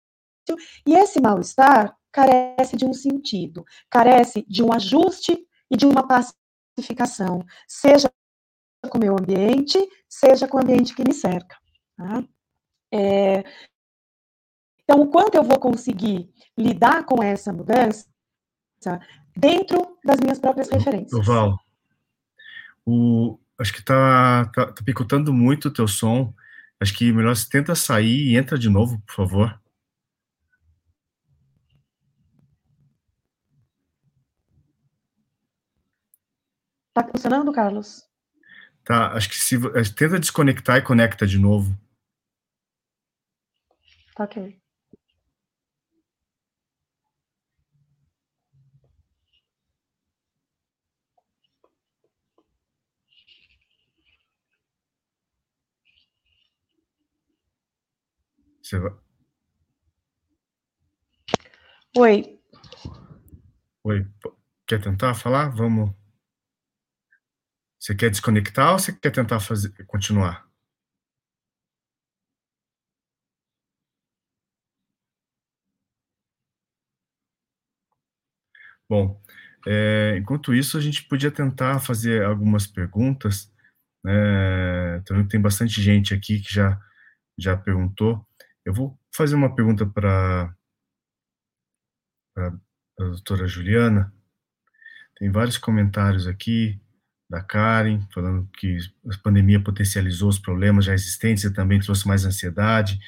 e 0.85 0.95
esse 0.95 1.21
mal-estar 1.21 1.97
carece 2.13 2.77
de 2.77 2.85
um 2.85 2.93
sentido, 2.93 3.65
carece 3.91 4.45
de 4.49 4.63
um 4.63 4.73
ajuste 4.73 5.47
e 5.71 5.77
de 5.77 5.87
uma 5.87 6.07
pacificação, 6.07 7.45
seja 7.67 8.13
com 8.89 8.99
o 8.99 9.01
meu 9.01 9.17
ambiente, 9.19 9.79
seja 10.09 10.47
com 10.47 10.59
o 10.59 10.61
ambiente 10.61 10.95
que 10.95 11.05
me 11.05 11.15
cerca. 11.15 11.57
Tá? 11.97 12.25
É, 12.93 13.45
então, 14.85 15.01
o 15.01 15.09
quanto 15.09 15.37
eu 15.37 15.43
vou 15.43 15.59
conseguir 15.59 16.29
lidar 16.59 17.05
com 17.07 17.23
essa 17.23 17.53
mudança 17.53 18.07
dentro 19.37 19.97
das 20.05 20.19
minhas 20.21 20.39
próprias 20.39 20.69
referências. 20.69 21.25
Val, 21.25 21.57
o, 22.85 23.39
acho 23.59 23.73
que 23.73 23.81
está 23.81 24.51
tá, 24.55 24.73
tá 24.73 24.85
picotando 24.85 25.33
muito 25.33 25.69
o 25.69 25.73
teu 25.73 25.87
som. 25.87 26.35
Acho 26.81 26.95
que 26.95 27.13
melhor 27.13 27.35
você 27.35 27.49
tenta 27.49 27.75
sair 27.75 28.33
e 28.33 28.37
entra 28.37 28.59
de 28.59 28.69
novo, 28.69 29.01
por 29.07 29.15
favor. 29.15 29.62
Tá 36.95 37.09
funcionando, 37.09 37.53
Carlos? 37.53 38.03
Tá, 38.85 39.13
acho 39.13 39.29
que 39.29 39.37
se 39.37 39.59
tenta 39.95 40.19
desconectar 40.19 40.77
e 40.77 40.83
conecta 40.83 41.27
de 41.27 41.39
novo. 41.39 41.75
Tá 44.15 44.25
ok. 44.25 44.61
Você 58.63 58.79
vai... 58.79 58.93
Oi. 61.97 62.41
Oi. 63.85 64.07
Quer 64.67 64.83
tentar 64.83 65.15
falar? 65.15 65.49
Vamos. 65.51 66.02
Você 67.83 67.97
quer 67.97 68.11
desconectar 68.11 68.71
ou 68.75 68.79
você 68.79 68.93
quer 68.93 69.11
tentar 69.11 69.41
fazer, 69.41 69.73
continuar? 69.89 70.47
Bom, 78.89 79.21
é, 79.67 80.17
enquanto 80.17 80.55
isso, 80.55 80.79
a 80.79 80.81
gente 80.81 81.03
podia 81.09 81.31
tentar 81.33 81.81
fazer 81.81 82.25
algumas 82.25 82.69
perguntas. 82.69 83.51
É, 84.07 85.03
também 85.05 85.27
tem 85.27 85.41
bastante 85.41 85.83
gente 85.83 86.15
aqui 86.15 86.41
que 86.41 86.55
já, 86.55 86.81
já 87.39 87.57
perguntou. 87.57 88.25
Eu 88.65 88.73
vou 88.73 88.97
fazer 89.13 89.35
uma 89.35 89.55
pergunta 89.55 89.87
para 89.87 90.55
a 92.37 92.51
doutora 92.99 93.47
Juliana. 93.47 94.13
Tem 95.17 95.31
vários 95.31 95.57
comentários 95.57 96.27
aqui 96.27 96.82
da 97.33 97.43
Karen, 97.43 98.07
falando 98.13 98.47
que 98.59 98.77
a 99.11 99.17
pandemia 99.23 99.59
potencializou 99.59 100.29
os 100.29 100.39
problemas 100.39 100.85
já 100.85 100.93
existentes 100.93 101.45
e 101.45 101.51
também 101.51 101.81
trouxe 101.81 102.07
mais 102.07 102.27
ansiedade, 102.27 103.01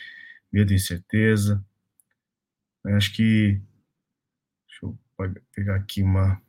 medo 0.50 0.72
e 0.72 0.76
incerteza. 0.76 1.62
Eu 2.86 2.96
acho 2.96 3.12
que. 3.12 3.60
Deixa 4.66 4.86
eu 4.86 4.98
pegar 5.54 5.76
aqui 5.76 6.02
uma. 6.02 6.40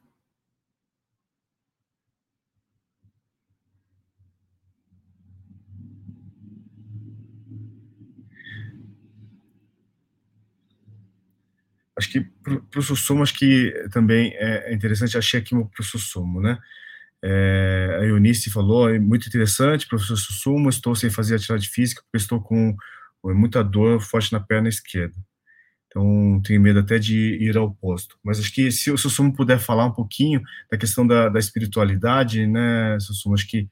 acho 11.98 12.10
que 12.10 12.22
para 12.22 12.80
o 12.80 12.82
Sussumo, 12.82 13.24
acho 13.24 13.34
que 13.34 13.72
também 13.92 14.34
é 14.36 14.74
interessante, 14.74 15.18
achei 15.18 15.40
aqui 15.40 15.56
para 15.56 15.82
o 15.82 15.84
Sussumo, 15.84 16.42
né? 16.42 16.58
É, 17.28 17.98
a 18.02 18.06
Eunice 18.06 18.52
falou, 18.52 18.88
é 18.88 19.00
muito 19.00 19.28
interessante, 19.28 19.88
professor 19.88 20.16
Sussumo, 20.16 20.70
estou 20.70 20.96
sem 20.96 21.10
fazer 21.10 21.36
atividade 21.36 21.68
física 21.68 22.04
porque 22.04 22.22
estou 22.24 22.40
com 22.40 22.76
muita 23.24 23.64
dor 23.64 24.00
forte 24.00 24.32
na 24.32 24.40
perna 24.40 24.70
esquerda. 24.70 25.16
Então, 25.88 26.40
tenho 26.46 26.62
medo 26.62 26.80
até 26.80 27.00
de 27.00 27.36
ir 27.42 27.58
ao 27.58 27.74
posto. 27.74 28.16
Mas 28.24 28.40
acho 28.40 28.54
que 28.54 28.72
se 28.72 28.92
o 28.92 28.98
Sussumo 28.98 29.34
puder 29.34 29.58
falar 29.58 29.86
um 29.86 29.92
pouquinho 29.92 30.40
da 30.70 30.78
questão 30.78 31.08
da, 31.08 31.28
da 31.28 31.40
espiritualidade, 31.40 32.46
né, 32.46 33.00
Sussumo, 33.00 33.34
acho 33.34 33.48
que 33.48 33.68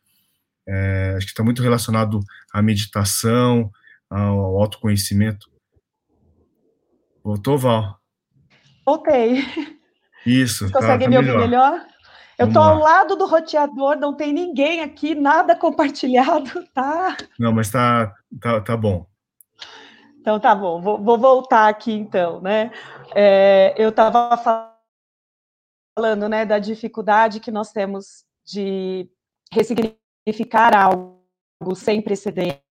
é, 0.67 1.13
acho 1.15 1.27
que 1.27 1.31
está 1.33 1.43
muito 1.43 1.61
relacionado 1.61 2.21
à 2.51 2.59
meditação, 2.59 3.69
ao 4.09 4.57
autoconhecimento. 4.59 5.51
Voltou, 7.23 7.57
Val? 7.57 7.99
Voltei. 8.83 9.45
Isso. 10.25 10.71
Consegue 10.71 11.03
tá, 11.03 11.05
tá 11.05 11.09
me 11.09 11.17
ouvir 11.17 11.37
melhor? 11.37 11.92
Eu 12.43 12.47
estou 12.47 12.61
ao 12.61 12.77
lado 12.77 13.15
do 13.15 13.25
roteador, 13.25 13.95
não 13.95 14.13
tem 14.13 14.33
ninguém 14.33 14.81
aqui, 14.81 15.15
nada 15.15 15.55
compartilhado, 15.55 16.67
tá? 16.75 17.15
Não, 17.39 17.53
mas 17.53 17.71
tá, 17.71 18.13
tá, 18.41 18.59
tá 18.59 18.75
bom. 18.75 19.05
Então 20.19 20.39
tá 20.39 20.53
bom, 20.53 20.81
vou, 20.81 21.01
vou 21.01 21.17
voltar 21.17 21.67
aqui 21.67 21.91
então, 21.93 22.41
né? 22.41 22.71
É, 23.15 23.73
eu 23.77 23.89
estava 23.89 24.37
falando, 25.95 26.27
né, 26.27 26.45
da 26.45 26.59
dificuldade 26.59 27.39
que 27.39 27.51
nós 27.51 27.71
temos 27.71 28.25
de 28.45 29.09
ressignificar 29.51 30.75
algo 30.75 31.23
sem 31.75 32.01
precedente, 32.01 32.62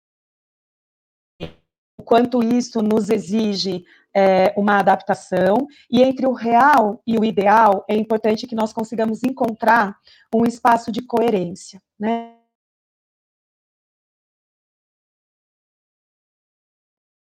o 2.02 2.04
quanto 2.04 2.42
isso 2.42 2.82
nos 2.82 3.10
exige 3.10 3.86
é, 4.12 4.52
uma 4.58 4.80
adaptação, 4.80 5.68
e 5.88 6.02
entre 6.02 6.26
o 6.26 6.34
real 6.34 7.02
e 7.06 7.16
o 7.16 7.24
ideal, 7.24 7.86
é 7.88 7.96
importante 7.96 8.48
que 8.48 8.56
nós 8.56 8.74
consigamos 8.74 9.24
encontrar 9.24 9.96
um 10.34 10.44
espaço 10.44 10.92
de 10.92 11.04
coerência, 11.04 11.80
né? 12.00 12.36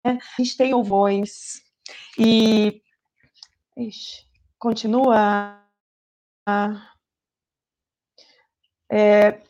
A 0.05 0.17
gente 0.39 0.57
tem 0.57 0.73
ovões 0.73 1.61
e 2.17 2.81
ixi, 3.77 4.27
continua 4.59 5.61
é, 8.91 9.43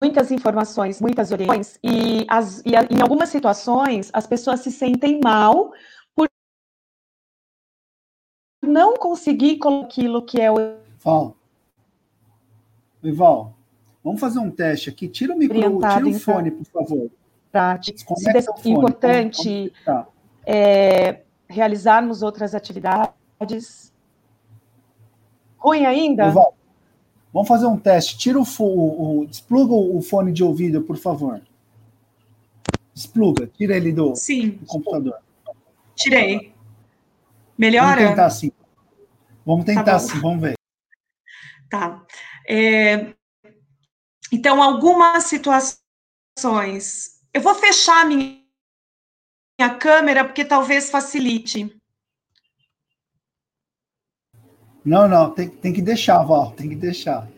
muitas 0.00 0.30
informações, 0.30 1.00
muitas 1.00 1.32
orientações, 1.32 1.78
e, 1.82 2.24
as, 2.28 2.62
e 2.64 2.76
a, 2.76 2.82
em 2.84 3.00
algumas 3.02 3.28
situações 3.28 4.10
as 4.12 4.26
pessoas 4.26 4.60
se 4.60 4.70
sentem 4.70 5.20
mal 5.22 5.72
por 6.14 6.28
não 8.62 8.96
conseguir 8.96 9.58
com 9.58 9.82
aquilo 9.82 10.22
que 10.22 10.40
é 10.40 10.50
o. 10.50 10.56
Val. 11.02 11.36
Val, 13.02 13.54
vamos 14.02 14.20
fazer 14.20 14.38
um 14.38 14.50
teste 14.50 14.90
aqui. 14.90 15.08
Tira 15.08 15.34
o 15.34 15.38
micro, 15.38 15.56
tira 15.56 16.08
o 16.08 16.14
fone, 16.14 16.50
por 16.50 16.64
favor. 16.66 17.10
Prático. 17.50 18.14
É 18.26 18.68
importante 18.68 19.72
é, 20.44 21.22
realizarmos 21.48 22.22
outras 22.22 22.54
atividades. 22.54 23.92
Ruim 25.56 25.86
ainda? 25.86 26.30
Val, 26.30 26.57
Vamos 27.32 27.48
fazer 27.48 27.66
um 27.66 27.78
teste. 27.78 28.16
Tira 28.16 28.38
o, 28.38 28.44
o, 28.58 29.20
o 29.20 29.26
despluga 29.26 29.74
o 29.74 30.00
fone 30.02 30.32
de 30.32 30.42
ouvido, 30.42 30.82
por 30.82 30.96
favor. 30.96 31.40
Despluga, 32.94 33.46
tira 33.46 33.76
ele 33.76 33.92
do, 33.92 34.16
Sim. 34.16 34.50
do 34.50 34.66
computador. 34.66 35.18
Tirei. 35.94 36.54
Melhora? 37.56 37.96
Vamos 37.96 38.08
tentar 38.10 38.26
assim. 38.26 38.52
Vamos 39.44 39.64
tentar 39.64 39.84
tá 39.84 39.96
assim, 39.96 40.20
vamos 40.20 40.42
ver. 40.42 40.54
Tá. 41.70 42.04
É, 42.48 43.14
então, 44.32 44.62
algumas 44.62 45.24
situações. 45.24 45.80
Eu 47.32 47.40
vou 47.40 47.54
fechar 47.54 48.06
minha, 48.06 48.42
minha 49.58 49.74
câmera, 49.76 50.24
porque 50.24 50.44
talvez 50.44 50.90
facilite. 50.90 51.77
Não, 54.88 55.06
não, 55.06 55.30
tem, 55.30 55.50
tem 55.50 55.70
que 55.70 55.82
deixar, 55.82 56.22
Val, 56.24 56.52
tem 56.52 56.66
que 56.66 56.74
deixar. 56.74 57.28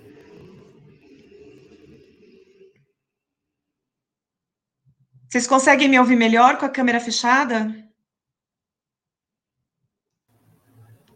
Vocês 5.28 5.48
conseguem 5.48 5.88
me 5.88 5.98
ouvir 5.98 6.14
melhor 6.14 6.58
com 6.58 6.64
a 6.64 6.68
câmera 6.68 7.00
fechada? 7.00 7.74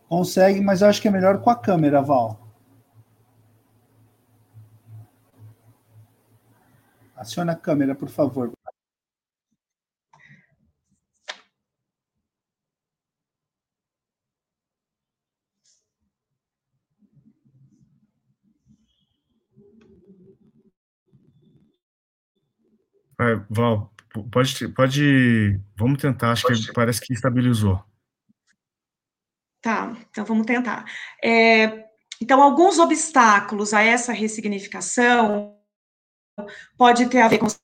Consegue, 0.09 0.61
mas 0.61 0.83
eu 0.83 0.89
acho 0.89 1.01
que 1.01 1.07
é 1.07 1.11
melhor 1.11 1.41
com 1.41 1.51
a 1.51 1.57
câmera, 1.57 2.03
Val. 2.03 2.41
Aciona 7.15 7.53
a 7.53 7.57
câmera, 7.57 7.95
por 7.95 8.09
favor. 8.09 8.53
É, 23.25 23.47
Val, 23.51 23.93
pode, 24.31 24.69
pode. 24.69 25.61
Vamos 25.77 26.01
tentar, 26.01 26.33
acho 26.33 26.43
pode. 26.43 26.67
que 26.67 26.73
parece 26.73 27.01
que 27.01 27.13
estabilizou. 27.13 27.83
Tá, 29.63 29.97
então 30.11 30.25
vamos 30.25 30.47
tentar. 30.47 30.85
É, 31.23 31.89
então, 32.21 32.43
alguns 32.43 32.79
obstáculos 32.79 33.73
a 33.73 33.83
essa 33.83 34.13
ressignificação 34.13 35.59
pode 36.77 37.09
ter 37.09 37.21
a 37.21 37.29
ver 37.29 37.39
com 37.39 37.47
os 37.47 37.59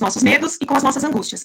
nossos 0.00 0.22
medos 0.22 0.56
e 0.60 0.66
com 0.66 0.74
as 0.74 0.82
nossas 0.82 1.04
angústias. 1.04 1.42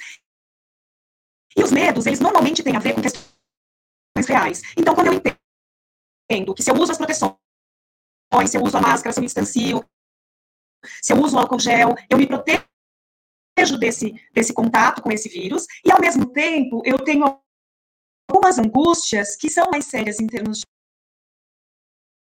E 1.57 1.63
os 1.63 1.71
medos, 1.71 2.05
eles 2.05 2.19
normalmente 2.19 2.63
têm 2.63 2.75
a 2.75 2.79
ver 2.79 2.93
com 2.93 3.01
questões 3.01 4.27
reais. 4.27 4.61
Então, 4.77 4.93
quando 4.93 5.07
eu 5.07 5.13
entendo 5.13 6.53
que 6.53 6.61
se 6.61 6.69
eu 6.69 6.75
uso 6.75 6.91
as 6.91 6.97
proteções, 6.97 7.35
se 8.47 8.57
eu 8.57 8.63
uso 8.63 8.77
a 8.77 8.81
máscara, 8.81 9.13
se 9.13 9.19
eu 9.19 9.21
me 9.21 9.27
distancio, 9.27 9.83
se 11.01 11.13
eu 11.13 11.21
uso 11.21 11.35
o 11.35 11.39
álcool 11.39 11.59
gel, 11.59 11.95
eu 12.09 12.17
me 12.17 12.27
protejo 12.27 12.63
desse, 13.79 14.13
desse 14.33 14.53
contato 14.53 15.01
com 15.01 15.11
esse 15.11 15.29
vírus, 15.29 15.65
e 15.83 15.91
ao 15.91 16.01
mesmo 16.01 16.25
tempo 16.25 16.81
eu 16.85 16.99
tenho 16.99 17.39
algumas 18.29 18.59
angústias 18.59 19.35
que 19.35 19.49
são 19.49 19.69
mais 19.71 19.85
sérias 19.85 20.19
em 20.19 20.27
termos 20.27 20.59
de 20.59 20.65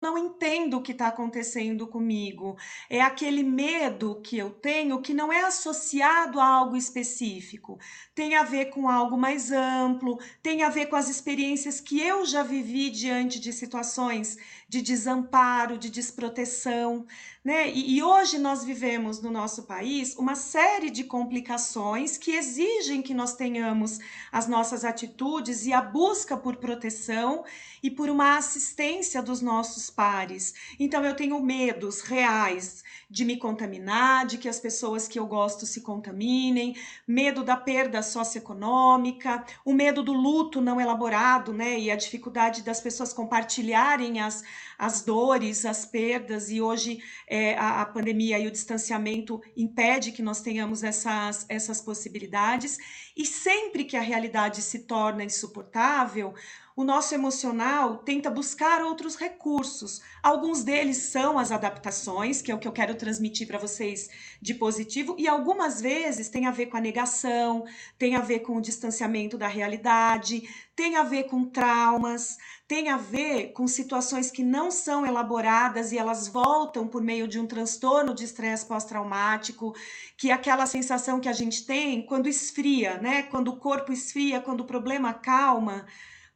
não 0.01 0.16
entendo 0.16 0.79
o 0.79 0.83
que 0.83 0.93
está 0.93 1.09
acontecendo 1.09 1.85
comigo. 1.87 2.57
É 2.89 3.01
aquele 3.01 3.43
medo 3.43 4.21
que 4.23 4.39
eu 4.39 4.51
tenho 4.51 5.03
que 5.03 5.12
não 5.12 5.33
é 5.33 5.43
associado 5.43 6.41
a 6.41 6.47
algo 6.47 6.77
específico. 6.77 7.79
Tem 8.14 8.37
a 8.37 8.45
ver 8.45 8.66
com 8.66 8.89
algo 8.89 9.19
mais 9.19 9.51
amplo, 9.51 10.19
tem 10.41 10.62
a 10.62 10.71
ver 10.71 10.87
com 10.87 10.95
as 10.95 11.09
experiências 11.09 11.81
que 11.81 12.01
eu 12.01 12.25
já 12.25 12.45
vivi 12.45 12.91
diante 12.91 13.41
de 13.41 13.53
situações 13.53 14.37
de 14.69 14.83
desamparo, 14.83 15.79
de 15.79 15.89
desproteção. 15.89 17.07
Né? 17.43 17.71
E, 17.71 17.97
e 17.97 18.03
hoje 18.03 18.39
nós 18.39 18.62
vivemos 18.62 19.23
no 19.23 19.31
nosso 19.31 19.62
país 19.62 20.14
uma 20.16 20.35
série 20.35 20.91
de 20.91 21.05
complicações 21.05 22.19
que 22.19 22.33
exigem 22.33 23.01
que 23.01 23.14
nós 23.14 23.35
tenhamos 23.35 23.99
as 24.31 24.47
nossas 24.47 24.85
atitudes 24.85 25.64
e 25.64 25.73
a 25.73 25.81
busca 25.81 26.37
por 26.37 26.57
proteção 26.57 27.45
e 27.83 27.91
por 27.91 28.11
uma 28.11 28.37
assistência 28.37 29.23
dos 29.23 29.41
nossos 29.41 29.89
pares. 29.89 30.53
Então 30.79 31.05
eu 31.05 31.16
tenho 31.16 31.41
medos 31.41 32.03
reais 32.03 32.85
de 33.11 33.24
me 33.24 33.38
contaminar, 33.38 34.26
de 34.26 34.36
que 34.36 34.48
as 34.48 34.61
pessoas 34.61 35.09
que 35.09 35.18
eu 35.18 35.26
gosto 35.26 35.64
se 35.64 35.80
contaminem, 35.80 36.76
medo 37.06 37.42
da 37.42 37.56
perda 37.56 38.02
socioeconômica, 38.02 39.44
o 39.64 39.72
medo 39.72 40.02
do 40.02 40.12
luto 40.12 40.61
não 40.61 40.78
elaborado, 40.78 41.52
né? 41.52 41.78
E 41.78 41.90
a 41.90 41.96
dificuldade 41.96 42.62
das 42.62 42.80
pessoas 42.82 43.12
compartilharem 43.14 44.20
as, 44.20 44.44
as 44.78 45.02
dores, 45.02 45.64
as 45.64 45.86
perdas, 45.86 46.50
e 46.50 46.61
hoje 46.61 47.02
é, 47.26 47.56
a, 47.56 47.80
a, 47.80 47.86
pandemia 47.86 48.38
e 48.38 48.46
o 48.46 48.50
distanciamento 48.50 49.40
impede 49.56 50.12
que 50.12 50.22
nós 50.22 50.42
tenhamos 50.42 50.84
essas, 50.84 51.46
essas 51.48 51.80
possibilidades, 51.80 52.76
e 53.16 53.24
sempre 53.24 53.84
que 53.84 53.96
a 53.96 54.02
realidade 54.02 54.61
se 54.61 54.80
torna 54.80 55.24
insuportável, 55.24 56.34
o 56.79 56.85
nosso 56.85 57.12
emocional 57.12 57.97
tenta 57.97 58.31
buscar 58.31 58.85
outros 58.85 59.16
recursos. 59.16 60.01
Alguns 60.22 60.62
deles 60.62 60.97
são 60.97 61.37
as 61.37 61.51
adaptações, 61.51 62.41
que 62.41 62.53
é 62.53 62.55
o 62.55 62.59
que 62.61 62.68
eu 62.68 62.72
quero 62.72 62.95
transmitir 62.95 63.49
para 63.49 63.59
vocês 63.59 64.09
de 64.41 64.55
positivo, 64.55 65.16
e 65.18 65.26
algumas 65.26 65.81
vezes 65.81 66.29
tem 66.29 66.47
a 66.47 66.53
ver 66.53 66.66
com 66.66 66.76
a 66.76 66.81
negação, 66.81 67.64
tem 67.99 68.14
a 68.14 68.20
ver 68.20 68.41
com 68.41 68.57
o 68.57 68.61
distanciamento 68.61 69.37
da 69.37 69.49
realidade, 69.49 70.49
tem 70.76 70.95
a 70.95 71.03
ver 71.03 71.24
com 71.24 71.47
traumas, 71.47 72.39
tem 72.68 72.91
a 72.91 72.97
ver 72.97 73.49
com 73.55 73.66
situações 73.66 74.31
que 74.31 74.45
não 74.45 74.70
são 74.70 75.05
elaboradas 75.05 75.91
e 75.91 75.99
elas 75.99 76.29
voltam 76.29 76.87
por 76.87 77.03
meio 77.03 77.26
de 77.26 77.41
um 77.41 77.47
transtorno 77.49 78.14
de 78.14 78.22
estresse 78.22 78.64
pós-traumático, 78.64 79.74
que 80.16 80.31
é 80.31 80.33
aquela 80.33 80.64
sensação 80.64 81.18
que 81.18 81.29
a 81.29 81.33
gente 81.33 81.66
tem 81.66 82.07
quando 82.07 82.29
esfria, 82.29 82.99
né? 82.99 83.24
Quando 83.24 83.49
o 83.49 83.57
corpo 83.57 83.93
esfria, 83.93 84.41
quando 84.41 84.61
o 84.61 84.64
problema 84.64 85.12
calma 85.12 85.85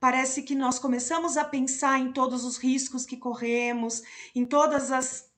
parece 0.02 0.42
que 0.42 0.56
nós 0.56 0.80
começamos 0.80 1.36
a 1.36 1.44
pensar 1.44 2.00
em 2.00 2.10
todos 2.10 2.44
os 2.44 2.56
riscos 2.56 3.06
que 3.06 3.16
corremos, 3.16 4.02
em 4.34 4.44
todas 4.44 4.90
as 4.90 5.30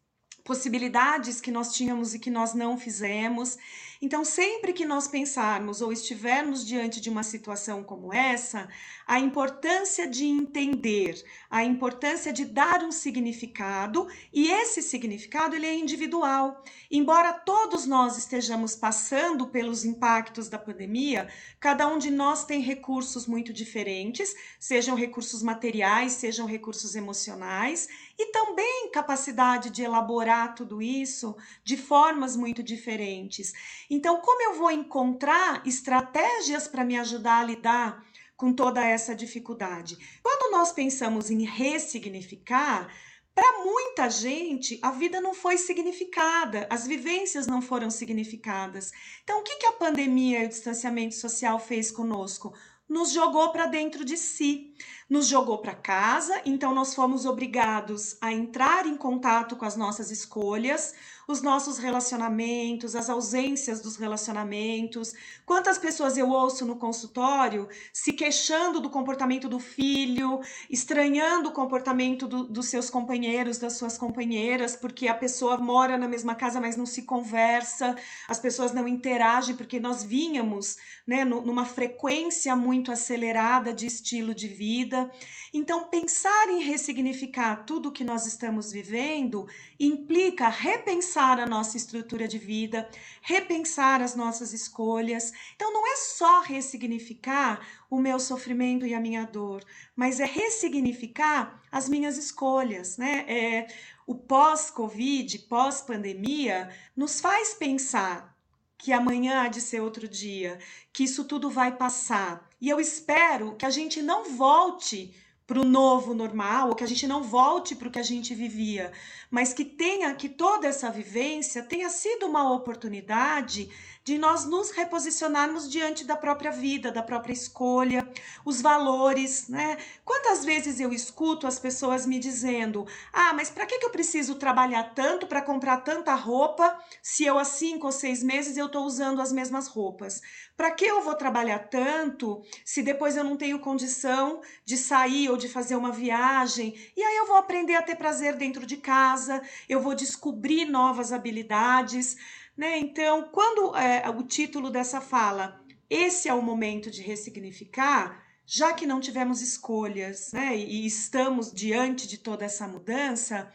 possibilidades 0.42 1.38
que 1.38 1.50
nós 1.50 1.74
tínhamos 1.74 2.14
e 2.14 2.18
que 2.18 2.30
nós 2.30 2.54
não 2.54 2.78
fizemos. 2.78 3.58
Então, 4.00 4.24
sempre 4.24 4.72
que 4.72 4.84
nós 4.84 5.06
pensarmos 5.06 5.80
ou 5.80 5.92
estivermos 5.92 6.66
diante 6.66 7.00
de 7.00 7.08
uma 7.08 7.22
situação 7.22 7.82
como 7.82 8.12
essa, 8.12 8.68
a 9.06 9.20
importância 9.20 10.06
de 10.06 10.24
entender, 10.24 11.22
a 11.50 11.64
importância 11.64 12.32
de 12.32 12.44
dar 12.44 12.82
um 12.82 12.90
significado, 12.90 14.08
e 14.32 14.50
esse 14.50 14.82
significado 14.82 15.54
ele 15.54 15.66
é 15.66 15.74
individual. 15.74 16.62
Embora 16.90 17.32
todos 17.32 17.86
nós 17.86 18.16
estejamos 18.16 18.74
passando 18.74 19.46
pelos 19.46 19.84
impactos 19.84 20.48
da 20.48 20.58
pandemia, 20.58 21.28
cada 21.60 21.86
um 21.86 21.98
de 21.98 22.10
nós 22.10 22.44
tem 22.44 22.60
recursos 22.60 23.26
muito 23.26 23.52
diferentes, 23.52 24.34
sejam 24.58 24.96
recursos 24.96 25.42
materiais, 25.42 26.12
sejam 26.12 26.46
recursos 26.46 26.94
emocionais, 26.94 27.88
e 28.18 28.26
também 28.26 28.90
capacidade 28.92 29.70
de 29.70 29.82
elaborar 29.82 30.54
tudo 30.54 30.80
isso 30.80 31.36
de 31.62 31.76
formas 31.76 32.36
muito 32.36 32.62
diferentes. 32.62 33.52
Então, 33.90 34.20
como 34.20 34.42
eu 34.42 34.54
vou 34.54 34.70
encontrar 34.70 35.66
estratégias 35.66 36.68
para 36.68 36.84
me 36.84 36.98
ajudar 36.98 37.40
a 37.40 37.44
lidar 37.44 38.04
com 38.36 38.52
toda 38.52 38.84
essa 38.84 39.14
dificuldade? 39.14 39.98
Quando 40.22 40.52
nós 40.52 40.72
pensamos 40.72 41.30
em 41.30 41.44
ressignificar, 41.44 42.88
para 43.34 43.64
muita 43.64 44.08
gente, 44.08 44.78
a 44.80 44.92
vida 44.92 45.20
não 45.20 45.34
foi 45.34 45.58
significada, 45.58 46.68
as 46.70 46.86
vivências 46.86 47.48
não 47.48 47.60
foram 47.60 47.90
significadas. 47.90 48.92
Então, 49.24 49.40
o 49.40 49.42
que, 49.42 49.56
que 49.56 49.66
a 49.66 49.72
pandemia 49.72 50.42
e 50.42 50.46
o 50.46 50.48
distanciamento 50.48 51.16
social 51.16 51.58
fez 51.58 51.90
conosco? 51.90 52.54
Nos 52.88 53.12
jogou 53.12 53.50
para 53.50 53.66
dentro 53.66 54.04
de 54.04 54.16
si. 54.16 54.74
Nos 55.08 55.26
jogou 55.26 55.58
para 55.58 55.74
casa, 55.74 56.40
então 56.44 56.74
nós 56.74 56.94
fomos 56.94 57.24
obrigados 57.24 58.16
a 58.20 58.32
entrar 58.32 58.86
em 58.86 58.96
contato 58.96 59.56
com 59.56 59.64
as 59.64 59.76
nossas 59.76 60.10
escolhas, 60.10 60.94
os 61.26 61.40
nossos 61.40 61.78
relacionamentos, 61.78 62.94
as 62.94 63.08
ausências 63.08 63.80
dos 63.80 63.96
relacionamentos. 63.96 65.14
Quantas 65.46 65.78
pessoas 65.78 66.16
eu 66.16 66.28
ouço 66.28 66.66
no 66.66 66.76
consultório 66.76 67.68
se 67.92 68.12
queixando 68.12 68.80
do 68.80 68.90
comportamento 68.90 69.48
do 69.48 69.58
filho, 69.58 70.40
estranhando 70.68 71.48
o 71.48 71.52
comportamento 71.52 72.26
do, 72.26 72.44
dos 72.44 72.66
seus 72.68 72.90
companheiros, 72.90 73.58
das 73.58 73.74
suas 73.74 73.96
companheiras, 73.96 74.76
porque 74.76 75.08
a 75.08 75.14
pessoa 75.14 75.56
mora 75.56 75.96
na 75.96 76.08
mesma 76.08 76.34
casa, 76.34 76.60
mas 76.60 76.76
não 76.76 76.86
se 76.86 77.02
conversa, 77.02 77.96
as 78.28 78.38
pessoas 78.38 78.72
não 78.72 78.86
interagem, 78.86 79.56
porque 79.56 79.80
nós 79.80 80.02
vínhamos 80.02 80.76
né, 81.06 81.24
numa 81.24 81.64
frequência 81.64 82.54
muito 82.54 82.92
acelerada 82.92 83.72
de 83.72 83.86
estilo 83.86 84.34
de 84.34 84.48
vida. 84.48 85.10
Então, 85.52 85.84
pensar 85.84 86.48
em 86.48 86.62
ressignificar 86.62 87.64
tudo 87.64 87.88
o 87.88 87.92
que 87.92 88.04
nós 88.04 88.26
estamos 88.26 88.72
vivendo 88.72 89.46
implica 89.78 90.48
repensar 90.48 91.13
a 91.20 91.46
nossa 91.46 91.76
estrutura 91.76 92.26
de 92.26 92.38
vida, 92.38 92.88
repensar 93.22 94.02
as 94.02 94.14
nossas 94.14 94.52
escolhas. 94.52 95.32
Então, 95.54 95.72
não 95.72 95.86
é 95.86 95.96
só 95.96 96.40
ressignificar 96.42 97.66
o 97.90 97.98
meu 97.98 98.18
sofrimento 98.18 98.86
e 98.86 98.94
a 98.94 99.00
minha 99.00 99.24
dor, 99.24 99.64
mas 99.94 100.20
é 100.20 100.24
ressignificar 100.24 101.62
as 101.70 101.88
minhas 101.88 102.16
escolhas, 102.16 102.96
né? 102.96 103.24
É, 103.28 103.66
o 104.06 104.14
pós-Covid, 104.14 105.38
pós-pandemia, 105.40 106.70
nos 106.96 107.20
faz 107.20 107.54
pensar 107.54 108.34
que 108.76 108.92
amanhã 108.92 109.42
há 109.42 109.48
de 109.48 109.60
ser 109.60 109.80
outro 109.80 110.06
dia, 110.06 110.58
que 110.92 111.04
isso 111.04 111.24
tudo 111.24 111.48
vai 111.48 111.74
passar. 111.74 112.48
E 112.60 112.68
eu 112.68 112.78
espero 112.78 113.56
que 113.56 113.64
a 113.64 113.70
gente 113.70 114.02
não 114.02 114.36
volte 114.36 115.14
para 115.46 115.60
o 115.60 115.64
novo 115.64 116.14
normal, 116.14 116.68
ou 116.68 116.74
que 116.74 116.84
a 116.84 116.86
gente 116.86 117.06
não 117.06 117.22
volte 117.22 117.74
para 117.76 117.88
o 117.88 117.90
que 117.90 117.98
a 117.98 118.02
gente 118.02 118.34
vivia, 118.34 118.92
mas 119.30 119.52
que 119.52 119.64
tenha 119.64 120.14
que 120.14 120.28
toda 120.28 120.66
essa 120.66 120.90
vivência 120.90 121.62
tenha 121.62 121.90
sido 121.90 122.26
uma 122.26 122.50
oportunidade 122.52 123.68
de 124.04 124.18
nós 124.18 124.44
nos 124.44 124.70
reposicionarmos 124.70 125.68
diante 125.70 126.04
da 126.04 126.14
própria 126.14 126.50
vida, 126.50 126.92
da 126.92 127.02
própria 127.02 127.32
escolha, 127.32 128.06
os 128.44 128.60
valores, 128.60 129.48
né? 129.48 129.78
Quantas 130.04 130.44
vezes 130.44 130.78
eu 130.78 130.92
escuto 130.92 131.46
as 131.46 131.58
pessoas 131.58 132.04
me 132.04 132.18
dizendo: 132.18 132.86
"Ah, 133.10 133.32
mas 133.32 133.50
para 133.50 133.64
que 133.64 133.82
eu 133.82 133.90
preciso 133.90 134.34
trabalhar 134.34 134.94
tanto 134.94 135.26
para 135.26 135.40
comprar 135.40 135.78
tanta 135.78 136.14
roupa 136.14 136.78
se 137.02 137.24
eu 137.24 137.38
há 137.38 137.44
cinco 137.44 137.86
ou 137.86 137.92
seis 137.92 138.22
meses 138.22 138.58
eu 138.58 138.66
estou 138.66 138.84
usando 138.84 139.22
as 139.22 139.32
mesmas 139.32 139.68
roupas? 139.68 140.20
Para 140.54 140.70
que 140.70 140.84
eu 140.84 141.00
vou 141.02 141.14
trabalhar 141.14 141.70
tanto 141.70 142.42
se 142.64 142.82
depois 142.82 143.16
eu 143.16 143.24
não 143.24 143.36
tenho 143.36 143.58
condição 143.58 144.42
de 144.66 144.76
sair 144.76 145.30
ou 145.30 145.36
de 145.38 145.48
fazer 145.48 145.76
uma 145.76 145.90
viagem? 145.90 146.74
E 146.94 147.02
aí 147.02 147.16
eu 147.16 147.26
vou 147.26 147.36
aprender 147.36 147.74
a 147.74 147.82
ter 147.82 147.96
prazer 147.96 148.36
dentro 148.36 148.66
de 148.66 148.76
casa, 148.76 149.42
eu 149.66 149.80
vou 149.80 149.94
descobrir 149.94 150.66
novas 150.66 151.10
habilidades, 151.12 152.16
né? 152.56 152.78
Então, 152.78 153.28
quando 153.32 153.76
é, 153.76 154.08
o 154.10 154.22
título 154.22 154.70
dessa 154.70 155.00
fala, 155.00 155.60
esse 155.88 156.28
é 156.28 156.34
o 156.34 156.42
momento 156.42 156.90
de 156.90 157.02
ressignificar, 157.02 158.22
já 158.46 158.72
que 158.72 158.86
não 158.86 159.00
tivemos 159.00 159.40
escolhas, 159.40 160.32
né? 160.32 160.56
E 160.56 160.86
estamos 160.86 161.52
diante 161.52 162.06
de 162.06 162.18
toda 162.18 162.44
essa 162.44 162.66
mudança, 162.68 163.52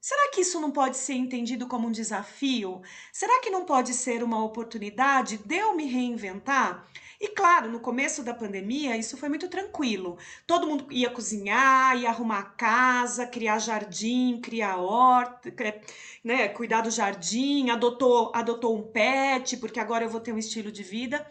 Será 0.00 0.30
que 0.30 0.40
isso 0.40 0.58
não 0.58 0.70
pode 0.70 0.96
ser 0.96 1.12
entendido 1.12 1.66
como 1.66 1.86
um 1.86 1.92
desafio? 1.92 2.80
Será 3.12 3.38
que 3.42 3.50
não 3.50 3.66
pode 3.66 3.92
ser 3.92 4.22
uma 4.22 4.42
oportunidade 4.42 5.36
de 5.44 5.56
eu 5.56 5.76
me 5.76 5.84
reinventar? 5.84 6.88
E 7.20 7.28
claro, 7.28 7.70
no 7.70 7.80
começo 7.80 8.22
da 8.22 8.32
pandemia, 8.32 8.96
isso 8.96 9.14
foi 9.18 9.28
muito 9.28 9.46
tranquilo. 9.46 10.16
Todo 10.46 10.66
mundo 10.66 10.90
ia 10.90 11.10
cozinhar, 11.10 11.94
ia 11.98 12.08
arrumar 12.08 12.38
a 12.38 12.44
casa, 12.44 13.26
criar 13.26 13.58
jardim, 13.58 14.40
criar 14.40 14.78
horta, 14.78 15.52
né, 16.24 16.48
cuidar 16.48 16.80
do 16.80 16.90
jardim, 16.90 17.68
adotou, 17.68 18.32
adotou 18.34 18.74
um 18.74 18.82
pet, 18.82 19.58
porque 19.58 19.78
agora 19.78 20.04
eu 20.04 20.08
vou 20.08 20.20
ter 20.20 20.32
um 20.32 20.38
estilo 20.38 20.72
de 20.72 20.82
vida. 20.82 21.26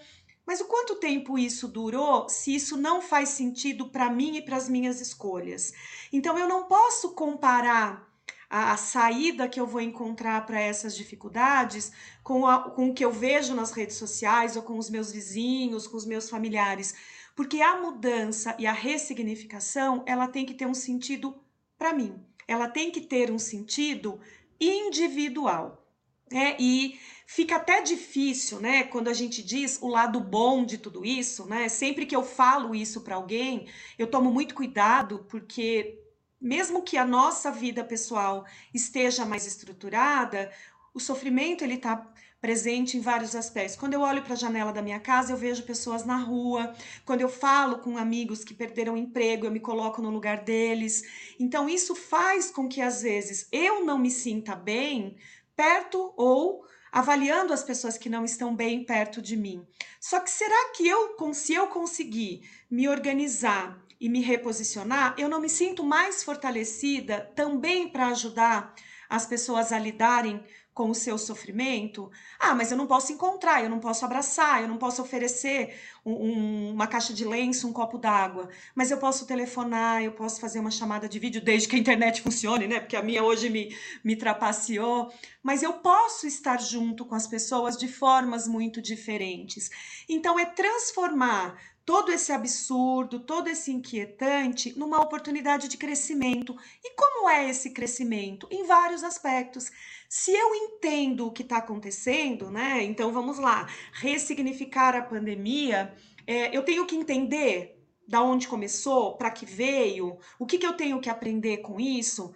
Mas 0.46 0.62
o 0.62 0.66
quanto 0.66 0.96
tempo 0.96 1.40
isso 1.40 1.68
durou 1.68 2.30
se 2.30 2.54
isso 2.54 2.78
não 2.78 3.02
faz 3.02 3.30
sentido 3.30 3.90
para 3.90 4.12
mim 4.12 4.38
e 4.38 4.42
para 4.44 4.58
as 4.58 4.70
minhas 4.70 5.02
escolhas? 5.02 5.74
Então 6.14 6.38
eu 6.38 6.48
não 6.48 6.66
posso 6.66 7.14
comparar 7.16 8.09
a, 8.50 8.74
a 8.74 8.78
saída 8.78 9.48
que 9.48 9.60
eu 9.60 9.68
vou 9.68 9.80
encontrar 9.80 10.46
para 10.46 10.60
essas 10.60 10.96
dificuldades 10.96 11.92
com, 12.24 12.48
a, 12.48 12.72
com 12.72 12.90
o 12.90 12.94
que 12.94 13.06
eu 13.06 13.12
vejo 13.12 13.54
nas 13.54 13.72
redes 13.72 13.98
sociais 13.98 14.56
ou 14.56 14.64
com 14.64 14.78
os 14.78 14.90
meus 14.90 15.12
vizinhos, 15.12 15.86
com 15.86 15.96
os 15.96 16.06
meus 16.06 16.30
familiares. 16.30 16.96
Porque 17.36 17.62
a 17.62 17.80
mudança 17.80 18.56
e 18.58 18.66
a 18.66 18.74
ressignificação, 18.74 20.04
ela 20.06 20.28
tem 20.28 20.46
que 20.46 20.54
ter 20.54 20.66
um 20.66 20.74
sentido 20.74 21.42
para 21.78 21.94
mim. 21.94 22.20
Ela 22.48 22.68
tem 22.68 22.92
que 22.92 23.02
ter 23.02 23.32
um 23.32 23.40
sentido 23.40 24.20
individual. 24.60 25.86
É, 26.32 26.56
e 26.60 27.00
fica 27.26 27.56
até 27.56 27.82
difícil, 27.82 28.60
né, 28.60 28.84
quando 28.84 29.08
a 29.08 29.14
gente 29.14 29.42
diz 29.42 29.80
o 29.82 29.88
lado 29.88 30.20
bom 30.20 30.64
de 30.64 30.78
tudo 30.78 31.04
isso, 31.04 31.48
né? 31.48 31.68
Sempre 31.70 32.06
que 32.06 32.16
eu 32.16 32.24
falo 32.24 32.76
isso 32.76 33.02
para 33.02 33.16
alguém, 33.16 33.68
eu 33.98 34.06
tomo 34.06 34.32
muito 34.32 34.54
cuidado 34.54 35.26
porque 35.28 36.00
mesmo 36.42 36.82
que 36.82 36.98
a 36.98 37.06
nossa 37.06 37.52
vida 37.52 37.84
pessoal 37.84 38.46
esteja 38.74 39.26
mais 39.26 39.46
estruturada, 39.46 40.52
o 40.94 41.00
sofrimento 41.00 41.64
ele 41.64 41.76
está 41.76 42.08
presente 42.42 42.96
em 42.98 43.02
vários 43.02 43.36
aspectos. 43.36 43.76
Quando 43.76 43.94
eu 43.94 44.02
olho 44.02 44.24
para 44.24 44.34
a 44.34 44.38
janela 44.38 44.72
da 44.72 44.82
minha 44.82 45.00
casa, 45.00 45.34
eu 45.34 45.38
vejo 45.38 45.64
pessoas 45.64 46.06
na 46.06 46.18
rua. 46.18 46.74
Quando 47.06 47.22
eu 47.22 47.30
falo 47.30 47.80
com 47.80 47.98
amigos 47.98 48.44
que 48.44 48.54
perderam 48.54 48.96
emprego, 48.96 49.46
eu 49.46 49.52
me 49.52 49.60
coloco 49.60 50.02
no 50.02 50.10
lugar 50.10 50.44
deles. 50.44 51.04
Então 51.40 51.68
isso 51.68 51.94
faz 51.94 52.50
com 52.50 52.68
que 52.68 52.82
às 52.82 53.02
vezes 53.02 53.48
eu 53.52 53.84
não 53.84 53.98
me 53.98 54.10
sinta 54.10 54.56
bem 54.56 55.18
perto 55.56 56.14
ou 56.16 56.66
avaliando 56.92 57.54
as 57.54 57.64
pessoas 57.64 57.98
que 57.98 58.10
não 58.10 58.24
estão 58.24 58.56
bem 58.56 58.84
perto 58.84 59.22
de 59.22 59.36
mim. 59.36 59.68
Só 60.00 60.20
que 60.20 60.30
será 60.32 60.72
que 60.72 60.88
eu, 60.88 61.16
se 61.34 61.54
eu 61.54 61.68
conseguir 61.68 62.50
me 62.72 62.88
organizar 62.88 63.78
e 64.00 64.10
me 64.10 64.22
reposicionar, 64.22 65.14
eu 65.18 65.28
não 65.28 65.42
me 65.42 65.50
sinto 65.50 65.84
mais 65.84 66.24
fortalecida 66.24 67.32
também 67.36 67.90
para 67.90 68.08
ajudar 68.08 68.74
as 69.10 69.26
pessoas 69.26 69.72
a 69.72 69.80
lidarem 69.80 70.44
com 70.80 70.90
o 70.90 70.96
seu 70.96 71.18
sofrimento? 71.18 72.10
Ah, 72.40 72.56
mas 72.56 72.72
eu 72.72 72.78
não 72.78 72.88
posso 72.88 73.12
encontrar, 73.12 73.62
eu 73.62 73.70
não 73.70 73.80
posso 73.80 74.06
abraçar, 74.06 74.62
eu 74.62 74.68
não 74.70 74.78
posso 74.78 75.02
oferecer 75.02 75.78
um, 76.06 76.14
um, 76.14 76.72
uma 76.72 76.88
caixa 76.88 77.14
de 77.14 77.26
lenço, 77.26 77.68
um 77.68 77.74
copo 77.74 77.98
d'água, 77.98 78.48
mas 78.74 78.90
eu 78.90 78.98
posso 78.98 79.28
telefonar, 79.28 80.02
eu 80.02 80.14
posso 80.14 80.40
fazer 80.40 80.58
uma 80.58 80.72
chamada 80.72 81.10
de 81.10 81.20
vídeo, 81.20 81.42
desde 81.42 81.68
que 81.68 81.76
a 81.76 81.80
internet 81.80 82.22
funcione, 82.24 82.66
né? 82.66 82.80
Porque 82.80 82.96
a 82.96 83.02
minha 83.02 83.22
hoje 83.22 83.50
me, 83.50 83.76
me 84.02 84.16
trapaceou. 84.16 85.12
Mas 85.44 85.64
eu 85.64 85.74
posso 85.74 86.26
estar 86.26 86.62
junto 86.62 87.06
com 87.06 87.16
as 87.16 87.28
pessoas 87.28 87.76
de 87.76 87.90
formas 87.90 88.48
muito 88.48 88.82
diferentes. 88.82 89.70
Então, 90.08 90.40
é 90.40 90.46
transformar 90.46 91.60
todo 91.90 92.12
esse 92.12 92.32
absurdo, 92.32 93.20
todo 93.20 93.48
esse 93.48 93.72
inquietante 93.72 94.78
numa 94.78 95.02
oportunidade 95.02 95.68
de 95.68 95.76
crescimento. 95.76 96.56
E 96.84 96.94
como 96.94 97.28
é 97.28 97.50
esse 97.50 97.72
crescimento? 97.72 98.48
Em 98.52 98.64
vários 98.64 99.04
aspectos. 99.04 99.72
Se 100.08 100.32
eu 100.32 100.54
entendo 100.54 101.26
o 101.26 101.32
que 101.32 101.42
está 101.42 101.58
acontecendo, 101.58 102.52
né? 102.52 102.84
Então 102.84 103.12
vamos 103.12 103.40
lá, 103.40 103.68
ressignificar 103.92 104.96
a 104.96 105.02
pandemia. 105.02 105.92
É, 106.28 106.56
eu 106.56 106.62
tenho 106.62 106.86
que 106.86 106.96
entender 106.96 107.84
da 108.08 108.22
onde 108.22 108.48
começou, 108.48 109.18
para 109.18 109.32
que 109.32 109.48
veio, 109.48 110.20
o 110.38 110.46
que, 110.46 110.60
que 110.60 110.68
eu 110.68 110.74
tenho 110.74 111.02
que 111.02 111.10
aprender 111.10 111.58
com 111.58 111.80
isso 111.80 112.36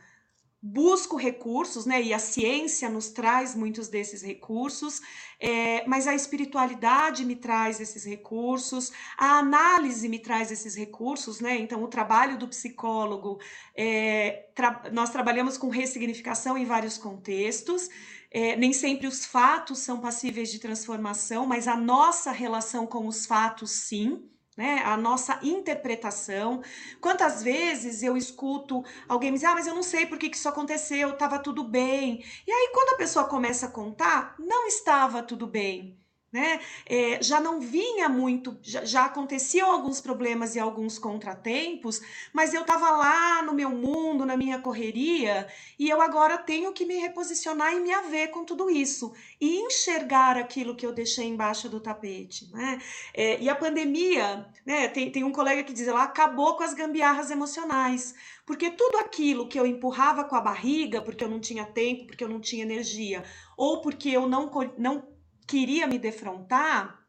busco 0.65 1.17
recursos, 1.17 1.85
né? 1.85 2.01
E 2.01 2.13
a 2.13 2.19
ciência 2.19 2.89
nos 2.89 3.09
traz 3.09 3.53
muitos 3.53 3.89
desses 3.89 4.21
recursos, 4.21 5.01
é, 5.37 5.85
mas 5.85 6.07
a 6.07 6.15
espiritualidade 6.15 7.25
me 7.25 7.35
traz 7.35 7.81
esses 7.81 8.05
recursos, 8.05 8.93
a 9.17 9.39
análise 9.39 10.07
me 10.07 10.19
traz 10.19 10.53
esses 10.53 10.73
recursos, 10.73 11.41
né? 11.41 11.57
Então, 11.57 11.83
o 11.83 11.87
trabalho 11.89 12.37
do 12.37 12.47
psicólogo, 12.47 13.41
é, 13.75 14.47
tra 14.55 14.83
nós 14.93 15.09
trabalhamos 15.09 15.57
com 15.57 15.67
ressignificação 15.67 16.57
em 16.57 16.63
vários 16.63 16.97
contextos. 16.97 17.89
É, 18.31 18.55
nem 18.55 18.71
sempre 18.71 19.05
os 19.05 19.25
fatos 19.25 19.79
são 19.79 19.99
passíveis 19.99 20.49
de 20.49 20.59
transformação, 20.59 21.45
mas 21.45 21.67
a 21.67 21.75
nossa 21.75 22.31
relação 22.31 22.87
com 22.87 23.05
os 23.05 23.25
fatos, 23.25 23.69
sim 23.71 24.32
né? 24.57 24.81
A 24.85 24.97
nossa 24.97 25.39
interpretação. 25.43 26.61
Quantas 27.01 27.41
vezes 27.43 28.03
eu 28.03 28.17
escuto 28.17 28.83
alguém 29.07 29.31
me 29.31 29.37
dizer, 29.37 29.47
ah, 29.47 29.55
mas 29.55 29.67
eu 29.67 29.75
não 29.75 29.83
sei 29.83 30.05
por 30.05 30.17
que, 30.17 30.29
que 30.29 30.37
isso 30.37 30.49
aconteceu, 30.49 31.11
estava 31.11 31.39
tudo 31.39 31.63
bem. 31.63 32.23
E 32.47 32.51
aí, 32.51 32.71
quando 32.73 32.93
a 32.93 32.97
pessoa 32.97 33.25
começa 33.25 33.67
a 33.67 33.71
contar, 33.71 34.35
não 34.39 34.67
estava 34.67 35.23
tudo 35.23 35.47
bem 35.47 36.02
né? 36.33 36.59
É, 36.87 37.21
já 37.21 37.39
não 37.39 37.61
vinha 37.61 38.09
muito, 38.09 38.57
já, 38.63 38.83
já, 38.83 39.05
aconteciam 39.05 39.71
alguns 39.71 40.01
problemas 40.01 40.55
e 40.55 40.59
alguns 40.59 40.97
contratempos, 40.97 42.01
mas 42.33 42.55
eu 42.55 42.61
estava 42.61 42.89
lá 42.89 43.43
no 43.43 43.53
meu 43.53 43.69
mundo, 43.69 44.25
na 44.25 44.35
minha 44.35 44.57
correria, 44.57 45.47
e 45.77 45.87
eu 45.87 46.01
agora 46.01 46.39
tenho 46.39 46.73
que 46.73 46.85
me 46.85 46.95
reposicionar 46.95 47.73
e 47.73 47.79
me 47.79 47.93
haver 47.93 48.31
com 48.31 48.43
tudo 48.43 48.67
isso 48.67 49.13
e 49.39 49.59
enxergar 49.59 50.35
aquilo 50.35 50.75
que 50.75 50.85
eu 50.85 50.91
deixei 50.91 51.27
embaixo 51.27 51.69
do 51.69 51.79
tapete, 51.79 52.49
né? 52.51 52.81
É, 53.13 53.39
e 53.39 53.47
a 53.47 53.55
pandemia, 53.55 54.47
né? 54.65 54.87
Tem, 54.87 55.11
tem 55.11 55.23
um 55.23 55.31
colega 55.31 55.63
que 55.63 55.71
diz, 55.71 55.87
ela 55.87 56.01
acabou 56.01 56.55
com 56.57 56.63
as 56.63 56.73
gambiarras 56.73 57.29
emocionais, 57.29 58.15
porque 58.43 58.71
tudo 58.71 58.97
aquilo 58.97 59.47
que 59.47 59.59
eu 59.59 59.67
empurrava 59.67 60.23
com 60.23 60.35
a 60.35 60.41
barriga, 60.41 60.99
porque 60.99 61.23
eu 61.23 61.29
não 61.29 61.39
tinha 61.39 61.63
tempo, 61.63 62.07
porque 62.07 62.23
eu 62.23 62.29
não 62.29 62.39
tinha 62.39 62.63
energia, 62.63 63.23
ou 63.55 63.81
porque 63.81 64.09
eu 64.09 64.27
não, 64.27 64.49
não 64.79 65.12
queria 65.53 65.85
me 65.85 65.99
defrontar, 65.99 66.99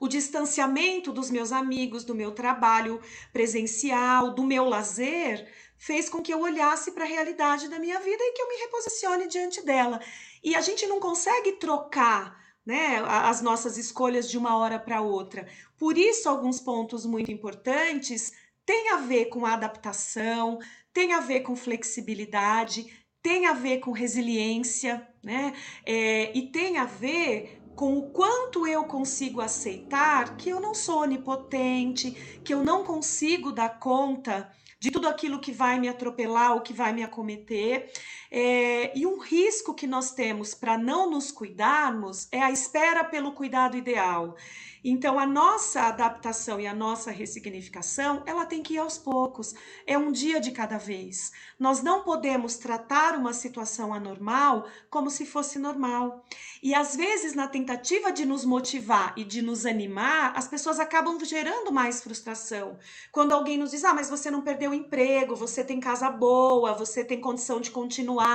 o 0.00 0.08
distanciamento 0.08 1.12
dos 1.12 1.30
meus 1.30 1.52
amigos, 1.52 2.04
do 2.04 2.14
meu 2.14 2.32
trabalho 2.32 3.02
presencial, 3.34 4.32
do 4.32 4.42
meu 4.44 4.64
lazer, 4.64 5.46
fez 5.76 6.08
com 6.08 6.22
que 6.22 6.32
eu 6.32 6.40
olhasse 6.40 6.92
para 6.92 7.04
a 7.04 7.06
realidade 7.06 7.68
da 7.68 7.78
minha 7.78 8.00
vida 8.00 8.22
e 8.22 8.32
que 8.32 8.40
eu 8.40 8.48
me 8.48 8.56
reposicione 8.56 9.28
diante 9.28 9.62
dela. 9.62 10.00
E 10.42 10.54
a 10.54 10.62
gente 10.62 10.86
não 10.86 10.98
consegue 10.98 11.52
trocar 11.52 12.42
né, 12.64 13.02
as 13.06 13.42
nossas 13.42 13.76
escolhas 13.76 14.30
de 14.30 14.38
uma 14.38 14.56
hora 14.56 14.78
para 14.78 15.02
outra. 15.02 15.46
Por 15.76 15.98
isso, 15.98 16.30
alguns 16.30 16.58
pontos 16.58 17.04
muito 17.04 17.30
importantes 17.30 18.32
têm 18.64 18.92
a 18.92 18.96
ver 18.96 19.26
com 19.26 19.44
adaptação, 19.44 20.58
têm 20.94 21.12
a 21.12 21.20
ver 21.20 21.40
com 21.40 21.54
flexibilidade, 21.54 22.90
tem 23.22 23.44
a 23.46 23.52
ver 23.52 23.80
com 23.80 23.90
resiliência, 23.90 25.06
né? 25.22 25.52
É, 25.84 26.30
e 26.32 26.42
tem 26.50 26.78
a 26.78 26.84
ver 26.84 27.60
com 27.76 27.98
o 27.98 28.10
quanto 28.10 28.66
eu 28.66 28.84
consigo 28.84 29.42
aceitar 29.42 30.38
que 30.38 30.48
eu 30.48 30.58
não 30.58 30.74
sou 30.74 31.02
onipotente, 31.02 32.16
que 32.42 32.54
eu 32.54 32.64
não 32.64 32.82
consigo 32.82 33.52
dar 33.52 33.78
conta 33.78 34.50
de 34.80 34.90
tudo 34.90 35.06
aquilo 35.06 35.40
que 35.40 35.52
vai 35.52 35.78
me 35.78 35.88
atropelar 35.88 36.54
ou 36.54 36.62
que 36.62 36.72
vai 36.72 36.94
me 36.94 37.02
acometer. 37.02 37.92
É, 38.38 38.92
e 38.94 39.06
um 39.06 39.18
risco 39.18 39.72
que 39.72 39.86
nós 39.86 40.10
temos 40.10 40.54
para 40.54 40.76
não 40.76 41.10
nos 41.10 41.32
cuidarmos 41.32 42.28
é 42.30 42.42
a 42.42 42.52
espera 42.52 43.02
pelo 43.02 43.32
cuidado 43.32 43.78
ideal. 43.78 44.36
Então, 44.84 45.18
a 45.18 45.26
nossa 45.26 45.84
adaptação 45.84 46.60
e 46.60 46.66
a 46.66 46.74
nossa 46.74 47.10
ressignificação, 47.10 48.22
ela 48.26 48.44
tem 48.44 48.62
que 48.62 48.74
ir 48.74 48.78
aos 48.78 48.98
poucos. 48.98 49.54
É 49.86 49.96
um 49.96 50.12
dia 50.12 50.38
de 50.38 50.50
cada 50.52 50.76
vez. 50.76 51.32
Nós 51.58 51.82
não 51.82 52.04
podemos 52.04 52.56
tratar 52.58 53.16
uma 53.18 53.32
situação 53.32 53.92
anormal 53.92 54.68
como 54.90 55.10
se 55.10 55.24
fosse 55.24 55.58
normal. 55.58 56.22
E 56.62 56.74
às 56.74 56.94
vezes, 56.94 57.34
na 57.34 57.48
tentativa 57.48 58.12
de 58.12 58.26
nos 58.26 58.44
motivar 58.44 59.14
e 59.16 59.24
de 59.24 59.40
nos 59.40 59.64
animar, 59.64 60.34
as 60.36 60.46
pessoas 60.46 60.78
acabam 60.78 61.18
gerando 61.24 61.72
mais 61.72 62.02
frustração. 62.02 62.78
Quando 63.10 63.32
alguém 63.32 63.56
nos 63.58 63.70
diz: 63.70 63.82
"Ah, 63.82 63.94
mas 63.94 64.10
você 64.10 64.30
não 64.30 64.42
perdeu 64.42 64.70
o 64.72 64.74
emprego, 64.74 65.34
você 65.34 65.64
tem 65.64 65.80
casa 65.80 66.10
boa, 66.10 66.74
você 66.74 67.04
tem 67.04 67.20
condição 67.20 67.60
de 67.60 67.70
continuar 67.70 68.25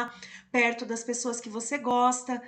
perto 0.51 0.85
das 0.85 1.03
pessoas 1.03 1.39
que 1.39 1.49
você 1.49 1.77
gosta" 1.77 2.41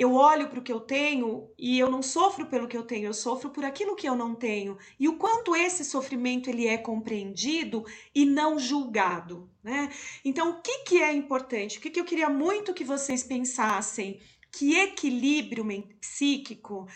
eu 0.00 0.14
olho 0.14 0.48
para 0.48 0.58
o 0.58 0.62
que 0.62 0.72
eu 0.72 0.80
tenho 0.80 1.50
e 1.58 1.78
eu 1.78 1.90
não 1.90 2.02
sofro 2.02 2.46
pelo 2.46 2.66
que 2.66 2.74
eu 2.74 2.84
tenho, 2.84 3.04
eu 3.04 3.12
sofro 3.12 3.50
por 3.50 3.66
aquilo 3.66 3.94
que 3.94 4.08
eu 4.08 4.16
não 4.16 4.34
tenho. 4.34 4.78
E 4.98 5.06
o 5.06 5.16
quanto 5.16 5.54
esse 5.54 5.84
sofrimento 5.84 6.48
ele 6.48 6.66
é 6.66 6.78
compreendido 6.78 7.84
e 8.14 8.24
não 8.24 8.58
julgado, 8.58 9.50
né? 9.62 9.90
Então, 10.24 10.52
o 10.52 10.62
que, 10.62 10.84
que 10.84 11.02
é 11.02 11.12
importante? 11.12 11.76
O 11.76 11.82
que, 11.82 11.90
que 11.90 12.00
eu 12.00 12.04
queria 12.06 12.30
muito 12.30 12.72
que 12.72 12.82
vocês 12.82 13.22
pensassem? 13.22 14.18
Que 14.50 14.74
equilíbrio 14.78 15.66
psíquico 16.00 16.86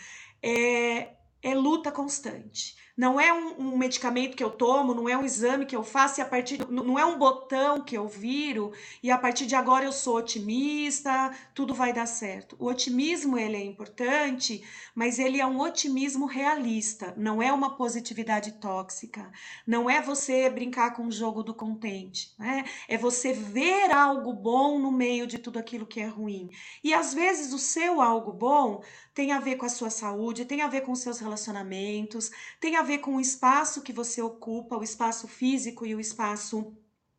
é, 0.41 1.13
é 1.43 1.53
luta 1.53 1.91
constante. 1.91 2.75
Não 2.97 3.19
é 3.19 3.33
um, 3.33 3.59
um, 3.59 3.77
medicamento 3.77 4.37
que 4.37 4.43
eu 4.43 4.49
tomo, 4.49 4.93
não 4.93 5.09
é 5.09 5.17
um 5.17 5.25
exame 5.25 5.65
que 5.65 5.75
eu 5.75 5.83
faço 5.83 6.19
e 6.19 6.23
a 6.23 6.25
partir 6.25 6.65
não 6.69 6.97
é 6.97 7.05
um 7.05 7.17
botão 7.17 7.81
que 7.81 7.97
eu 7.97 8.07
viro 8.07 8.71
e 9.03 9.11
a 9.11 9.17
partir 9.17 9.45
de 9.45 9.55
agora 9.55 9.83
eu 9.83 9.91
sou 9.91 10.15
otimista, 10.15 11.31
tudo 11.53 11.73
vai 11.73 11.91
dar 11.91 12.05
certo. 12.05 12.55
O 12.57 12.67
otimismo 12.67 13.37
ele 13.37 13.57
é 13.57 13.63
importante, 13.63 14.63
mas 14.93 15.19
ele 15.19 15.41
é 15.41 15.45
um 15.45 15.59
otimismo 15.59 16.25
realista, 16.25 17.13
não 17.17 17.41
é 17.41 17.51
uma 17.51 17.75
positividade 17.75 18.53
tóxica. 18.53 19.29
Não 19.67 19.89
é 19.89 20.01
você 20.01 20.49
brincar 20.49 20.93
com 20.95 21.07
o 21.07 21.11
jogo 21.11 21.43
do 21.43 21.53
contente, 21.53 22.33
né? 22.39 22.63
É 22.87 22.97
você 22.97 23.33
ver 23.33 23.91
algo 23.91 24.31
bom 24.31 24.79
no 24.79 24.91
meio 24.91 25.27
de 25.27 25.37
tudo 25.37 25.59
aquilo 25.59 25.85
que 25.85 25.99
é 25.99 26.07
ruim. 26.07 26.49
E 26.83 26.93
às 26.93 27.13
vezes 27.13 27.51
o 27.51 27.59
seu 27.59 28.01
algo 28.01 28.31
bom 28.31 28.81
tem 29.15 29.31
a 29.31 29.39
ver 29.39 29.55
com 29.55 29.65
a 29.65 29.69
sua 29.69 29.89
saúde, 29.89 30.43
tem 30.45 30.61
a 30.61 30.67
ver 30.67 30.81
com 30.81 30.91
os 30.91 30.99
seus 30.99 31.19
relacionamentos, 31.19 32.29
tem 32.59 32.75
a 32.75 32.83
ver 32.83 32.97
com 32.99 33.15
o 33.15 33.21
espaço 33.21 33.81
que 33.81 33.93
você 33.93 34.21
ocupa, 34.21 34.77
o 34.77 34.83
espaço 34.83 35.25
físico 35.25 35.85
e 35.85 35.95
o 35.95 36.01
espaço 36.01 36.75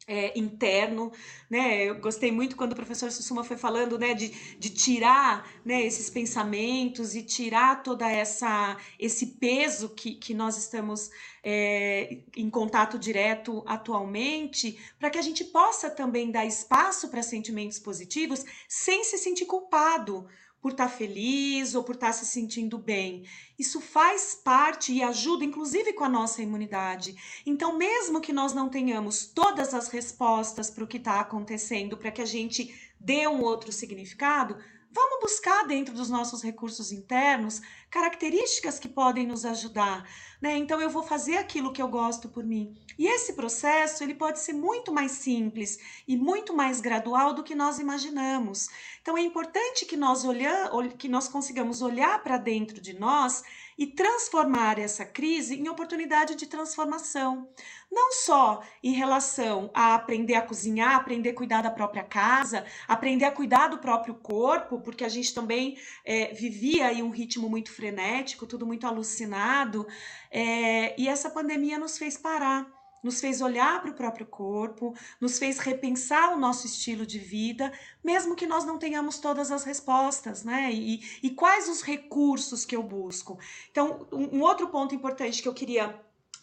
é, 0.06 0.38
interno, 0.38 1.10
né? 1.50 1.86
Eu 1.86 1.98
gostei 1.98 2.30
muito 2.30 2.54
quando 2.54 2.72
o 2.72 2.76
professor 2.76 3.10
Sussuma 3.10 3.42
foi 3.42 3.56
falando, 3.56 3.98
né, 3.98 4.14
de, 4.14 4.28
de 4.56 4.70
tirar, 4.70 5.50
né, 5.64 5.82
esses 5.84 6.08
pensamentos 6.08 7.16
e 7.16 7.22
tirar 7.22 7.82
toda 7.82 8.08
essa 8.08 8.76
esse 9.00 9.26
peso 9.38 9.88
que, 9.88 10.14
que 10.14 10.32
nós 10.32 10.56
estamos 10.56 11.10
é, 11.42 12.18
em 12.36 12.48
contato 12.48 12.98
direto 12.98 13.64
atualmente, 13.66 14.78
para 14.98 15.10
que 15.10 15.18
a 15.18 15.22
gente 15.22 15.44
possa 15.44 15.90
também 15.90 16.30
dar 16.30 16.44
espaço 16.44 17.08
para 17.08 17.22
sentimentos 17.22 17.78
positivos 17.78 18.44
sem 18.68 19.02
se 19.02 19.18
sentir 19.18 19.46
culpado, 19.46 20.28
por 20.66 20.72
estar 20.72 20.88
tá 20.88 20.90
feliz 20.90 21.76
ou 21.76 21.84
por 21.84 21.94
estar 21.94 22.08
tá 22.08 22.12
se 22.12 22.26
sentindo 22.26 22.76
bem. 22.76 23.22
Isso 23.56 23.80
faz 23.80 24.34
parte 24.34 24.92
e 24.92 25.00
ajuda, 25.00 25.44
inclusive, 25.44 25.92
com 25.92 26.02
a 26.02 26.08
nossa 26.08 26.42
imunidade. 26.42 27.14
Então, 27.46 27.78
mesmo 27.78 28.20
que 28.20 28.32
nós 28.32 28.52
não 28.52 28.68
tenhamos 28.68 29.26
todas 29.26 29.72
as 29.72 29.86
respostas 29.86 30.68
para 30.68 30.82
o 30.82 30.86
que 30.88 30.96
está 30.96 31.20
acontecendo, 31.20 31.96
para 31.96 32.10
que 32.10 32.20
a 32.20 32.26
gente 32.26 32.74
dê 32.98 33.28
um 33.28 33.42
outro 33.42 33.70
significado, 33.70 34.56
Vamos 34.96 35.20
buscar 35.20 35.66
dentro 35.66 35.94
dos 35.94 36.08
nossos 36.08 36.42
recursos 36.42 36.90
internos 36.90 37.60
características 37.90 38.78
que 38.78 38.88
podem 38.88 39.26
nos 39.26 39.44
ajudar, 39.44 40.08
né? 40.40 40.56
Então 40.56 40.80
eu 40.80 40.88
vou 40.88 41.02
fazer 41.02 41.36
aquilo 41.36 41.70
que 41.70 41.82
eu 41.82 41.88
gosto 41.88 42.30
por 42.30 42.42
mim. 42.42 42.74
E 42.98 43.06
esse 43.06 43.34
processo, 43.34 44.02
ele 44.02 44.14
pode 44.14 44.40
ser 44.40 44.54
muito 44.54 44.90
mais 44.90 45.12
simples 45.12 45.78
e 46.08 46.16
muito 46.16 46.56
mais 46.56 46.80
gradual 46.80 47.34
do 47.34 47.44
que 47.44 47.54
nós 47.54 47.78
imaginamos. 47.78 48.70
Então 49.02 49.18
é 49.18 49.20
importante 49.20 49.84
que 49.84 49.98
nós 49.98 50.24
olhar, 50.24 50.70
que 50.96 51.10
nós 51.10 51.28
consigamos 51.28 51.82
olhar 51.82 52.22
para 52.22 52.38
dentro 52.38 52.80
de 52.80 52.98
nós 52.98 53.44
e 53.78 53.86
transformar 53.86 54.78
essa 54.78 55.04
crise 55.04 55.54
em 55.54 55.68
oportunidade 55.68 56.34
de 56.34 56.46
transformação. 56.46 57.48
Não 57.90 58.12
só 58.12 58.62
em 58.82 58.92
relação 58.92 59.70
a 59.72 59.94
aprender 59.94 60.34
a 60.34 60.42
cozinhar, 60.42 60.96
aprender 60.96 61.30
a 61.30 61.34
cuidar 61.34 61.62
da 61.62 61.70
própria 61.70 62.02
casa, 62.02 62.64
aprender 62.88 63.24
a 63.24 63.30
cuidar 63.30 63.68
do 63.68 63.78
próprio 63.78 64.14
corpo, 64.14 64.80
porque 64.80 65.04
a 65.04 65.08
gente 65.08 65.34
também 65.34 65.78
é, 66.04 66.32
vivia 66.32 66.86
aí 66.88 67.02
um 67.02 67.10
ritmo 67.10 67.48
muito 67.48 67.72
frenético, 67.72 68.46
tudo 68.46 68.66
muito 68.66 68.86
alucinado, 68.86 69.86
é, 70.30 71.00
e 71.00 71.08
essa 71.08 71.30
pandemia 71.30 71.78
nos 71.78 71.96
fez 71.96 72.16
parar 72.16 72.75
nos 73.06 73.20
fez 73.20 73.40
olhar 73.40 73.80
para 73.80 73.90
o 73.92 73.94
próprio 73.94 74.26
corpo, 74.26 74.92
nos 75.20 75.38
fez 75.38 75.58
repensar 75.60 76.34
o 76.34 76.38
nosso 76.38 76.66
estilo 76.66 77.06
de 77.06 77.20
vida, 77.20 77.72
mesmo 78.02 78.34
que 78.34 78.46
nós 78.46 78.64
não 78.64 78.78
tenhamos 78.78 79.18
todas 79.18 79.52
as 79.52 79.62
respostas, 79.62 80.42
né? 80.42 80.72
E, 80.72 81.00
e 81.22 81.30
quais 81.30 81.68
os 81.68 81.82
recursos 81.82 82.64
que 82.64 82.74
eu 82.74 82.82
busco. 82.82 83.38
Então, 83.70 84.06
um, 84.12 84.38
um 84.38 84.42
outro 84.42 84.68
ponto 84.68 84.94
importante 84.94 85.40
que 85.40 85.48
eu 85.48 85.54
queria, 85.54 85.98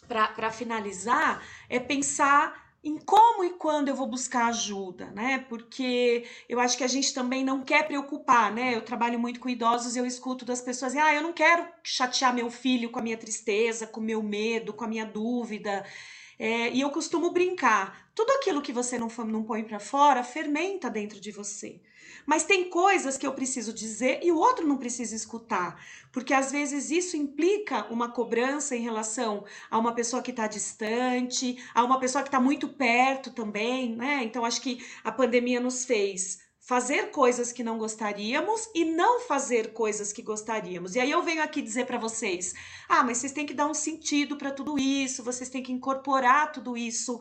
para 0.08 0.50
finalizar, 0.50 1.46
é 1.68 1.78
pensar 1.78 2.64
em 2.82 2.98
como 2.98 3.42
e 3.44 3.50
quando 3.50 3.88
eu 3.88 3.94
vou 3.94 4.06
buscar 4.06 4.46
ajuda, 4.46 5.06
né? 5.12 5.38
Porque 5.48 6.26
eu 6.46 6.60
acho 6.60 6.76
que 6.76 6.84
a 6.84 6.88
gente 6.88 7.14
também 7.14 7.42
não 7.42 7.62
quer 7.62 7.86
preocupar, 7.86 8.52
né? 8.52 8.74
Eu 8.74 8.82
trabalho 8.82 9.18
muito 9.18 9.40
com 9.40 9.48
idosos 9.48 9.96
e 9.96 9.98
eu 9.98 10.04
escuto 10.04 10.44
das 10.44 10.60
pessoas, 10.60 10.94
ah, 10.94 11.14
eu 11.14 11.22
não 11.22 11.32
quero 11.32 11.66
chatear 11.82 12.34
meu 12.34 12.50
filho 12.50 12.90
com 12.90 12.98
a 12.98 13.02
minha 13.02 13.16
tristeza, 13.16 13.86
com 13.86 14.00
o 14.00 14.04
meu 14.04 14.22
medo, 14.22 14.74
com 14.74 14.84
a 14.84 14.88
minha 14.88 15.06
dúvida. 15.06 15.84
É, 16.38 16.70
e 16.70 16.80
eu 16.80 16.90
costumo 16.90 17.30
brincar: 17.30 18.08
tudo 18.14 18.30
aquilo 18.32 18.62
que 18.62 18.72
você 18.72 18.98
não, 18.98 19.08
não 19.26 19.42
põe 19.42 19.62
para 19.64 19.78
fora 19.78 20.22
fermenta 20.22 20.90
dentro 20.90 21.20
de 21.20 21.30
você. 21.30 21.80
Mas 22.26 22.44
tem 22.44 22.70
coisas 22.70 23.18
que 23.18 23.26
eu 23.26 23.34
preciso 23.34 23.72
dizer 23.72 24.20
e 24.22 24.32
o 24.32 24.38
outro 24.38 24.66
não 24.66 24.78
precisa 24.78 25.14
escutar, 25.14 25.78
porque 26.10 26.32
às 26.32 26.50
vezes 26.50 26.90
isso 26.90 27.16
implica 27.16 27.86
uma 27.92 28.10
cobrança 28.10 28.74
em 28.74 28.80
relação 28.80 29.44
a 29.70 29.78
uma 29.78 29.94
pessoa 29.94 30.22
que 30.22 30.30
está 30.30 30.46
distante, 30.46 31.62
a 31.74 31.84
uma 31.84 32.00
pessoa 32.00 32.22
que 32.22 32.28
está 32.28 32.40
muito 32.40 32.68
perto 32.68 33.30
também, 33.30 33.94
né? 33.94 34.22
Então 34.24 34.44
acho 34.44 34.60
que 34.62 34.84
a 35.02 35.12
pandemia 35.12 35.60
nos 35.60 35.84
fez 35.84 36.43
fazer 36.64 37.10
coisas 37.10 37.52
que 37.52 37.62
não 37.62 37.76
gostaríamos 37.76 38.68
e 38.74 38.84
não 38.84 39.20
fazer 39.20 39.72
coisas 39.72 40.12
que 40.12 40.22
gostaríamos. 40.22 40.94
E 40.94 41.00
aí 41.00 41.10
eu 41.10 41.22
venho 41.22 41.42
aqui 41.42 41.60
dizer 41.60 41.86
para 41.86 41.98
vocês: 41.98 42.54
ah, 42.88 43.04
mas 43.04 43.18
vocês 43.18 43.32
têm 43.32 43.46
que 43.46 43.54
dar 43.54 43.66
um 43.66 43.74
sentido 43.74 44.36
para 44.36 44.50
tudo 44.50 44.78
isso, 44.78 45.22
vocês 45.22 45.50
têm 45.50 45.62
que 45.62 45.72
incorporar 45.72 46.52
tudo 46.52 46.76
isso 46.76 47.20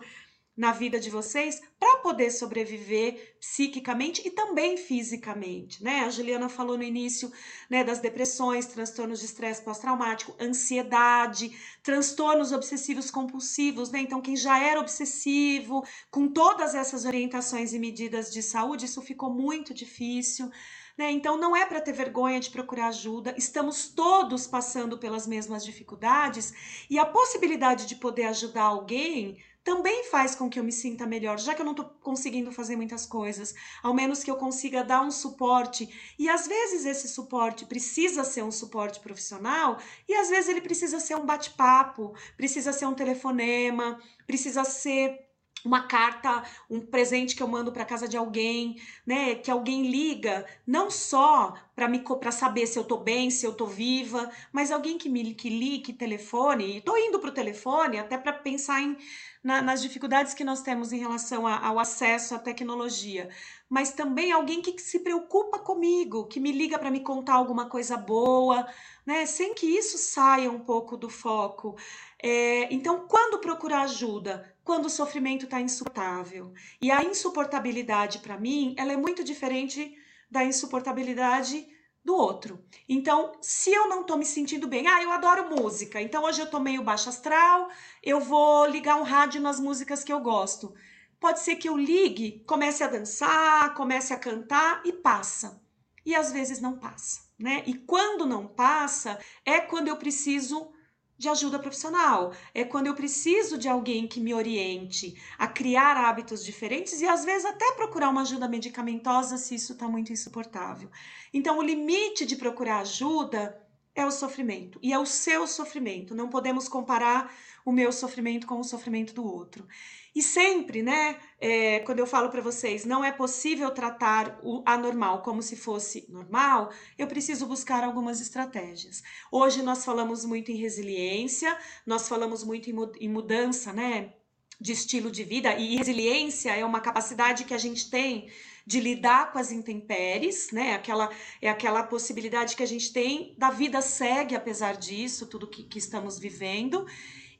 na 0.55 0.71
vida 0.71 0.99
de 0.99 1.09
vocês 1.09 1.61
para 1.79 1.97
poder 1.97 2.29
sobreviver 2.29 3.35
psiquicamente 3.39 4.21
e 4.25 4.29
também 4.29 4.77
fisicamente, 4.77 5.83
né? 5.83 6.01
A 6.01 6.09
Juliana 6.09 6.47
falou 6.47 6.77
no 6.77 6.83
início, 6.83 7.31
né, 7.69 7.83
das 7.83 7.99
depressões, 7.99 8.67
transtornos 8.67 9.19
de 9.19 9.25
estresse 9.25 9.63
pós-traumático, 9.63 10.35
ansiedade, 10.39 11.57
transtornos 11.81 12.51
obsessivos 12.51 13.09
compulsivos, 13.09 13.89
né? 13.89 13.99
Então 13.99 14.21
quem 14.21 14.35
já 14.35 14.59
era 14.59 14.79
obsessivo, 14.79 15.83
com 16.11 16.27
todas 16.27 16.75
essas 16.75 17.03
orientações 17.03 17.73
e 17.73 17.79
medidas 17.79 18.31
de 18.31 18.43
saúde, 18.43 18.85
isso 18.85 19.01
ficou 19.01 19.33
muito 19.33 19.73
difícil. 19.73 20.51
Né? 20.95 21.09
Então 21.09 21.37
não 21.37 21.55
é 21.55 21.65
para 21.65 21.81
ter 21.81 21.91
vergonha 21.91 22.39
de 22.39 22.51
procurar 22.51 22.89
ajuda, 22.89 23.33
estamos 23.35 23.87
todos 23.87 24.45
passando 24.45 24.99
pelas 24.99 25.25
mesmas 25.25 25.65
dificuldades 25.65 26.53
e 26.87 26.99
a 26.99 27.05
possibilidade 27.05 27.87
de 27.87 27.95
poder 27.95 28.25
ajudar 28.25 28.65
alguém 28.65 29.39
também 29.63 30.03
faz 30.05 30.35
com 30.35 30.49
que 30.49 30.59
eu 30.59 30.63
me 30.63 30.71
sinta 30.71 31.07
melhor, 31.07 31.39
já 31.39 31.55
que 31.55 31.61
eu 31.61 31.65
não 31.65 31.71
estou 31.71 31.85
conseguindo 32.01 32.51
fazer 32.51 32.75
muitas 32.75 33.05
coisas, 33.05 33.55
ao 33.81 33.93
menos 33.93 34.23
que 34.23 34.29
eu 34.29 34.35
consiga 34.35 34.83
dar 34.83 35.01
um 35.01 35.11
suporte. 35.11 35.89
E 36.19 36.27
às 36.27 36.47
vezes 36.47 36.85
esse 36.85 37.07
suporte 37.07 37.65
precisa 37.65 38.23
ser 38.23 38.43
um 38.43 38.51
suporte 38.51 38.99
profissional, 38.99 39.79
e 40.07 40.13
às 40.13 40.29
vezes 40.29 40.49
ele 40.49 40.61
precisa 40.61 40.99
ser 40.99 41.15
um 41.15 41.25
bate-papo, 41.25 42.13
precisa 42.35 42.73
ser 42.73 42.85
um 42.85 42.93
telefonema, 42.93 43.99
precisa 44.27 44.63
ser 44.65 45.32
uma 45.65 45.81
carta, 45.87 46.43
um 46.69 46.79
presente 46.79 47.35
que 47.35 47.43
eu 47.43 47.47
mando 47.47 47.71
para 47.71 47.85
casa 47.85 48.07
de 48.07 48.17
alguém, 48.17 48.75
né? 49.05 49.35
Que 49.35 49.49
alguém 49.49 49.89
liga, 49.89 50.45
não 50.67 50.89
só 50.91 51.53
para 51.75 51.87
me 51.87 51.99
para 51.99 52.31
saber 52.31 52.67
se 52.67 52.77
eu 52.77 52.83
tô 52.83 52.97
bem, 52.97 53.29
se 53.31 53.45
eu 53.45 53.53
tô 53.53 53.65
viva, 53.65 54.29
mas 54.51 54.71
alguém 54.71 54.97
que 54.97 55.09
me 55.09 55.33
que 55.33 55.49
ligue, 55.49 55.83
que 55.83 55.93
telefone. 55.93 56.77
E 56.77 56.81
tô 56.81 56.95
indo 56.97 57.19
pro 57.19 57.31
telefone 57.31 57.97
até 57.97 58.17
para 58.17 58.33
pensar 58.33 58.81
em 58.81 58.97
na, 59.43 59.61
nas 59.61 59.81
dificuldades 59.81 60.33
que 60.33 60.43
nós 60.43 60.61
temos 60.61 60.93
em 60.93 60.99
relação 60.99 61.45
a, 61.45 61.59
ao 61.67 61.77
acesso 61.77 62.33
à 62.33 62.39
tecnologia, 62.39 63.29
mas 63.69 63.91
também 63.91 64.31
alguém 64.31 64.61
que 64.61 64.79
se 64.79 64.99
preocupa 64.99 65.59
comigo, 65.59 66.27
que 66.27 66.39
me 66.39 66.51
liga 66.51 66.79
para 66.79 66.89
me 66.89 67.01
contar 67.01 67.33
alguma 67.33 67.65
coisa 67.67 67.97
boa, 67.97 68.65
né? 69.05 69.25
Sem 69.25 69.53
que 69.53 69.65
isso 69.65 69.97
saia 69.97 70.49
um 70.49 70.59
pouco 70.59 70.95
do 70.95 71.09
foco. 71.09 71.75
É, 72.25 72.73
então, 72.73 73.05
quando 73.05 73.41
procurar 73.41 73.81
ajuda? 73.81 74.55
Quando 74.63 74.85
o 74.85 74.89
sofrimento 74.89 75.43
está 75.43 75.59
insuportável. 75.59 76.53
E 76.81 76.89
a 76.89 77.03
insuportabilidade, 77.03 78.19
para 78.19 78.39
mim, 78.39 78.73
ela 78.77 78.93
é 78.93 78.97
muito 78.97 79.25
diferente 79.25 79.93
da 80.31 80.45
insuportabilidade 80.45 81.67
do 82.03 82.15
outro. 82.15 82.63
Então, 82.87 83.33
se 83.41 83.73
eu 83.73 83.89
não 83.89 84.05
tô 84.05 84.15
me 84.15 84.25
sentindo 84.25 84.67
bem, 84.69 84.87
ah, 84.87 85.03
eu 85.03 85.11
adoro 85.11 85.53
música, 85.55 86.01
então 86.01 86.23
hoje 86.23 86.41
eu 86.41 86.49
tô 86.49 86.59
meio 86.59 86.81
baixo 86.81 87.09
astral, 87.09 87.69
eu 88.01 88.19
vou 88.19 88.65
ligar 88.65 88.95
um 88.95 89.03
rádio 89.03 89.41
nas 89.41 89.59
músicas 89.59 90.03
que 90.03 90.11
eu 90.11 90.19
gosto. 90.19 90.73
Pode 91.19 91.39
ser 91.41 91.57
que 91.57 91.67
eu 91.67 91.77
ligue, 91.77 92.43
comece 92.47 92.83
a 92.83 92.87
dançar, 92.87 93.73
comece 93.73 94.13
a 94.13 94.19
cantar 94.19 94.81
e 94.85 94.93
passa. 94.93 95.61
E 96.05 96.15
às 96.15 96.31
vezes 96.31 96.59
não 96.59 96.77
passa, 96.77 97.21
né? 97.39 97.63
E 97.65 97.73
quando 97.73 98.25
não 98.25 98.47
passa, 98.47 99.17
é 99.45 99.59
quando 99.59 99.87
eu 99.87 99.95
preciso 99.95 100.73
de 101.17 101.29
ajuda 101.29 101.59
profissional. 101.59 102.33
É 102.53 102.63
quando 102.63 102.87
eu 102.87 102.95
preciso 102.95 103.57
de 103.57 103.67
alguém 103.67 104.07
que 104.07 104.19
me 104.19 104.33
oriente 104.33 105.21
a 105.37 105.47
criar 105.47 105.95
hábitos 105.97 106.43
diferentes 106.43 107.01
e 107.01 107.07
às 107.07 107.23
vezes 107.23 107.45
até 107.45 107.71
procurar 107.73 108.09
uma 108.09 108.21
ajuda 108.21 108.47
medicamentosa 108.47 109.37
se 109.37 109.55
isso 109.55 109.73
está 109.73 109.87
muito 109.87 110.11
insuportável. 110.11 110.89
Então, 111.33 111.57
o 111.57 111.63
limite 111.63 112.25
de 112.25 112.35
procurar 112.35 112.79
ajuda 112.79 113.59
é 113.95 114.05
o 114.05 114.11
sofrimento 114.11 114.79
e 114.81 114.91
é 114.91 114.99
o 114.99 115.05
seu 115.05 115.45
sofrimento. 115.45 116.15
Não 116.15 116.29
podemos 116.29 116.67
comparar 116.67 117.33
o 117.65 117.71
meu 117.71 117.91
sofrimento 117.91 118.47
com 118.47 118.59
o 118.59 118.63
sofrimento 118.63 119.13
do 119.13 119.25
outro. 119.25 119.67
E 120.15 120.21
sempre, 120.21 120.83
né, 120.83 121.17
é, 121.39 121.79
quando 121.79 121.99
eu 121.99 122.05
falo 122.05 122.29
para 122.29 122.41
vocês, 122.41 122.85
não 122.85 123.03
é 123.03 123.11
possível 123.11 123.71
tratar 123.71 124.39
o 124.43 124.61
anormal 124.65 125.23
como 125.23 125.41
se 125.41 125.55
fosse 125.55 126.05
normal, 126.07 126.71
eu 126.97 127.07
preciso 127.07 127.47
buscar 127.47 127.83
algumas 127.83 128.21
estratégias. 128.21 129.01
Hoje 129.31 129.63
nós 129.63 129.83
falamos 129.83 130.23
muito 130.23 130.51
em 130.51 130.55
resiliência, 130.55 131.57
nós 131.85 132.07
falamos 132.07 132.43
muito 132.43 132.69
em 132.69 133.09
mudança, 133.09 133.73
né, 133.73 134.13
de 134.61 134.71
estilo 134.71 135.09
de 135.09 135.23
vida, 135.23 135.55
e 135.55 135.75
resiliência 135.77 136.55
é 136.55 136.63
uma 136.63 136.79
capacidade 136.79 137.43
que 137.43 137.53
a 137.53 137.57
gente 137.57 137.89
tem 137.89 138.29
de 138.65 138.79
lidar 138.79 139.31
com 139.31 139.39
as 139.39 139.51
intempéries, 139.51 140.51
né? 140.51 140.73
Aquela 140.75 141.09
é 141.41 141.49
aquela 141.49 141.83
possibilidade 141.83 142.55
que 142.55 142.63
a 142.63 142.67
gente 142.67 142.93
tem 142.93 143.35
da 143.37 143.49
vida 143.49 143.81
segue 143.81 144.35
apesar 144.35 144.77
disso, 144.77 145.27
tudo 145.27 145.49
que, 145.49 145.63
que 145.63 145.77
estamos 145.77 146.17
vivendo. 146.17 146.85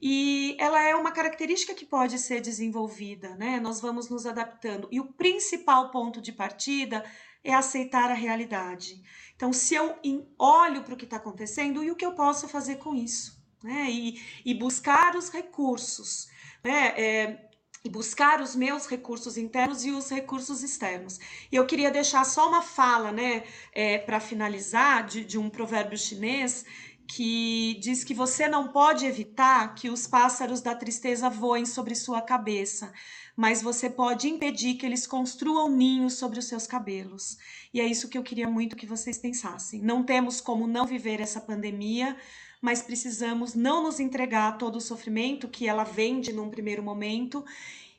E 0.06 0.58
ela 0.60 0.84
é 0.84 0.94
uma 0.94 1.14
característica 1.14 1.74
que 1.74 1.86
pode 1.86 2.20
ser 2.20 2.42
desenvolvida, 2.42 3.38
né? 3.38 3.58
Nós 3.62 3.80
vamos 3.80 4.10
nos 4.10 4.26
adaptando. 4.26 4.90
E 4.92 5.00
o 5.00 5.06
principal 5.06 5.92
ponto 5.92 6.20
de 6.20 6.34
partida 6.34 7.06
é 7.42 7.54
aceitar 7.54 8.12
a 8.12 8.14
realidade. 8.14 9.02
Então, 9.34 9.54
se 9.54 9.76
eu 9.76 9.98
olho 10.38 10.84
para 10.84 10.94
o 10.94 10.98
que 10.98 11.06
está 11.06 11.16
acontecendo 11.16 11.82
e 11.82 11.90
o 11.90 11.96
que 11.96 12.06
eu 12.06 12.12
posso 12.16 12.50
fazer 12.50 12.80
com 12.80 12.94
isso, 12.94 13.42
né? 13.64 13.88
E, 13.90 14.22
e 14.44 14.54
buscar 14.54 15.16
os 15.16 15.30
recursos, 15.30 16.28
né? 16.62 16.88
É, 16.98 17.50
e 17.86 17.90
buscar 17.90 18.42
os 18.42 18.58
meus 18.58 18.88
recursos 18.88 19.38
internos 19.38 19.86
e 19.86 19.92
os 19.92 20.10
recursos 20.10 20.64
externos. 20.64 21.18
E 21.50 21.56
eu 21.56 21.66
queria 21.66 21.92
deixar 21.92 22.26
só 22.26 22.48
uma 22.48 22.62
fala, 22.62 23.12
né, 23.12 23.44
é, 23.74 23.98
para 23.98 24.22
finalizar, 24.22 25.06
de, 25.06 25.26
de 25.26 25.38
um 25.38 25.50
provérbio 25.50 25.98
chinês 25.98 26.66
que 27.08 27.80
diz 27.82 28.04
que 28.04 28.14
você 28.14 28.48
não 28.48 28.70
pode 28.70 29.06
evitar 29.06 29.76
que 29.76 29.90
os 29.90 30.08
pássaros 30.08 30.62
da 30.62 30.76
tristeza 30.76 31.30
voem 31.30 31.66
sobre 31.66 31.96
sua 31.96 32.22
cabeça, 32.22 32.94
mas 33.36 33.62
você 33.62 33.90
pode 33.90 34.30
impedir 34.30 34.76
que 34.76 34.86
eles 34.86 35.08
construam 35.08 35.70
ninhos 35.70 36.14
sobre 36.14 36.40
os 36.40 36.46
seus 36.46 36.68
cabelos. 36.68 37.38
E 37.74 37.82
é 37.82 37.86
isso 37.86 38.08
que 38.08 38.18
eu 38.18 38.24
queria 38.24 38.50
muito 38.50 38.76
que 38.76 38.86
vocês 38.86 39.18
pensassem. 39.18 39.82
Não 39.82 40.04
temos 40.04 40.40
como 40.40 40.68
não 40.68 40.86
viver 40.86 41.20
essa 41.20 41.42
pandemia, 41.42 42.16
mas 42.62 42.82
precisamos 42.82 43.54
não 43.54 43.84
nos 43.84 44.00
entregar 44.00 44.50
a 44.50 44.58
todo 44.58 44.78
o 44.78 44.82
sofrimento 44.82 45.48
que 45.48 45.68
ela 45.68 45.84
vende 45.84 46.32
num 46.32 46.50
primeiro 46.50 46.82
momento 46.82 47.44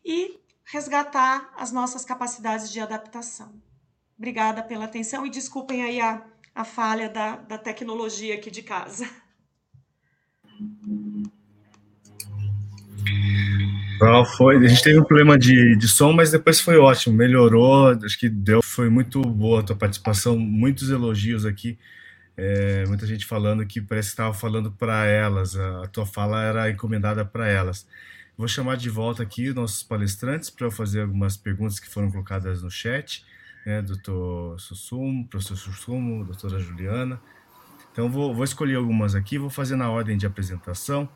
e 0.05 0.39
resgatar 0.65 1.53
as 1.57 1.71
nossas 1.71 2.05
capacidades 2.05 2.71
de 2.71 2.81
adaptação. 2.81 3.53
Obrigada 4.17 4.63
pela 4.63 4.85
atenção 4.85 5.27
e 5.27 5.31
desculpem 5.31 5.83
aí 5.83 6.01
a 6.01 6.25
a 6.55 6.65
falha 6.65 7.09
da, 7.09 7.37
da 7.37 7.59
tecnologia 7.59 8.35
aqui 8.35 8.51
de 8.51 8.63
casa. 8.63 9.09
Não, 14.01 14.25
foi. 14.25 14.57
A 14.57 14.69
gente 14.69 14.83
teve 14.83 15.01
um 15.01 15.05
problema 15.05 15.39
de, 15.39 15.77
de 15.77 15.89
som, 15.89 16.13
mas 16.13 16.31
depois 16.31 16.61
foi 16.61 16.79
ótimo, 16.79 17.17
melhorou. 17.17 17.89
Acho 18.05 18.19
que 18.19 18.29
deu, 18.29 18.63
foi 18.63 18.89
muito 18.89 19.21
boa 19.21 19.61
a 19.61 19.63
tua 19.63 19.77
participação, 19.77 20.39
muitos 20.39 20.91
elogios 20.91 21.45
aqui. 21.45 21.79
É, 22.37 22.85
muita 22.87 23.07
gente 23.07 23.25
falando 23.25 23.65
que 23.65 23.81
parece 23.81 24.09
que 24.09 24.13
estava 24.15 24.35
falando 24.35 24.71
para 24.73 25.07
elas, 25.07 25.57
a, 25.57 25.85
a, 25.85 25.87
tua 25.87 26.05
fala 26.05 26.43
era 26.43 26.71
encomendada 26.71 27.25
para 27.25 27.49
elas. 27.49 27.87
Vou 28.37 28.49
chamar 28.49 28.77
de 28.77 28.91
volta 28.91 29.23
aqui 29.23 29.53
nossos 29.53 29.85
palestrantes 29.85 30.51
para 30.51 30.69
fazer 30.71 31.03
algumas 31.03 31.37
perguntas 31.37 31.79
que 31.79 31.89
foram 31.89 32.11
colocadas 32.11 32.63
no 32.63 32.71
chat 32.71 33.25
né, 33.65 33.83
doutor 33.83 34.59
Sussumo, 34.61 35.27
professor 35.27 35.57
Sussumo, 35.57 36.25
doutora 36.25 36.59
Juliana. 36.59 37.21
Então, 37.93 38.11
vou, 38.11 38.35
vou 38.35 38.45
escolher 38.45 38.77
algumas 38.77 39.15
aqui, 39.15 39.39
vou 39.39 39.51
fazer 39.51 39.77
na 39.77 39.91
ordem 39.91 40.17
de 40.17 40.27
apresentação. 40.27 41.09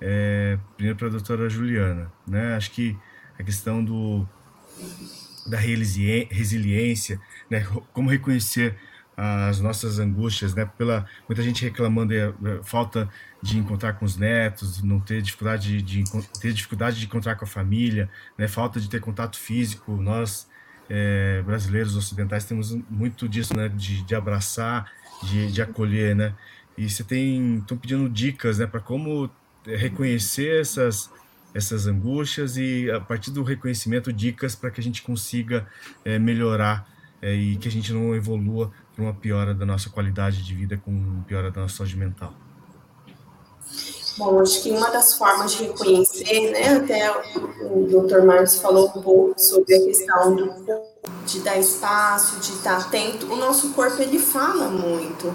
É, 0.00 0.58
primeiro 0.76 0.98
para 0.98 1.08
a 1.08 1.10
doutora 1.10 1.48
Juliana. 1.48 2.10
Né? 2.26 2.56
Acho 2.56 2.70
que 2.72 2.96
a 3.38 3.42
questão 3.42 3.84
do, 3.84 4.26
da 5.46 5.58
resiliência, 5.58 7.20
né? 7.48 7.66
como 7.92 8.10
reconhecer 8.10 8.76
as 9.16 9.60
nossas 9.60 9.98
angústias, 9.98 10.54
né? 10.54 10.64
Pela 10.78 11.06
muita 11.28 11.42
gente 11.42 11.62
reclamando 11.62 12.14
da 12.40 12.64
falta 12.64 13.06
de 13.42 13.58
encontrar 13.58 13.92
com 13.92 14.06
os 14.06 14.16
netos, 14.16 14.82
não 14.82 14.98
ter 14.98 15.20
dificuldade 15.20 15.82
de, 15.82 16.02
de, 16.02 16.40
ter 16.40 16.54
dificuldade 16.54 16.98
de 16.98 17.04
encontrar 17.04 17.34
com 17.34 17.44
a 17.44 17.48
família, 17.48 18.08
né? 18.38 18.48
Falta 18.48 18.80
de 18.80 18.88
ter 18.88 18.98
contato 18.98 19.36
físico. 19.36 19.92
Nós 19.96 20.48
é, 20.90 21.40
brasileiros 21.42 21.96
ocidentais 21.96 22.44
temos 22.44 22.76
muito 22.90 23.28
disso, 23.28 23.56
né, 23.56 23.68
de, 23.68 24.02
de 24.02 24.14
abraçar, 24.14 24.90
de, 25.22 25.52
de 25.52 25.62
acolher, 25.62 26.16
né, 26.16 26.34
e 26.76 26.90
você 26.90 27.04
tem, 27.04 27.58
estão 27.58 27.76
pedindo 27.76 28.08
dicas, 28.08 28.58
né, 28.58 28.66
para 28.66 28.80
como 28.80 29.30
reconhecer 29.64 30.60
essas, 30.60 31.10
essas 31.54 31.86
angústias 31.86 32.56
e, 32.56 32.90
a 32.90 33.00
partir 33.00 33.30
do 33.30 33.42
reconhecimento, 33.42 34.12
dicas 34.12 34.54
para 34.54 34.70
que 34.70 34.80
a 34.80 34.82
gente 34.82 35.02
consiga 35.02 35.66
é, 36.04 36.18
melhorar 36.18 36.88
é, 37.22 37.34
e 37.34 37.56
que 37.56 37.68
a 37.68 37.70
gente 37.70 37.92
não 37.92 38.14
evolua 38.14 38.72
para 38.94 39.04
uma 39.04 39.14
piora 39.14 39.54
da 39.54 39.66
nossa 39.66 39.90
qualidade 39.90 40.42
de 40.42 40.54
vida 40.54 40.76
com 40.76 41.22
piora 41.22 41.50
da 41.50 41.60
nossa 41.60 41.76
saúde 41.76 41.96
mental. 41.96 42.34
Bom, 44.16 44.40
acho 44.40 44.62
que 44.62 44.70
uma 44.70 44.90
das 44.90 45.14
formas 45.14 45.52
de 45.52 45.64
reconhecer, 45.64 46.50
né, 46.50 46.76
até 46.76 47.10
o, 47.64 47.86
Dr. 47.86 48.22
Marcos 48.22 48.58
falou 48.58 48.88
um 48.88 49.02
pouco 49.02 49.40
sobre 49.40 49.74
a 49.74 49.84
questão 49.84 50.34
do 50.34 50.90
de 51.26 51.40
dar 51.40 51.58
espaço, 51.58 52.40
de 52.40 52.52
estar 52.52 52.78
atento. 52.78 53.32
O 53.32 53.36
nosso 53.36 53.72
corpo 53.72 54.02
ele 54.02 54.18
fala 54.18 54.68
muito, 54.68 55.28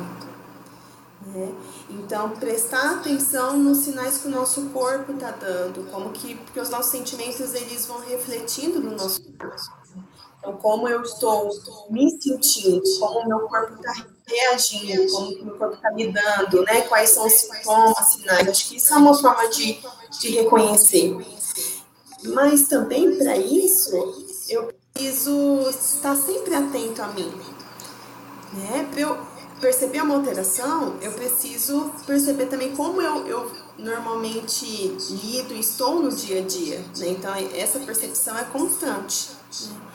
né? 1.27 1.53
Então, 1.89 2.31
prestar 2.31 2.95
atenção 2.95 3.57
nos 3.57 3.79
sinais 3.79 4.17
que 4.17 4.27
o 4.27 4.31
nosso 4.31 4.69
corpo 4.69 5.13
está 5.13 5.31
dando, 5.31 5.89
como 5.91 6.11
que 6.11 6.35
porque 6.35 6.59
os 6.59 6.69
nossos 6.69 6.91
sentimentos 6.91 7.53
eles 7.53 7.85
vão 7.85 7.99
refletindo 7.99 8.79
no 8.79 8.91
nosso 8.91 9.21
corpo. 9.23 9.55
Então, 10.39 10.57
como 10.57 10.87
eu 10.87 11.01
estou 11.01 11.49
me 11.89 12.09
sentindo, 12.21 12.83
como 12.99 13.19
o 13.19 13.27
meu 13.27 13.39
corpo 13.47 13.75
está 13.75 14.05
reagindo, 14.27 15.11
como 15.11 15.29
o 15.29 15.45
meu 15.45 15.57
corpo 15.57 15.75
está 15.75 15.91
me 15.91 16.11
dando, 16.11 16.63
né? 16.63 16.81
Quais 16.81 17.09
são 17.11 17.25
os 17.25 17.33
sintomas, 17.33 18.11
sinais. 18.11 18.47
Acho 18.47 18.69
que 18.69 18.77
isso 18.77 18.93
é 18.93 18.97
uma 18.97 19.13
forma 19.13 19.47
de, 19.49 19.79
de 20.19 20.29
reconhecer. 20.29 21.15
Mas 22.23 22.67
também 22.67 23.17
para 23.17 23.37
isso, 23.37 23.91
eu 24.49 24.73
preciso 24.93 25.69
estar 25.69 26.15
sempre 26.15 26.55
atento 26.55 27.01
a 27.01 27.07
mim. 27.07 27.31
Né? 28.53 28.87
Para 28.91 29.01
eu 29.01 29.27
perceber 29.61 30.01
uma 30.01 30.15
alteração, 30.15 30.97
eu 31.01 31.11
preciso 31.11 31.91
perceber 32.05 32.47
também 32.47 32.75
como 32.75 33.01
eu, 33.01 33.27
eu 33.27 33.51
normalmente 33.77 34.65
lido 34.65 35.53
e 35.53 35.59
estou 35.59 36.01
no 36.01 36.09
dia 36.09 36.39
a 36.39 36.45
dia. 36.45 36.79
Né? 36.97 37.09
Então, 37.09 37.33
essa 37.53 37.79
percepção 37.79 38.37
é 38.37 38.43
constante. 38.45 39.29
Né? 39.61 39.94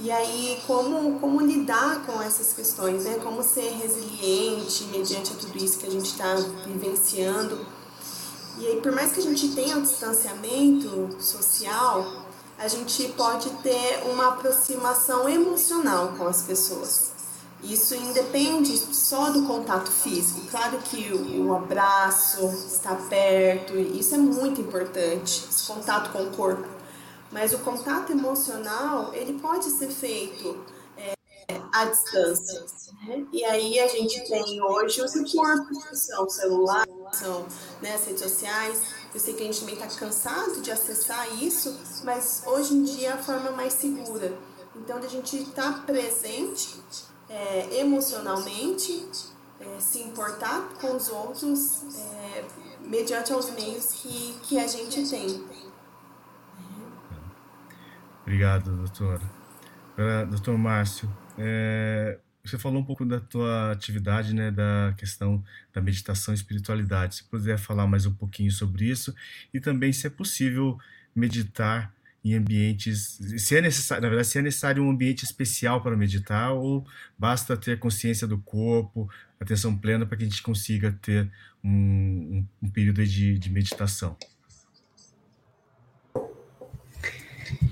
E 0.00 0.12
aí, 0.12 0.62
como, 0.64 1.18
como 1.18 1.40
lidar 1.40 2.06
com 2.06 2.22
essas 2.22 2.52
questões, 2.52 3.04
né? 3.04 3.18
Como 3.22 3.42
ser 3.42 3.68
resiliente 3.72 4.84
mediante 4.84 5.34
tudo 5.34 5.58
isso 5.58 5.78
que 5.78 5.86
a 5.86 5.90
gente 5.90 6.06
está 6.06 6.36
vivenciando. 6.64 7.66
E 8.58 8.66
aí, 8.66 8.80
por 8.80 8.92
mais 8.92 9.12
que 9.12 9.18
a 9.18 9.22
gente 9.22 9.48
tenha 9.56 9.76
um 9.76 9.82
distanciamento 9.82 11.16
social, 11.20 12.24
a 12.56 12.68
gente 12.68 13.08
pode 13.16 13.50
ter 13.62 14.04
uma 14.10 14.28
aproximação 14.28 15.28
emocional 15.28 16.12
com 16.16 16.28
as 16.28 16.42
pessoas. 16.42 17.12
Isso 17.62 17.94
independe 17.96 18.76
só 18.94 19.30
do 19.30 19.46
contato 19.46 19.90
físico. 19.90 20.40
Claro 20.48 20.78
que 20.78 21.12
o 21.12 21.54
abraço, 21.56 22.46
estar 22.68 22.94
perto, 23.08 23.76
isso 23.76 24.14
é 24.14 24.18
muito 24.18 24.60
importante, 24.60 25.44
esse 25.50 25.66
contato 25.66 26.12
com 26.12 26.22
o 26.22 26.30
corpo. 26.30 26.77
Mas 27.30 27.52
o 27.52 27.58
contato 27.58 28.12
emocional, 28.12 29.12
ele 29.12 29.38
pode 29.38 29.66
ser 29.66 29.88
feito 29.88 30.64
é, 30.96 31.14
à 31.72 31.84
distância. 31.84 32.64
Né? 33.06 33.26
E 33.32 33.44
aí 33.44 33.78
a 33.78 33.86
gente 33.86 34.20
tem 34.28 34.62
hoje 34.62 35.02
os 35.02 35.14
recursos 35.14 35.88
que 35.88 35.96
são 35.96 36.28
celular, 36.28 36.86
são 37.12 37.46
né, 37.82 37.94
as 37.94 38.04
redes 38.06 38.22
sociais. 38.22 38.82
Eu 39.12 39.20
sei 39.20 39.34
que 39.34 39.42
a 39.42 39.46
gente 39.46 39.60
também 39.60 39.74
está 39.74 39.86
cansado 39.86 40.60
de 40.60 40.70
acessar 40.70 41.42
isso, 41.42 41.76
mas 42.04 42.42
hoje 42.46 42.74
em 42.74 42.82
dia 42.82 43.08
é 43.08 43.12
a 43.12 43.18
forma 43.18 43.50
mais 43.50 43.74
segura. 43.74 44.36
Então, 44.74 44.98
a 44.98 45.06
gente 45.06 45.36
estar 45.36 45.72
tá 45.72 45.82
presente 45.84 46.76
é, 47.28 47.80
emocionalmente, 47.80 49.06
é, 49.60 49.80
se 49.80 50.00
importar 50.00 50.68
com 50.80 50.96
os 50.96 51.08
outros, 51.08 51.82
é, 51.96 52.44
mediante 52.80 53.32
os 53.32 53.50
meios 53.50 53.86
que, 53.86 54.34
que 54.42 54.58
a 54.58 54.66
gente 54.66 55.08
tem. 55.08 55.44
Obrigado, 58.28 58.76
doutora. 58.76 59.22
doutor 60.28 60.58
Márcio, 60.58 61.10
é, 61.38 62.18
você 62.44 62.58
falou 62.58 62.82
um 62.82 62.84
pouco 62.84 63.02
da 63.06 63.18
tua 63.18 63.72
atividade, 63.72 64.34
né, 64.34 64.50
da 64.50 64.94
questão 64.98 65.42
da 65.72 65.80
meditação 65.80 66.34
e 66.34 66.36
espiritualidade. 66.36 67.14
Se 67.14 67.24
puder 67.24 67.56
falar 67.56 67.86
mais 67.86 68.04
um 68.04 68.12
pouquinho 68.12 68.52
sobre 68.52 68.84
isso 68.84 69.14
e 69.52 69.58
também 69.58 69.94
se 69.94 70.06
é 70.06 70.10
possível 70.10 70.76
meditar 71.16 71.90
em 72.22 72.34
ambientes, 72.34 73.18
se 73.38 73.56
é 73.56 73.62
necessário, 73.62 74.02
na 74.02 74.08
verdade, 74.10 74.28
se 74.28 74.38
é 74.38 74.42
necessário 74.42 74.84
um 74.84 74.90
ambiente 74.90 75.24
especial 75.24 75.80
para 75.80 75.96
meditar 75.96 76.52
ou 76.52 76.86
basta 77.18 77.56
ter 77.56 77.78
consciência 77.78 78.26
do 78.26 78.36
corpo, 78.36 79.08
atenção 79.40 79.74
plena 79.74 80.04
para 80.04 80.18
que 80.18 80.24
a 80.24 80.28
gente 80.28 80.42
consiga 80.42 80.92
ter 81.00 81.32
um, 81.64 81.70
um, 81.70 82.46
um 82.64 82.70
período 82.70 83.02
de, 83.06 83.38
de 83.38 83.50
meditação. 83.50 84.18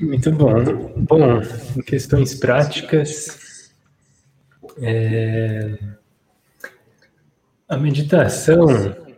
Muito 0.01 0.31
bom. 0.33 0.65
Bom, 0.97 1.41
questões 1.87 2.35
práticas, 2.35 3.73
é... 4.79 5.79
a 7.69 7.77
meditação 7.77 8.67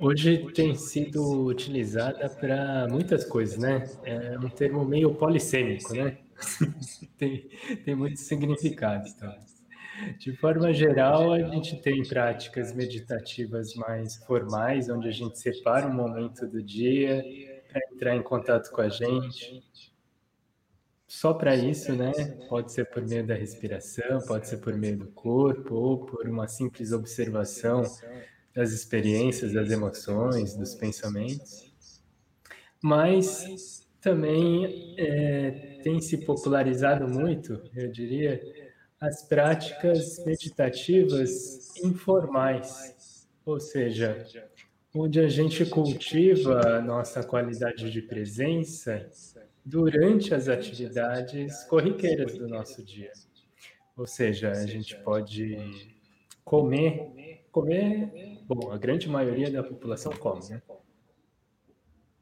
hoje 0.01 0.51
tem 0.55 0.74
sido 0.74 1.44
utilizada 1.44 2.28
para 2.28 2.86
muitas 2.89 3.24
coisas, 3.24 3.59
né? 3.59 3.89
É 4.05 4.39
um 4.39 4.48
termo 4.48 4.85
meio 4.85 5.14
polissêmico, 5.14 5.94
né? 5.94 6.18
tem, 7.18 7.48
tem 7.85 7.94
muitos 7.94 8.22
significados. 8.22 9.12
Então. 9.12 9.35
De 10.18 10.32
forma 10.36 10.72
geral, 10.72 11.32
a 11.32 11.43
gente 11.43 11.80
tem 11.82 12.02
práticas 12.05 12.72
meditativas 12.72 13.74
mais 13.74 14.16
formais, 14.24 14.89
onde 14.89 15.09
a 15.09 15.12
gente 15.12 15.39
separa 15.39 15.89
um 15.89 15.94
momento 15.94 16.47
do 16.47 16.62
dia 16.62 17.24
para 17.68 17.80
entrar 17.93 18.16
em 18.16 18.22
contato 18.22 18.70
com 18.70 18.80
a 18.80 18.89
gente. 18.89 19.62
Só 21.09 21.32
para 21.32 21.56
isso, 21.56 21.94
né? 21.94 22.12
Pode 22.51 22.70
ser 22.70 22.85
por 22.85 23.02
meio 23.02 23.26
da 23.26 23.35
respiração, 23.35 24.20
pode 24.26 24.47
ser 24.47 24.59
por 24.59 24.76
meio 24.76 24.98
do 24.98 25.06
corpo, 25.06 25.74
ou 25.74 26.05
por 26.05 26.28
uma 26.28 26.47
simples 26.47 26.93
observação 26.93 27.82
das 28.55 28.72
experiências, 28.72 29.55
das 29.55 29.70
emoções, 29.70 30.55
dos 30.55 30.74
pensamentos. 30.74 31.72
Mas 32.82 33.89
também 34.02 34.94
é, 34.98 35.80
tem 35.82 35.98
se 35.98 36.18
popularizado 36.26 37.09
muito, 37.09 37.59
eu 37.74 37.90
diria, 37.90 38.40
as 39.01 39.22
práticas 39.22 40.22
meditativas 40.26 41.74
informais, 41.82 43.26
ou 43.47 43.59
seja, 43.59 44.26
onde 44.94 45.20
a 45.20 45.28
gente 45.28 45.64
cultiva 45.64 46.76
a 46.76 46.82
nossa 46.82 47.22
qualidade 47.22 47.90
de 47.90 48.02
presença 48.02 49.09
durante 49.69 50.35
as 50.35 50.49
atividades 50.49 51.62
corriqueiras 51.65 52.39
do 52.39 52.49
nosso 52.49 52.82
dia. 52.82 53.12
Ou 53.95 54.07
seja, 54.07 54.51
a 54.51 54.66
gente 54.66 54.97
pode 55.03 55.57
comer, 56.43 57.45
comer, 57.53 58.40
bom, 58.47 58.73
a 58.73 58.78
grande 58.78 59.09
maioria 59.09 59.51
da 59.51 59.62
população 59.62 60.12
come, 60.12 60.40
né? 60.49 60.62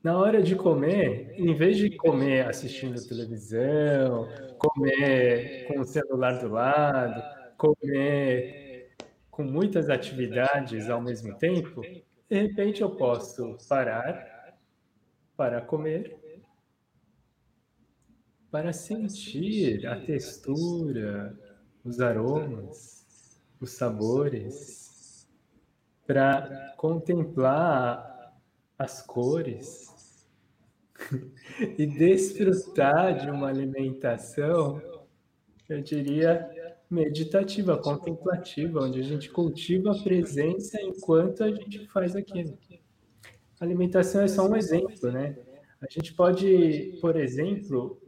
Na 0.02 0.18
hora 0.18 0.42
de 0.42 0.56
comer, 0.56 1.34
em 1.36 1.54
vez 1.54 1.76
de 1.76 1.96
comer 1.96 2.46
assistindo 2.46 3.00
televisão, 3.06 4.28
comer 4.58 5.66
com 5.68 5.80
o 5.80 5.84
celular 5.84 6.40
do 6.40 6.48
lado, 6.48 7.22
comer 7.56 8.90
com 9.30 9.44
muitas 9.44 9.88
atividades 9.88 10.90
ao 10.90 11.00
mesmo 11.00 11.36
tempo, 11.38 11.82
de 11.82 12.40
repente 12.42 12.82
eu 12.82 12.90
posso 12.90 13.56
parar 13.68 14.56
para 15.36 15.60
comer, 15.60 16.16
para 18.50 18.72
sentir 18.72 19.86
a 19.86 20.00
textura, 20.00 21.38
os 21.84 22.00
aromas, 22.00 23.04
os 23.60 23.70
sabores, 23.70 25.28
para 26.06 26.74
contemplar 26.76 28.34
as 28.78 29.02
cores 29.02 30.26
e 31.78 31.86
desfrutar 31.86 33.18
de 33.18 33.30
uma 33.30 33.48
alimentação, 33.48 34.80
eu 35.68 35.82
diria, 35.82 36.48
meditativa, 36.88 37.76
contemplativa, 37.76 38.80
onde 38.80 39.00
a 39.00 39.02
gente 39.02 39.28
cultiva 39.30 39.90
a 39.90 40.02
presença 40.02 40.80
enquanto 40.80 41.42
a 41.42 41.50
gente 41.50 41.86
faz 41.88 42.14
aquilo. 42.14 42.56
A 43.60 43.64
alimentação 43.64 44.22
é 44.22 44.28
só 44.28 44.48
um 44.48 44.54
exemplo, 44.54 45.10
né? 45.10 45.36
A 45.80 45.86
gente 45.90 46.14
pode, 46.14 46.98
por 47.00 47.16
exemplo, 47.16 48.00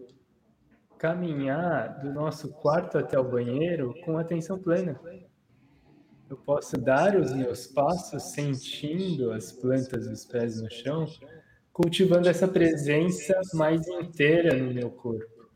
caminhar 0.98 2.00
do 2.00 2.12
nosso 2.12 2.48
quarto 2.54 2.98
até 2.98 3.18
o 3.18 3.24
banheiro 3.24 3.94
com 4.04 4.18
atenção 4.18 4.58
plena. 4.58 5.00
Eu 6.28 6.36
posso 6.36 6.76
dar 6.76 7.16
os 7.16 7.32
meus 7.32 7.66
passos 7.66 8.32
sentindo 8.32 9.32
as 9.32 9.50
plantas 9.52 10.08
dos 10.08 10.26
pés 10.26 10.60
no 10.60 10.70
chão 10.70 11.06
cultivando 11.72 12.28
essa 12.28 12.48
presença 12.48 13.40
mais 13.54 13.86
inteira 13.86 14.54
no 14.56 14.74
meu 14.74 14.90
corpo. 14.90 15.48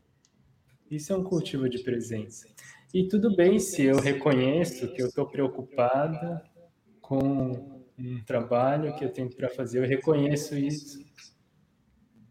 Isso 0.89 1.11
é 1.11 1.17
um 1.17 1.23
cultivo 1.23 1.67
de 1.67 1.79
presença. 1.79 2.47
E 2.93 3.07
tudo 3.07 3.35
bem 3.35 3.59
se 3.59 3.83
eu 3.83 3.97
reconheço 3.97 4.87
que 4.93 5.01
eu 5.01 5.07
estou 5.07 5.27
preocupada 5.27 6.41
com 7.01 7.83
um 7.99 8.23
trabalho 8.25 8.95
que 8.95 9.03
eu 9.03 9.11
tenho 9.11 9.29
para 9.35 9.49
fazer, 9.49 9.79
eu 9.79 9.87
reconheço 9.87 10.55
isso. 10.55 10.99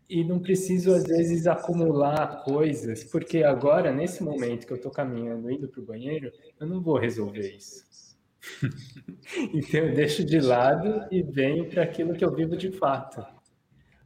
E 0.08 0.24
não 0.24 0.38
preciso, 0.38 0.92
às 0.94 1.04
vezes, 1.04 1.46
acumular 1.46 2.42
coisas, 2.44 3.02
porque 3.04 3.42
agora, 3.42 3.92
nesse 3.92 4.22
momento 4.22 4.66
que 4.66 4.72
eu 4.72 4.76
estou 4.76 4.90
caminhando, 4.90 5.50
indo 5.50 5.68
para 5.68 5.80
o 5.80 5.86
banheiro, 5.86 6.30
eu 6.60 6.66
não 6.66 6.82
vou 6.82 6.98
resolver 6.98 7.56
isso. 7.56 7.82
então 9.54 9.80
eu 9.80 9.94
deixo 9.94 10.24
de 10.24 10.40
lado 10.40 11.06
e 11.10 11.22
venho 11.22 11.68
para 11.68 11.84
aquilo 11.84 12.14
que 12.14 12.24
eu 12.24 12.34
vivo 12.34 12.56
de 12.56 12.72
fato. 12.72 13.24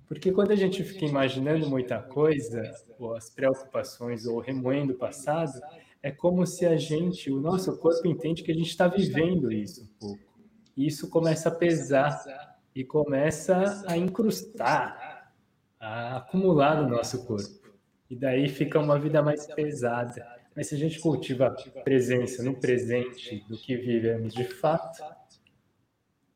Porque 0.07 0.31
quando 0.31 0.53
a 0.53 0.57
gente 0.57 0.85
fica 0.85 1.05
imaginando 1.05 1.69
muita 1.69 2.01
coisa, 2.01 2.63
ou 2.99 3.15
as 3.15 3.29
preocupações, 3.29 4.27
ou 4.27 4.39
remoendo 4.39 4.93
o 4.93 4.97
passado, 4.97 5.61
é 6.03 6.13
como 6.13 6.47
se 6.47 6.65
a 6.65 6.77
gente, 6.77 7.33
o 7.33 7.41
nosso 7.41 7.77
corpo 7.79 8.07
entende 8.07 8.45
que 8.45 8.53
a 8.53 8.55
gente 8.55 8.69
está 8.69 8.87
vivendo 8.87 9.51
isso 9.51 9.83
um 9.83 9.99
pouco. 9.99 10.23
E 10.77 10.87
isso 10.87 11.09
começa 11.09 11.49
a 11.49 11.53
pesar 11.53 12.23
e 12.75 12.85
começa 12.85 13.83
a 13.89 13.97
incrustar, 13.97 15.06
a 15.81 16.19
acumular 16.19 16.83
no 16.83 16.89
nosso 16.89 17.25
corpo. 17.27 17.67
E 18.09 18.17
daí 18.17 18.49
fica 18.49 18.79
uma 18.79 18.99
vida 18.99 19.23
mais 19.23 19.47
pesada. 19.47 20.27
Mas 20.55 20.69
se 20.69 20.75
a 20.75 20.79
gente 20.79 21.01
cultiva 21.01 21.47
a 21.49 21.81
presença 21.83 22.43
no 22.43 22.59
presente 22.59 23.45
do 23.49 23.59
que 23.59 23.77
vivemos 23.77 24.33
de 24.33 24.45
fato, 24.45 25.03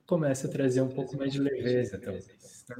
começa 0.07 0.47
a 0.47 0.51
trazer 0.51 0.83
um 0.83 0.89
pouco 0.89 1.17
mais 1.17 1.33
de 1.33 1.39
leveza, 1.39 1.99
talvez. 1.99 2.27
Né? 2.69 2.77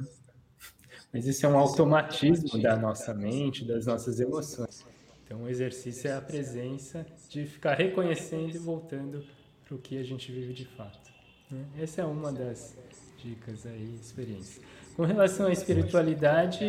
Mas 1.13 1.25
isso 1.25 1.45
é 1.45 1.49
um 1.49 1.57
automatismo 1.57 2.61
da 2.61 2.75
nossa 2.75 3.13
mente, 3.13 3.65
das 3.65 3.85
nossas 3.85 4.19
emoções. 4.19 4.85
Então, 5.25 5.43
o 5.43 5.49
exercício 5.49 6.09
é 6.09 6.13
a 6.13 6.21
presença 6.21 7.05
de 7.29 7.45
ficar 7.45 7.73
reconhecendo 7.73 8.53
e 8.53 8.57
voltando 8.57 9.25
para 9.63 9.75
o 9.75 9.79
que 9.79 9.97
a 9.97 10.03
gente 10.03 10.31
vive 10.31 10.53
de 10.53 10.65
fato. 10.65 11.09
Né? 11.49 11.65
Essa 11.79 12.01
é 12.01 12.05
uma 12.05 12.31
das 12.31 12.77
dicas 13.17 13.65
aí, 13.65 13.95
experiência. 13.95 14.61
Com 14.95 15.05
relação 15.05 15.47
à 15.47 15.51
espiritualidade, 15.51 16.65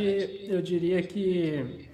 eu 0.49 0.63
diria 0.63 1.03
que 1.03 1.89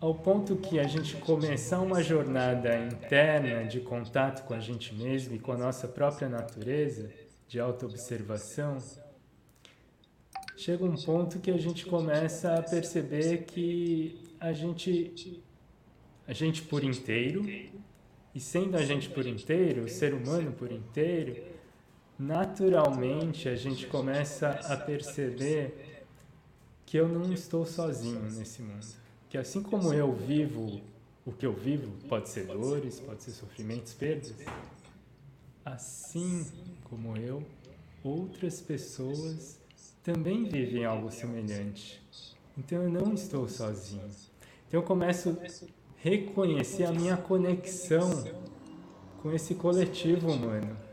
ao 0.00 0.14
ponto 0.14 0.56
que 0.56 0.78
a 0.78 0.84
gente 0.84 1.16
começar 1.16 1.80
uma 1.80 2.02
jornada 2.02 2.78
interna 2.78 3.64
de 3.64 3.80
contato 3.80 4.46
com 4.46 4.54
a 4.54 4.60
gente 4.60 4.94
mesmo 4.94 5.34
e 5.34 5.38
com 5.38 5.52
a 5.52 5.58
nossa 5.58 5.88
própria 5.88 6.28
natureza, 6.28 7.10
de 7.48 7.58
autoobservação, 7.58 8.78
chega 10.56 10.84
um 10.84 10.94
ponto 10.94 11.40
que 11.40 11.50
a 11.50 11.58
gente 11.58 11.84
começa 11.84 12.54
a 12.54 12.62
perceber 12.62 13.38
que 13.38 14.36
a 14.38 14.52
gente, 14.52 15.42
a 16.28 16.32
gente 16.32 16.62
por 16.62 16.84
inteiro, 16.84 17.44
e 18.32 18.38
sendo 18.38 18.76
a 18.76 18.82
gente 18.82 19.10
por 19.10 19.26
inteiro, 19.26 19.82
o 19.82 19.88
ser 19.88 20.14
humano 20.14 20.52
por 20.52 20.70
inteiro, 20.70 21.49
naturalmente 22.20 23.48
a 23.48 23.56
gente 23.56 23.86
começa 23.86 24.50
a 24.50 24.76
perceber 24.76 26.04
que 26.84 26.98
eu 26.98 27.08
não 27.08 27.32
estou 27.32 27.64
sozinho 27.64 28.20
nesse 28.20 28.60
mundo. 28.60 28.86
Que 29.30 29.38
assim 29.38 29.62
como 29.62 29.94
eu 29.94 30.12
vivo 30.12 30.82
o 31.24 31.32
que 31.32 31.46
eu 31.46 31.54
vivo, 31.54 31.90
pode 32.08 32.28
ser 32.28 32.46
dores, 32.46 33.00
pode 33.00 33.22
ser 33.22 33.30
sofrimentos, 33.30 33.94
perdas, 33.94 34.34
assim 35.64 36.46
como 36.84 37.16
eu, 37.16 37.42
outras 38.04 38.60
pessoas 38.60 39.58
também 40.02 40.44
vivem 40.44 40.84
algo 40.84 41.10
semelhante. 41.10 42.02
Então 42.58 42.82
eu 42.82 42.90
não 42.90 43.14
estou 43.14 43.48
sozinho. 43.48 44.04
Então 44.68 44.80
eu 44.80 44.82
começo 44.82 45.30
a 45.30 45.36
reconhecer 45.96 46.84
a 46.84 46.92
minha 46.92 47.16
conexão 47.16 48.24
com 49.22 49.32
esse 49.32 49.54
coletivo 49.54 50.30
humano. 50.30 50.89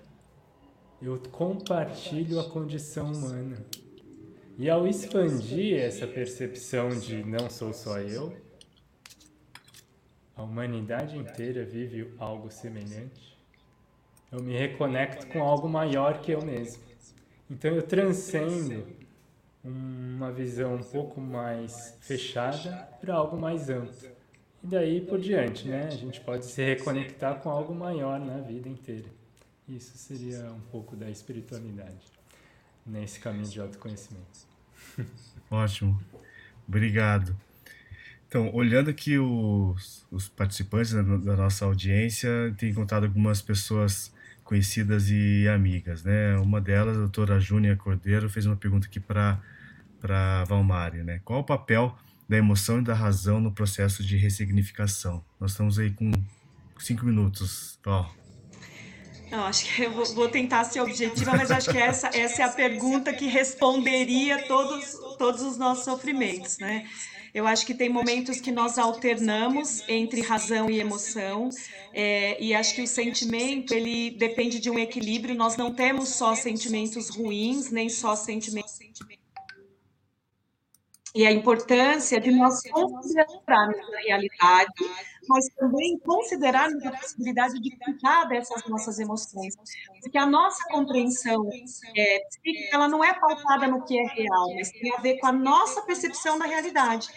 Eu 0.99 1.21
compartilho 1.31 2.39
a 2.39 2.49
condição 2.49 3.11
humana. 3.11 3.63
E 4.57 4.67
ao 4.67 4.87
expandir 4.87 5.79
essa 5.79 6.07
percepção 6.07 6.89
de 6.89 7.23
não 7.23 7.51
sou 7.51 7.71
só 7.71 7.99
eu, 7.99 8.35
a 10.35 10.41
humanidade 10.41 11.15
inteira 11.15 11.63
vive 11.63 12.11
algo 12.17 12.49
semelhante. 12.49 13.37
Eu 14.31 14.41
me 14.41 14.57
reconecto 14.57 15.27
com 15.27 15.43
algo 15.43 15.69
maior 15.69 16.19
que 16.19 16.31
eu 16.31 16.41
mesmo. 16.41 16.81
Então 17.49 17.71
eu 17.75 17.83
transcendo 17.83 18.87
uma 19.63 20.31
visão 20.31 20.75
um 20.75 20.83
pouco 20.83 21.21
mais 21.21 21.95
fechada 22.01 22.89
para 22.99 23.13
algo 23.13 23.39
mais 23.39 23.69
amplo. 23.69 23.93
E 24.63 24.67
daí 24.67 25.01
por 25.01 25.19
diante, 25.19 25.67
né? 25.67 25.85
A 25.85 25.91
gente 25.91 26.19
pode 26.21 26.45
se 26.45 26.63
reconectar 26.63 27.39
com 27.39 27.51
algo 27.51 27.75
maior 27.75 28.19
na 28.19 28.39
vida 28.39 28.67
inteira. 28.67 29.16
Isso 29.68 29.98
seria 29.98 30.52
um 30.52 30.61
pouco 30.72 30.95
da 30.95 31.10
espiritualidade 31.10 32.06
nesse 32.85 33.19
caminho 33.19 33.48
de 33.48 33.60
autoconhecimento. 33.60 34.48
Ótimo, 35.52 36.02
obrigado. 36.68 37.35
Então, 38.27 38.53
olhando 38.53 38.89
aqui 38.89 39.18
os, 39.18 40.06
os 40.11 40.27
participantes 40.27 40.91
da, 40.91 41.02
da, 41.02 41.35
nossa 41.35 41.65
audiência, 41.65 42.30
tem 42.57 42.69
encontrado 42.69 43.06
algumas 43.06 43.41
pessoas 43.41 44.11
conhecidas 44.44 45.10
e 45.10 45.48
amigas, 45.48 46.03
né? 46.03 46.38
Uma 46.38 46.60
delas, 46.60 46.95
a 46.95 47.02
doutora 47.02 47.39
Júnia 47.39 47.76
Cordeiro, 47.76 48.30
fez 48.30 48.45
uma 48.45 48.56
pergunta 48.56 48.88
aqui 48.88 48.99
para 48.99 49.41
para 49.99 50.44
Valmari, 50.44 51.03
né? 51.03 51.19
Qual 51.26 51.39
o 51.39 51.44
papel 51.44 51.98
da 52.30 52.38
emoção 52.38 52.80
e 52.80 52.84
da 52.84 52.94
razão 52.94 53.39
no 53.39 53.52
processo 53.52 54.03
de 54.03 54.15
ressignificação? 54.15 55.23
Nós 55.39 55.52
estamos 55.52 55.80
aí 55.80 55.91
com 55.91 56.11
cinco 56.77 57.06
minutos, 57.06 57.80
Val. 57.84 58.14
Não, 59.29 59.43
acho 59.45 59.65
que 59.65 59.83
eu 59.83 59.91
vou 59.91 60.29
tentar 60.29 60.63
ser 60.63 60.79
objetiva, 60.81 61.35
mas 61.35 61.51
acho 61.51 61.69
que 61.69 61.77
essa, 61.77 62.07
essa 62.13 62.43
é 62.43 62.45
a 62.45 62.49
pergunta 62.49 63.13
que 63.13 63.27
responderia 63.27 64.47
todos, 64.47 64.97
todos 65.17 65.41
os 65.41 65.57
nossos 65.57 65.83
sofrimentos, 65.83 66.57
né? 66.59 66.87
Eu 67.33 67.45
acho 67.45 67.65
que 67.65 67.73
tem 67.73 67.89
momentos 67.89 68.39
que 68.39 68.51
nós 68.51 68.77
alternamos 68.77 69.83
entre 69.87 70.21
razão 70.21 70.69
e 70.69 70.79
emoção, 70.79 71.49
é, 71.93 72.41
e 72.41 72.53
acho 72.55 72.73
que 72.73 72.81
o 72.81 72.87
sentimento 72.87 73.73
ele 73.73 74.11
depende 74.11 74.59
de 74.59 74.69
um 74.71 74.79
equilíbrio. 74.79 75.35
Nós 75.35 75.57
não 75.57 75.73
temos 75.73 76.09
só 76.09 76.33
sentimentos 76.33 77.09
ruins, 77.09 77.69
nem 77.69 77.89
só 77.89 78.15
sentimentos 78.15 78.79
e 81.17 81.25
a 81.25 81.31
importância 81.31 82.21
de 82.21 82.29
nós 82.29 82.61
considerarmos 82.69 83.93
a 83.95 83.99
realidade, 84.05 84.71
mas 85.27 85.47
também 85.57 85.97
considerarmos 85.99 86.85
a 86.85 86.91
possibilidade 86.91 87.59
de 87.59 87.75
cuidar 87.77 88.25
dessas 88.25 88.65
nossas 88.67 88.99
emoções, 88.99 89.55
porque 90.01 90.17
a 90.17 90.25
nossa 90.25 90.63
compreensão 90.69 91.49
é, 91.95 92.21
ela 92.71 92.87
não 92.87 93.03
é 93.03 93.13
pautada 93.13 93.67
no 93.67 93.83
que 93.83 93.97
é 93.97 94.05
real, 94.07 94.53
mas 94.55 94.71
tem 94.71 94.93
a 94.93 95.01
ver 95.01 95.17
com 95.19 95.27
a 95.27 95.31
nossa 95.31 95.81
percepção 95.81 96.37
da 96.37 96.45
realidade. 96.45 97.07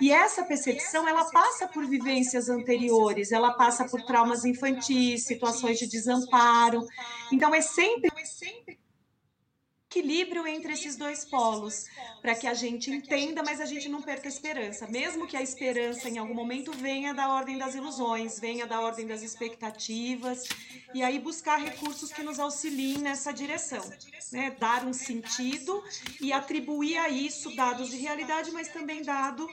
E 0.00 0.10
essa 0.10 0.42
percepção, 0.44 1.06
ela 1.06 1.30
passa 1.30 1.68
por 1.68 1.86
vivências 1.86 2.48
anteriores, 2.48 3.32
ela 3.32 3.52
passa 3.52 3.84
por 3.86 4.02
traumas 4.02 4.44
infantis, 4.44 5.26
situações 5.26 5.78
de 5.78 5.86
desamparo. 5.86 6.86
Então 7.30 7.54
é 7.54 7.60
sempre 7.60 8.10
equilíbrio 9.90 10.46
entre 10.46 10.72
esses 10.72 10.94
dois 10.94 11.24
polos, 11.24 11.86
para 12.22 12.36
que 12.36 12.46
a 12.46 12.54
gente 12.54 12.92
entenda, 12.92 13.42
mas 13.42 13.60
a 13.60 13.64
gente 13.64 13.88
não 13.88 14.00
perca 14.00 14.28
a 14.28 14.32
esperança, 14.32 14.86
mesmo 14.86 15.26
que 15.26 15.36
a 15.36 15.42
esperança 15.42 16.08
em 16.08 16.16
algum 16.16 16.32
momento 16.32 16.70
venha 16.70 17.12
da 17.12 17.28
ordem 17.28 17.58
das 17.58 17.74
ilusões, 17.74 18.38
venha 18.38 18.68
da 18.68 18.80
ordem 18.80 19.04
das 19.04 19.22
expectativas, 19.22 20.44
e 20.94 21.02
aí 21.02 21.18
buscar 21.18 21.56
recursos 21.56 22.12
que 22.12 22.22
nos 22.22 22.38
auxiliem 22.38 22.98
nessa 22.98 23.32
direção, 23.32 23.84
né? 24.30 24.54
Dar 24.60 24.86
um 24.86 24.92
sentido 24.92 25.82
e 26.20 26.32
atribuir 26.32 26.96
a 26.96 27.08
isso 27.08 27.54
dados 27.56 27.90
de 27.90 27.96
realidade, 27.96 28.52
mas 28.52 28.68
também 28.68 29.02
dado 29.02 29.48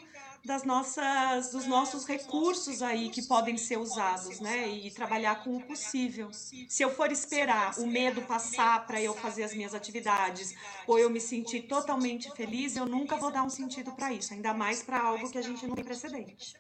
das 0.46 0.64
nossas, 0.64 1.52
dos 1.52 1.66
nossos 1.66 2.06
recursos 2.06 2.82
aí 2.82 3.10
que 3.10 3.22
podem 3.22 3.58
ser 3.58 3.78
usados, 3.78 4.40
né? 4.40 4.68
E 4.68 4.92
trabalhar 4.92 5.44
com 5.44 5.58
o 5.58 5.62
possível. 5.62 6.32
Se 6.32 6.82
eu 6.82 6.90
for 6.90 7.12
esperar 7.12 7.78
o 7.80 7.86
medo 7.86 8.22
passar 8.22 8.86
para 8.86 9.02
eu 9.02 9.14
fazer 9.14 9.44
as 9.44 9.54
minhas 9.54 9.74
atividades, 9.74 10.56
ou 10.86 10.98
eu 10.98 11.10
me 11.10 11.20
sentir 11.20 11.64
totalmente 11.64 12.32
feliz, 12.36 12.76
eu 12.76 12.86
nunca 12.86 13.18
vou 13.18 13.32
dar 13.32 13.44
um 13.44 13.50
sentido 13.50 13.92
para 13.92 14.14
isso, 14.14 14.34
ainda 14.34 14.54
mais 14.54 14.82
para 14.82 15.02
algo 15.02 15.30
que 15.30 15.38
a 15.38 15.42
gente 15.42 15.66
não 15.68 15.76
tem 15.76 15.84
precedente. 15.84 16.56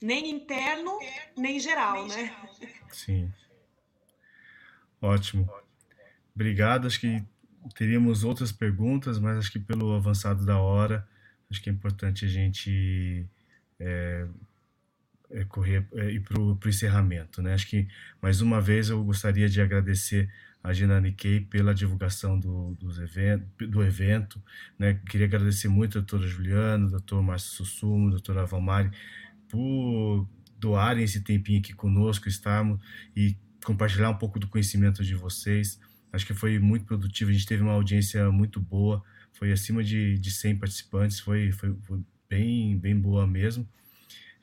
Nem 0.00 0.30
interno, 0.30 0.98
nem 1.36 1.60
geral, 1.60 2.06
né? 2.08 2.34
Sim. 2.90 3.32
Ótimo. 5.00 5.48
Obrigado. 6.34 6.86
Acho 6.86 6.98
que 6.98 7.22
teríamos 7.76 8.24
outras 8.24 8.50
perguntas, 8.50 9.18
mas 9.18 9.38
acho 9.38 9.52
que 9.52 9.60
pelo 9.60 9.94
avançado 9.94 10.44
da 10.44 10.58
hora 10.58 11.06
acho 11.52 11.62
que 11.62 11.70
é 11.70 11.72
importante 11.72 12.24
a 12.24 12.28
gente 12.28 13.26
é, 13.78 14.26
é 15.30 15.44
correr 15.44 15.86
é, 15.94 16.10
ir 16.10 16.20
para 16.20 16.40
o 16.40 16.58
encerramento. 16.66 17.42
Né? 17.42 17.54
Acho 17.54 17.68
que, 17.68 17.86
mais 18.20 18.40
uma 18.40 18.60
vez, 18.60 18.88
eu 18.88 19.04
gostaria 19.04 19.48
de 19.48 19.60
agradecer 19.60 20.28
a 20.64 20.72
Gina 20.72 21.00
Nikkei 21.00 21.40
pela 21.40 21.74
divulgação 21.74 22.38
do, 22.38 22.74
dos 22.74 22.98
evento, 22.98 23.66
do 23.66 23.82
evento. 23.82 24.42
Né? 24.78 24.94
Queria 25.08 25.26
agradecer 25.26 25.68
muito 25.68 25.98
a 25.98 26.00
doutora 26.00 26.26
Juliana, 26.26 26.88
doutor 26.88 27.22
Márcio 27.22 27.50
Sussumo, 27.50 28.10
doutora 28.10 28.46
Valmari, 28.46 28.90
por 29.48 30.26
doarem 30.58 31.04
esse 31.04 31.20
tempinho 31.20 31.58
aqui 31.58 31.74
conosco, 31.74 32.28
estarmos 32.28 32.80
e 33.14 33.36
compartilhar 33.64 34.10
um 34.10 34.16
pouco 34.16 34.38
do 34.38 34.48
conhecimento 34.48 35.04
de 35.04 35.14
vocês. 35.14 35.78
Acho 36.12 36.26
que 36.26 36.34
foi 36.34 36.58
muito 36.58 36.84
produtivo, 36.86 37.30
a 37.30 37.32
gente 37.34 37.46
teve 37.46 37.62
uma 37.62 37.72
audiência 37.72 38.30
muito 38.30 38.60
boa 38.60 39.02
foi 39.32 39.52
acima 39.52 39.82
de, 39.82 40.18
de 40.18 40.30
100 40.30 40.56
participantes, 40.56 41.20
foi, 41.20 41.52
foi, 41.52 41.74
foi 41.82 42.00
bem, 42.28 42.76
bem 42.78 42.98
boa 42.98 43.26
mesmo. 43.26 43.68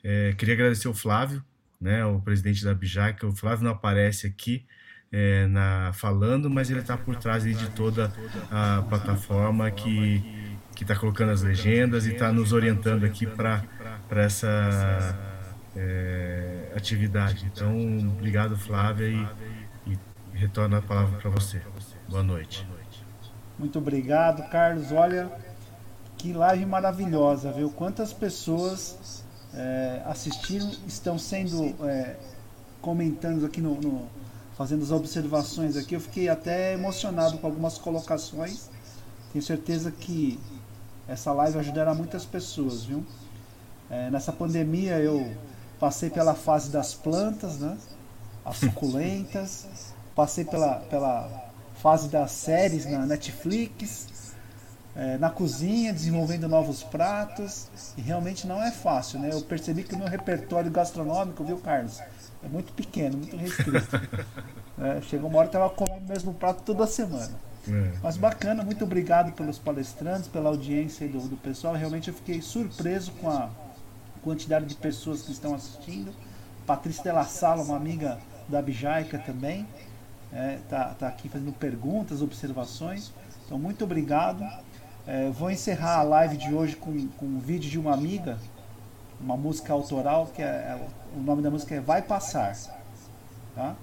É, 0.02 0.32
queria 0.34 0.54
agradecer 0.54 0.88
o 0.88 0.94
Flávio, 0.94 1.44
né, 1.80 2.04
o 2.04 2.20
presidente 2.20 2.64
da 2.64 2.74
Bijac, 2.74 3.24
o 3.24 3.32
Flávio 3.32 3.64
não 3.64 3.72
aparece 3.72 4.26
aqui 4.26 4.66
é, 5.12 5.46
na, 5.46 5.92
falando, 5.92 6.48
mas 6.48 6.70
ele 6.70 6.80
está 6.80 6.96
por 6.96 7.16
trás 7.16 7.42
de 7.42 7.70
toda 7.70 8.12
a 8.50 8.82
plataforma 8.88 9.70
que 9.70 10.40
que 10.80 10.84
está 10.84 10.96
colocando 10.96 11.30
as 11.30 11.42
legendas 11.42 12.06
e 12.06 12.12
está 12.12 12.32
nos 12.32 12.54
orientando 12.54 13.04
aqui 13.04 13.26
para 13.26 13.62
essa 14.10 15.14
é, 15.76 16.72
atividade. 16.74 17.44
Então, 17.52 17.76
obrigado, 18.08 18.56
Flávia, 18.56 19.06
e, 19.06 19.92
e 19.92 19.98
retorno 20.32 20.76
a 20.76 20.80
palavra 20.80 21.18
para 21.18 21.28
você. 21.28 21.60
Boa 22.08 22.22
noite. 22.22 22.66
Muito 23.60 23.78
obrigado, 23.78 24.48
Carlos. 24.48 24.90
Olha, 24.90 25.30
que 26.16 26.32
live 26.32 26.64
maravilhosa, 26.64 27.52
viu? 27.52 27.70
Quantas 27.70 28.10
pessoas 28.10 29.22
é, 29.52 30.00
assistiram, 30.06 30.70
estão 30.88 31.18
sendo 31.18 31.74
é, 31.86 32.16
comentando 32.80 33.44
aqui 33.44 33.60
no, 33.60 33.74
no, 33.78 34.08
fazendo 34.56 34.82
as 34.82 34.90
observações 34.90 35.76
aqui. 35.76 35.94
Eu 35.94 36.00
fiquei 36.00 36.30
até 36.30 36.72
emocionado 36.72 37.36
com 37.36 37.46
algumas 37.46 37.76
colocações. 37.76 38.70
Tenho 39.30 39.44
certeza 39.44 39.90
que 39.90 40.40
essa 41.06 41.30
live 41.30 41.58
ajudará 41.58 41.94
muitas 41.94 42.24
pessoas, 42.24 42.84
viu? 42.84 43.04
É, 43.90 44.08
nessa 44.08 44.32
pandemia 44.32 44.98
eu 45.00 45.36
passei 45.78 46.08
pela 46.08 46.32
fase 46.32 46.70
das 46.70 46.94
plantas, 46.94 47.58
né? 47.58 47.76
As 48.42 48.56
suculentas, 48.56 49.66
passei 50.14 50.46
pela, 50.46 50.76
pela 50.76 51.49
fase 51.80 52.08
das 52.08 52.30
séries 52.32 52.84
na 52.86 53.06
Netflix, 53.06 54.34
é, 54.94 55.16
na 55.18 55.30
cozinha, 55.30 55.92
desenvolvendo 55.92 56.46
novos 56.46 56.82
pratos. 56.82 57.68
E 57.96 58.00
realmente 58.00 58.46
não 58.46 58.62
é 58.62 58.70
fácil, 58.70 59.18
né? 59.18 59.30
Eu 59.32 59.40
percebi 59.42 59.82
que 59.82 59.94
o 59.94 59.98
meu 59.98 60.06
repertório 60.06 60.70
gastronômico, 60.70 61.42
viu, 61.42 61.58
Carlos? 61.58 62.00
É 62.42 62.48
muito 62.48 62.72
pequeno, 62.72 63.16
muito 63.16 63.36
restrito. 63.36 64.00
é, 64.78 65.00
chegou 65.02 65.28
uma 65.28 65.38
hora 65.38 65.48
que 65.48 65.56
eu 65.56 65.64
estava 65.64 65.74
comendo 65.74 66.04
o 66.04 66.08
mesmo 66.08 66.34
prato 66.34 66.62
toda 66.62 66.86
semana. 66.86 67.32
É. 67.68 67.92
Mas 68.02 68.16
bacana, 68.16 68.62
muito 68.62 68.84
obrigado 68.84 69.32
pelos 69.32 69.58
palestrantes, 69.58 70.28
pela 70.28 70.48
audiência 70.48 71.06
do, 71.08 71.20
do 71.28 71.36
pessoal. 71.36 71.74
Realmente 71.74 72.08
eu 72.08 72.14
fiquei 72.14 72.40
surpreso 72.40 73.12
com 73.12 73.30
a 73.30 73.50
quantidade 74.22 74.66
de 74.66 74.74
pessoas 74.74 75.22
que 75.22 75.32
estão 75.32 75.54
assistindo. 75.54 76.12
Patrícia 76.66 77.04
Della 77.04 77.24
Sala, 77.24 77.62
uma 77.62 77.76
amiga 77.76 78.18
da 78.48 78.60
Bijaica 78.60 79.18
também 79.18 79.66
é, 80.32 80.58
tá, 80.68 80.94
tá 80.98 81.08
aqui 81.08 81.28
fazendo 81.28 81.52
perguntas, 81.52 82.22
observações. 82.22 83.12
Então, 83.44 83.58
muito 83.58 83.84
obrigado. 83.84 84.44
É, 85.06 85.28
vou 85.30 85.50
encerrar 85.50 85.98
a 85.98 86.02
live 86.02 86.36
de 86.36 86.54
hoje 86.54 86.76
com, 86.76 87.08
com 87.08 87.26
um 87.26 87.40
vídeo 87.40 87.68
de 87.68 87.78
uma 87.78 87.92
amiga, 87.92 88.38
uma 89.20 89.36
música 89.36 89.72
autoral, 89.72 90.28
que 90.28 90.42
é, 90.42 90.46
é, 90.46 90.88
o 91.16 91.20
nome 91.20 91.42
da 91.42 91.50
música 91.50 91.74
é 91.74 91.80
Vai 91.80 92.02
Passar. 92.02 92.56
Tá? 93.54 93.74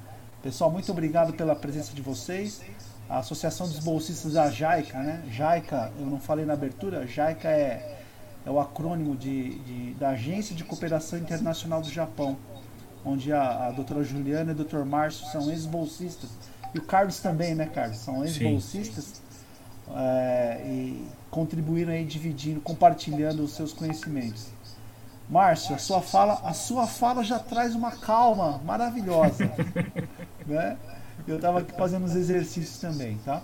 Pessoal, 0.42 0.72
muito 0.72 0.90
obrigado 0.92 1.34
pela 1.34 1.56
presença 1.56 1.94
de 1.94 2.02
vocês. 2.02 2.62
A 3.10 3.20
Associação 3.20 3.68
dos 3.68 3.80
Bolsistas 3.80 4.34
da 4.34 4.50
JAICA, 4.50 5.00
né? 5.00 5.24
JAICA, 5.32 5.92
eu 5.98 6.06
não 6.06 6.20
falei 6.20 6.46
na 6.46 6.54
abertura, 6.54 7.08
JAICA 7.08 7.50
é, 7.50 8.00
é 8.46 8.52
o 8.52 8.60
acrônimo 8.60 9.16
de, 9.16 9.60
de, 9.60 9.94
da 9.94 10.10
Agência 10.10 10.56
de 10.56 10.64
Cooperação 10.64 11.18
Internacional 11.18 11.82
do 11.82 11.90
Japão 11.90 12.38
onde 13.08 13.32
a, 13.32 13.68
a 13.68 13.72
doutora 13.72 14.04
Juliana 14.04 14.52
e 14.52 14.54
o 14.54 14.58
doutor 14.58 14.86
Márcio 14.86 15.26
são 15.28 15.50
ex-bolsistas. 15.50 16.30
E 16.74 16.80
o 16.80 16.82
Carlos 16.82 17.20
também, 17.20 17.56
né, 17.56 17.66
Carlos? 17.66 17.98
São 17.98 18.24
ex-bolsistas. 18.24 19.22
É, 19.96 20.62
e 20.66 21.08
contribuíram 21.32 21.94
aí 21.94 22.04
dividindo, 22.04 22.60
compartilhando 22.60 23.44
os 23.44 23.52
seus 23.52 23.72
conhecimentos. 23.72 24.48
Márcio, 25.30 25.76
a 25.76 25.78
sua 25.78 26.02
fala, 26.02 26.42
a 26.44 26.54
sua 26.54 26.88
fala 26.88 27.24
já 27.24 27.40
traz 27.40 27.76
uma 27.76 27.92
calma 27.92 28.62
maravilhosa, 28.66 29.52
né? 30.46 30.78
Eu 31.28 31.36
estava 31.36 31.60
aqui 31.60 31.74
fazendo 31.74 32.06
os 32.06 32.16
exercícios 32.16 32.80
também, 32.80 33.18
tá? 33.26 33.42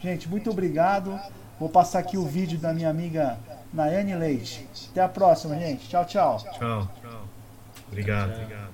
Gente, 0.00 0.28
muito 0.28 0.50
obrigado. 0.50 1.18
Vou 1.58 1.68
passar 1.68 2.00
aqui 2.00 2.18
o 2.18 2.26
vídeo 2.26 2.58
da 2.58 2.74
minha 2.74 2.90
amiga 2.90 3.38
Nayane 3.72 4.14
Leite. 4.14 4.68
Até 4.90 5.02
a 5.02 5.08
próxima, 5.08 5.56
gente. 5.56 5.88
Tchau, 5.88 6.04
tchau. 6.04 6.38
Tchau. 6.38 6.90
tchau. 7.00 7.28
Obrigado. 7.88 8.73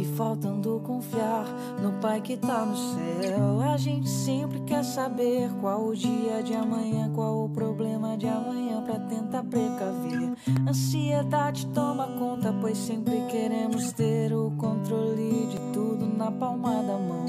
faltando 0.15 0.81
confiar 0.83 1.45
no 1.81 1.93
Pai 2.01 2.21
que 2.21 2.37
tá 2.37 2.65
no 2.65 2.75
céu. 2.75 3.61
A 3.61 3.77
gente 3.77 4.09
sempre 4.09 4.59
quer 4.61 4.83
saber 4.83 5.49
qual 5.59 5.87
o 5.87 5.95
dia 5.95 6.41
de 6.43 6.53
amanhã, 6.53 7.11
qual 7.13 7.45
o 7.45 7.49
problema 7.49 8.17
de 8.17 8.27
amanhã 8.27 8.81
pra 8.83 8.99
tentar 8.99 9.43
precaver. 9.43 10.33
Ansiedade 10.67 11.67
toma 11.67 12.07
conta, 12.17 12.53
pois 12.59 12.77
sempre 12.77 13.21
queremos 13.29 13.91
ter 13.93 14.33
o 14.33 14.51
controle 14.57 15.47
de 15.47 15.59
tudo 15.73 16.05
na 16.05 16.31
palma 16.31 16.81
da 16.83 16.97
mão. 16.97 17.25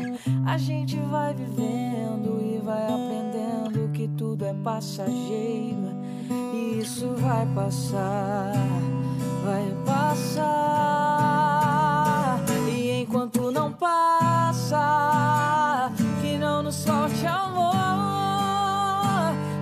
A 0.46 0.56
gente 0.58 0.98
vai 0.98 1.34
vivendo 1.34 2.40
e 2.40 2.60
vai 2.64 2.84
aprendendo 2.84 3.92
que 3.92 4.08
tudo 4.08 4.44
é 4.44 4.54
passageiro 4.54 5.82
isso 6.82 7.14
vai 7.14 7.46
passar, 7.54 8.52
vai 9.44 9.72
passar. 9.86 11.01
Não 13.52 13.70
passa, 13.70 14.78
que 16.22 16.38
não 16.38 16.62
nos 16.62 16.74
solte 16.74 17.26
amor, 17.26 17.74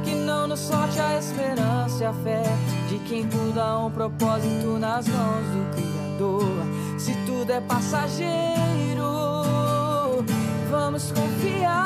que 0.04 0.14
não 0.14 0.46
nos 0.46 0.60
solte 0.60 1.00
a 1.00 1.18
esperança 1.18 2.04
e 2.04 2.06
a 2.06 2.12
fé 2.12 2.44
de 2.88 3.00
quem 3.00 3.26
tudo 3.26 3.60
há 3.60 3.84
um 3.84 3.90
propósito 3.90 4.78
nas 4.78 5.08
mãos 5.08 5.44
do 5.46 5.70
Criador. 5.74 7.00
Se 7.00 7.12
tudo 7.26 7.50
é 7.50 7.60
passageiro, 7.60 9.02
vamos 10.70 11.10
confiar 11.10 11.80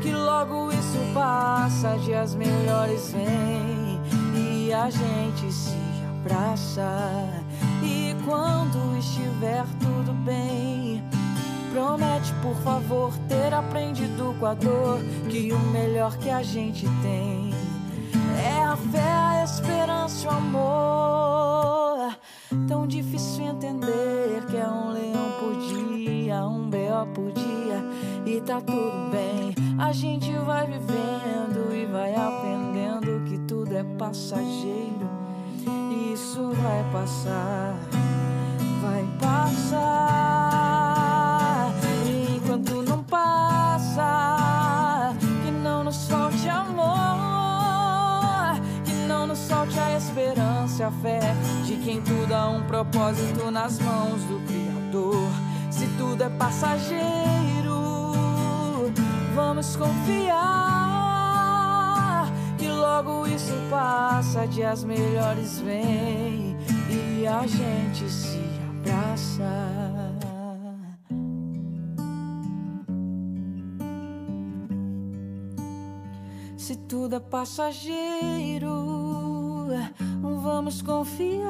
que 0.00 0.12
logo 0.12 0.72
isso 0.72 0.98
passa, 1.12 1.98
dias 1.98 2.34
melhores 2.34 3.12
vêm 3.12 4.00
e 4.34 4.72
a 4.72 4.88
gente 4.88 5.52
se 5.52 5.76
abraça. 6.22 7.28
E 7.82 8.14
quando 8.24 8.98
estiver 8.98 9.64
bem, 10.24 11.02
promete 11.72 12.32
por 12.42 12.56
favor 12.62 13.12
ter 13.28 13.52
aprendido 13.52 14.34
com 14.38 14.46
a 14.46 14.54
dor 14.54 15.00
que 15.28 15.52
o 15.52 15.58
melhor 15.70 16.16
que 16.18 16.30
a 16.30 16.42
gente 16.42 16.86
tem 17.02 17.50
é 18.44 18.62
a 18.62 18.76
fé, 18.76 19.12
a 19.12 19.44
esperança, 19.44 20.28
o 20.28 20.30
amor. 20.30 22.16
Tão 22.66 22.86
difícil 22.86 23.44
entender 23.44 24.44
que 24.48 24.56
é 24.56 24.66
um 24.66 24.90
leão 24.90 25.32
por 25.38 25.56
dia, 25.58 26.44
um 26.46 26.68
B.O. 26.68 27.06
por 27.06 27.32
dia 27.32 27.84
e 28.26 28.40
tá 28.40 28.60
tudo 28.60 29.10
bem. 29.10 29.54
A 29.78 29.92
gente 29.92 30.32
vai 30.38 30.66
vivendo 30.66 31.74
e 31.74 31.86
vai 31.86 32.14
aprendendo 32.14 33.24
que 33.24 33.38
tudo 33.46 33.74
é 33.76 33.84
passageiro. 33.98 35.08
E 35.66 36.12
isso 36.12 36.50
vai 36.50 36.84
passar, 36.92 37.76
vai 38.80 39.06
passar. 39.20 40.60
E 42.06 42.36
enquanto 42.36 42.82
não 42.82 43.02
passa, 43.04 44.02
que 45.44 45.50
não 45.50 45.84
nos 45.84 46.08
falte 46.08 46.48
amor, 46.48 46.88
que 48.84 48.92
não 49.06 49.26
nos 49.26 49.48
falte 49.48 49.78
a 49.78 49.96
esperança, 49.96 50.86
a 50.88 50.90
fé 50.90 51.20
de 51.64 51.76
quem 51.76 52.00
tudo 52.02 52.34
há 52.34 52.48
um 52.48 52.62
propósito 52.62 53.50
nas 53.50 53.78
mãos 53.78 54.22
do 54.24 54.40
Criador. 54.46 55.30
Se 55.70 55.86
tudo 55.98 56.24
é 56.24 56.30
passageiro 56.30 57.40
vamos 59.34 59.76
confiar 59.76 60.40
que 62.58 62.68
logo 62.68 63.26
isso 63.26 63.52
passa, 63.70 64.46
dias 64.46 64.84
melhores 64.84 65.60
vêm 65.60 66.56
e 66.88 67.26
a 67.26 67.46
gente 67.46 68.08
se 68.08 68.49
abraça. 69.20 70.16
Se 76.56 76.76
tudo 76.76 77.16
é 77.16 77.20
passageiro, 77.20 78.70
vamos 80.22 80.82
confiar 80.82 81.40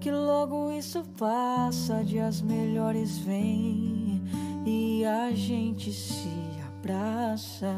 que 0.00 0.10
logo 0.10 0.70
isso 0.72 1.04
passa, 1.16 2.04
dias 2.04 2.40
melhores 2.40 3.18
vêm 3.18 4.22
e 4.64 5.04
a 5.04 5.30
gente 5.32 5.92
se 5.92 6.30
abraça. 6.66 7.68